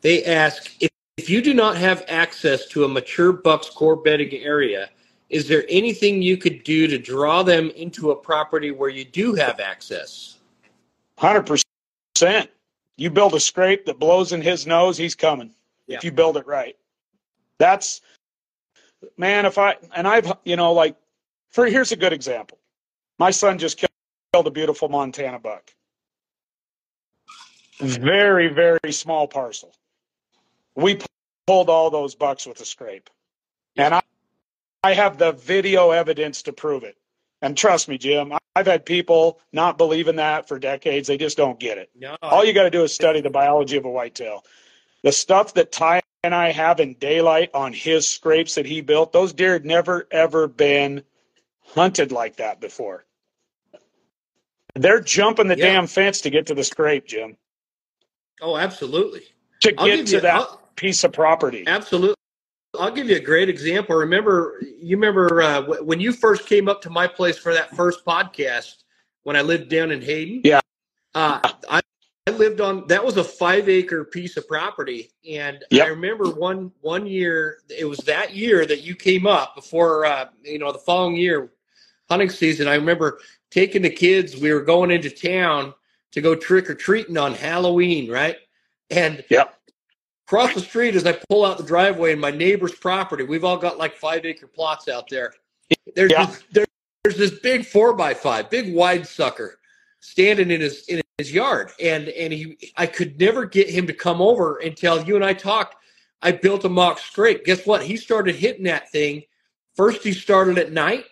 They 0.00 0.24
ask 0.24 0.72
if, 0.80 0.90
if 1.16 1.28
you 1.28 1.42
do 1.42 1.53
not 1.55 1.76
have 1.76 2.05
access 2.09 2.66
to 2.68 2.84
a 2.84 2.88
mature 2.88 3.32
buck's 3.32 3.68
core 3.68 3.96
bedding 3.96 4.32
area, 4.42 4.88
is 5.28 5.48
there 5.48 5.64
anything 5.68 6.22
you 6.22 6.36
could 6.36 6.64
do 6.64 6.86
to 6.86 6.98
draw 6.98 7.42
them 7.42 7.70
into 7.70 8.11
a 8.11 8.16
property 8.16 8.70
where 8.70 8.90
you 8.90 9.05
do 9.05 9.34
have 9.34 9.61
access? 9.61 10.38
Hundred 11.18 11.46
percent. 12.16 12.50
You 12.96 13.11
build 13.11 13.34
a 13.34 13.40
scrape 13.40 13.84
that 13.86 13.98
blows 13.98 14.32
in 14.32 14.40
his 14.40 14.66
nose, 14.66 14.96
he's 14.96 15.14
coming. 15.14 15.55
Yeah. 15.86 15.98
If 15.98 16.05
you 16.05 16.12
build 16.12 16.36
it 16.36 16.46
right. 16.46 16.76
That's 17.59 18.00
man, 19.16 19.44
if 19.44 19.59
I 19.59 19.76
and 19.94 20.09
I've 20.09 20.32
you 20.44 20.57
know, 20.57 20.72
like 20.72 20.96
for 21.50 21.66
here's 21.66 21.92
a 21.92 21.96
good 21.96 22.12
example. 22.12 22.59
My 23.18 23.30
son 23.30 23.59
just 23.59 23.78
killed 23.78 24.46
a 24.46 24.50
beautiful 24.50 24.88
Montana 24.88 25.38
buck. 25.38 25.70
Very, 27.83 28.49
very 28.49 28.93
small 28.93 29.26
parcel. 29.26 29.72
We 30.74 31.01
pulled 31.47 31.68
all 31.68 31.91
those 31.91 32.14
bucks 32.14 32.47
with 32.47 32.61
a 32.61 32.64
scrape. 32.64 33.11
And 33.76 33.95
I 33.95 34.03
I 34.85 34.95
have 34.95 35.16
the 35.16 35.33
video 35.33 35.91
evidence 35.93 36.43
to 36.43 36.53
prove 36.53 36.83
it. 36.83 36.97
And 37.41 37.57
trust 37.57 37.89
me, 37.89 37.99
Jim, 37.99 38.33
I've 38.57 38.66
had 38.66 38.85
people 38.85 39.41
not 39.53 39.78
believe 39.78 40.09
in 40.09 40.16
that 40.16 40.49
for 40.49 40.59
decades. 40.59 41.07
They 41.09 41.16
just 41.16 41.37
don't 41.37 41.59
get 41.59 41.78
it. 41.78 41.91
No. 41.95 42.16
All 42.22 42.45
you 42.45 42.53
got 42.53 42.64
to 42.64 42.70
do 42.70 42.83
is 42.83 42.93
study 42.93 43.20
the 43.20 43.30
biology 43.30 43.76
of 43.76 43.85
a 43.85 43.91
whitetail. 43.91 44.45
The 45.03 45.12
stuff 45.12 45.55
that 45.55 45.72
Ty 45.72 46.01
and 46.24 46.35
I 46.35 46.51
have 46.53 46.80
in 46.80 46.95
daylight 46.95 47.51
on 47.55 47.72
his 47.72 48.09
scrapes 48.09 48.55
that 48.57 48.66
he 48.66 48.80
built, 48.80 49.12
those 49.12 49.33
deer 49.33 49.55
had 49.55 49.64
never, 49.64 50.07
ever 50.11 50.47
been 50.49 51.03
hunted 51.64 52.12
like 52.12 52.37
that 52.37 52.61
before. 52.61 53.05
They're 54.74 55.01
jumping 55.01 55.49
the 55.49 55.59
Yeah. 55.59 55.66
damn 55.66 55.87
fence 55.87 56.20
to 56.22 56.30
get 56.30 56.47
to 56.47 56.55
the 56.55 56.64
scrape, 56.64 57.07
Jim, 57.07 57.37
Oh, 58.43 58.57
absolutely. 58.57 59.22
to 59.61 59.74
I'll 59.78 59.86
get 59.86 60.07
to 60.09 60.12
you- 60.16 60.20
that 60.20 60.34
I'll- 60.34 60.61
piece 60.76 61.05
of 61.05 61.12
property. 61.12 61.64
Absolutely. 61.66 62.16
I'll 62.78 62.90
give 62.90 63.09
you 63.09 63.16
a 63.16 63.20
great 63.20 63.49
example. 63.51 63.95
Remember, 63.97 64.61
you 64.80 64.97
remember 64.97 65.43
uh, 65.43 65.62
when 65.82 66.01
you 66.01 66.12
first 66.12 66.47
came 66.47 66.68
up 66.68 66.80
to 66.82 66.90
my 66.90 67.07
place 67.07 67.38
for 67.38 67.53
that 67.55 67.74
first 67.76 68.05
podcast 68.05 68.82
when 69.24 69.36
I 69.36 69.43
lived 69.43 69.68
down 69.68 69.90
in 69.90 70.01
Hayden? 70.01 70.40
Yeah. 70.43 70.61
Uh, 71.14 71.38
I, 71.68 71.82
I 72.26 72.30
lived 72.30 72.62
on 72.62 72.86
that 72.88 73.05
was 73.05 73.18
a 73.18 73.24
five 73.24 73.68
acre 73.68 74.05
piece 74.07 74.38
of 74.38 74.49
property, 74.49 75.11
and 75.30 75.62
Yep. 75.70 75.84
I 75.86 75.88
remember 75.90 76.30
one 76.30 76.72
one 76.80 77.07
year. 77.07 77.59
It 77.68 77.84
was 77.84 77.99
that 77.99 78.34
year 78.34 78.64
that 78.64 78.80
you 78.82 78.95
came 78.97 79.26
up 79.26 79.55
before 79.55 80.07
uh, 80.07 80.28
you 80.43 80.59
know 80.59 80.72
the 80.72 80.78
following 80.78 81.16
year 81.16 81.53
hunting 82.09 82.30
season. 82.30 82.66
I 82.68 82.74
remember 82.76 83.20
taking 83.51 83.82
the 83.82 83.90
kids. 83.90 84.37
We 84.38 84.50
were 84.54 84.62
going 84.62 84.91
into 84.91 85.11
town 85.11 85.75
to 86.12 86.22
go 86.22 86.34
trick 86.34 86.71
or 86.71 86.75
treating 86.75 87.18
on 87.18 87.34
Halloween, 87.34 88.11
right? 88.11 88.37
And 88.92 89.24
Yep. 89.30 89.56
Across 90.28 90.54
the 90.54 90.60
street, 90.60 90.94
as 90.94 91.04
I 91.04 91.12
pull 91.28 91.44
out 91.44 91.58
the 91.58 91.64
driveway 91.64 92.12
in 92.12 92.20
my 92.20 92.30
neighbor's 92.30 92.74
property, 92.74 93.24
we've 93.24 93.44
all 93.44 93.58
got 93.58 93.76
like 93.76 93.96
five 93.96 94.24
acre 94.24 94.46
plots 94.46 94.88
out 94.88 95.08
there. 95.10 95.34
There's 95.94 96.12
Yeah. 96.12 96.26
this, 96.26 96.42
there, 96.52 96.66
there's 97.04 97.16
this 97.16 97.40
big 97.40 97.66
four 97.66 97.92
by 97.94 98.14
five, 98.14 98.48
big 98.48 98.72
wide 98.72 99.06
sucker, 99.06 99.58
standing 100.00 100.50
in 100.50 100.60
his 100.60 100.86
in 100.88 101.02
his 101.18 101.32
yard, 101.32 101.72
and 101.80 102.08
and 102.08 102.32
he 102.32 102.56
I 102.76 102.86
could 102.86 103.18
never 103.20 103.44
get 103.44 103.68
him 103.68 103.86
to 103.88 103.92
come 103.92 104.22
over 104.22 104.58
until 104.58 105.02
you 105.02 105.16
and 105.16 105.24
I 105.24 105.34
talked. 105.34 105.76
I 106.22 106.32
built 106.32 106.64
a 106.64 106.68
mock 106.68 106.98
scrape. 106.98 107.44
Guess 107.44 107.66
what? 107.66 107.82
He 107.82 107.96
started 107.96 108.36
hitting 108.36 108.64
that 108.64 108.90
thing. 108.90 109.24
First, 109.74 110.02
he 110.04 110.12
started 110.12 110.56
at 110.56 110.72
night, 110.72 111.04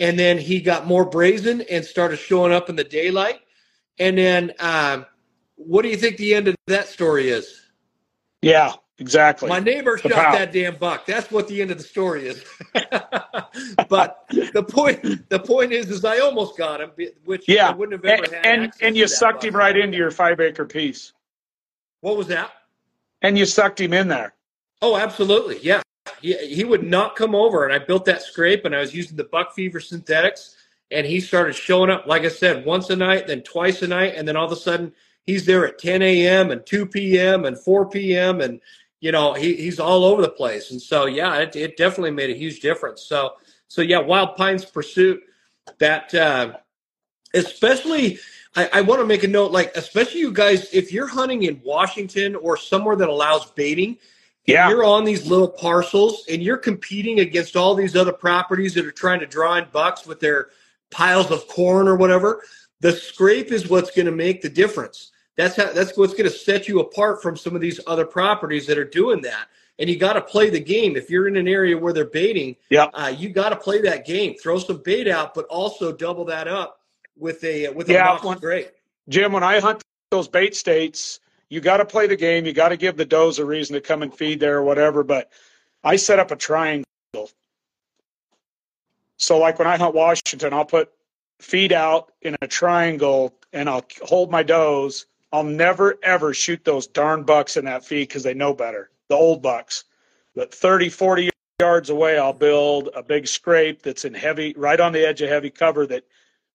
and 0.00 0.18
then 0.18 0.38
he 0.38 0.60
got 0.60 0.86
more 0.86 1.04
brazen 1.04 1.60
and 1.62 1.84
started 1.84 2.16
showing 2.16 2.52
up 2.52 2.68
in 2.68 2.76
the 2.76 2.84
daylight. 2.84 3.40
And 3.98 4.18
then, 4.18 4.52
um, 4.58 5.06
what 5.56 5.82
do 5.82 5.88
you 5.88 5.96
think 5.96 6.16
the 6.16 6.34
end 6.34 6.48
of 6.48 6.56
that 6.66 6.86
story 6.88 7.28
is? 7.28 7.62
Yeah, 8.42 8.74
exactly. 8.98 9.48
My 9.48 9.58
neighbor 9.60 9.98
The 10.02 10.10
shot 10.10 10.32
that 10.32 10.52
damn 10.52 10.76
buck. 10.76 11.06
That's 11.06 11.30
what 11.30 11.48
the 11.48 11.60
end 11.60 11.70
of 11.70 11.78
the 11.78 11.84
story 11.84 12.28
is. 12.28 12.44
but 13.88 14.24
the 14.28 14.64
point, 14.68 15.28
the 15.28 15.38
point 15.38 15.72
is, 15.72 15.90
is 15.90 16.04
I 16.04 16.18
almost 16.18 16.56
got 16.56 16.80
him, 16.80 16.90
which 17.24 17.48
Yeah, 17.48 17.70
I 17.70 17.74
wouldn't 17.74 18.04
have 18.04 18.04
ever 18.04 18.24
and 18.24 18.34
had. 18.34 18.46
and, 18.46 18.72
and 18.80 18.96
you 18.96 19.08
sucked 19.08 19.44
him 19.44 19.56
right 19.56 19.76
into 19.76 19.96
your 19.96 20.10
five 20.10 20.40
acre 20.40 20.64
piece, 20.66 21.12
What 22.00 22.16
was 22.16 22.26
that? 22.28 22.52
and 23.22 23.36
you 23.38 23.46
sucked 23.46 23.80
him 23.80 23.92
in 23.94 24.08
there. 24.08 24.34
Oh, 24.82 24.96
absolutely. 24.96 25.58
Yeah. 25.62 25.80
He, 26.20 26.36
he 26.54 26.64
would 26.64 26.82
not 26.84 27.16
come 27.16 27.34
over. 27.34 27.64
And 27.64 27.72
I 27.72 27.78
built 27.84 28.04
that 28.04 28.22
scrape 28.22 28.64
and 28.66 28.76
I 28.76 28.80
was 28.80 28.94
using 28.94 29.16
the 29.16 29.24
Buck 29.24 29.54
Fever 29.54 29.80
synthetics. 29.80 30.54
And 30.92 31.04
he 31.06 31.18
started 31.18 31.54
showing 31.54 31.90
up, 31.90 32.06
like 32.06 32.22
I 32.22 32.28
said, 32.28 32.64
once 32.64 32.90
a 32.90 32.96
night, 32.96 33.26
then 33.26 33.42
twice 33.42 33.82
a 33.82 33.88
night. 33.88 34.14
And 34.16 34.28
then 34.28 34.36
all 34.36 34.44
of 34.46 34.52
a 34.52 34.56
sudden, 34.56 34.92
he's 35.26 35.44
there 35.44 35.66
at 35.66 35.78
10 35.78 36.02
a.m. 36.02 36.50
and 36.50 36.64
2 36.64 36.86
p.m. 36.86 37.44
and 37.44 37.58
4 37.58 37.90
p.m. 37.90 38.40
And, 38.40 38.60
you 39.00 39.12
know, 39.12 39.34
he, 39.34 39.54
he's 39.56 39.78
all 39.80 40.04
over 40.04 40.22
the 40.22 40.28
place. 40.28 40.70
And 40.70 40.80
so, 40.80 41.06
yeah, 41.06 41.36
it, 41.38 41.56
it 41.56 41.76
definitely 41.76 42.12
made 42.12 42.30
a 42.30 42.38
huge 42.38 42.60
difference. 42.60 43.02
So, 43.02 43.32
so 43.68 43.82
yeah, 43.82 43.98
Wild 43.98 44.36
Pines 44.36 44.64
Pursuit, 44.64 45.20
that, 45.78 46.14
uh, 46.14 46.56
especially, 47.34 48.18
I, 48.54 48.70
I 48.72 48.80
want 48.82 49.00
to 49.00 49.06
make 49.06 49.24
a 49.24 49.28
note, 49.28 49.50
like, 49.52 49.76
especially 49.76 50.20
you 50.20 50.32
guys, 50.32 50.72
if 50.72 50.92
you're 50.92 51.08
hunting 51.08 51.42
in 51.42 51.60
Washington 51.64 52.36
or 52.36 52.56
somewhere 52.56 52.96
that 52.96 53.08
allows 53.08 53.50
baiting, 53.50 53.98
Yeah. 54.46 54.68
You're 54.68 54.84
on 54.84 55.04
these 55.04 55.26
little 55.26 55.48
parcels 55.48 56.24
and 56.30 56.40
you're 56.40 56.56
competing 56.56 57.18
against 57.18 57.56
all 57.56 57.74
these 57.74 57.96
other 57.96 58.12
properties 58.12 58.74
that 58.74 58.86
are 58.86 58.92
trying 58.92 59.18
to 59.20 59.26
draw 59.26 59.56
in 59.56 59.66
bucks 59.72 60.06
with 60.06 60.20
their 60.20 60.50
piles 60.90 61.32
of 61.32 61.48
corn 61.48 61.88
or 61.88 61.96
whatever. 61.96 62.42
The 62.80 62.92
scrape 62.92 63.50
is 63.50 63.68
what's 63.68 63.90
going 63.90 64.06
to 64.06 64.12
make 64.12 64.42
the 64.42 64.48
difference. 64.48 65.10
That's 65.36 65.56
how 65.56 65.72
that's 65.72 65.96
what's 65.96 66.12
going 66.14 66.24
to 66.30 66.36
set 66.36 66.66
you 66.66 66.80
apart 66.80 67.22
from 67.22 67.36
some 67.36 67.54
of 67.54 67.60
these 67.60 67.78
other 67.86 68.06
properties 68.06 68.66
that 68.66 68.78
are 68.78 68.84
doing 68.84 69.20
that. 69.22 69.48
And 69.78 69.90
you 69.90 69.96
got 69.98 70.14
to 70.14 70.22
play 70.22 70.48
the 70.48 70.60
game. 70.60 70.96
If 70.96 71.10
you're 71.10 71.28
in 71.28 71.36
an 71.36 71.46
area 71.46 71.76
where 71.76 71.92
they're 71.92 72.06
baiting, 72.06 72.56
Yep. 72.70 72.90
uh, 72.94 73.14
you 73.16 73.28
got 73.28 73.50
to 73.50 73.56
play 73.56 73.82
that 73.82 74.06
game. 74.06 74.34
Throw 74.42 74.58
some 74.58 74.78
bait 74.82 75.06
out, 75.06 75.34
but 75.34 75.44
also 75.46 75.92
double 75.92 76.24
that 76.26 76.48
up 76.48 76.80
with 77.18 77.44
a 77.44 77.68
with 77.68 77.90
a 77.90 77.92
Yeah, 77.92 78.18
when- 78.24 78.38
scrape. 78.38 78.70
Jim, 79.10 79.32
when 79.32 79.42
I 79.44 79.60
hunt 79.60 79.82
those 80.10 80.26
bait 80.28 80.56
states, 80.56 81.20
you 81.50 81.60
got 81.60 81.76
to 81.76 81.84
play 81.84 82.06
the 82.06 82.16
game. 82.16 82.46
You 82.46 82.52
got 82.54 82.70
to 82.70 82.76
give 82.76 82.96
the 82.96 83.04
does 83.04 83.38
a 83.38 83.44
reason 83.44 83.74
to 83.74 83.80
come 83.80 84.02
and 84.02 84.12
feed 84.12 84.40
there 84.40 84.56
or 84.56 84.62
whatever. 84.64 85.04
But 85.04 85.30
I 85.84 85.96
set 85.96 86.18
up 86.18 86.30
a 86.30 86.36
triangle. 86.36 86.84
So, 89.18 89.38
like 89.38 89.58
when 89.58 89.68
I 89.68 89.76
hunt 89.76 89.94
Washington, 89.94 90.52
I'll 90.52 90.64
put 90.64 90.90
feed 91.40 91.72
out 91.72 92.12
in 92.22 92.36
a 92.42 92.46
triangle 92.46 93.34
and 93.52 93.68
I'll 93.68 93.84
hold 94.02 94.30
my 94.30 94.42
does. 94.42 95.06
I'll 95.36 95.44
never, 95.44 95.98
ever 96.02 96.32
shoot 96.32 96.64
those 96.64 96.86
darn 96.86 97.24
bucks 97.24 97.58
in 97.58 97.66
that 97.66 97.84
feed 97.84 98.08
because 98.08 98.22
they 98.22 98.32
know 98.32 98.54
better, 98.54 98.88
the 99.08 99.16
old 99.16 99.42
bucks. 99.42 99.84
But 100.34 100.54
30, 100.54 100.88
40 100.88 101.28
yards 101.60 101.90
away, 101.90 102.18
I'll 102.18 102.32
build 102.32 102.88
a 102.96 103.02
big 103.02 103.28
scrape 103.28 103.82
that's 103.82 104.06
in 104.06 104.14
heavy, 104.14 104.54
right 104.56 104.80
on 104.80 104.92
the 104.92 105.06
edge 105.06 105.20
of 105.20 105.28
heavy 105.28 105.50
cover 105.50 105.86
that 105.88 106.04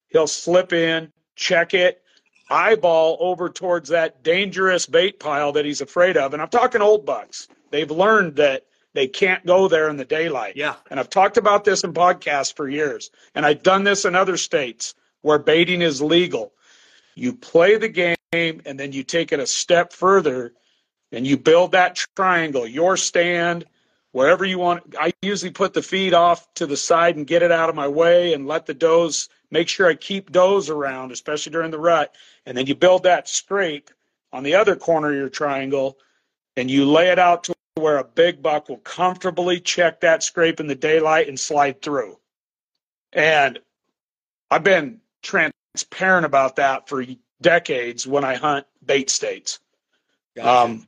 he'll 0.07 0.25
slip 0.25 0.73
in, 0.73 1.13
check 1.35 1.75
it, 1.75 2.01
eyeball 2.49 3.17
over 3.19 3.49
towards 3.49 3.89
that 3.89 4.23
dangerous 4.23 4.87
bait 4.87 5.19
pile 5.19 5.51
that 5.51 5.63
he's 5.63 5.81
afraid 5.81 6.17
of. 6.17 6.33
And 6.33 6.41
I'm 6.41 6.49
talking 6.49 6.81
old 6.81 7.05
bucks. 7.05 7.49
They've 7.69 7.91
learned 7.91 8.37
that 8.37 8.65
they 8.93 9.05
can't 9.05 9.45
go 9.45 9.67
there 9.67 9.89
in 9.89 9.97
the 9.97 10.05
daylight. 10.05 10.55
Yeah. 10.55 10.73
And 10.89 10.99
I've 10.99 11.11
talked 11.11 11.37
about 11.37 11.65
this 11.65 11.83
in 11.83 11.93
podcasts 11.93 12.55
for 12.55 12.67
years. 12.67 13.11
And 13.35 13.45
I've 13.45 13.61
done 13.61 13.83
this 13.83 14.05
in 14.05 14.15
other 14.15 14.37
states 14.37 14.95
where 15.21 15.37
baiting 15.37 15.83
is 15.83 16.01
legal. 16.01 16.51
You 17.13 17.33
play 17.33 17.77
the 17.77 17.87
game 17.87 18.15
and 18.33 18.79
then 18.79 18.93
you 18.93 19.03
take 19.03 19.33
it 19.33 19.41
a 19.41 19.45
step 19.47 19.91
further 19.91 20.53
and 21.11 21.27
you 21.27 21.37
build 21.37 21.73
that 21.73 21.99
triangle, 22.15 22.65
your 22.65 22.95
stand, 22.95 23.65
wherever 24.13 24.45
you 24.45 24.57
want. 24.57 24.95
I 24.97 25.11
usually 25.21 25.51
put 25.51 25.73
the 25.73 25.81
feed 25.81 26.13
off 26.13 26.53
to 26.53 26.65
the 26.65 26.77
side 26.77 27.17
and 27.17 27.27
get 27.27 27.43
it 27.43 27.51
out 27.51 27.67
of 27.67 27.75
my 27.75 27.89
way 27.89 28.33
and 28.33 28.47
let 28.47 28.65
the 28.65 28.73
does 28.73 29.27
make 29.51 29.67
sure 29.67 29.89
I 29.89 29.95
keep 29.95 30.31
does 30.31 30.69
around, 30.69 31.11
especially 31.11 31.51
during 31.51 31.71
the 31.71 31.79
rut. 31.79 32.15
And 32.45 32.57
then 32.57 32.67
you 32.67 32.75
build 32.75 33.03
that 33.03 33.27
scrape 33.27 33.91
on 34.31 34.43
the 34.43 34.55
other 34.55 34.77
corner 34.77 35.09
of 35.09 35.17
your 35.17 35.29
triangle 35.29 35.97
and 36.55 36.71
you 36.71 36.85
lay 36.85 37.09
it 37.09 37.19
out 37.19 37.43
to 37.45 37.53
where 37.75 37.97
a 37.97 38.03
big 38.05 38.41
buck 38.41 38.69
will 38.69 38.77
comfortably 38.77 39.59
check 39.59 39.99
that 40.01 40.23
scrape 40.23 40.61
in 40.61 40.67
the 40.67 40.75
daylight 40.75 41.27
and 41.27 41.37
slide 41.37 41.81
through. 41.81 42.17
And 43.11 43.59
I've 44.49 44.63
been 44.63 45.01
transparent 45.21 46.25
about 46.25 46.55
that 46.55 46.87
for 46.87 47.03
decades 47.41 48.05
when 48.05 48.23
I 48.23 48.35
hunt 48.35 48.65
bait 48.85 49.09
states. 49.09 49.59
Gotcha. 50.35 50.49
Um, 50.49 50.87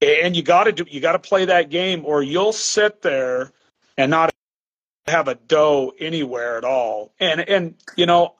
and 0.00 0.36
you 0.36 0.42
got 0.42 0.64
to 0.64 0.72
do 0.72 0.84
you 0.88 1.00
got 1.00 1.12
to 1.12 1.18
play 1.18 1.46
that 1.46 1.70
game, 1.70 2.02
or 2.04 2.22
you'll 2.22 2.52
sit 2.52 3.02
there 3.02 3.52
and 3.96 4.10
not 4.10 4.34
have 5.06 5.28
a 5.28 5.34
doe 5.34 5.92
anywhere 5.98 6.58
at 6.58 6.64
all. 6.64 7.12
And 7.18 7.40
and 7.40 7.74
you 7.96 8.06
know, 8.06 8.34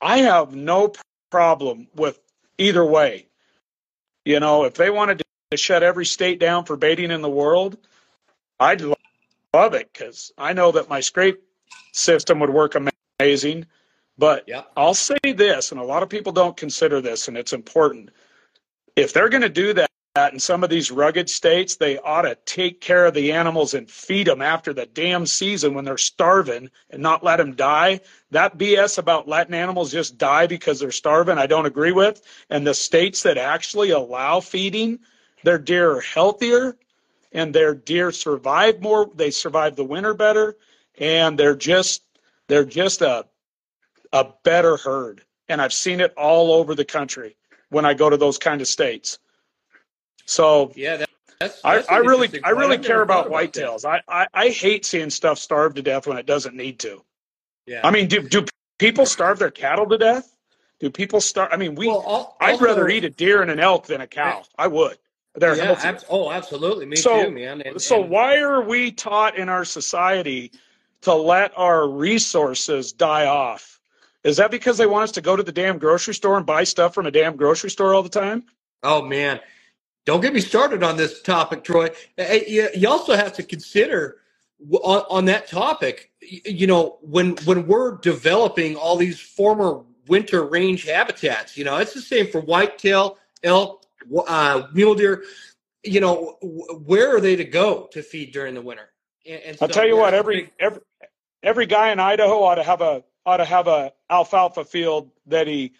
I 0.00 0.18
have 0.18 0.54
no 0.54 0.92
problem 1.30 1.88
with 1.94 2.18
either 2.56 2.84
way. 2.84 3.26
You 4.24 4.40
know, 4.40 4.64
if 4.64 4.74
they 4.74 4.90
wanted 4.90 5.22
to 5.50 5.56
shut 5.56 5.82
every 5.82 6.06
state 6.06 6.38
down 6.38 6.64
for 6.64 6.76
baiting 6.76 7.10
in 7.10 7.22
the 7.22 7.30
world, 7.30 7.78
I'd 8.60 8.82
love 8.82 9.74
it 9.74 9.90
because 9.92 10.32
I 10.36 10.52
know 10.52 10.72
that 10.72 10.88
my 10.88 11.00
scrape 11.00 11.42
system 11.92 12.40
would 12.40 12.50
work 12.50 12.74
amazing. 13.18 13.66
But 14.18 14.44
yeah. 14.48 14.64
I'll 14.76 14.94
say 14.94 15.18
this, 15.22 15.70
and 15.70 15.80
a 15.80 15.84
lot 15.84 16.02
of 16.02 16.08
people 16.08 16.32
don't 16.32 16.56
consider 16.56 17.00
this, 17.00 17.28
and 17.28 17.36
it's 17.36 17.52
important. 17.52 18.10
If 18.96 19.12
they're 19.12 19.28
going 19.28 19.42
to 19.42 19.48
do 19.48 19.72
that 19.74 19.88
in 20.32 20.40
some 20.40 20.64
of 20.64 20.70
these 20.70 20.90
rugged 20.90 21.30
states, 21.30 21.76
they 21.76 21.98
ought 21.98 22.22
to 22.22 22.36
take 22.44 22.80
care 22.80 23.06
of 23.06 23.14
the 23.14 23.30
animals 23.30 23.74
and 23.74 23.88
feed 23.88 24.26
them 24.26 24.42
after 24.42 24.72
the 24.72 24.86
damn 24.86 25.24
season 25.24 25.72
when 25.72 25.84
they're 25.84 25.96
starving 25.96 26.68
and 26.90 27.00
not 27.00 27.22
let 27.22 27.36
them 27.36 27.54
die. 27.54 28.00
That 28.32 28.58
BS 28.58 28.98
about 28.98 29.28
letting 29.28 29.54
animals 29.54 29.92
just 29.92 30.18
die 30.18 30.48
because 30.48 30.80
they're 30.80 30.90
starving, 30.90 31.38
I 31.38 31.46
don't 31.46 31.66
agree 31.66 31.92
with. 31.92 32.20
And 32.50 32.66
the 32.66 32.74
states 32.74 33.22
that 33.22 33.38
actually 33.38 33.90
allow 33.90 34.40
feeding, 34.40 34.98
their 35.44 35.58
deer 35.58 35.92
are 35.92 36.00
healthier 36.00 36.76
and 37.32 37.54
their 37.54 37.74
deer 37.74 38.10
survive 38.10 38.80
more. 38.80 39.08
They 39.14 39.30
survive 39.30 39.76
the 39.76 39.84
winter 39.84 40.14
better, 40.14 40.56
and 40.98 41.38
they're 41.38 41.54
just 41.54 42.02
they're 42.48 42.64
just 42.64 43.02
a 43.02 43.26
a 44.12 44.26
better 44.44 44.76
herd. 44.76 45.22
And 45.48 45.60
I've 45.62 45.72
seen 45.72 46.00
it 46.00 46.12
all 46.16 46.52
over 46.52 46.74
the 46.74 46.84
country 46.84 47.36
when 47.70 47.84
I 47.84 47.94
go 47.94 48.10
to 48.10 48.16
those 48.16 48.38
kind 48.38 48.60
of 48.60 48.68
states. 48.68 49.18
So 50.26 50.72
Yeah, 50.74 50.98
that, 50.98 51.08
that's, 51.40 51.60
I, 51.64 51.76
that's 51.76 51.88
I 51.88 52.00
an 52.00 52.06
really 52.06 52.28
I 52.44 52.50
really 52.50 52.76
I've 52.78 52.84
care 52.84 53.02
about 53.02 53.30
whitetails. 53.30 53.84
I, 53.84 54.02
I, 54.08 54.26
I 54.34 54.48
hate 54.48 54.84
seeing 54.84 55.10
stuff 55.10 55.38
starve 55.38 55.74
to 55.74 55.82
death 55.82 56.06
when 56.06 56.18
it 56.18 56.26
doesn't 56.26 56.54
need 56.54 56.78
to. 56.80 57.02
Yeah. 57.66 57.80
I 57.84 57.90
mean, 57.90 58.08
do 58.08 58.22
do 58.28 58.44
people 58.78 59.06
starve 59.06 59.38
their 59.38 59.50
cattle 59.50 59.86
to 59.88 59.98
death? 59.98 60.34
Do 60.80 60.90
people 60.90 61.20
starve? 61.20 61.50
I 61.52 61.56
mean, 61.56 61.74
we 61.74 61.88
Well, 61.88 62.04
al- 62.06 62.36
I'd 62.40 62.60
rather 62.60 62.88
eat 62.88 63.04
a 63.04 63.10
deer 63.10 63.42
and 63.42 63.50
an 63.50 63.60
elk 63.60 63.86
than 63.86 64.00
a 64.00 64.04
eh, 64.04 64.06
cow. 64.06 64.42
I 64.58 64.66
would. 64.68 64.96
They're 65.34 65.56
yeah, 65.56 65.64
healthier. 65.64 65.90
abs- 65.90 66.04
oh, 66.08 66.30
absolutely. 66.30 66.86
Me 66.86 66.96
So- 66.96 67.24
too, 67.24 67.30
man. 67.30 67.62
And, 67.62 67.80
So 67.80 68.00
and- 68.02 68.10
why 68.10 68.38
are 68.38 68.60
we 68.62 68.92
taught 68.92 69.36
in 69.36 69.48
our 69.48 69.64
society 69.64 70.52
to 71.02 71.14
let 71.14 71.52
our 71.56 71.88
resources 71.88 72.92
die 72.92 73.26
off? 73.26 73.77
Is 74.28 74.36
that 74.36 74.50
because 74.50 74.76
they 74.76 74.86
want 74.86 75.04
us 75.04 75.12
to 75.12 75.20
go 75.20 75.36
to 75.36 75.42
the 75.42 75.52
damn 75.52 75.78
grocery 75.78 76.14
store 76.14 76.36
and 76.36 76.44
buy 76.44 76.64
stuff 76.64 76.94
from 76.94 77.06
a 77.06 77.10
damn 77.10 77.36
grocery 77.36 77.70
store 77.70 77.94
all 77.94 78.02
the 78.02 78.08
time? 78.08 78.44
Oh 78.82 79.02
man, 79.02 79.40
don't 80.04 80.20
get 80.20 80.34
me 80.34 80.40
started 80.40 80.82
on 80.82 80.96
this 80.96 81.22
topic, 81.22 81.64
Troy. 81.64 81.90
You, 82.16 82.88
also 82.88 83.16
have 83.16 83.32
to 83.34 83.42
consider 83.42 84.18
on, 84.70 85.04
on 85.08 85.24
that 85.26 85.48
topic. 85.48 86.10
You 86.20 86.66
know, 86.66 86.98
when 87.00 87.36
when 87.44 87.66
we're 87.66 87.96
developing 87.98 88.76
all 88.76 88.96
these 88.96 89.18
former 89.18 89.82
winter 90.06 90.44
range 90.44 90.84
habitats, 90.84 91.56
you 91.56 91.64
know, 91.64 91.78
it's 91.78 91.94
the 91.94 92.02
same 92.02 92.26
for 92.26 92.40
whitetail, 92.40 93.18
elk, 93.42 93.86
uh, 94.26 94.66
mule 94.74 94.94
deer. 94.94 95.24
You 95.82 96.00
know, 96.00 96.36
where 96.42 97.16
are 97.16 97.20
they 97.20 97.36
to 97.36 97.44
go 97.44 97.88
to 97.92 98.02
feed 98.02 98.32
during 98.32 98.54
the 98.54 98.62
winter? 98.62 98.90
And, 99.26 99.42
and 99.42 99.58
I'll 99.60 99.68
so 99.68 99.74
tell 99.74 99.86
you 99.86 99.96
what, 99.96 100.12
every 100.12 100.50
every 100.60 100.82
every 101.42 101.66
guy 101.66 101.92
in 101.92 101.98
Idaho 101.98 102.42
ought 102.42 102.56
to 102.56 102.62
have 102.62 102.82
a 102.82 103.04
ought 103.28 103.36
to 103.36 103.44
have 103.44 103.68
a 103.68 103.92
alfalfa 104.10 104.64
field 104.64 105.10
that 105.26 105.46
he 105.46 105.72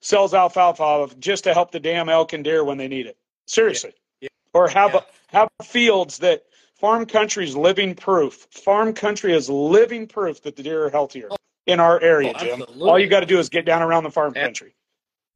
sells 0.00 0.32
alfalfa 0.32 0.82
of 0.82 1.20
just 1.20 1.44
to 1.44 1.52
help 1.52 1.70
the 1.70 1.78
damn 1.80 2.08
elk 2.08 2.32
and 2.32 2.44
deer 2.44 2.64
when 2.64 2.78
they 2.78 2.88
need 2.88 3.06
it. 3.06 3.16
Seriously. 3.46 3.92
Yeah. 4.20 4.28
Or 4.54 4.68
have 4.68 4.94
Yeah. 4.94 5.00
have 5.28 5.48
fields 5.62 6.18
that 6.18 6.44
farm 6.80 7.04
country 7.04 7.44
is 7.44 7.54
living 7.56 7.94
proof. 7.94 8.46
Farm 8.50 8.94
country 8.94 9.34
is 9.34 9.50
living 9.50 10.06
proof 10.06 10.42
that 10.42 10.56
the 10.56 10.62
deer 10.62 10.86
are 10.86 10.90
healthier 10.90 11.28
in 11.66 11.78
our 11.78 12.00
area, 12.00 12.32
Oh, 12.34 12.38
Jim. 12.38 12.62
absolutely. 12.62 12.90
All 12.90 12.98
you 12.98 13.06
got 13.06 13.20
to 13.20 13.26
do 13.26 13.38
is 13.38 13.50
get 13.50 13.66
down 13.66 13.82
around 13.82 14.04
the 14.04 14.10
farm 14.10 14.32
Yeah. 14.34 14.44
country. 14.44 14.74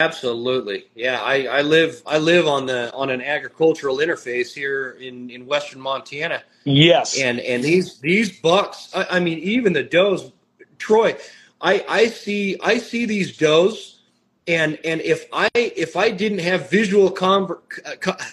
Absolutely, 0.00 0.84
yeah. 0.94 1.20
I, 1.20 1.46
I 1.58 1.62
live 1.62 2.02
I 2.06 2.18
live 2.18 2.46
on 2.46 2.66
the 2.66 2.90
on 2.94 3.10
an 3.10 3.20
agricultural 3.20 3.96
interface 3.98 4.54
here 4.54 4.96
in, 5.00 5.28
in 5.28 5.44
western 5.44 5.80
Montana, 5.80 6.44
Yes. 6.64 7.18
and 7.18 7.40
and 7.40 7.64
these 7.64 7.98
these 7.98 8.40
bucks. 8.40 8.90
I, 8.94 9.06
I 9.16 9.20
mean, 9.20 9.38
even 9.40 9.72
the 9.74 9.82
does. 9.82 10.30
Troy, 10.78 11.16
I 11.60 11.84
I 11.88 12.06
see 12.08 12.56
I 12.62 12.78
see 12.78 13.04
these 13.06 13.36
does, 13.36 14.00
and 14.46 14.78
and 14.84 15.00
if 15.00 15.26
I 15.32 15.48
if 15.54 15.96
I 15.96 16.10
didn't 16.10 16.38
have 16.40 16.70
visual 16.70 17.10
conver, 17.10 17.58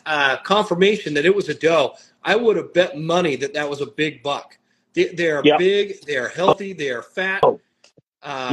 uh, 0.06 0.38
confirmation 0.44 1.14
that 1.16 1.26
it 1.26 1.36
was 1.36 1.50
a 1.50 1.54
doe, 1.54 1.96
I 2.24 2.36
would 2.36 2.58
have 2.58 2.74
bet 2.74 2.98
money 2.98 3.36
that 3.38 3.54
that 3.54 3.70
was 3.70 3.82
a 3.82 3.88
big 3.88 4.22
buck. 4.24 4.58
They, 4.94 5.06
they 5.10 5.30
are 5.32 5.42
Yeah. 5.44 5.58
big, 5.58 6.02
they 6.06 6.16
are 6.18 6.30
healthy, 6.30 6.74
they 6.74 6.90
are 6.90 7.02
fat. 7.02 7.44
Um, 7.44 7.60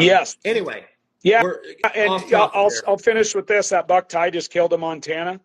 Yes. 0.01 0.37
Anyway, 0.45 0.85
Yeah. 1.23 1.43
And 1.95 2.11
I'll, 2.35 2.51
I'll. 2.55 2.71
I'll 2.89 2.97
finish 2.99 3.35
with 3.35 3.47
this. 3.47 3.69
That 3.69 3.87
buck 3.87 4.09
Ty 4.09 4.31
just 4.31 4.51
killed 4.51 4.73
in 4.73 4.81
Montana. 4.81 5.41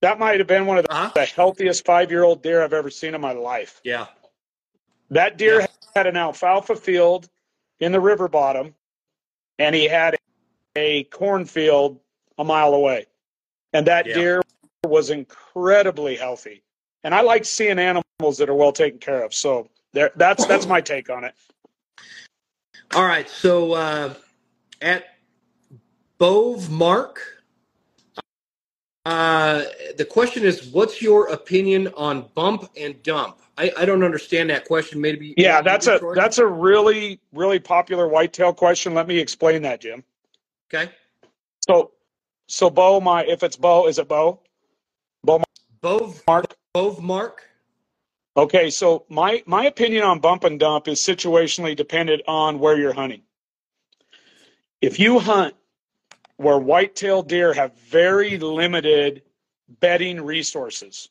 That 0.00 0.18
might 0.18 0.38
have 0.40 0.48
been 0.48 0.66
one 0.66 0.76
of 0.78 0.84
the, 0.84 0.92
Uh-huh. 0.92 1.10
the 1.14 1.24
healthiest 1.24 1.84
five 1.84 2.10
year 2.10 2.24
old 2.24 2.42
deer 2.42 2.62
I've 2.64 2.72
ever 2.72 2.90
seen 2.90 3.14
in 3.14 3.20
my 3.20 3.32
life. 3.32 3.80
Yeah. 3.84 4.06
That 5.10 5.36
deer 5.38 5.60
Yeah. 5.60 5.66
had 5.94 6.06
an 6.08 6.16
alfalfa 6.16 6.74
field 6.76 7.28
in 7.84 7.92
the 7.92 8.00
river 8.00 8.28
bottom, 8.28 8.74
and 9.58 9.74
he 9.74 9.86
had 9.86 10.16
a 10.74 11.04
cornfield 11.04 12.00
a 12.38 12.44
mile 12.44 12.74
away. 12.74 13.06
And 13.74 13.86
that 13.86 14.06
Yeah. 14.06 14.14
deer 14.14 14.42
was 14.84 15.10
incredibly 15.10 16.16
healthy. 16.16 16.62
And 17.04 17.14
I 17.14 17.20
like 17.20 17.44
seeing 17.44 17.78
animals 17.78 18.38
that 18.38 18.48
are 18.48 18.54
well 18.54 18.72
taken 18.72 18.98
care 18.98 19.22
of. 19.22 19.34
So 19.34 19.68
there, 19.92 20.10
that's 20.16 20.46
that's 20.46 20.66
my 20.66 20.80
take 20.80 21.10
on 21.10 21.24
it. 21.24 21.34
All 22.94 23.04
right, 23.04 23.28
so 23.28 23.72
uh, 23.74 24.14
at 24.80 25.04
Bove 26.18 26.70
Mark, 26.70 27.30
Uh, 29.06 29.64
the 29.98 30.04
question 30.04 30.44
is, 30.44 30.68
what's 30.72 31.02
your 31.02 31.28
opinion 31.28 31.88
on 31.88 32.26
bump 32.34 32.70
and 32.74 33.02
dump? 33.02 33.36
I, 33.56 33.72
I 33.78 33.84
don't 33.84 34.02
understand 34.02 34.50
that 34.50 34.64
question. 34.64 35.00
Maybe 35.00 35.34
Yeah, 35.36 35.56
maybe 35.56 35.64
that's 35.64 35.86
you, 35.86 36.10
a 36.10 36.14
that's 36.14 36.38
a 36.38 36.46
really 36.46 37.20
really 37.32 37.60
popular 37.60 38.08
whitetail 38.08 38.52
question. 38.52 38.94
Let 38.94 39.06
me 39.08 39.18
explain 39.18 39.62
that, 39.62 39.80
Jim. 39.80 40.04
okay. 40.72 40.90
So 41.68 41.92
so 42.48 42.70
bow 42.70 43.00
my 43.00 43.24
if 43.24 43.42
it's 43.42 43.56
bow 43.56 43.86
is 43.86 43.98
it 43.98 44.08
bow 44.08 44.40
Bove 45.84 46.22
mark? 46.26 46.56
Bove 46.72 47.02
Mark. 47.02 47.42
Okay, 48.36 48.70
so 48.70 49.04
my 49.10 49.42
my 49.46 49.66
opinion 49.66 50.02
on 50.02 50.18
bump 50.18 50.44
and 50.44 50.58
dump 50.58 50.88
is 50.88 50.98
situationally 50.98 51.76
dependent 51.76 52.22
on 52.26 52.58
where 52.58 52.76
you're 52.78 52.94
hunting. 52.94 53.22
If 54.80 54.98
you 54.98 55.18
hunt 55.18 55.54
where 56.36 56.58
whitetail 56.58 57.22
deer 57.22 57.52
have 57.52 57.78
very 57.78 58.38
limited 58.38 59.22
bedding 59.80 60.20
resources 60.20 61.10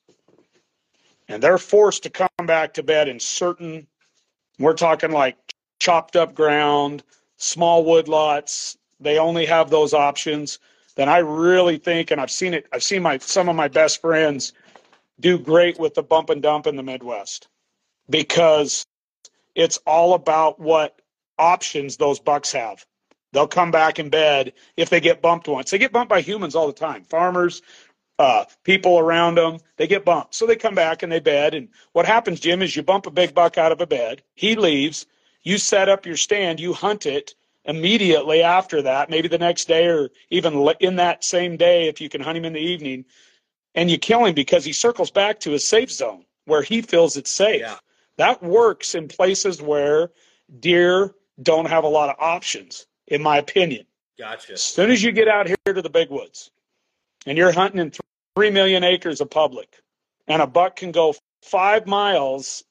and 1.27 1.41
they're 1.41 1.57
forced 1.57 2.03
to 2.03 2.09
come 2.09 2.29
back 2.45 2.73
to 2.73 2.83
bed 2.83 3.07
in 3.07 3.19
certain 3.19 3.87
we're 4.59 4.73
talking 4.73 5.11
like 5.11 5.37
chopped 5.79 6.15
up 6.15 6.35
ground, 6.35 7.03
small 7.37 7.83
wood 7.83 8.07
lots, 8.07 8.77
they 8.99 9.17
only 9.17 9.45
have 9.45 9.69
those 9.69 9.93
options, 9.93 10.59
then 10.95 11.09
I 11.09 11.17
really 11.17 11.77
think 11.77 12.11
and 12.11 12.21
I've 12.21 12.31
seen 12.31 12.53
it 12.53 12.67
I've 12.71 12.83
seen 12.83 13.01
my 13.01 13.17
some 13.17 13.49
of 13.49 13.55
my 13.55 13.67
best 13.67 13.99
friends 13.99 14.53
do 15.19 15.37
great 15.39 15.79
with 15.79 15.95
the 15.95 16.03
bump 16.03 16.29
and 16.29 16.41
dump 16.41 16.67
in 16.67 16.75
the 16.75 16.83
Midwest 16.83 17.47
because 18.09 18.85
it's 19.55 19.77
all 19.85 20.13
about 20.13 20.59
what 20.59 21.01
options 21.39 21.97
those 21.97 22.19
bucks 22.19 22.51
have. 22.51 22.85
They'll 23.31 23.47
come 23.47 23.71
back 23.71 23.97
in 23.97 24.09
bed 24.09 24.53
if 24.77 24.89
they 24.91 24.99
get 24.99 25.21
bumped 25.21 25.47
once. 25.47 25.71
They 25.71 25.79
get 25.79 25.91
bumped 25.91 26.09
by 26.09 26.21
humans 26.21 26.55
all 26.55 26.67
the 26.67 26.73
time. 26.73 27.03
Farmers, 27.03 27.63
uh, 28.19 28.45
people 28.63 28.99
around 28.99 29.35
them, 29.35 29.57
they 29.77 29.87
get 29.87 30.05
bumped. 30.05 30.35
So 30.35 30.45
they 30.45 30.55
come 30.55 30.75
back 30.75 31.03
and 31.03 31.11
they 31.11 31.19
bed. 31.19 31.53
And 31.53 31.69
what 31.93 32.05
happens, 32.05 32.39
Jim, 32.39 32.61
is 32.61 32.75
you 32.75 32.83
bump 32.83 33.05
a 33.05 33.11
big 33.11 33.33
buck 33.33 33.57
out 33.57 33.71
of 33.71 33.81
a 33.81 33.87
bed. 33.87 34.21
He 34.35 34.55
leaves. 34.55 35.05
You 35.41 35.57
set 35.57 35.89
up 35.89 36.05
your 36.05 36.17
stand. 36.17 36.59
You 36.59 36.73
hunt 36.73 37.05
it 37.05 37.35
immediately 37.65 38.43
after 38.43 38.81
that, 38.81 39.09
maybe 39.09 39.27
the 39.27 39.37
next 39.37 39.67
day 39.67 39.87
or 39.87 40.09
even 40.29 40.67
in 40.79 40.97
that 40.97 41.23
same 41.23 41.55
day 41.57 41.87
if 41.87 42.01
you 42.01 42.09
can 42.09 42.21
hunt 42.21 42.37
him 42.37 42.45
in 42.45 42.53
the 42.53 42.59
evening. 42.59 43.05
And 43.75 43.89
you 43.89 43.97
kill 43.97 44.25
him 44.25 44.35
because 44.35 44.63
he 44.63 44.73
circles 44.73 45.09
back 45.09 45.39
to 45.41 45.51
his 45.51 45.67
safe 45.67 45.91
zone 45.91 46.25
where 46.45 46.61
he 46.61 46.81
feels 46.81 47.17
it's 47.17 47.31
safe. 47.31 47.61
Yeah. 47.61 47.77
That 48.17 48.43
works 48.43 48.93
in 48.93 49.07
places 49.07 49.61
where 49.61 50.11
deer 50.59 51.15
don't 51.41 51.65
have 51.65 51.83
a 51.83 51.87
lot 51.87 52.09
of 52.09 52.15
options, 52.19 52.85
in 53.07 53.23
my 53.23 53.37
opinion. 53.37 53.85
Gotcha. 54.19 54.53
As 54.53 54.61
soon 54.61 54.91
as 54.91 55.01
you 55.01 55.11
get 55.11 55.27
out 55.27 55.47
here 55.47 55.73
to 55.73 55.81
the 55.81 55.89
big 55.89 56.11
woods 56.11 56.51
and 57.25 57.37
you're 57.37 57.51
hunting 57.51 57.79
in 57.79 57.91
th- 58.35 58.43
three 58.43 58.51
million 58.51 58.83
acres 58.83 59.21
of 59.21 59.29
public, 59.29 59.81
and 60.27 60.41
a 60.41 60.47
buck 60.47 60.75
can 60.75 60.91
go 60.91 61.15
five 61.41 61.87
miles 61.87 62.63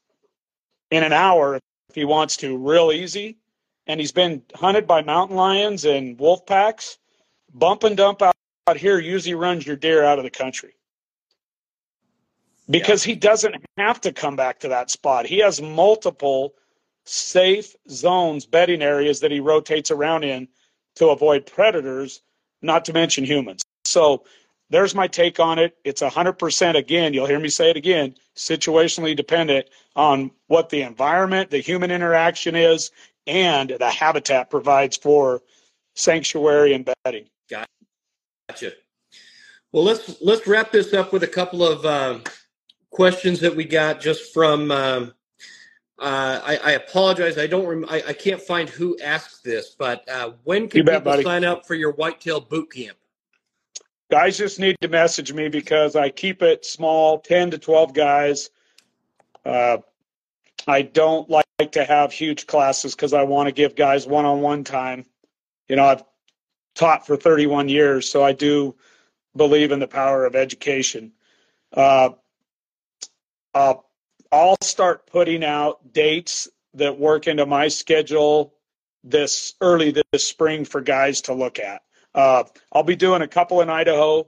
in 0.91 1.05
an 1.05 1.13
hour 1.13 1.57
if 1.57 1.95
he 1.95 2.05
wants 2.05 2.37
to, 2.39 2.57
real 2.57 2.93
easy, 2.93 3.39
and 3.87 4.01
he's 4.01 4.13
been 4.13 4.43
hunted 4.55 4.87
by 4.87 5.03
mountain 5.03 5.37
lions 5.37 5.85
and 5.85 6.19
wolf 6.19 6.45
packs, 6.47 6.99
bump 7.55 7.85
and 7.85 7.97
dump 7.97 8.23
out, 8.23 8.35
out 8.69 8.77
here 8.77 8.99
usually 8.99 9.35
runs 9.35 9.67
your 9.67 9.77
deer 9.77 10.05
out 10.05 10.19
of 10.19 10.25
the 10.25 10.31
country. 10.31 10.75
Because 12.71 13.03
he 13.03 13.15
doesn't 13.15 13.57
have 13.77 14.01
to 14.03 14.13
come 14.13 14.37
back 14.37 14.61
to 14.61 14.69
that 14.69 14.91
spot. 14.91 15.27
He 15.27 15.39
has 15.39 15.61
multiple 15.61 16.55
safe 17.05 17.75
zones, 17.91 18.47
bedding 18.47 18.83
areas 18.83 19.21
that 19.21 19.33
he 19.33 19.41
rotates 19.41 19.91
around 19.91 20.25
in 20.25 20.49
to 20.95 21.09
avoid 21.09 21.45
predators, 21.45 22.23
not 22.63 22.85
to 22.85 22.93
mention 22.93 23.25
humans. 23.25 23.63
So 23.85 24.25
there's 24.73 24.95
my 24.95 25.07
take 25.07 25.39
on 25.39 25.59
it. 25.59 25.77
It's 25.85 26.03
100%, 26.03 26.75
again, 26.77 27.15
you'll 27.15 27.27
hear 27.27 27.39
me 27.39 27.49
say 27.49 27.71
it 27.71 27.77
again, 27.77 28.15
situationally 28.37 29.15
dependent 29.15 29.69
on 29.95 30.31
what 30.47 30.71
the 30.71 30.83
environment, 30.83 31.51
the 31.51 31.59
human 31.59 31.91
interaction 31.91 32.57
is, 32.57 32.91
and 33.27 33.77
the 33.79 33.91
habitat 33.91 34.51
provides 34.51 34.97
for 34.97 35.43
sanctuary 35.95 36.73
and 36.73 36.91
bedding. 37.05 37.27
Gotcha. 37.49 38.73
Well, 39.73 39.85
let's 39.85 40.21
let's 40.21 40.47
wrap 40.47 40.73
this 40.73 40.93
up 40.93 41.13
with 41.13 41.23
a 41.23 41.29
couple 41.29 41.67
of 41.67 41.87
um, 41.87 42.23
questions 42.91 43.41
that 43.41 43.55
we 43.55 43.65
got 43.65 44.01
just 44.01 44.35
from. 44.35 44.71
Um, 44.71 45.15
uh, 45.99 46.41
I, 46.45 46.57
I 46.65 46.71
apologize. 46.73 47.39
I 47.39 47.47
don't. 47.47 47.67
Rem- 47.67 47.87
I, 47.89 48.03
I 48.09 48.13
can't 48.13 48.41
find 48.43 48.69
who 48.69 48.99
asked 49.01 49.45
this, 49.45 49.75
but 49.79 50.07
uh, 50.11 50.33
when 50.45 50.69
can 50.69 50.79
You 50.79 50.85
bet, 50.85 51.01
people 51.01 51.13
buddy. 51.13 51.23
sign 51.23 51.45
up 51.45 51.67
for 51.67 51.75
your 51.75 51.93
whitetail 51.93 52.41
boot 52.41 52.73
camp? 52.73 52.99
Guys 54.13 54.37
just 54.37 54.61
need 54.61 54.77
to 54.83 54.89
message 54.89 55.33
me 55.33 55.49
because 55.49 55.97
I 55.97 56.11
keep 56.11 56.43
it 56.43 56.67
small, 56.67 57.19
10 57.21 57.53
to 57.53 57.59
12 57.59 57.95
guys. 57.95 58.51
Uh, 59.43 59.79
I 60.69 60.83
don't 60.83 61.31
like 61.31 61.47
to 61.73 61.83
have 61.83 62.13
huge 62.13 62.47
classes 62.47 62.95
because 62.95 63.15
I 63.15 63.23
want 63.23 63.47
to 63.47 63.53
give 63.53 63.75
guys 63.75 64.07
one 64.07 64.27
on 64.27 64.43
one 64.43 64.65
time. 64.65 65.07
You 65.67 65.77
know, 65.77 65.87
I've 65.87 66.05
taught 66.75 67.07
for 67.07 67.17
31 67.17 67.71
years, 67.71 68.07
so 68.07 68.23
I 68.23 68.33
do 68.33 68.77
believe 69.35 69.73
in 69.73 69.79
the 69.79 69.89
power 69.89 70.27
of 70.27 70.37
education. 70.37 71.13
Uh, 71.73 72.11
I'll 73.55 74.57
start 74.63 75.07
putting 75.07 75.43
out 75.43 75.91
dates 75.95 76.51
that 76.75 76.99
work 76.99 77.29
into 77.29 77.47
my 77.47 77.69
schedule 77.69 78.53
this 79.05 79.55
early 79.63 79.91
this 80.13 80.29
spring 80.29 80.67
for 80.67 80.83
guys 80.83 81.23
to 81.23 81.33
look 81.33 81.59
at. 81.59 81.81
Uh, 82.15 82.45
I'll 82.73 82.83
be 82.83 82.97
doing 82.97 83.23
a 83.23 83.29
couple 83.29 83.61
in 83.61 83.71
Idaho, 83.71 84.27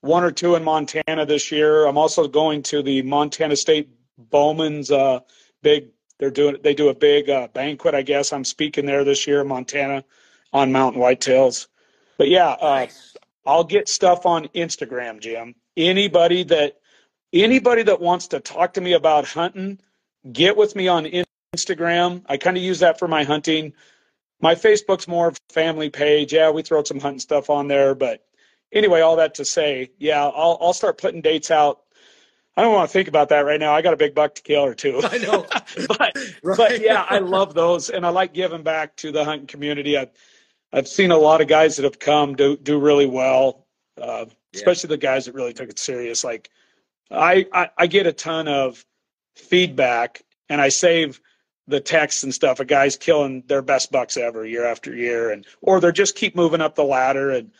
one 0.00 0.24
or 0.24 0.30
two 0.30 0.54
in 0.54 0.64
Montana 0.64 1.26
this 1.26 1.50
year. 1.50 1.86
I'm 1.86 1.98
also 1.98 2.28
going 2.28 2.62
to 2.64 2.82
the 2.82 3.02
Montana 3.02 3.56
State 3.56 3.88
Bowman's 4.16 4.90
uh, 4.90 5.20
big. 5.62 5.88
They're 6.18 6.30
doing 6.30 6.56
they 6.62 6.74
do 6.74 6.88
a 6.88 6.94
big 6.94 7.30
uh, 7.30 7.48
banquet. 7.48 7.94
I 7.94 8.02
guess 8.02 8.32
I'm 8.32 8.44
speaking 8.44 8.86
there 8.86 9.04
this 9.04 9.26
year 9.26 9.40
in 9.40 9.48
Montana 9.48 10.04
on 10.52 10.72
mountain 10.72 11.00
whitetails. 11.00 11.68
But 12.16 12.28
yeah, 12.28 12.50
uh, 12.60 12.74
Nice. 12.80 13.16
I'll 13.46 13.64
get 13.64 13.88
stuff 13.88 14.26
on 14.26 14.48
Instagram, 14.48 15.20
Jim. 15.20 15.54
Anybody 15.76 16.42
that 16.44 16.78
anybody 17.32 17.82
that 17.84 18.00
wants 18.00 18.28
to 18.28 18.40
talk 18.40 18.74
to 18.74 18.80
me 18.80 18.92
about 18.92 19.26
hunting, 19.26 19.80
get 20.32 20.56
with 20.56 20.76
me 20.76 20.88
on 20.88 21.08
Instagram. 21.56 22.22
I 22.26 22.36
kind 22.36 22.56
of 22.56 22.62
use 22.62 22.80
that 22.80 22.98
for 22.98 23.08
my 23.08 23.24
hunting. 23.24 23.72
My 24.40 24.54
Facebook's 24.54 25.08
more 25.08 25.28
of 25.28 25.36
a 25.50 25.52
family 25.52 25.90
page. 25.90 26.32
Yeah, 26.32 26.50
we 26.50 26.62
throw 26.62 26.84
some 26.84 27.00
hunting 27.00 27.18
stuff 27.20 27.50
on 27.50 27.68
there, 27.68 27.94
but 27.94 28.24
anyway, 28.72 29.00
all 29.00 29.16
that 29.16 29.34
to 29.36 29.44
say, 29.44 29.90
yeah, 29.98 30.22
I'll 30.24 30.58
I'll 30.60 30.72
start 30.72 30.98
putting 30.98 31.20
dates 31.20 31.50
out. 31.50 31.80
I 32.56 32.62
don't 32.62 32.72
want 32.72 32.88
to 32.88 32.92
think 32.92 33.06
about 33.08 33.28
that 33.28 33.40
right 33.44 33.60
now. 33.60 33.72
I 33.72 33.82
got 33.82 33.94
a 33.94 33.96
big 33.96 34.14
buck 34.16 34.34
to 34.36 34.42
kill 34.42 34.64
or 34.64 34.74
two. 34.74 35.00
I 35.04 35.18
know. 35.18 35.46
but 35.88 36.16
Right. 36.42 36.56
but 36.56 36.80
yeah, 36.80 37.04
I 37.08 37.18
love 37.18 37.54
those, 37.54 37.90
and 37.90 38.04
I 38.06 38.10
like 38.10 38.32
giving 38.34 38.62
back 38.62 38.96
to 38.96 39.12
the 39.12 39.24
hunting 39.24 39.46
community. 39.46 39.96
I've 39.96 40.10
I've 40.72 40.88
seen 40.88 41.10
a 41.10 41.16
lot 41.18 41.40
of 41.40 41.48
guys 41.48 41.76
that 41.76 41.84
have 41.84 41.98
come 41.98 42.34
do 42.34 42.56
do 42.56 42.78
really 42.78 43.06
well, 43.06 43.66
uh, 44.00 44.26
Yeah. 44.26 44.32
especially 44.54 44.88
the 44.88 44.98
guys 44.98 45.26
that 45.26 45.34
really 45.34 45.52
took 45.52 45.68
it 45.68 45.78
serious. 45.78 46.22
Like 46.24 46.50
I, 47.10 47.46
I 47.52 47.70
I 47.76 47.86
get 47.86 48.06
a 48.06 48.12
ton 48.12 48.48
of 48.48 48.84
feedback, 49.36 50.22
and 50.48 50.60
I 50.60 50.68
save 50.68 51.20
the 51.68 51.80
texts 51.80 52.24
and 52.24 52.34
stuff 52.34 52.58
a 52.60 52.64
guys 52.64 52.96
killing 52.96 53.44
their 53.46 53.62
best 53.62 53.92
bucks 53.92 54.16
ever 54.16 54.44
year 54.44 54.64
after 54.64 54.94
year, 54.94 55.30
and 55.30 55.46
or 55.60 55.80
they 55.80 55.92
just 55.92 56.16
keep 56.16 56.34
moving 56.34 56.60
up 56.60 56.74
the 56.74 56.84
ladder. 56.84 57.30
And 57.30 57.52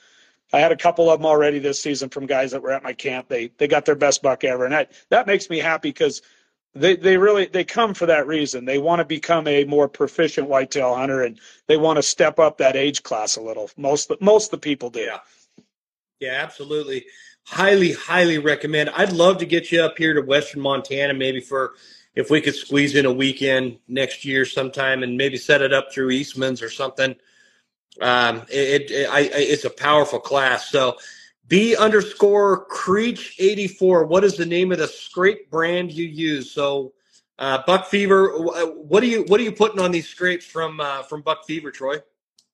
I 0.53 0.59
had 0.61 0.73
a 0.73 0.77
couple 0.77 1.11
of 1.11 1.21
them 1.21 1.27
already 1.27 1.59
this 1.59 1.81
season 1.81 2.09
from 2.09 2.27
guys 2.27 2.51
that 2.53 2.63
were 2.63 2.73
at 2.73 2.83
my 2.83 2.95
camp. 2.95 3.29
They 3.29 3.53
they 3.59 3.69
got 3.69 3.85
their 3.85 3.95
best 3.95 4.23
buck 4.23 4.45
ever, 4.45 4.65
and 4.65 4.73
that 4.73 4.93
that 5.11 5.27
makes 5.27 5.49
me 5.49 5.59
happy 5.59 5.91
because 5.91 6.23
they 6.75 6.97
they 6.97 7.19
really 7.19 7.47
they 7.47 7.65
come 7.65 7.95
for 7.95 8.07
that 8.07 8.27
reason. 8.27 8.65
They 8.65 8.79
want 8.79 9.01
to 9.01 9.05
become 9.05 9.47
a 9.47 9.65
more 9.65 9.89
proficient 9.89 10.49
whitetail 10.49 10.95
hunter, 10.95 11.23
and 11.23 11.39
they 11.67 11.77
want 11.77 11.97
to 11.97 12.03
step 12.03 12.39
up 12.39 12.59
that 12.59 12.77
age 12.77 13.03
class 13.03 13.37
a 13.37 13.43
little. 13.43 13.71
Most 13.77 14.11
most 14.21 14.47
of 14.47 14.51
the 14.53 14.59
people 14.59 14.91
do. 14.91 15.01
Yeah. 15.01 15.19
Yeah, 16.21 16.41
absolutely. 16.43 17.07
Highly, 17.47 17.93
highly 17.93 18.39
recommend. 18.39 18.91
I'd 18.91 19.13
love 19.13 19.39
to 19.39 19.47
get 19.47 19.71
you 19.71 19.83
up 19.83 19.97
here 19.97 20.15
to 20.15 20.21
Western 20.21 20.61
Montana, 20.61 21.15
maybe 21.15 21.41
for 21.41 21.75
if 22.19 22.31
we 22.31 22.41
could 22.41 22.57
squeeze 22.57 22.97
in 22.97 23.07
a 23.07 23.13
weekend 23.13 23.79
next 23.87 24.25
year 24.25 24.45
sometime, 24.45 25.05
and 25.05 25.17
maybe 25.17 25.37
set 25.37 25.63
it 25.63 25.73
up 25.73 25.93
through 25.93 26.11
Eastman's 26.11 26.63
or 26.63 26.69
something. 26.69 27.15
Um, 28.01 28.43
it, 28.51 28.91
it 28.91 29.09
I, 29.09 29.21
it's 29.21 29.65
a 29.65 29.71
powerful 29.71 30.19
class. 30.19 30.69
So, 30.69 30.97
B 31.47 31.77
underscore 31.77 32.65
Creech 32.65 33.37
eighty 33.39 33.69
four. 33.69 34.05
What 34.05 34.25
is 34.25 34.37
the 34.37 34.47
name 34.47 34.73
of 34.73 34.79
the 34.79 34.89
scrape 34.89 35.49
brand 35.49 35.93
you 35.93 36.07
use? 36.07 36.51
So, 36.51 36.93
uh, 37.39 37.63
Buck 37.67 37.87
Fever. 37.87 38.37
What 38.37 39.03
are 39.05 39.07
you 39.07 39.23
What 39.29 39.39
are 39.39 39.45
you 39.45 39.53
putting 39.53 39.81
on 39.81 39.93
these 39.93 40.09
scrapes 40.09 40.45
from 40.45 40.81
uh, 40.81 41.05
from 41.05 41.23
Buck 41.23 41.47
Fever, 41.47 41.71
Troy? 41.71 41.99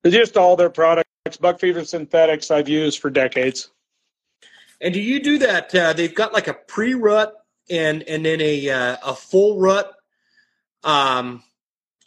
Just 0.07 0.36
all 0.36 0.57
their 0.57 0.70
products. 0.70 1.39
Buck 1.41 1.59
Fever 1.59 1.85
Synthetics 1.85 2.51
I've 2.51 2.69
used 2.69 3.01
for 3.01 3.09
decades. 3.09 3.70
And 4.82 4.93
do 4.93 5.01
you 5.01 5.23
do 5.23 5.39
that? 5.39 5.74
Uh, 5.74 5.95
they've 5.95 6.15
got 6.15 6.35
like 6.35 6.49
a 6.49 6.53
pre-rut 6.53 7.44
and 7.70 8.03
and 8.05 8.24
then 8.24 8.41
a 8.41 8.69
uh, 8.70 8.97
a 9.05 9.15
full 9.15 9.59
rut. 9.59 9.93
Um, 10.82 11.43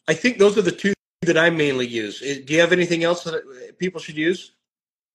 I 0.07 0.13
think 0.13 0.37
those 0.37 0.57
are 0.57 0.61
the 0.61 0.71
two 0.71 0.93
that 1.21 1.37
I 1.37 1.49
mainly 1.49 1.87
use. 1.87 2.21
Uh, 2.21 2.41
Do 2.45 2.53
you 2.53 2.61
have 2.61 2.71
anything 2.71 3.03
else 3.03 3.23
that 3.23 3.35
uh, 3.35 3.73
people 3.77 3.99
should 3.99 4.17
use? 4.17 4.53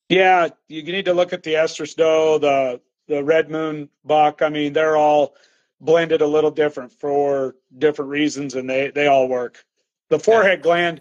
Yeah, 0.09 0.49
you 0.69 0.83
need 0.83 1.07
to 1.07 1.15
look 1.15 1.33
at 1.33 1.43
the 1.43 1.55
estrus 1.55 1.97
doe, 1.97 2.39
the 2.39 2.81
the 3.09 3.23
red 3.25 3.51
moon 3.51 3.89
buck. 4.05 4.43
I 4.43 4.49
mean, 4.49 4.73
they're 4.73 4.97
all 4.97 5.35
blended 5.81 6.23
a 6.23 6.27
little 6.27 6.51
different 6.51 6.93
for 6.93 7.57
different 7.77 8.11
reasons, 8.11 8.55
and 8.55 8.69
they 8.69 8.91
they 8.91 9.07
all 9.07 9.29
work. 9.29 9.65
The 10.11 10.19
forehead 10.19 10.63
gland, 10.63 11.01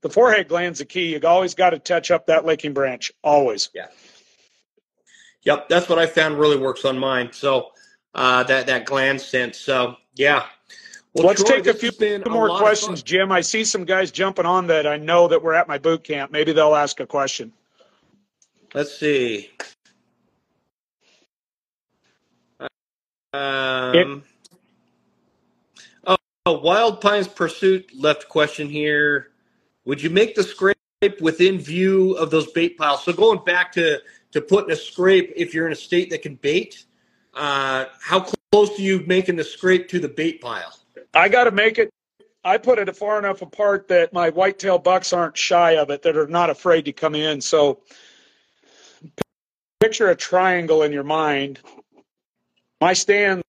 the 0.00 0.10
forehead 0.10 0.48
gland's 0.48 0.78
the 0.78 0.84
key. 0.84 1.12
You've 1.12 1.24
always 1.24 1.54
got 1.54 1.70
to 1.70 1.78
touch 1.78 2.10
up 2.10 2.26
that 2.26 2.44
licking 2.44 2.72
branch, 2.72 3.12
always. 3.22 3.70
Yeah. 3.74 3.88
Yep, 5.42 5.68
that's 5.68 5.88
what 5.88 5.98
I 5.98 6.06
found 6.06 6.38
really 6.38 6.56
works 6.56 6.84
on 6.84 6.98
mine. 6.98 7.30
So 7.32 7.70
uh, 8.16 8.42
that 8.44 8.66
that 8.66 8.86
gland 8.86 9.20
sense. 9.20 9.58
So 9.58 9.96
yeah. 10.16 10.46
Well, 11.14 11.28
Let's 11.28 11.42
Troy, 11.42 11.62
take 11.62 11.66
a 11.66 11.74
few 11.74 12.22
more 12.28 12.58
questions, 12.58 13.02
Jim. 13.02 13.32
I 13.32 13.40
see 13.40 13.64
some 13.64 13.84
guys 13.84 14.10
jumping 14.10 14.44
on 14.44 14.66
that 14.66 14.86
I 14.86 14.98
know 14.98 15.28
that 15.28 15.42
we're 15.42 15.54
at 15.54 15.66
my 15.66 15.78
boot 15.78 16.04
camp. 16.04 16.30
Maybe 16.30 16.52
they'll 16.52 16.74
ask 16.74 17.00
a 17.00 17.06
question. 17.06 17.52
Let's 18.74 18.98
see. 18.98 19.50
Um, 23.32 24.24
oh, 26.06 26.18
Wild 26.46 27.00
Pines 27.00 27.28
Pursuit 27.28 27.90
left 27.94 28.28
question 28.28 28.68
here. 28.68 29.28
Would 29.86 30.02
you 30.02 30.10
make 30.10 30.34
the 30.34 30.42
scrape 30.42 30.76
within 31.20 31.58
view 31.58 32.12
of 32.12 32.30
those 32.30 32.50
bait 32.52 32.76
piles? 32.76 33.04
So 33.04 33.14
going 33.14 33.42
back 33.44 33.72
to 33.72 34.00
to 34.32 34.40
putting 34.42 34.70
a 34.70 34.76
scrape, 34.76 35.32
if 35.34 35.54
you're 35.54 35.66
in 35.66 35.72
a 35.72 35.76
state 35.76 36.10
that 36.10 36.20
can 36.20 36.34
bait, 36.34 36.84
uh, 37.36 37.86
how 38.00 38.26
close 38.50 38.78
are 38.78 38.82
you 38.82 39.04
making 39.06 39.36
the 39.36 39.44
scrape 39.44 39.88
to 39.88 40.00
the 40.00 40.08
bait 40.08 40.40
pile? 40.40 40.74
I 41.14 41.28
got 41.28 41.44
to 41.44 41.50
make 41.50 41.78
it. 41.78 41.90
I 42.44 42.58
put 42.58 42.78
it 42.78 42.96
far 42.96 43.18
enough 43.18 43.42
apart 43.42 43.88
that 43.88 44.12
my 44.12 44.30
whitetail 44.30 44.78
bucks 44.78 45.12
aren't 45.12 45.36
shy 45.36 45.72
of 45.72 45.90
it, 45.90 46.02
that 46.02 46.16
are 46.16 46.28
not 46.28 46.48
afraid 46.48 46.84
to 46.84 46.92
come 46.92 47.14
in. 47.14 47.40
So 47.40 47.80
picture 49.80 50.08
a 50.08 50.16
triangle 50.16 50.82
in 50.82 50.92
your 50.92 51.04
mind. 51.04 51.60
My 52.80 52.92
stand's 52.92 53.42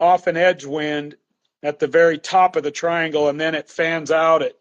off 0.00 0.26
an 0.26 0.36
edge 0.36 0.64
wind 0.64 1.16
at 1.62 1.78
the 1.78 1.86
very 1.86 2.18
top 2.18 2.56
of 2.56 2.62
the 2.62 2.70
triangle, 2.70 3.28
and 3.28 3.40
then 3.40 3.54
it 3.54 3.68
fans 3.68 4.10
out 4.10 4.42
at 4.42 4.52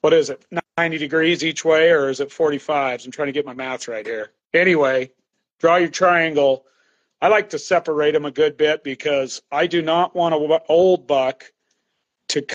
what 0.00 0.12
is 0.12 0.30
it, 0.30 0.44
90 0.78 0.98
degrees 0.98 1.44
each 1.44 1.64
way, 1.64 1.90
or 1.90 2.08
is 2.08 2.20
it 2.20 2.30
45? 2.30 3.04
I'm 3.04 3.10
trying 3.10 3.26
to 3.26 3.32
get 3.32 3.44
my 3.44 3.54
math 3.54 3.88
right 3.88 4.06
here. 4.06 4.30
Anyway, 4.54 5.10
draw 5.58 5.76
your 5.76 5.88
triangle. 5.88 6.64
I 7.20 7.28
like 7.28 7.50
to 7.50 7.58
separate 7.58 8.12
them 8.12 8.24
a 8.24 8.30
good 8.30 8.56
bit 8.56 8.84
because 8.84 9.42
I 9.50 9.66
do 9.66 9.82
not 9.82 10.14
want 10.14 10.34
an 10.34 10.58
old 10.68 11.06
buck 11.06 11.44
to 12.28 12.46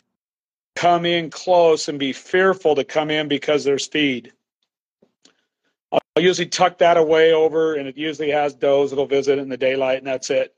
come 0.76 1.06
in 1.06 1.30
close 1.30 1.88
and 1.88 2.00
be 2.00 2.14
fearful 2.14 2.76
to 2.76 2.84
come 2.84 3.10
in 3.10 3.28
because 3.28 3.64
there's 3.64 3.88
feed. 3.88 4.32
I'll 5.92 6.24
usually 6.24 6.48
tuck 6.48 6.78
that 6.80 6.98
away 6.98 7.34
over, 7.34 7.76
and 7.76 7.88
it 7.88 7.98
usually 7.98 8.32
has 8.32 8.54
does 8.54 8.90
that'll 8.90 9.06
visit 9.06 9.38
in 9.38 9.50
the 9.50 9.58
daylight, 9.58 10.00
and 10.00 10.08
that's 10.08 10.30
it. 10.30 10.56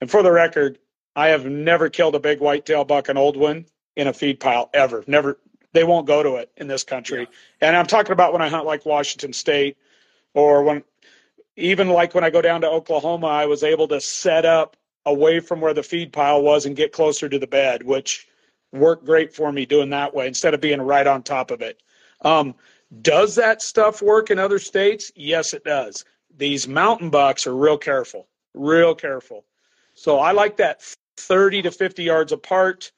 And 0.00 0.10
for 0.10 0.22
the 0.22 0.32
record, 0.32 0.78
I 1.16 1.28
have 1.28 1.46
never 1.46 1.90
killed 1.90 2.14
a 2.14 2.20
big 2.20 2.40
whitetail 2.40 2.84
buck, 2.84 3.08
an 3.08 3.16
old 3.16 3.36
one, 3.36 3.66
in 3.96 4.06
a 4.06 4.12
feed 4.12 4.40
pile 4.40 4.70
ever. 4.72 5.04
Never. 5.06 5.38
They 5.72 5.84
won't 5.84 6.06
go 6.06 6.22
to 6.22 6.36
it 6.36 6.50
in 6.56 6.68
this 6.68 6.84
country. 6.84 7.20
Yeah. 7.20 7.68
And 7.68 7.76
I'm 7.76 7.86
talking 7.86 8.12
about 8.12 8.32
when 8.32 8.40
I 8.40 8.48
hunt 8.48 8.66
like 8.66 8.86
Washington 8.86 9.32
State, 9.32 9.76
or 10.34 10.62
when 10.62 10.84
even 11.58 11.88
like 11.88 12.14
when 12.14 12.22
I 12.22 12.30
go 12.30 12.40
down 12.40 12.60
to 12.60 12.70
Oklahoma, 12.70 13.26
I 13.26 13.46
was 13.46 13.64
able 13.64 13.88
to 13.88 14.00
set 14.00 14.44
up 14.44 14.76
away 15.06 15.40
from 15.40 15.60
where 15.60 15.74
the 15.74 15.82
feed 15.82 16.12
pile 16.12 16.40
was 16.40 16.66
and 16.66 16.76
get 16.76 16.92
closer 16.92 17.28
to 17.28 17.38
the 17.38 17.48
bed, 17.48 17.82
which 17.82 18.28
worked 18.72 19.04
great 19.04 19.34
for 19.34 19.50
me 19.50 19.66
doing 19.66 19.90
that 19.90 20.14
way 20.14 20.28
instead 20.28 20.54
of 20.54 20.60
being 20.60 20.80
right 20.80 21.06
on 21.06 21.22
top 21.22 21.50
of 21.50 21.60
it. 21.60 21.82
Um, 22.22 22.54
does 23.02 23.34
that 23.34 23.60
stuff 23.60 24.00
work 24.00 24.30
in 24.30 24.38
other 24.38 24.60
states? 24.60 25.10
Yes, 25.16 25.52
it 25.52 25.64
does. 25.64 26.04
These 26.36 26.68
mountain 26.68 27.10
bucks 27.10 27.44
are 27.46 27.56
real 27.56 27.76
careful, 27.76 28.28
real 28.54 28.94
careful. 28.94 29.44
So 29.94 30.20
I 30.20 30.30
like 30.30 30.56
that 30.58 30.80
30 31.16 31.62
to 31.62 31.72
50 31.72 32.04
yards 32.04 32.30
apart, 32.30 32.92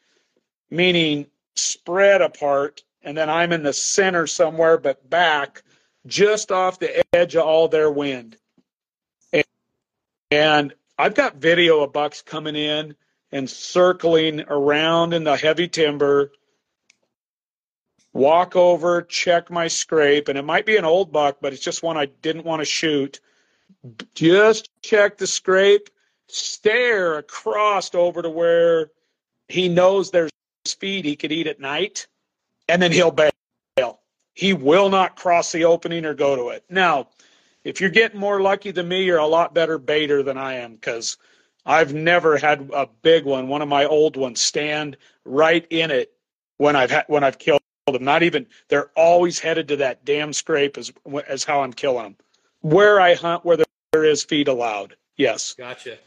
meaning 0.70 1.27
spread 1.57 2.20
apart, 2.20 2.82
and 3.03 3.16
then 3.16 3.31
I'm 3.31 3.53
in 3.53 3.62
the 3.62 3.73
center 3.73 4.27
somewhere, 4.27 4.77
but 4.77 5.09
back 5.09 5.62
just 6.07 6.53
off 6.53 6.78
the 6.78 7.03
edge 7.15 7.37
of 7.37 7.45
all 7.45 7.66
their 7.66 7.91
wind. 7.91 8.37
And, 10.31 10.74
I've 10.98 11.15
got 11.15 11.36
video 11.36 11.81
of 11.81 11.94
bucks 11.94 12.20
coming 12.20 12.57
in 12.57 12.94
and 13.32 13.48
circling 13.48 14.44
around 14.48 15.15
in 15.15 15.24
the 15.24 15.36
heavy 15.36 15.66
timber 15.66 16.31
walk 18.12 18.57
over, 18.57 19.02
check 19.02 19.51
my 19.51 19.69
scrape, 19.69 20.28
and 20.28 20.39
it 20.39 20.44
might 20.44 20.66
be 20.66 20.77
an 20.77 20.85
old 20.85 21.12
buck, 21.12 21.39
but 21.40 21.52
it's 21.52 21.62
just 21.62 21.82
one 21.82 21.97
I 21.97 22.07
didn't 22.07 22.44
want 22.44 22.61
to 22.61 22.66
shoot. 22.66 23.20
Just 24.15 24.69
check 24.82 25.16
the 25.16 25.27
scrape, 25.27 25.89
stare 26.28 27.19
across 27.19 27.94
over 27.94 28.23
to 28.23 28.31
where 28.31 28.90
he 29.48 29.69
knows 29.69 30.11
there's 30.11 30.31
feed 30.66 31.05
he 31.05 31.16
could 31.16 31.32
eat 31.32 31.47
at 31.47 31.61
night, 31.61 32.07
and 32.69 32.82
then 32.82 32.93
he'll 32.93 33.11
bail. 33.11 33.31
He 34.35 34.52
will 34.52 34.89
not 34.89 35.16
cross 35.16 35.52
the 35.52 35.65
opening 35.65 36.05
or 36.05 36.15
go 36.15 36.36
to 36.36 36.48
it. 36.48 36.65
Now, 36.69 37.09
if 37.65 37.81
you're 37.81 37.91
getting 37.91 38.19
more 38.19 38.41
lucky 38.41 38.70
than 38.70 38.89
me, 38.89 39.05
you're 39.05 39.19
a 39.19 39.27
lot 39.27 39.55
better 39.55 39.78
baiter 39.78 40.23
than 40.23 40.39
I 40.39 40.55
am 40.55 40.74
because 40.74 41.19
I've 41.66 41.93
never 41.93 42.37
had 42.37 42.70
a 42.73 42.87
big 43.03 43.24
one, 43.24 43.49
one 43.49 43.62
of 43.62 43.69
my 43.69 43.85
old 43.85 44.16
ones, 44.16 44.41
stand 44.41 44.97
right 45.24 45.66
in 45.70 45.91
it 45.91 46.12
when 46.57 46.77
I've 46.77 47.05
when 47.09 47.24
I've 47.24 47.39
killed 47.39 47.61
them. 47.87 48.05
Not 48.05 48.23
even 48.23 48.47
they're 48.69 48.91
always 48.97 49.39
headed 49.39 49.69
to 49.69 49.77
that 49.77 50.05
damn 50.05 50.32
scrape 50.32 50.78
as 50.78 50.93
as 51.28 51.45
how 51.45 51.62
I'm 51.62 51.73
killing 51.73 52.05
them. 52.05 52.16
Where 52.61 53.01
I 53.01 53.15
hunt, 53.15 53.45
where 53.45 53.59
there 53.93 54.05
is 54.05 54.23
feed 54.23 54.49
allowed. 54.49 54.97
Yes. 55.16 55.55
Gotcha. 55.55 55.99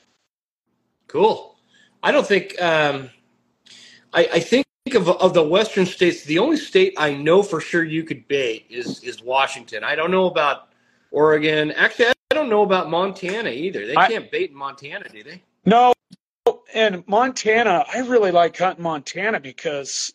Cool. 1.08 1.56
I 2.02 2.12
don't 2.12 2.26
think. 2.26 2.60
Um, 2.62 3.10
I, 4.14 4.28
I 4.34 4.40
think 4.40 4.66
of 4.96 5.08
of 5.10 5.34
the 5.34 5.44
western 5.44 5.86
states. 5.86 6.24
The 6.24 6.40
only 6.40 6.58
state 6.58 6.94
I 6.98 7.14
know 7.14 7.44
for 7.44 7.62
sure 7.62 7.84
you 7.84 8.04
could 8.04 8.28
bait 8.28 8.66
is 8.70 9.04
is 9.04 9.22
Washington. 9.22 9.84
I 9.84 9.96
don't 9.96 10.12
know 10.12 10.26
about 10.26 10.73
Oregon. 11.14 11.72
Actually, 11.72 12.08
I 12.08 12.36
don't 12.36 12.50
know 12.50 12.64
about 12.64 12.90
Montana 12.90 13.52
either. 13.52 13.88
They 13.88 13.94
can't 13.94 14.30
bait 14.30 14.50
in 14.50 14.58
Montana, 14.58 15.08
do 15.08 15.24
they? 15.24 15.42
No. 15.64 15.94
And 16.74 17.08
Montana, 17.08 17.86
I 17.94 18.00
really 18.00 18.32
like 18.32 18.58
hunting 18.58 18.84
Montana 18.84 19.40
because 19.40 20.12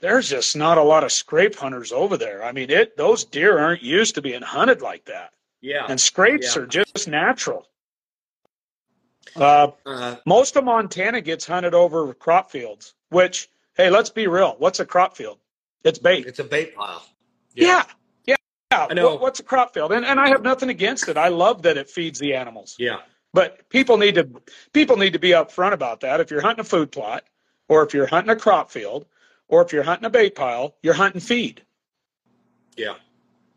there's 0.00 0.28
just 0.28 0.54
not 0.54 0.78
a 0.78 0.82
lot 0.82 1.04
of 1.04 1.10
scrape 1.10 1.56
hunters 1.56 1.90
over 1.90 2.16
there. 2.16 2.44
I 2.44 2.52
mean, 2.52 2.70
it 2.70 2.96
those 2.96 3.24
deer 3.24 3.58
aren't 3.58 3.82
used 3.82 4.14
to 4.16 4.22
being 4.22 4.42
hunted 4.42 4.82
like 4.82 5.06
that. 5.06 5.32
Yeah. 5.62 5.86
And 5.88 5.98
scrapes 5.98 6.54
yeah. 6.54 6.62
are 6.62 6.66
just 6.66 7.08
natural. 7.08 7.66
Uh, 9.34 9.68
uh, 9.86 10.16
most 10.26 10.56
of 10.56 10.64
Montana 10.64 11.22
gets 11.22 11.46
hunted 11.46 11.72
over 11.72 12.12
crop 12.12 12.50
fields, 12.50 12.94
which, 13.08 13.48
hey, 13.74 13.88
let's 13.88 14.10
be 14.10 14.26
real. 14.26 14.56
What's 14.58 14.80
a 14.80 14.84
crop 14.84 15.16
field? 15.16 15.38
It's 15.84 15.98
bait. 15.98 16.26
It's 16.26 16.38
a 16.38 16.44
bait 16.44 16.74
pile. 16.76 17.02
Yeah. 17.54 17.66
Yeah. 17.66 17.84
Yeah. 18.72 18.86
I 18.90 18.94
know. 18.94 19.16
what's 19.16 19.40
a 19.40 19.42
crop 19.42 19.74
field? 19.74 19.92
And, 19.92 20.04
and 20.04 20.18
I 20.18 20.28
have 20.28 20.42
nothing 20.42 20.68
against 20.68 21.08
it. 21.08 21.16
I 21.16 21.28
love 21.28 21.62
that 21.62 21.76
it 21.76 21.88
feeds 21.88 22.18
the 22.18 22.34
animals. 22.34 22.76
Yeah. 22.78 22.98
But 23.34 23.68
people 23.68 23.96
need 23.96 24.16
to 24.16 24.28
people 24.72 24.96
need 24.96 25.14
to 25.14 25.18
be 25.18 25.30
upfront 25.30 25.72
about 25.72 26.00
that. 26.00 26.20
If 26.20 26.30
you're 26.30 26.42
hunting 26.42 26.60
a 26.60 26.64
food 26.64 26.92
plot 26.92 27.24
or 27.68 27.82
if 27.82 27.94
you're 27.94 28.06
hunting 28.06 28.30
a 28.30 28.36
crop 28.36 28.70
field, 28.70 29.06
or 29.48 29.62
if 29.62 29.72
you're 29.72 29.82
hunting 29.82 30.06
a 30.06 30.10
bait 30.10 30.34
pile, 30.34 30.74
you're 30.82 30.94
hunting 30.94 31.20
feed. 31.20 31.62
Yeah. 32.76 32.94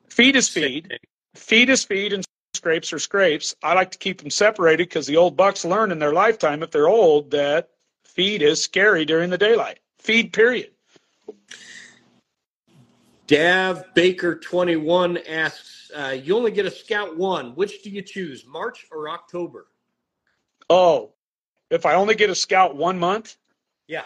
Feed 0.10 0.36
is 0.36 0.50
feed. 0.50 1.00
Feed 1.36 1.70
is 1.70 1.84
feed, 1.84 2.14
and 2.14 2.26
scrapes 2.54 2.94
are 2.94 3.00
scrapes. 3.00 3.56
I 3.64 3.74
like 3.74 3.92
to 3.92 3.98
keep 3.98 4.22
them 4.22 4.30
separated 4.30 4.90
because 4.90 5.08
the 5.08 5.18
old 5.18 5.38
bucks 5.38 5.66
learn 5.66 5.92
in 5.92 6.00
their 6.00 6.14
lifetime, 6.14 6.64
if 6.64 6.72
they're 6.72 6.90
old, 6.90 7.32
that 7.32 7.70
feed 8.04 8.42
is 8.42 8.62
scary 8.62 9.06
during 9.06 9.30
the 9.30 9.38
daylight. 9.38 9.80
Feed, 10.00 10.34
period. 10.34 10.72
Dav 13.28 13.94
Baker 13.94 14.36
21 14.38 15.18
asks, 15.28 15.92
uh, 15.96 16.10
you 16.10 16.36
only 16.36 16.52
get 16.52 16.66
a 16.66 16.72
scout 16.72 17.18
one. 17.18 17.56
Which 17.56 17.82
do 17.82 17.90
you 17.90 18.02
choose, 18.02 18.46
March 18.46 18.86
or 18.92 19.10
October? 19.10 19.68
Oh, 20.70 21.14
if 21.70 21.86
I 21.86 21.96
only 21.96 22.16
get 22.16 22.30
a 22.30 22.36
scout 22.36 22.76
one 22.76 23.00
month? 23.00 23.38
Yeah. 23.88 24.04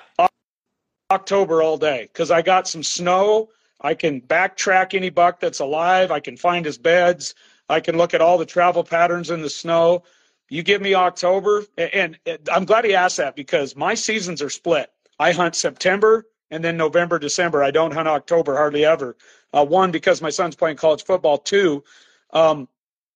October 1.11 1.61
all 1.61 1.77
day 1.77 2.03
because 2.03 2.31
I 2.31 2.41
got 2.41 2.67
some 2.67 2.83
snow. 2.83 3.49
I 3.81 3.93
can 3.93 4.21
backtrack 4.21 4.93
any 4.93 5.09
buck 5.09 5.39
that's 5.39 5.59
alive. 5.59 6.11
I 6.11 6.19
can 6.19 6.37
find 6.37 6.65
his 6.65 6.77
beds. 6.77 7.33
I 7.67 7.79
can 7.79 7.97
look 7.97 8.13
at 8.13 8.21
all 8.21 8.37
the 8.37 8.45
travel 8.45 8.83
patterns 8.83 9.29
in 9.29 9.41
the 9.41 9.49
snow. 9.49 10.03
You 10.49 10.63
give 10.63 10.81
me 10.81 10.95
October, 10.95 11.63
and, 11.77 12.17
I'm 12.51 12.65
glad 12.65 12.83
he 12.83 12.95
asked 12.95 13.17
that 13.17 13.35
because 13.35 13.75
my 13.75 13.93
seasons 13.93 14.41
are 14.41 14.49
split. 14.49 14.91
I 15.19 15.31
hunt 15.31 15.55
September 15.55 16.25
and 16.51 16.63
then 16.63 16.77
November, 16.77 17.19
December. 17.19 17.63
I 17.63 17.71
don't 17.71 17.93
hunt 17.93 18.07
October 18.07 18.55
hardly 18.55 18.85
ever. 18.85 19.15
Uh, 19.53 19.65
one, 19.65 19.91
because 19.91 20.21
my 20.21 20.30
son's 20.30 20.55
playing 20.55 20.77
college 20.77 21.03
football. 21.03 21.38
Two, 21.38 21.84
um, 22.31 22.67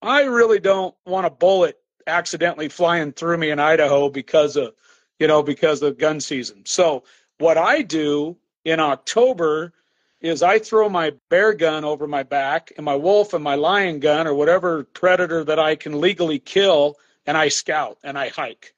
I 0.02 0.24
really 0.24 0.60
don't 0.60 0.96
want 1.06 1.26
a 1.26 1.30
bullet 1.30 1.80
accidentally 2.08 2.70
flying 2.70 3.14
through 3.14 3.38
me 3.38 3.52
in 3.52 3.60
Idaho 3.60 4.10
because 4.10 4.56
of, 4.56 4.74
you 5.20 5.28
know, 5.28 5.44
because 5.44 5.82
of 5.82 5.98
gun 5.98 6.20
season. 6.20 6.64
So 6.66 7.04
what 7.38 7.58
I 7.58 7.82
do 7.82 8.38
in 8.66 8.80
October 8.80 9.74
is 10.22 10.42
I 10.42 10.58
throw 10.58 10.90
my 10.90 11.12
bear 11.30 11.54
gun 11.54 11.84
over 11.84 12.08
my 12.08 12.24
back 12.24 12.72
and 12.78 12.86
my 12.86 12.96
wolf 12.96 13.34
and 13.34 13.44
my 13.44 13.56
lion 13.56 14.00
gun 14.00 14.26
or 14.26 14.34
whatever 14.34 14.86
predator 14.86 15.44
that 15.44 15.60
I 15.60 15.76
can 15.76 16.00
legally 16.00 16.40
kill, 16.40 16.98
and 17.26 17.38
I 17.38 17.50
scout 17.50 17.98
and 18.04 18.18
I 18.18 18.30
hike. 18.30 18.74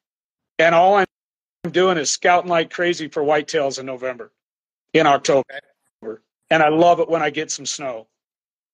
And 0.57 0.73
all 0.73 0.95
I'm 0.95 1.72
doing 1.72 1.98
is 1.98 2.10
scouting 2.11 2.49
like 2.49 2.72
crazy 2.72 3.07
for 3.07 3.23
whitetails 3.23 3.80
in 3.80 3.86
November, 3.86 4.32
in 4.96 5.06
October. 5.06 5.44
And 6.50 6.64
I 6.64 6.70
love 6.70 7.00
it 7.00 7.10
when 7.10 7.22
I 7.22 7.30
get 7.30 7.52
some 7.52 7.66
snow 7.66 8.08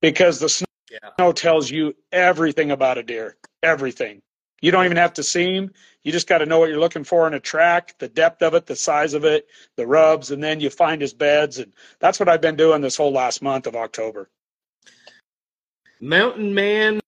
because 0.02 0.40
the 0.40 0.50
snow 0.50 0.68
yeah. 0.90 1.32
tells 1.32 1.70
you 1.72 1.96
everything 2.12 2.72
about 2.72 2.98
a 2.98 3.04
deer, 3.04 3.38
everything. 3.64 4.22
You 4.62 4.72
don't 4.72 4.86
even 4.86 4.98
have 4.98 5.14
to 5.14 5.24
see 5.24 5.56
him. 5.56 5.72
You 6.04 6.12
just 6.12 6.28
got 6.28 6.40
to 6.40 6.46
know 6.46 6.60
what 6.60 6.70
you're 6.70 6.80
looking 6.80 7.04
for 7.04 7.26
in 7.28 7.34
a 7.34 7.40
track, 7.40 7.96
the 7.98 8.08
depth 8.08 8.44
of 8.44 8.54
it, 8.54 8.68
the 8.68 8.76
size 8.76 9.14
of 9.14 9.26
it, 9.26 9.48
the 9.76 9.88
rubs, 9.88 10.30
and 10.32 10.44
then 10.44 10.60
you 10.60 10.70
find 10.70 11.02
his 11.02 11.14
beds. 11.14 11.58
And 11.58 11.74
that's 12.00 12.20
what 12.20 12.30
I've 12.30 12.42
been 12.42 12.56
doing 12.56 12.82
this 12.82 12.98
whole 12.98 13.12
last 13.12 13.42
month 13.42 13.66
of 13.66 13.76
October. 13.76 14.30
Mountain 16.00 16.54
Man 16.54 17.00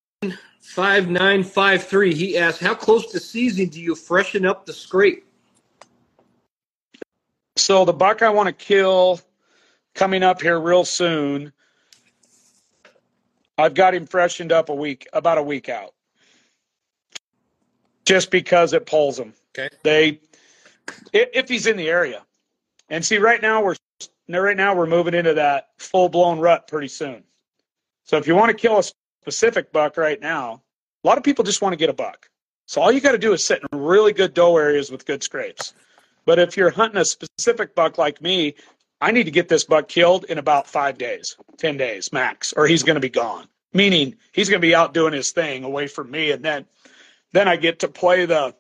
5953, 0.61 2.14
he 2.15 2.38
asked, 2.38 2.60
How 2.60 2.73
close 2.73 3.11
to 3.11 3.19
season 3.19 3.68
do 3.68 3.80
you 3.81 3.95
freshen 3.95 4.45
up 4.45 4.65
the 4.65 4.73
scrape? 4.73 5.26
So 7.55 7.85
the 7.85 7.93
buck 7.93 8.21
I 8.21 8.30
want 8.30 8.47
to 8.47 8.53
kill 8.53 9.19
coming 9.93 10.23
up 10.23 10.41
here 10.41 10.59
real 10.59 10.85
soon. 10.85 11.53
I've 13.57 13.75
got 13.75 13.93
him 13.93 14.07
freshened 14.07 14.51
up 14.51 14.69
a 14.69 14.75
week, 14.75 15.07
about 15.13 15.38
a 15.38 15.43
week 15.43 15.69
out 15.69 15.93
just 18.05 18.31
because 18.31 18.73
it 18.73 18.85
pulls 18.85 19.17
them. 19.17 19.34
Okay. 19.57 19.69
They, 19.84 20.19
if 21.13 21.47
he's 21.47 21.67
in 21.67 21.77
the 21.77 21.89
area, 21.89 22.23
and 22.89 23.05
see, 23.05 23.17
right 23.17 23.41
now 23.41 23.63
we're 23.63 23.75
right 24.30 24.57
now 24.57 24.75
we're 24.75 24.85
moving 24.85 25.13
into 25.13 25.34
that 25.35 25.69
full 25.77 26.09
blown 26.09 26.39
rut 26.39 26.67
pretty 26.67 26.88
soon. 26.88 27.23
So 28.03 28.17
if 28.17 28.27
you 28.27 28.35
want 28.35 28.49
to 28.49 28.57
kill 28.57 28.80
a 28.80 28.84
specific 28.84 29.71
buck 29.71 29.97
right 29.97 30.19
now, 30.19 30.61
a 31.03 31.07
lot 31.07 31.17
of 31.17 31.23
people 31.23 31.43
just 31.43 31.61
want 31.61 31.73
to 31.73 31.77
get 31.77 31.89
a 31.89 31.93
buck. 31.93 32.30
So 32.65 32.81
all 32.81 32.91
you 32.91 32.99
got 32.99 33.11
to 33.13 33.17
do 33.17 33.34
is 33.34 33.43
sit 33.43 33.61
in 33.71 33.80
really 33.80 34.13
good 34.13 34.34
doe 34.34 34.57
areas 34.57 34.91
with 34.91 35.05
good 35.05 35.23
scrapes. 35.23 35.73
But 36.25 36.39
if 36.39 36.55
you're 36.57 36.69
hunting 36.69 37.01
a 37.01 37.05
specific 37.05 37.75
buck 37.75 37.97
like 37.97 38.21
me, 38.21 38.55
I 39.01 39.11
need 39.11 39.25
to 39.25 39.31
get 39.31 39.49
this 39.49 39.65
buck 39.65 39.87
killed 39.87 40.25
in 40.25 40.37
about 40.37 40.67
five 40.67 40.97
days, 40.97 41.35
10 41.57 41.77
days 41.77 42.13
max, 42.13 42.53
or 42.53 42.65
he's 42.67 42.83
going 42.83 42.95
to 42.95 43.01
be 43.01 43.09
gone. 43.09 43.47
Meaning 43.73 44.15
he's 44.31 44.49
going 44.49 44.61
to 44.61 44.67
be 44.67 44.75
out 44.75 44.93
doing 44.93 45.13
his 45.13 45.31
thing 45.31 45.63
away 45.63 45.87
from 45.87 46.11
me. 46.11 46.31
And 46.31 46.43
then 46.43 46.65
then 47.33 47.47
I 47.47 47.55
get 47.55 47.79
to 47.79 47.87
play 47.87 48.25
the 48.25 48.55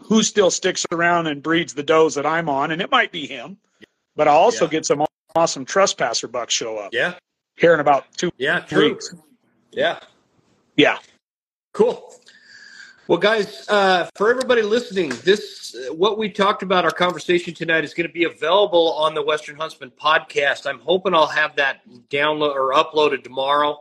who 0.00 0.22
still 0.22 0.50
sticks 0.50 0.84
around 0.92 1.28
and 1.28 1.42
breeds 1.42 1.74
the 1.74 1.82
does 1.82 2.16
that 2.16 2.26
I'm 2.26 2.48
on, 2.48 2.72
and 2.72 2.82
it 2.82 2.90
might 2.90 3.12
be 3.12 3.26
him, 3.26 3.56
but 4.16 4.28
I'll 4.28 4.38
also 4.38 4.64
yeah. 4.64 4.72
get 4.72 4.86
some 4.86 5.04
awesome 5.36 5.64
trespasser 5.64 6.28
bucks 6.28 6.52
show 6.52 6.76
up. 6.78 6.92
Yeah. 6.92 7.14
Here 7.56 7.72
in 7.74 7.80
about 7.80 8.06
two 8.16 8.30
yeah, 8.36 8.60
true. 8.60 8.90
weeks. 8.90 9.14
Yeah. 9.70 10.00
Yeah. 10.76 10.98
Cool. 11.72 12.14
Well, 13.12 13.20
guys, 13.20 13.68
uh, 13.68 14.08
for 14.14 14.30
everybody 14.30 14.62
listening, 14.62 15.10
this 15.22 15.76
uh, 15.76 15.92
what 15.92 16.16
we 16.16 16.30
talked 16.30 16.62
about 16.62 16.86
our 16.86 16.90
conversation 16.90 17.52
tonight 17.52 17.84
is 17.84 17.92
going 17.92 18.06
to 18.06 18.12
be 18.12 18.24
available 18.24 18.94
on 18.94 19.12
the 19.12 19.20
Western 19.20 19.54
Huntsman 19.54 19.90
podcast. 19.90 20.66
I'm 20.66 20.78
hoping 20.78 21.12
I'll 21.12 21.26
have 21.26 21.54
that 21.56 21.82
download 22.08 22.54
or 22.54 22.72
uploaded 22.72 23.22
tomorrow. 23.22 23.78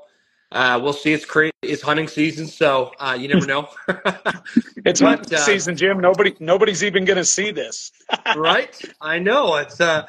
Uh, 0.52 0.82
we'll 0.84 0.92
see. 0.92 1.14
It's 1.14 1.24
crazy. 1.24 1.54
It's 1.62 1.82
hunting 1.82 2.10
season, 2.10 2.46
so 2.46 2.92
uh, 3.00 3.16
you 3.18 3.30
never 3.30 3.46
know. 3.46 3.70
it's 3.88 5.00
but, 5.00 5.00
hunting 5.00 5.34
uh, 5.34 5.38
season, 5.38 5.78
Jim. 5.78 6.02
Nobody, 6.02 6.36
nobody's 6.42 6.84
even 6.84 7.06
going 7.06 7.16
to 7.16 7.24
see 7.24 7.52
this, 7.52 7.94
right? 8.36 8.78
I 9.00 9.20
know. 9.20 9.56
It's 9.56 9.80
uh, 9.80 10.08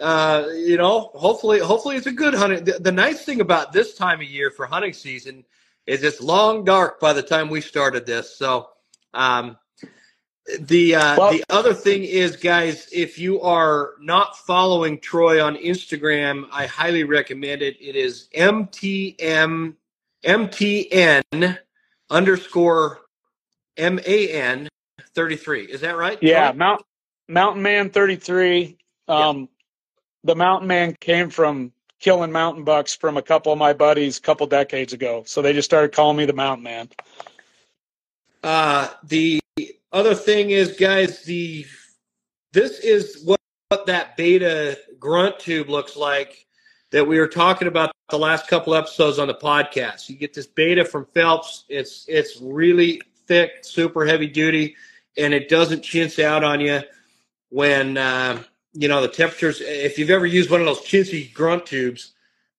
uh, 0.00 0.46
you 0.50 0.78
know, 0.78 1.10
hopefully, 1.12 1.58
hopefully, 1.58 1.96
it's 1.96 2.06
a 2.06 2.10
good 2.12 2.32
hunting. 2.32 2.64
The, 2.64 2.78
the, 2.78 2.92
nice 2.92 3.22
thing 3.22 3.42
about 3.42 3.74
this 3.74 3.96
time 3.96 4.22
of 4.22 4.26
year 4.26 4.50
for 4.50 4.64
hunting 4.64 4.94
season 4.94 5.44
is 5.86 6.02
it's 6.02 6.20
long 6.20 6.64
dark 6.64 7.00
by 7.00 7.12
the 7.12 7.22
time 7.22 7.48
we 7.48 7.60
started 7.60 8.06
this. 8.06 8.36
So, 8.36 8.68
um, 9.14 9.56
the 10.58 10.96
uh, 10.96 11.16
well, 11.18 11.32
the 11.32 11.44
other 11.48 11.74
thing 11.74 12.02
is, 12.02 12.36
guys, 12.36 12.88
if 12.92 13.18
you 13.18 13.40
are 13.42 13.92
not 14.00 14.36
following 14.36 14.98
Troy 14.98 15.42
on 15.42 15.56
Instagram, 15.56 16.46
I 16.50 16.66
highly 16.66 17.04
recommend 17.04 17.62
it. 17.62 17.76
It 17.80 17.94
is 17.94 18.28
MTM 18.34 19.74
MTN 20.24 21.58
underscore 22.10 23.00
M 23.76 24.00
A 24.04 24.28
N 24.28 24.68
33. 25.14 25.64
Is 25.64 25.80
that 25.82 25.96
right? 25.96 26.18
Yeah, 26.20 26.52
Mount, 26.52 26.82
Mountain 27.28 27.62
Man 27.62 27.90
33. 27.90 28.76
Um, 29.08 29.38
yeah. 29.40 29.46
The 30.24 30.36
Mountain 30.36 30.68
Man 30.68 30.94
came 30.94 31.30
from 31.30 31.72
killing 32.02 32.32
mountain 32.32 32.64
bucks 32.64 32.94
from 32.94 33.16
a 33.16 33.22
couple 33.22 33.52
of 33.52 33.58
my 33.58 33.72
buddies 33.72 34.18
a 34.18 34.20
couple 34.20 34.46
decades 34.46 34.92
ago. 34.92 35.22
So 35.24 35.40
they 35.40 35.52
just 35.52 35.70
started 35.70 35.92
calling 35.92 36.16
me 36.16 36.26
the 36.26 36.32
Mountain 36.32 36.64
Man. 36.64 36.88
Uh, 38.42 38.88
the 39.04 39.40
other 39.92 40.14
thing 40.14 40.50
is, 40.50 40.76
guys, 40.76 41.22
the 41.22 41.64
this 42.52 42.80
is 42.80 43.22
what, 43.24 43.40
what 43.68 43.86
that 43.86 44.16
beta 44.16 44.78
grunt 44.98 45.38
tube 45.38 45.70
looks 45.70 45.96
like 45.96 46.46
that 46.90 47.06
we 47.06 47.18
were 47.18 47.28
talking 47.28 47.68
about 47.68 47.92
the 48.10 48.18
last 48.18 48.48
couple 48.48 48.74
episodes 48.74 49.18
on 49.18 49.28
the 49.28 49.34
podcast. 49.34 50.08
You 50.08 50.16
get 50.16 50.34
this 50.34 50.46
beta 50.46 50.84
from 50.84 51.06
Phelps. 51.14 51.64
It's 51.68 52.04
it's 52.08 52.40
really 52.42 53.00
thick, 53.26 53.60
super 53.62 54.04
heavy 54.04 54.26
duty, 54.26 54.74
and 55.16 55.32
it 55.32 55.48
doesn't 55.48 55.82
chintz 55.82 56.18
out 56.18 56.42
on 56.42 56.60
you 56.60 56.80
when 57.50 57.96
uh, 57.96 58.42
you 58.74 58.88
know 58.88 59.00
the 59.00 59.08
temperatures. 59.08 59.60
If 59.60 59.98
you've 59.98 60.10
ever 60.10 60.26
used 60.26 60.50
one 60.50 60.60
of 60.60 60.66
those 60.66 60.80
chintzy 60.80 61.32
grunt 61.32 61.66
tubes, 61.66 62.12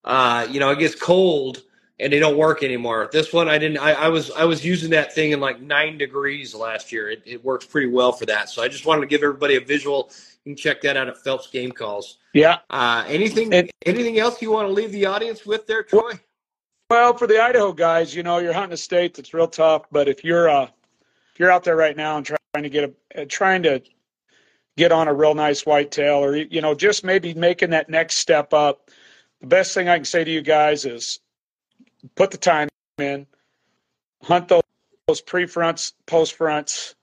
uh, 0.03 0.48
you 0.49 0.60
know 0.60 0.72
it 0.72 0.80
gets 0.80 0.95
cold 0.95 1.64
and 1.99 2.11
they 2.11 2.19
don't 2.19 2.38
work 2.38 2.64
anymore. 2.64 3.10
This 3.11 3.31
one 3.31 3.48
I 3.48 3.57
didn't. 3.57 3.77
I, 3.77 3.94
I, 3.94 4.07
was 4.10 4.31
I 4.31 4.45
was 4.45 4.65
using 4.65 4.90
that 4.91 5.14
thing 5.14 5.31
in 5.31 5.40
like 5.40 5.61
nine 5.61 5.98
degrees 5.98 6.53
last 6.53 6.91
year. 6.91 7.10
It, 7.10 7.22
it 7.26 7.44
works 7.44 7.65
pretty 7.65 7.88
well 7.88 8.11
for 8.11 8.26
that. 8.26 8.49
So 8.49 8.64
I 8.64 8.68
just 8.68 8.85
wanted 8.85 9.02
to 9.02 9.07
give 9.07 9.23
everybody 9.23 9.56
a 9.56 9.61
visual. 9.61 10.11
You 10.44 10.53
can 10.53 10.57
check 10.57 10.81
that 10.81 10.98
out 10.98 11.07
at 11.07 11.18
Phelps 11.18 11.48
Game 11.49 11.72
Calls. 11.72 12.18
Yeah. 12.34 12.60
Uh, 12.69 13.06
anything 13.07 13.53
and, 13.53 13.69
anything 13.85 14.19
else 14.19 14.41
you 14.41 14.52
want 14.52 14.68
to 14.68 14.73
leave 14.73 14.91
the 14.91 15.06
audience 15.06 15.45
with 15.45 15.65
there, 15.68 15.84
Troy? 15.84 16.19
Well, 16.90 17.15
for 17.15 17.27
the 17.27 17.41
Idaho 17.41 17.72
guys, 17.72 18.14
you 18.14 18.23
know 18.23 18.40
you're 18.40 18.53
hunting 18.53 18.73
a 18.73 18.77
state 18.77 19.14
that's 19.14 19.34
real 19.34 19.48
tough. 19.48 19.84
But 19.91 20.07
if 20.07 20.23
you're 20.23 20.49
uh, 20.49 20.68
if 21.34 21.40
you're 21.40 21.52
out 21.52 21.64
there 21.64 21.76
right 21.77 21.95
now 21.95 22.18
and 22.18 22.26
trying 22.26 22.64
to 22.64 22.69
get 22.69 22.95
a 23.15 23.22
uh, 23.22 23.26
trying 23.30 23.64
to 23.64 23.81
get 24.78 24.91
on 24.91 25.08
a 25.08 25.14
real 25.14 25.36
nice 25.36 25.66
whitetail, 25.66 26.24
or 26.24 26.36
you 26.36 26.62
know 26.62 26.74
just 26.74 27.04
maybe 27.04 27.34
making 27.34 27.72
that 27.72 27.90
next 27.90 28.16
step 28.16 28.54
up, 28.54 28.90
the 29.41 29.48
best 29.48 29.74
thing 29.74 29.90
I 29.90 29.98
can 29.98 30.06
say 30.06 30.24
to 30.24 30.32
you 30.32 30.41
guys 30.41 30.86
is 30.86 31.20
put 32.16 32.32
the 32.32 32.38
time 32.38 32.70
in, 32.98 33.28
hunt 34.24 34.48
those, 34.48 34.64
those 35.08 35.22
pre 35.22 35.45
fronts, 35.45 35.94
post 36.06 36.36
fronts, 36.36 36.95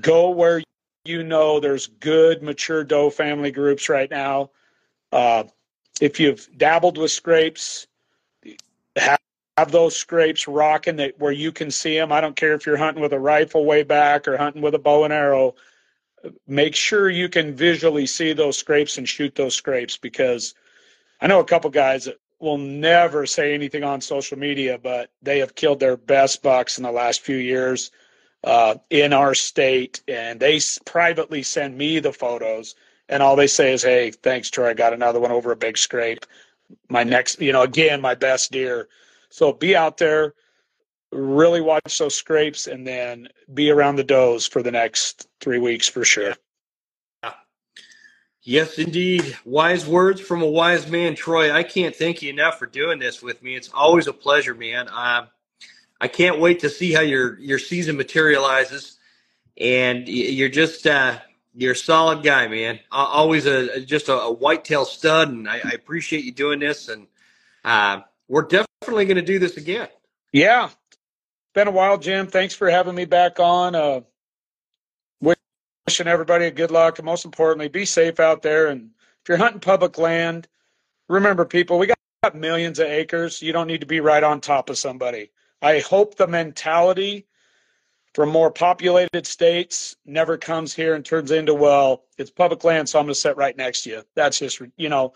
go 0.00 0.30
where 0.30 0.62
you 1.04 1.22
know 1.22 1.60
there's 1.60 1.86
good 1.86 2.42
mature 2.42 2.84
doe 2.84 3.10
family 3.10 3.50
groups 3.50 3.88
right 3.88 4.10
now. 4.10 4.50
Uh, 5.12 5.44
if 6.00 6.20
you've 6.20 6.48
dabbled 6.56 6.98
with 6.98 7.10
scrapes, 7.10 7.86
have, 8.96 9.18
have 9.56 9.70
those 9.72 9.96
scrapes 9.96 10.46
rocking 10.46 10.96
that 10.96 11.18
where 11.18 11.32
you 11.32 11.52
can 11.52 11.70
see 11.70 11.96
them. 11.96 12.12
I 12.12 12.20
don't 12.20 12.36
care 12.36 12.54
if 12.54 12.66
you're 12.66 12.76
hunting 12.76 13.02
with 13.02 13.12
a 13.12 13.18
rifle 13.18 13.64
way 13.64 13.82
back 13.82 14.28
or 14.28 14.36
hunting 14.36 14.62
with 14.62 14.74
a 14.74 14.78
bow 14.78 15.04
and 15.04 15.12
arrow. 15.12 15.54
Make 16.46 16.74
sure 16.74 17.08
you 17.08 17.28
can 17.28 17.54
visually 17.54 18.06
see 18.06 18.32
those 18.32 18.58
scrapes 18.58 18.98
and 18.98 19.08
shoot 19.08 19.34
those 19.34 19.54
scrapes 19.54 19.96
because 19.96 20.54
I 21.20 21.26
know 21.26 21.40
a 21.40 21.44
couple 21.44 21.70
guys 21.70 22.04
that 22.04 22.18
will 22.38 22.58
never 22.58 23.26
say 23.26 23.54
anything 23.54 23.84
on 23.84 24.00
social 24.00 24.38
media, 24.38 24.78
but 24.78 25.10
they 25.22 25.38
have 25.38 25.54
killed 25.54 25.80
their 25.80 25.96
best 25.96 26.42
bucks 26.42 26.78
in 26.78 26.84
the 26.84 26.90
last 26.90 27.20
few 27.20 27.36
years 27.36 27.90
uh, 28.44 28.76
in 28.88 29.12
our 29.12 29.34
state, 29.34 30.02
and 30.08 30.40
they 30.40 30.60
privately 30.86 31.42
send 31.42 31.76
me 31.76 31.98
the 31.98 32.12
photos, 32.12 32.74
and 33.08 33.22
all 33.22 33.36
they 33.36 33.46
say 33.46 33.72
is, 33.72 33.82
"Hey, 33.82 34.10
thanks, 34.10 34.50
Troy. 34.50 34.70
I 34.70 34.74
got 34.74 34.94
another 34.94 35.20
one 35.20 35.30
over 35.30 35.52
a 35.52 35.56
big 35.56 35.76
scrape. 35.76 36.24
My 36.88 37.04
next, 37.04 37.40
you 37.40 37.52
know, 37.52 37.62
again, 37.62 38.00
my 38.00 38.14
best 38.14 38.52
deer." 38.52 38.88
So 39.28 39.52
be 39.52 39.76
out 39.76 39.98
there, 39.98 40.34
really 41.12 41.60
watch 41.60 41.98
those 41.98 42.14
scrapes, 42.14 42.66
and 42.66 42.86
then 42.86 43.28
be 43.52 43.70
around 43.70 43.96
the 43.96 44.04
does 44.04 44.46
for 44.46 44.62
the 44.62 44.70
next 44.70 45.28
three 45.40 45.58
weeks 45.58 45.88
for 45.88 46.04
sure. 46.04 46.34
Yeah. 47.22 47.32
Yes, 48.42 48.78
indeed. 48.78 49.36
Wise 49.44 49.86
words 49.86 50.20
from 50.20 50.42
a 50.42 50.46
wise 50.46 50.90
man, 50.90 51.14
Troy. 51.14 51.52
I 51.52 51.62
can't 51.62 51.94
thank 51.94 52.22
you 52.22 52.30
enough 52.30 52.58
for 52.58 52.66
doing 52.66 52.98
this 52.98 53.22
with 53.22 53.42
me. 53.42 53.56
It's 53.56 53.70
always 53.72 54.06
a 54.06 54.12
pleasure, 54.12 54.54
man. 54.54 54.88
Uh, 54.88 55.26
I 56.00 56.08
can't 56.08 56.40
wait 56.40 56.60
to 56.60 56.70
see 56.70 56.92
how 56.92 57.02
your 57.02 57.38
your 57.38 57.58
season 57.58 57.96
materializes, 57.96 58.98
and 59.58 60.08
you're 60.08 60.48
just 60.48 60.86
uh, 60.86 61.18
you're 61.54 61.72
a 61.72 61.76
solid 61.76 62.22
guy, 62.22 62.48
man. 62.48 62.80
Always 62.90 63.46
a 63.46 63.80
just 63.80 64.08
a, 64.08 64.14
a 64.14 64.32
whitetail 64.32 64.84
stud, 64.84 65.28
and 65.28 65.48
I, 65.48 65.60
I, 65.62 65.70
appreciate 65.72 66.24
you 66.24 66.32
doing 66.32 66.60
this. 66.60 66.88
And 66.88 67.06
uh, 67.64 68.00
we're 68.28 68.46
definitely 68.46 69.04
going 69.04 69.16
to 69.16 69.22
do 69.22 69.38
this 69.38 69.56
again. 69.56 69.88
Yeah, 70.32 70.70
been 71.54 71.68
a 71.68 71.72
while, 71.72 71.98
Jim. 71.98 72.26
Thanks 72.26 72.54
for 72.54 72.70
having 72.70 72.94
me 72.94 73.04
back 73.04 73.40
on. 73.40 73.74
Uh, 73.74 74.00
wishing 75.90 76.06
everybody 76.06 76.48
good 76.52 76.70
luck 76.70 77.00
and 77.00 77.06
most 77.06 77.24
importantly, 77.24 77.66
be 77.66 77.84
safe 77.84 78.20
out 78.20 78.42
there. 78.42 78.68
And 78.68 78.90
if 79.22 79.28
you're 79.28 79.38
hunting 79.38 79.58
public 79.58 79.98
land, 79.98 80.46
remember, 81.08 81.44
people, 81.44 81.80
we 81.80 81.88
got 81.88 82.34
millions 82.36 82.78
of 82.78 82.86
acres. 82.86 83.42
You 83.42 83.52
don't 83.52 83.66
need 83.66 83.80
to 83.80 83.86
be 83.86 83.98
right 83.98 84.22
on 84.22 84.40
top 84.40 84.70
of 84.70 84.78
somebody. 84.78 85.32
I 85.60 85.80
hope 85.80 86.14
the 86.14 86.28
mentality 86.28 87.26
from 88.14 88.28
more 88.28 88.52
populated 88.52 89.26
states 89.26 89.96
never 90.06 90.38
comes 90.38 90.72
here 90.72 90.94
and 90.94 91.04
turns 91.04 91.32
into, 91.32 91.54
well, 91.54 92.04
it's 92.18 92.30
public 92.30 92.62
land, 92.62 92.88
so 92.88 93.00
I'm 93.00 93.06
going 93.06 93.14
to 93.14 93.20
sit 93.20 93.36
right 93.36 93.56
next 93.56 93.82
to 93.82 93.90
you. 93.90 94.02
That's 94.14 94.38
just, 94.38 94.60
you 94.76 94.88
know, 94.88 95.14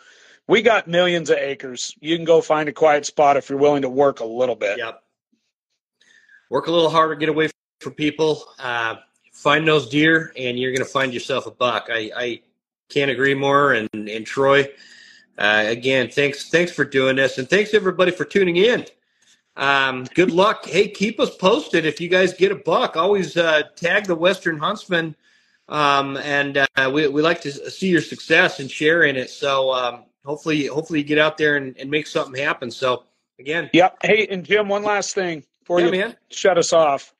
we 0.48 0.60
got 0.60 0.88
millions 0.88 1.30
of 1.30 1.38
acres. 1.38 1.94
You 2.00 2.16
can 2.16 2.24
go 2.24 2.40
find 2.40 2.68
a 2.68 2.72
quiet 2.72 3.06
spot 3.06 3.36
if 3.36 3.48
you're 3.48 3.60
willing 3.60 3.82
to 3.82 3.88
work 3.88 4.18
a 4.18 4.24
little 4.24 4.56
bit. 4.56 4.78
Yep. 4.78 5.03
Work 6.54 6.68
a 6.68 6.70
little 6.70 6.88
harder, 6.88 7.16
get 7.16 7.28
away 7.28 7.48
from 7.80 7.94
people, 7.94 8.44
uh, 8.60 8.98
find 9.32 9.66
those 9.66 9.88
deer, 9.88 10.32
and 10.38 10.56
you're 10.56 10.70
going 10.70 10.86
to 10.86 10.92
find 10.92 11.12
yourself 11.12 11.48
a 11.48 11.50
buck. 11.50 11.88
I, 11.90 12.12
I 12.16 12.42
can't 12.88 13.10
agree 13.10 13.34
more. 13.34 13.72
And, 13.72 13.88
and 13.92 14.24
Troy, 14.24 14.68
uh, 15.36 15.64
again, 15.66 16.10
thanks, 16.10 16.50
thanks 16.50 16.70
for 16.70 16.84
doing 16.84 17.16
this, 17.16 17.38
and 17.38 17.50
thanks 17.50 17.74
everybody 17.74 18.12
for 18.12 18.24
tuning 18.24 18.54
in. 18.54 18.86
Um, 19.56 20.04
good 20.14 20.30
luck. 20.30 20.64
Hey, 20.64 20.86
keep 20.86 21.18
us 21.18 21.36
posted 21.36 21.86
if 21.86 22.00
you 22.00 22.08
guys 22.08 22.32
get 22.32 22.52
a 22.52 22.54
buck. 22.54 22.96
Always 22.96 23.36
uh, 23.36 23.62
tag 23.74 24.04
the 24.04 24.14
Western 24.14 24.56
Huntsman, 24.56 25.16
um, 25.68 26.18
and 26.18 26.58
uh, 26.58 26.88
we 26.94 27.08
we 27.08 27.20
like 27.20 27.40
to 27.40 27.50
see 27.68 27.88
your 27.88 28.00
success 28.00 28.60
and 28.60 28.70
share 28.70 29.02
in 29.02 29.16
it. 29.16 29.30
So 29.30 29.72
um, 29.72 30.04
hopefully, 30.24 30.66
hopefully 30.66 31.00
you 31.00 31.04
get 31.04 31.18
out 31.18 31.36
there 31.36 31.56
and, 31.56 31.76
and 31.78 31.90
make 31.90 32.06
something 32.06 32.40
happen. 32.40 32.70
So 32.70 33.02
again, 33.40 33.70
yep. 33.72 33.96
Hey, 34.04 34.28
and 34.30 34.44
Jim, 34.44 34.68
one 34.68 34.84
last 34.84 35.16
thing 35.16 35.42
before 35.64 35.80
yeah, 35.80 35.86
you 35.86 35.92
man. 35.92 36.16
shut 36.30 36.58
us 36.58 36.74
off. 36.74 37.14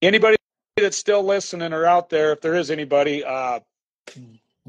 Anybody 0.00 0.36
that's 0.76 0.96
still 0.96 1.24
listening 1.24 1.72
or 1.72 1.84
out 1.84 2.08
there, 2.08 2.32
if 2.32 2.40
there 2.40 2.54
is 2.54 2.70
anybody, 2.70 3.24
uh, 3.24 3.58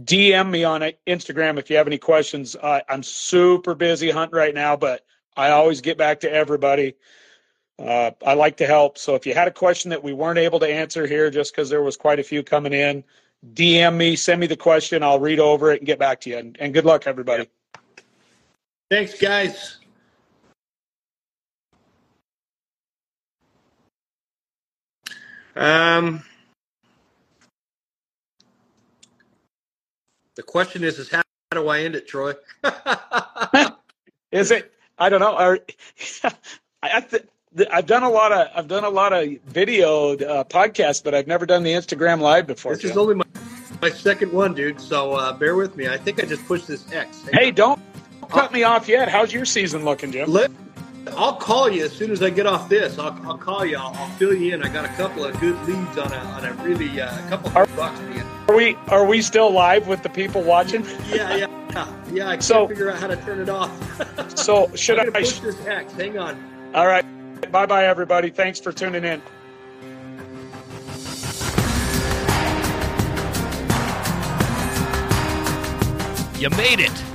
DM 0.03 0.49
me 0.49 0.63
on 0.63 0.81
Instagram 1.07 1.59
if 1.59 1.69
you 1.69 1.77
have 1.77 1.85
any 1.85 1.99
questions. 1.99 2.55
Uh, 2.55 2.79
I'm 2.89 3.03
super 3.03 3.75
busy 3.75 4.09
hunting 4.09 4.35
right 4.35 4.55
now, 4.55 4.75
but 4.75 5.05
I 5.37 5.51
always 5.51 5.81
get 5.81 5.99
back 5.99 6.19
to 6.21 6.31
everybody. 6.31 6.95
Uh, 7.77 8.11
I 8.25 8.33
like 8.33 8.57
to 8.57 8.65
help. 8.65 8.97
So 8.97 9.13
if 9.13 9.27
you 9.27 9.35
had 9.35 9.47
a 9.47 9.51
question 9.51 9.89
that 9.91 10.03
we 10.03 10.13
weren't 10.13 10.39
able 10.39 10.59
to 10.61 10.67
answer 10.67 11.05
here, 11.05 11.29
just 11.29 11.53
because 11.53 11.69
there 11.69 11.83
was 11.83 11.95
quite 11.95 12.19
a 12.19 12.23
few 12.23 12.41
coming 12.41 12.73
in, 12.73 13.03
DM 13.53 13.95
me, 13.95 14.15
send 14.15 14.41
me 14.41 14.47
the 14.47 14.57
question. 14.57 15.03
I'll 15.03 15.19
read 15.19 15.39
over 15.39 15.71
it 15.71 15.81
and 15.81 15.85
get 15.85 15.99
back 15.99 16.21
to 16.21 16.31
you. 16.31 16.37
And, 16.37 16.57
and 16.59 16.73
good 16.73 16.85
luck, 16.85 17.05
everybody. 17.05 17.47
Thanks, 18.89 19.19
guys. 19.19 19.77
Um, 25.55 26.23
the 30.35 30.43
question 30.43 30.83
is, 30.83 30.99
is 30.99 31.09
how 31.09 31.21
do 31.51 31.67
I 31.67 31.81
end 31.81 31.95
it, 31.95 32.07
Troy? 32.07 32.33
is 34.31 34.51
it? 34.51 34.73
I 34.97 35.09
don't 35.09 35.21
know. 35.21 35.37
Or, 35.37 35.59
I 36.83 37.01
th- 37.01 37.25
I've 37.71 37.85
done 37.85 38.03
a 38.03 38.09
lot 38.09 38.31
of 38.31 38.47
I've 38.55 38.67
done 38.67 38.83
a 38.83 38.89
lot 38.89 39.13
of 39.13 39.29
video 39.45 40.13
uh, 40.17 40.43
podcasts, 40.43 41.03
but 41.03 41.15
I've 41.15 41.27
never 41.27 41.45
done 41.45 41.63
the 41.63 41.71
Instagram 41.71 42.19
live 42.19 42.47
before. 42.47 42.73
This 42.73 42.83
Joe. 42.83 42.89
is 42.89 42.97
only 42.97 43.15
my, 43.15 43.25
my 43.81 43.89
second 43.89 44.33
one, 44.33 44.53
dude. 44.53 44.81
So 44.81 45.13
uh, 45.13 45.33
bear 45.33 45.55
with 45.55 45.77
me. 45.77 45.87
I 45.87 45.97
think 45.97 46.21
I 46.21 46.25
just 46.25 46.45
pushed 46.45 46.67
this 46.67 46.91
X. 46.91 47.25
Hey, 47.31 47.51
don't 47.51 47.81
cut 48.29 48.51
me 48.51 48.63
off 48.63 48.89
yet. 48.89 49.07
How's 49.07 49.31
your 49.31 49.45
season 49.45 49.85
looking, 49.85 50.11
Jim? 50.11 50.29
Let, 50.29 50.51
I'll 51.09 51.35
call 51.35 51.69
you 51.69 51.85
as 51.85 51.93
soon 51.93 52.11
as 52.11 52.21
I 52.21 52.29
get 52.29 52.45
off 52.45 52.67
this. 52.69 52.97
I'll, 52.97 53.17
I'll 53.25 53.37
call 53.37 53.65
you. 53.65 53.77
I'll, 53.77 53.93
I'll, 53.95 54.09
fill 54.11 54.33
you 54.33 54.53
in. 54.53 54.63
I 54.63 54.69
got 54.69 54.85
a 54.85 54.89
couple 54.89 55.23
of 55.23 55.39
good 55.39 55.59
leads 55.67 55.97
on 55.97 56.11
a, 56.11 56.17
on 56.17 56.45
a 56.45 56.53
really 56.63 56.99
uh, 56.99 57.25
a 57.25 57.29
couple 57.29 57.47
of 57.49 57.75
bucks. 57.75 57.99
Man. 58.01 58.25
Are 58.49 58.55
we 58.55 58.75
are 58.87 59.05
we 59.05 59.21
still 59.21 59.51
live 59.51 59.87
with 59.87 60.03
the 60.03 60.09
people 60.09 60.41
watching? 60.41 60.83
yeah, 61.09 61.35
yeah, 61.35 61.69
yeah. 61.71 62.03
yeah 62.11 62.27
I 62.27 62.33
can't 62.33 62.43
so, 62.43 62.67
figure 62.67 62.91
out 62.91 62.99
how 62.99 63.07
to 63.07 63.17
turn 63.17 63.39
it 63.39 63.49
off. 63.49 64.37
so 64.37 64.69
should 64.75 64.99
I'm 64.99 65.09
I 65.09 65.19
push 65.19 65.39
this 65.39 65.65
X? 65.65 65.93
Hang 65.93 66.17
on. 66.17 66.71
All 66.73 66.87
right. 66.87 67.05
Bye 67.51 67.65
bye, 67.65 67.85
everybody. 67.85 68.29
Thanks 68.29 68.59
for 68.59 68.71
tuning 68.71 69.03
in. 69.03 69.21
You 76.37 76.49
made 76.51 76.79
it. 76.79 77.14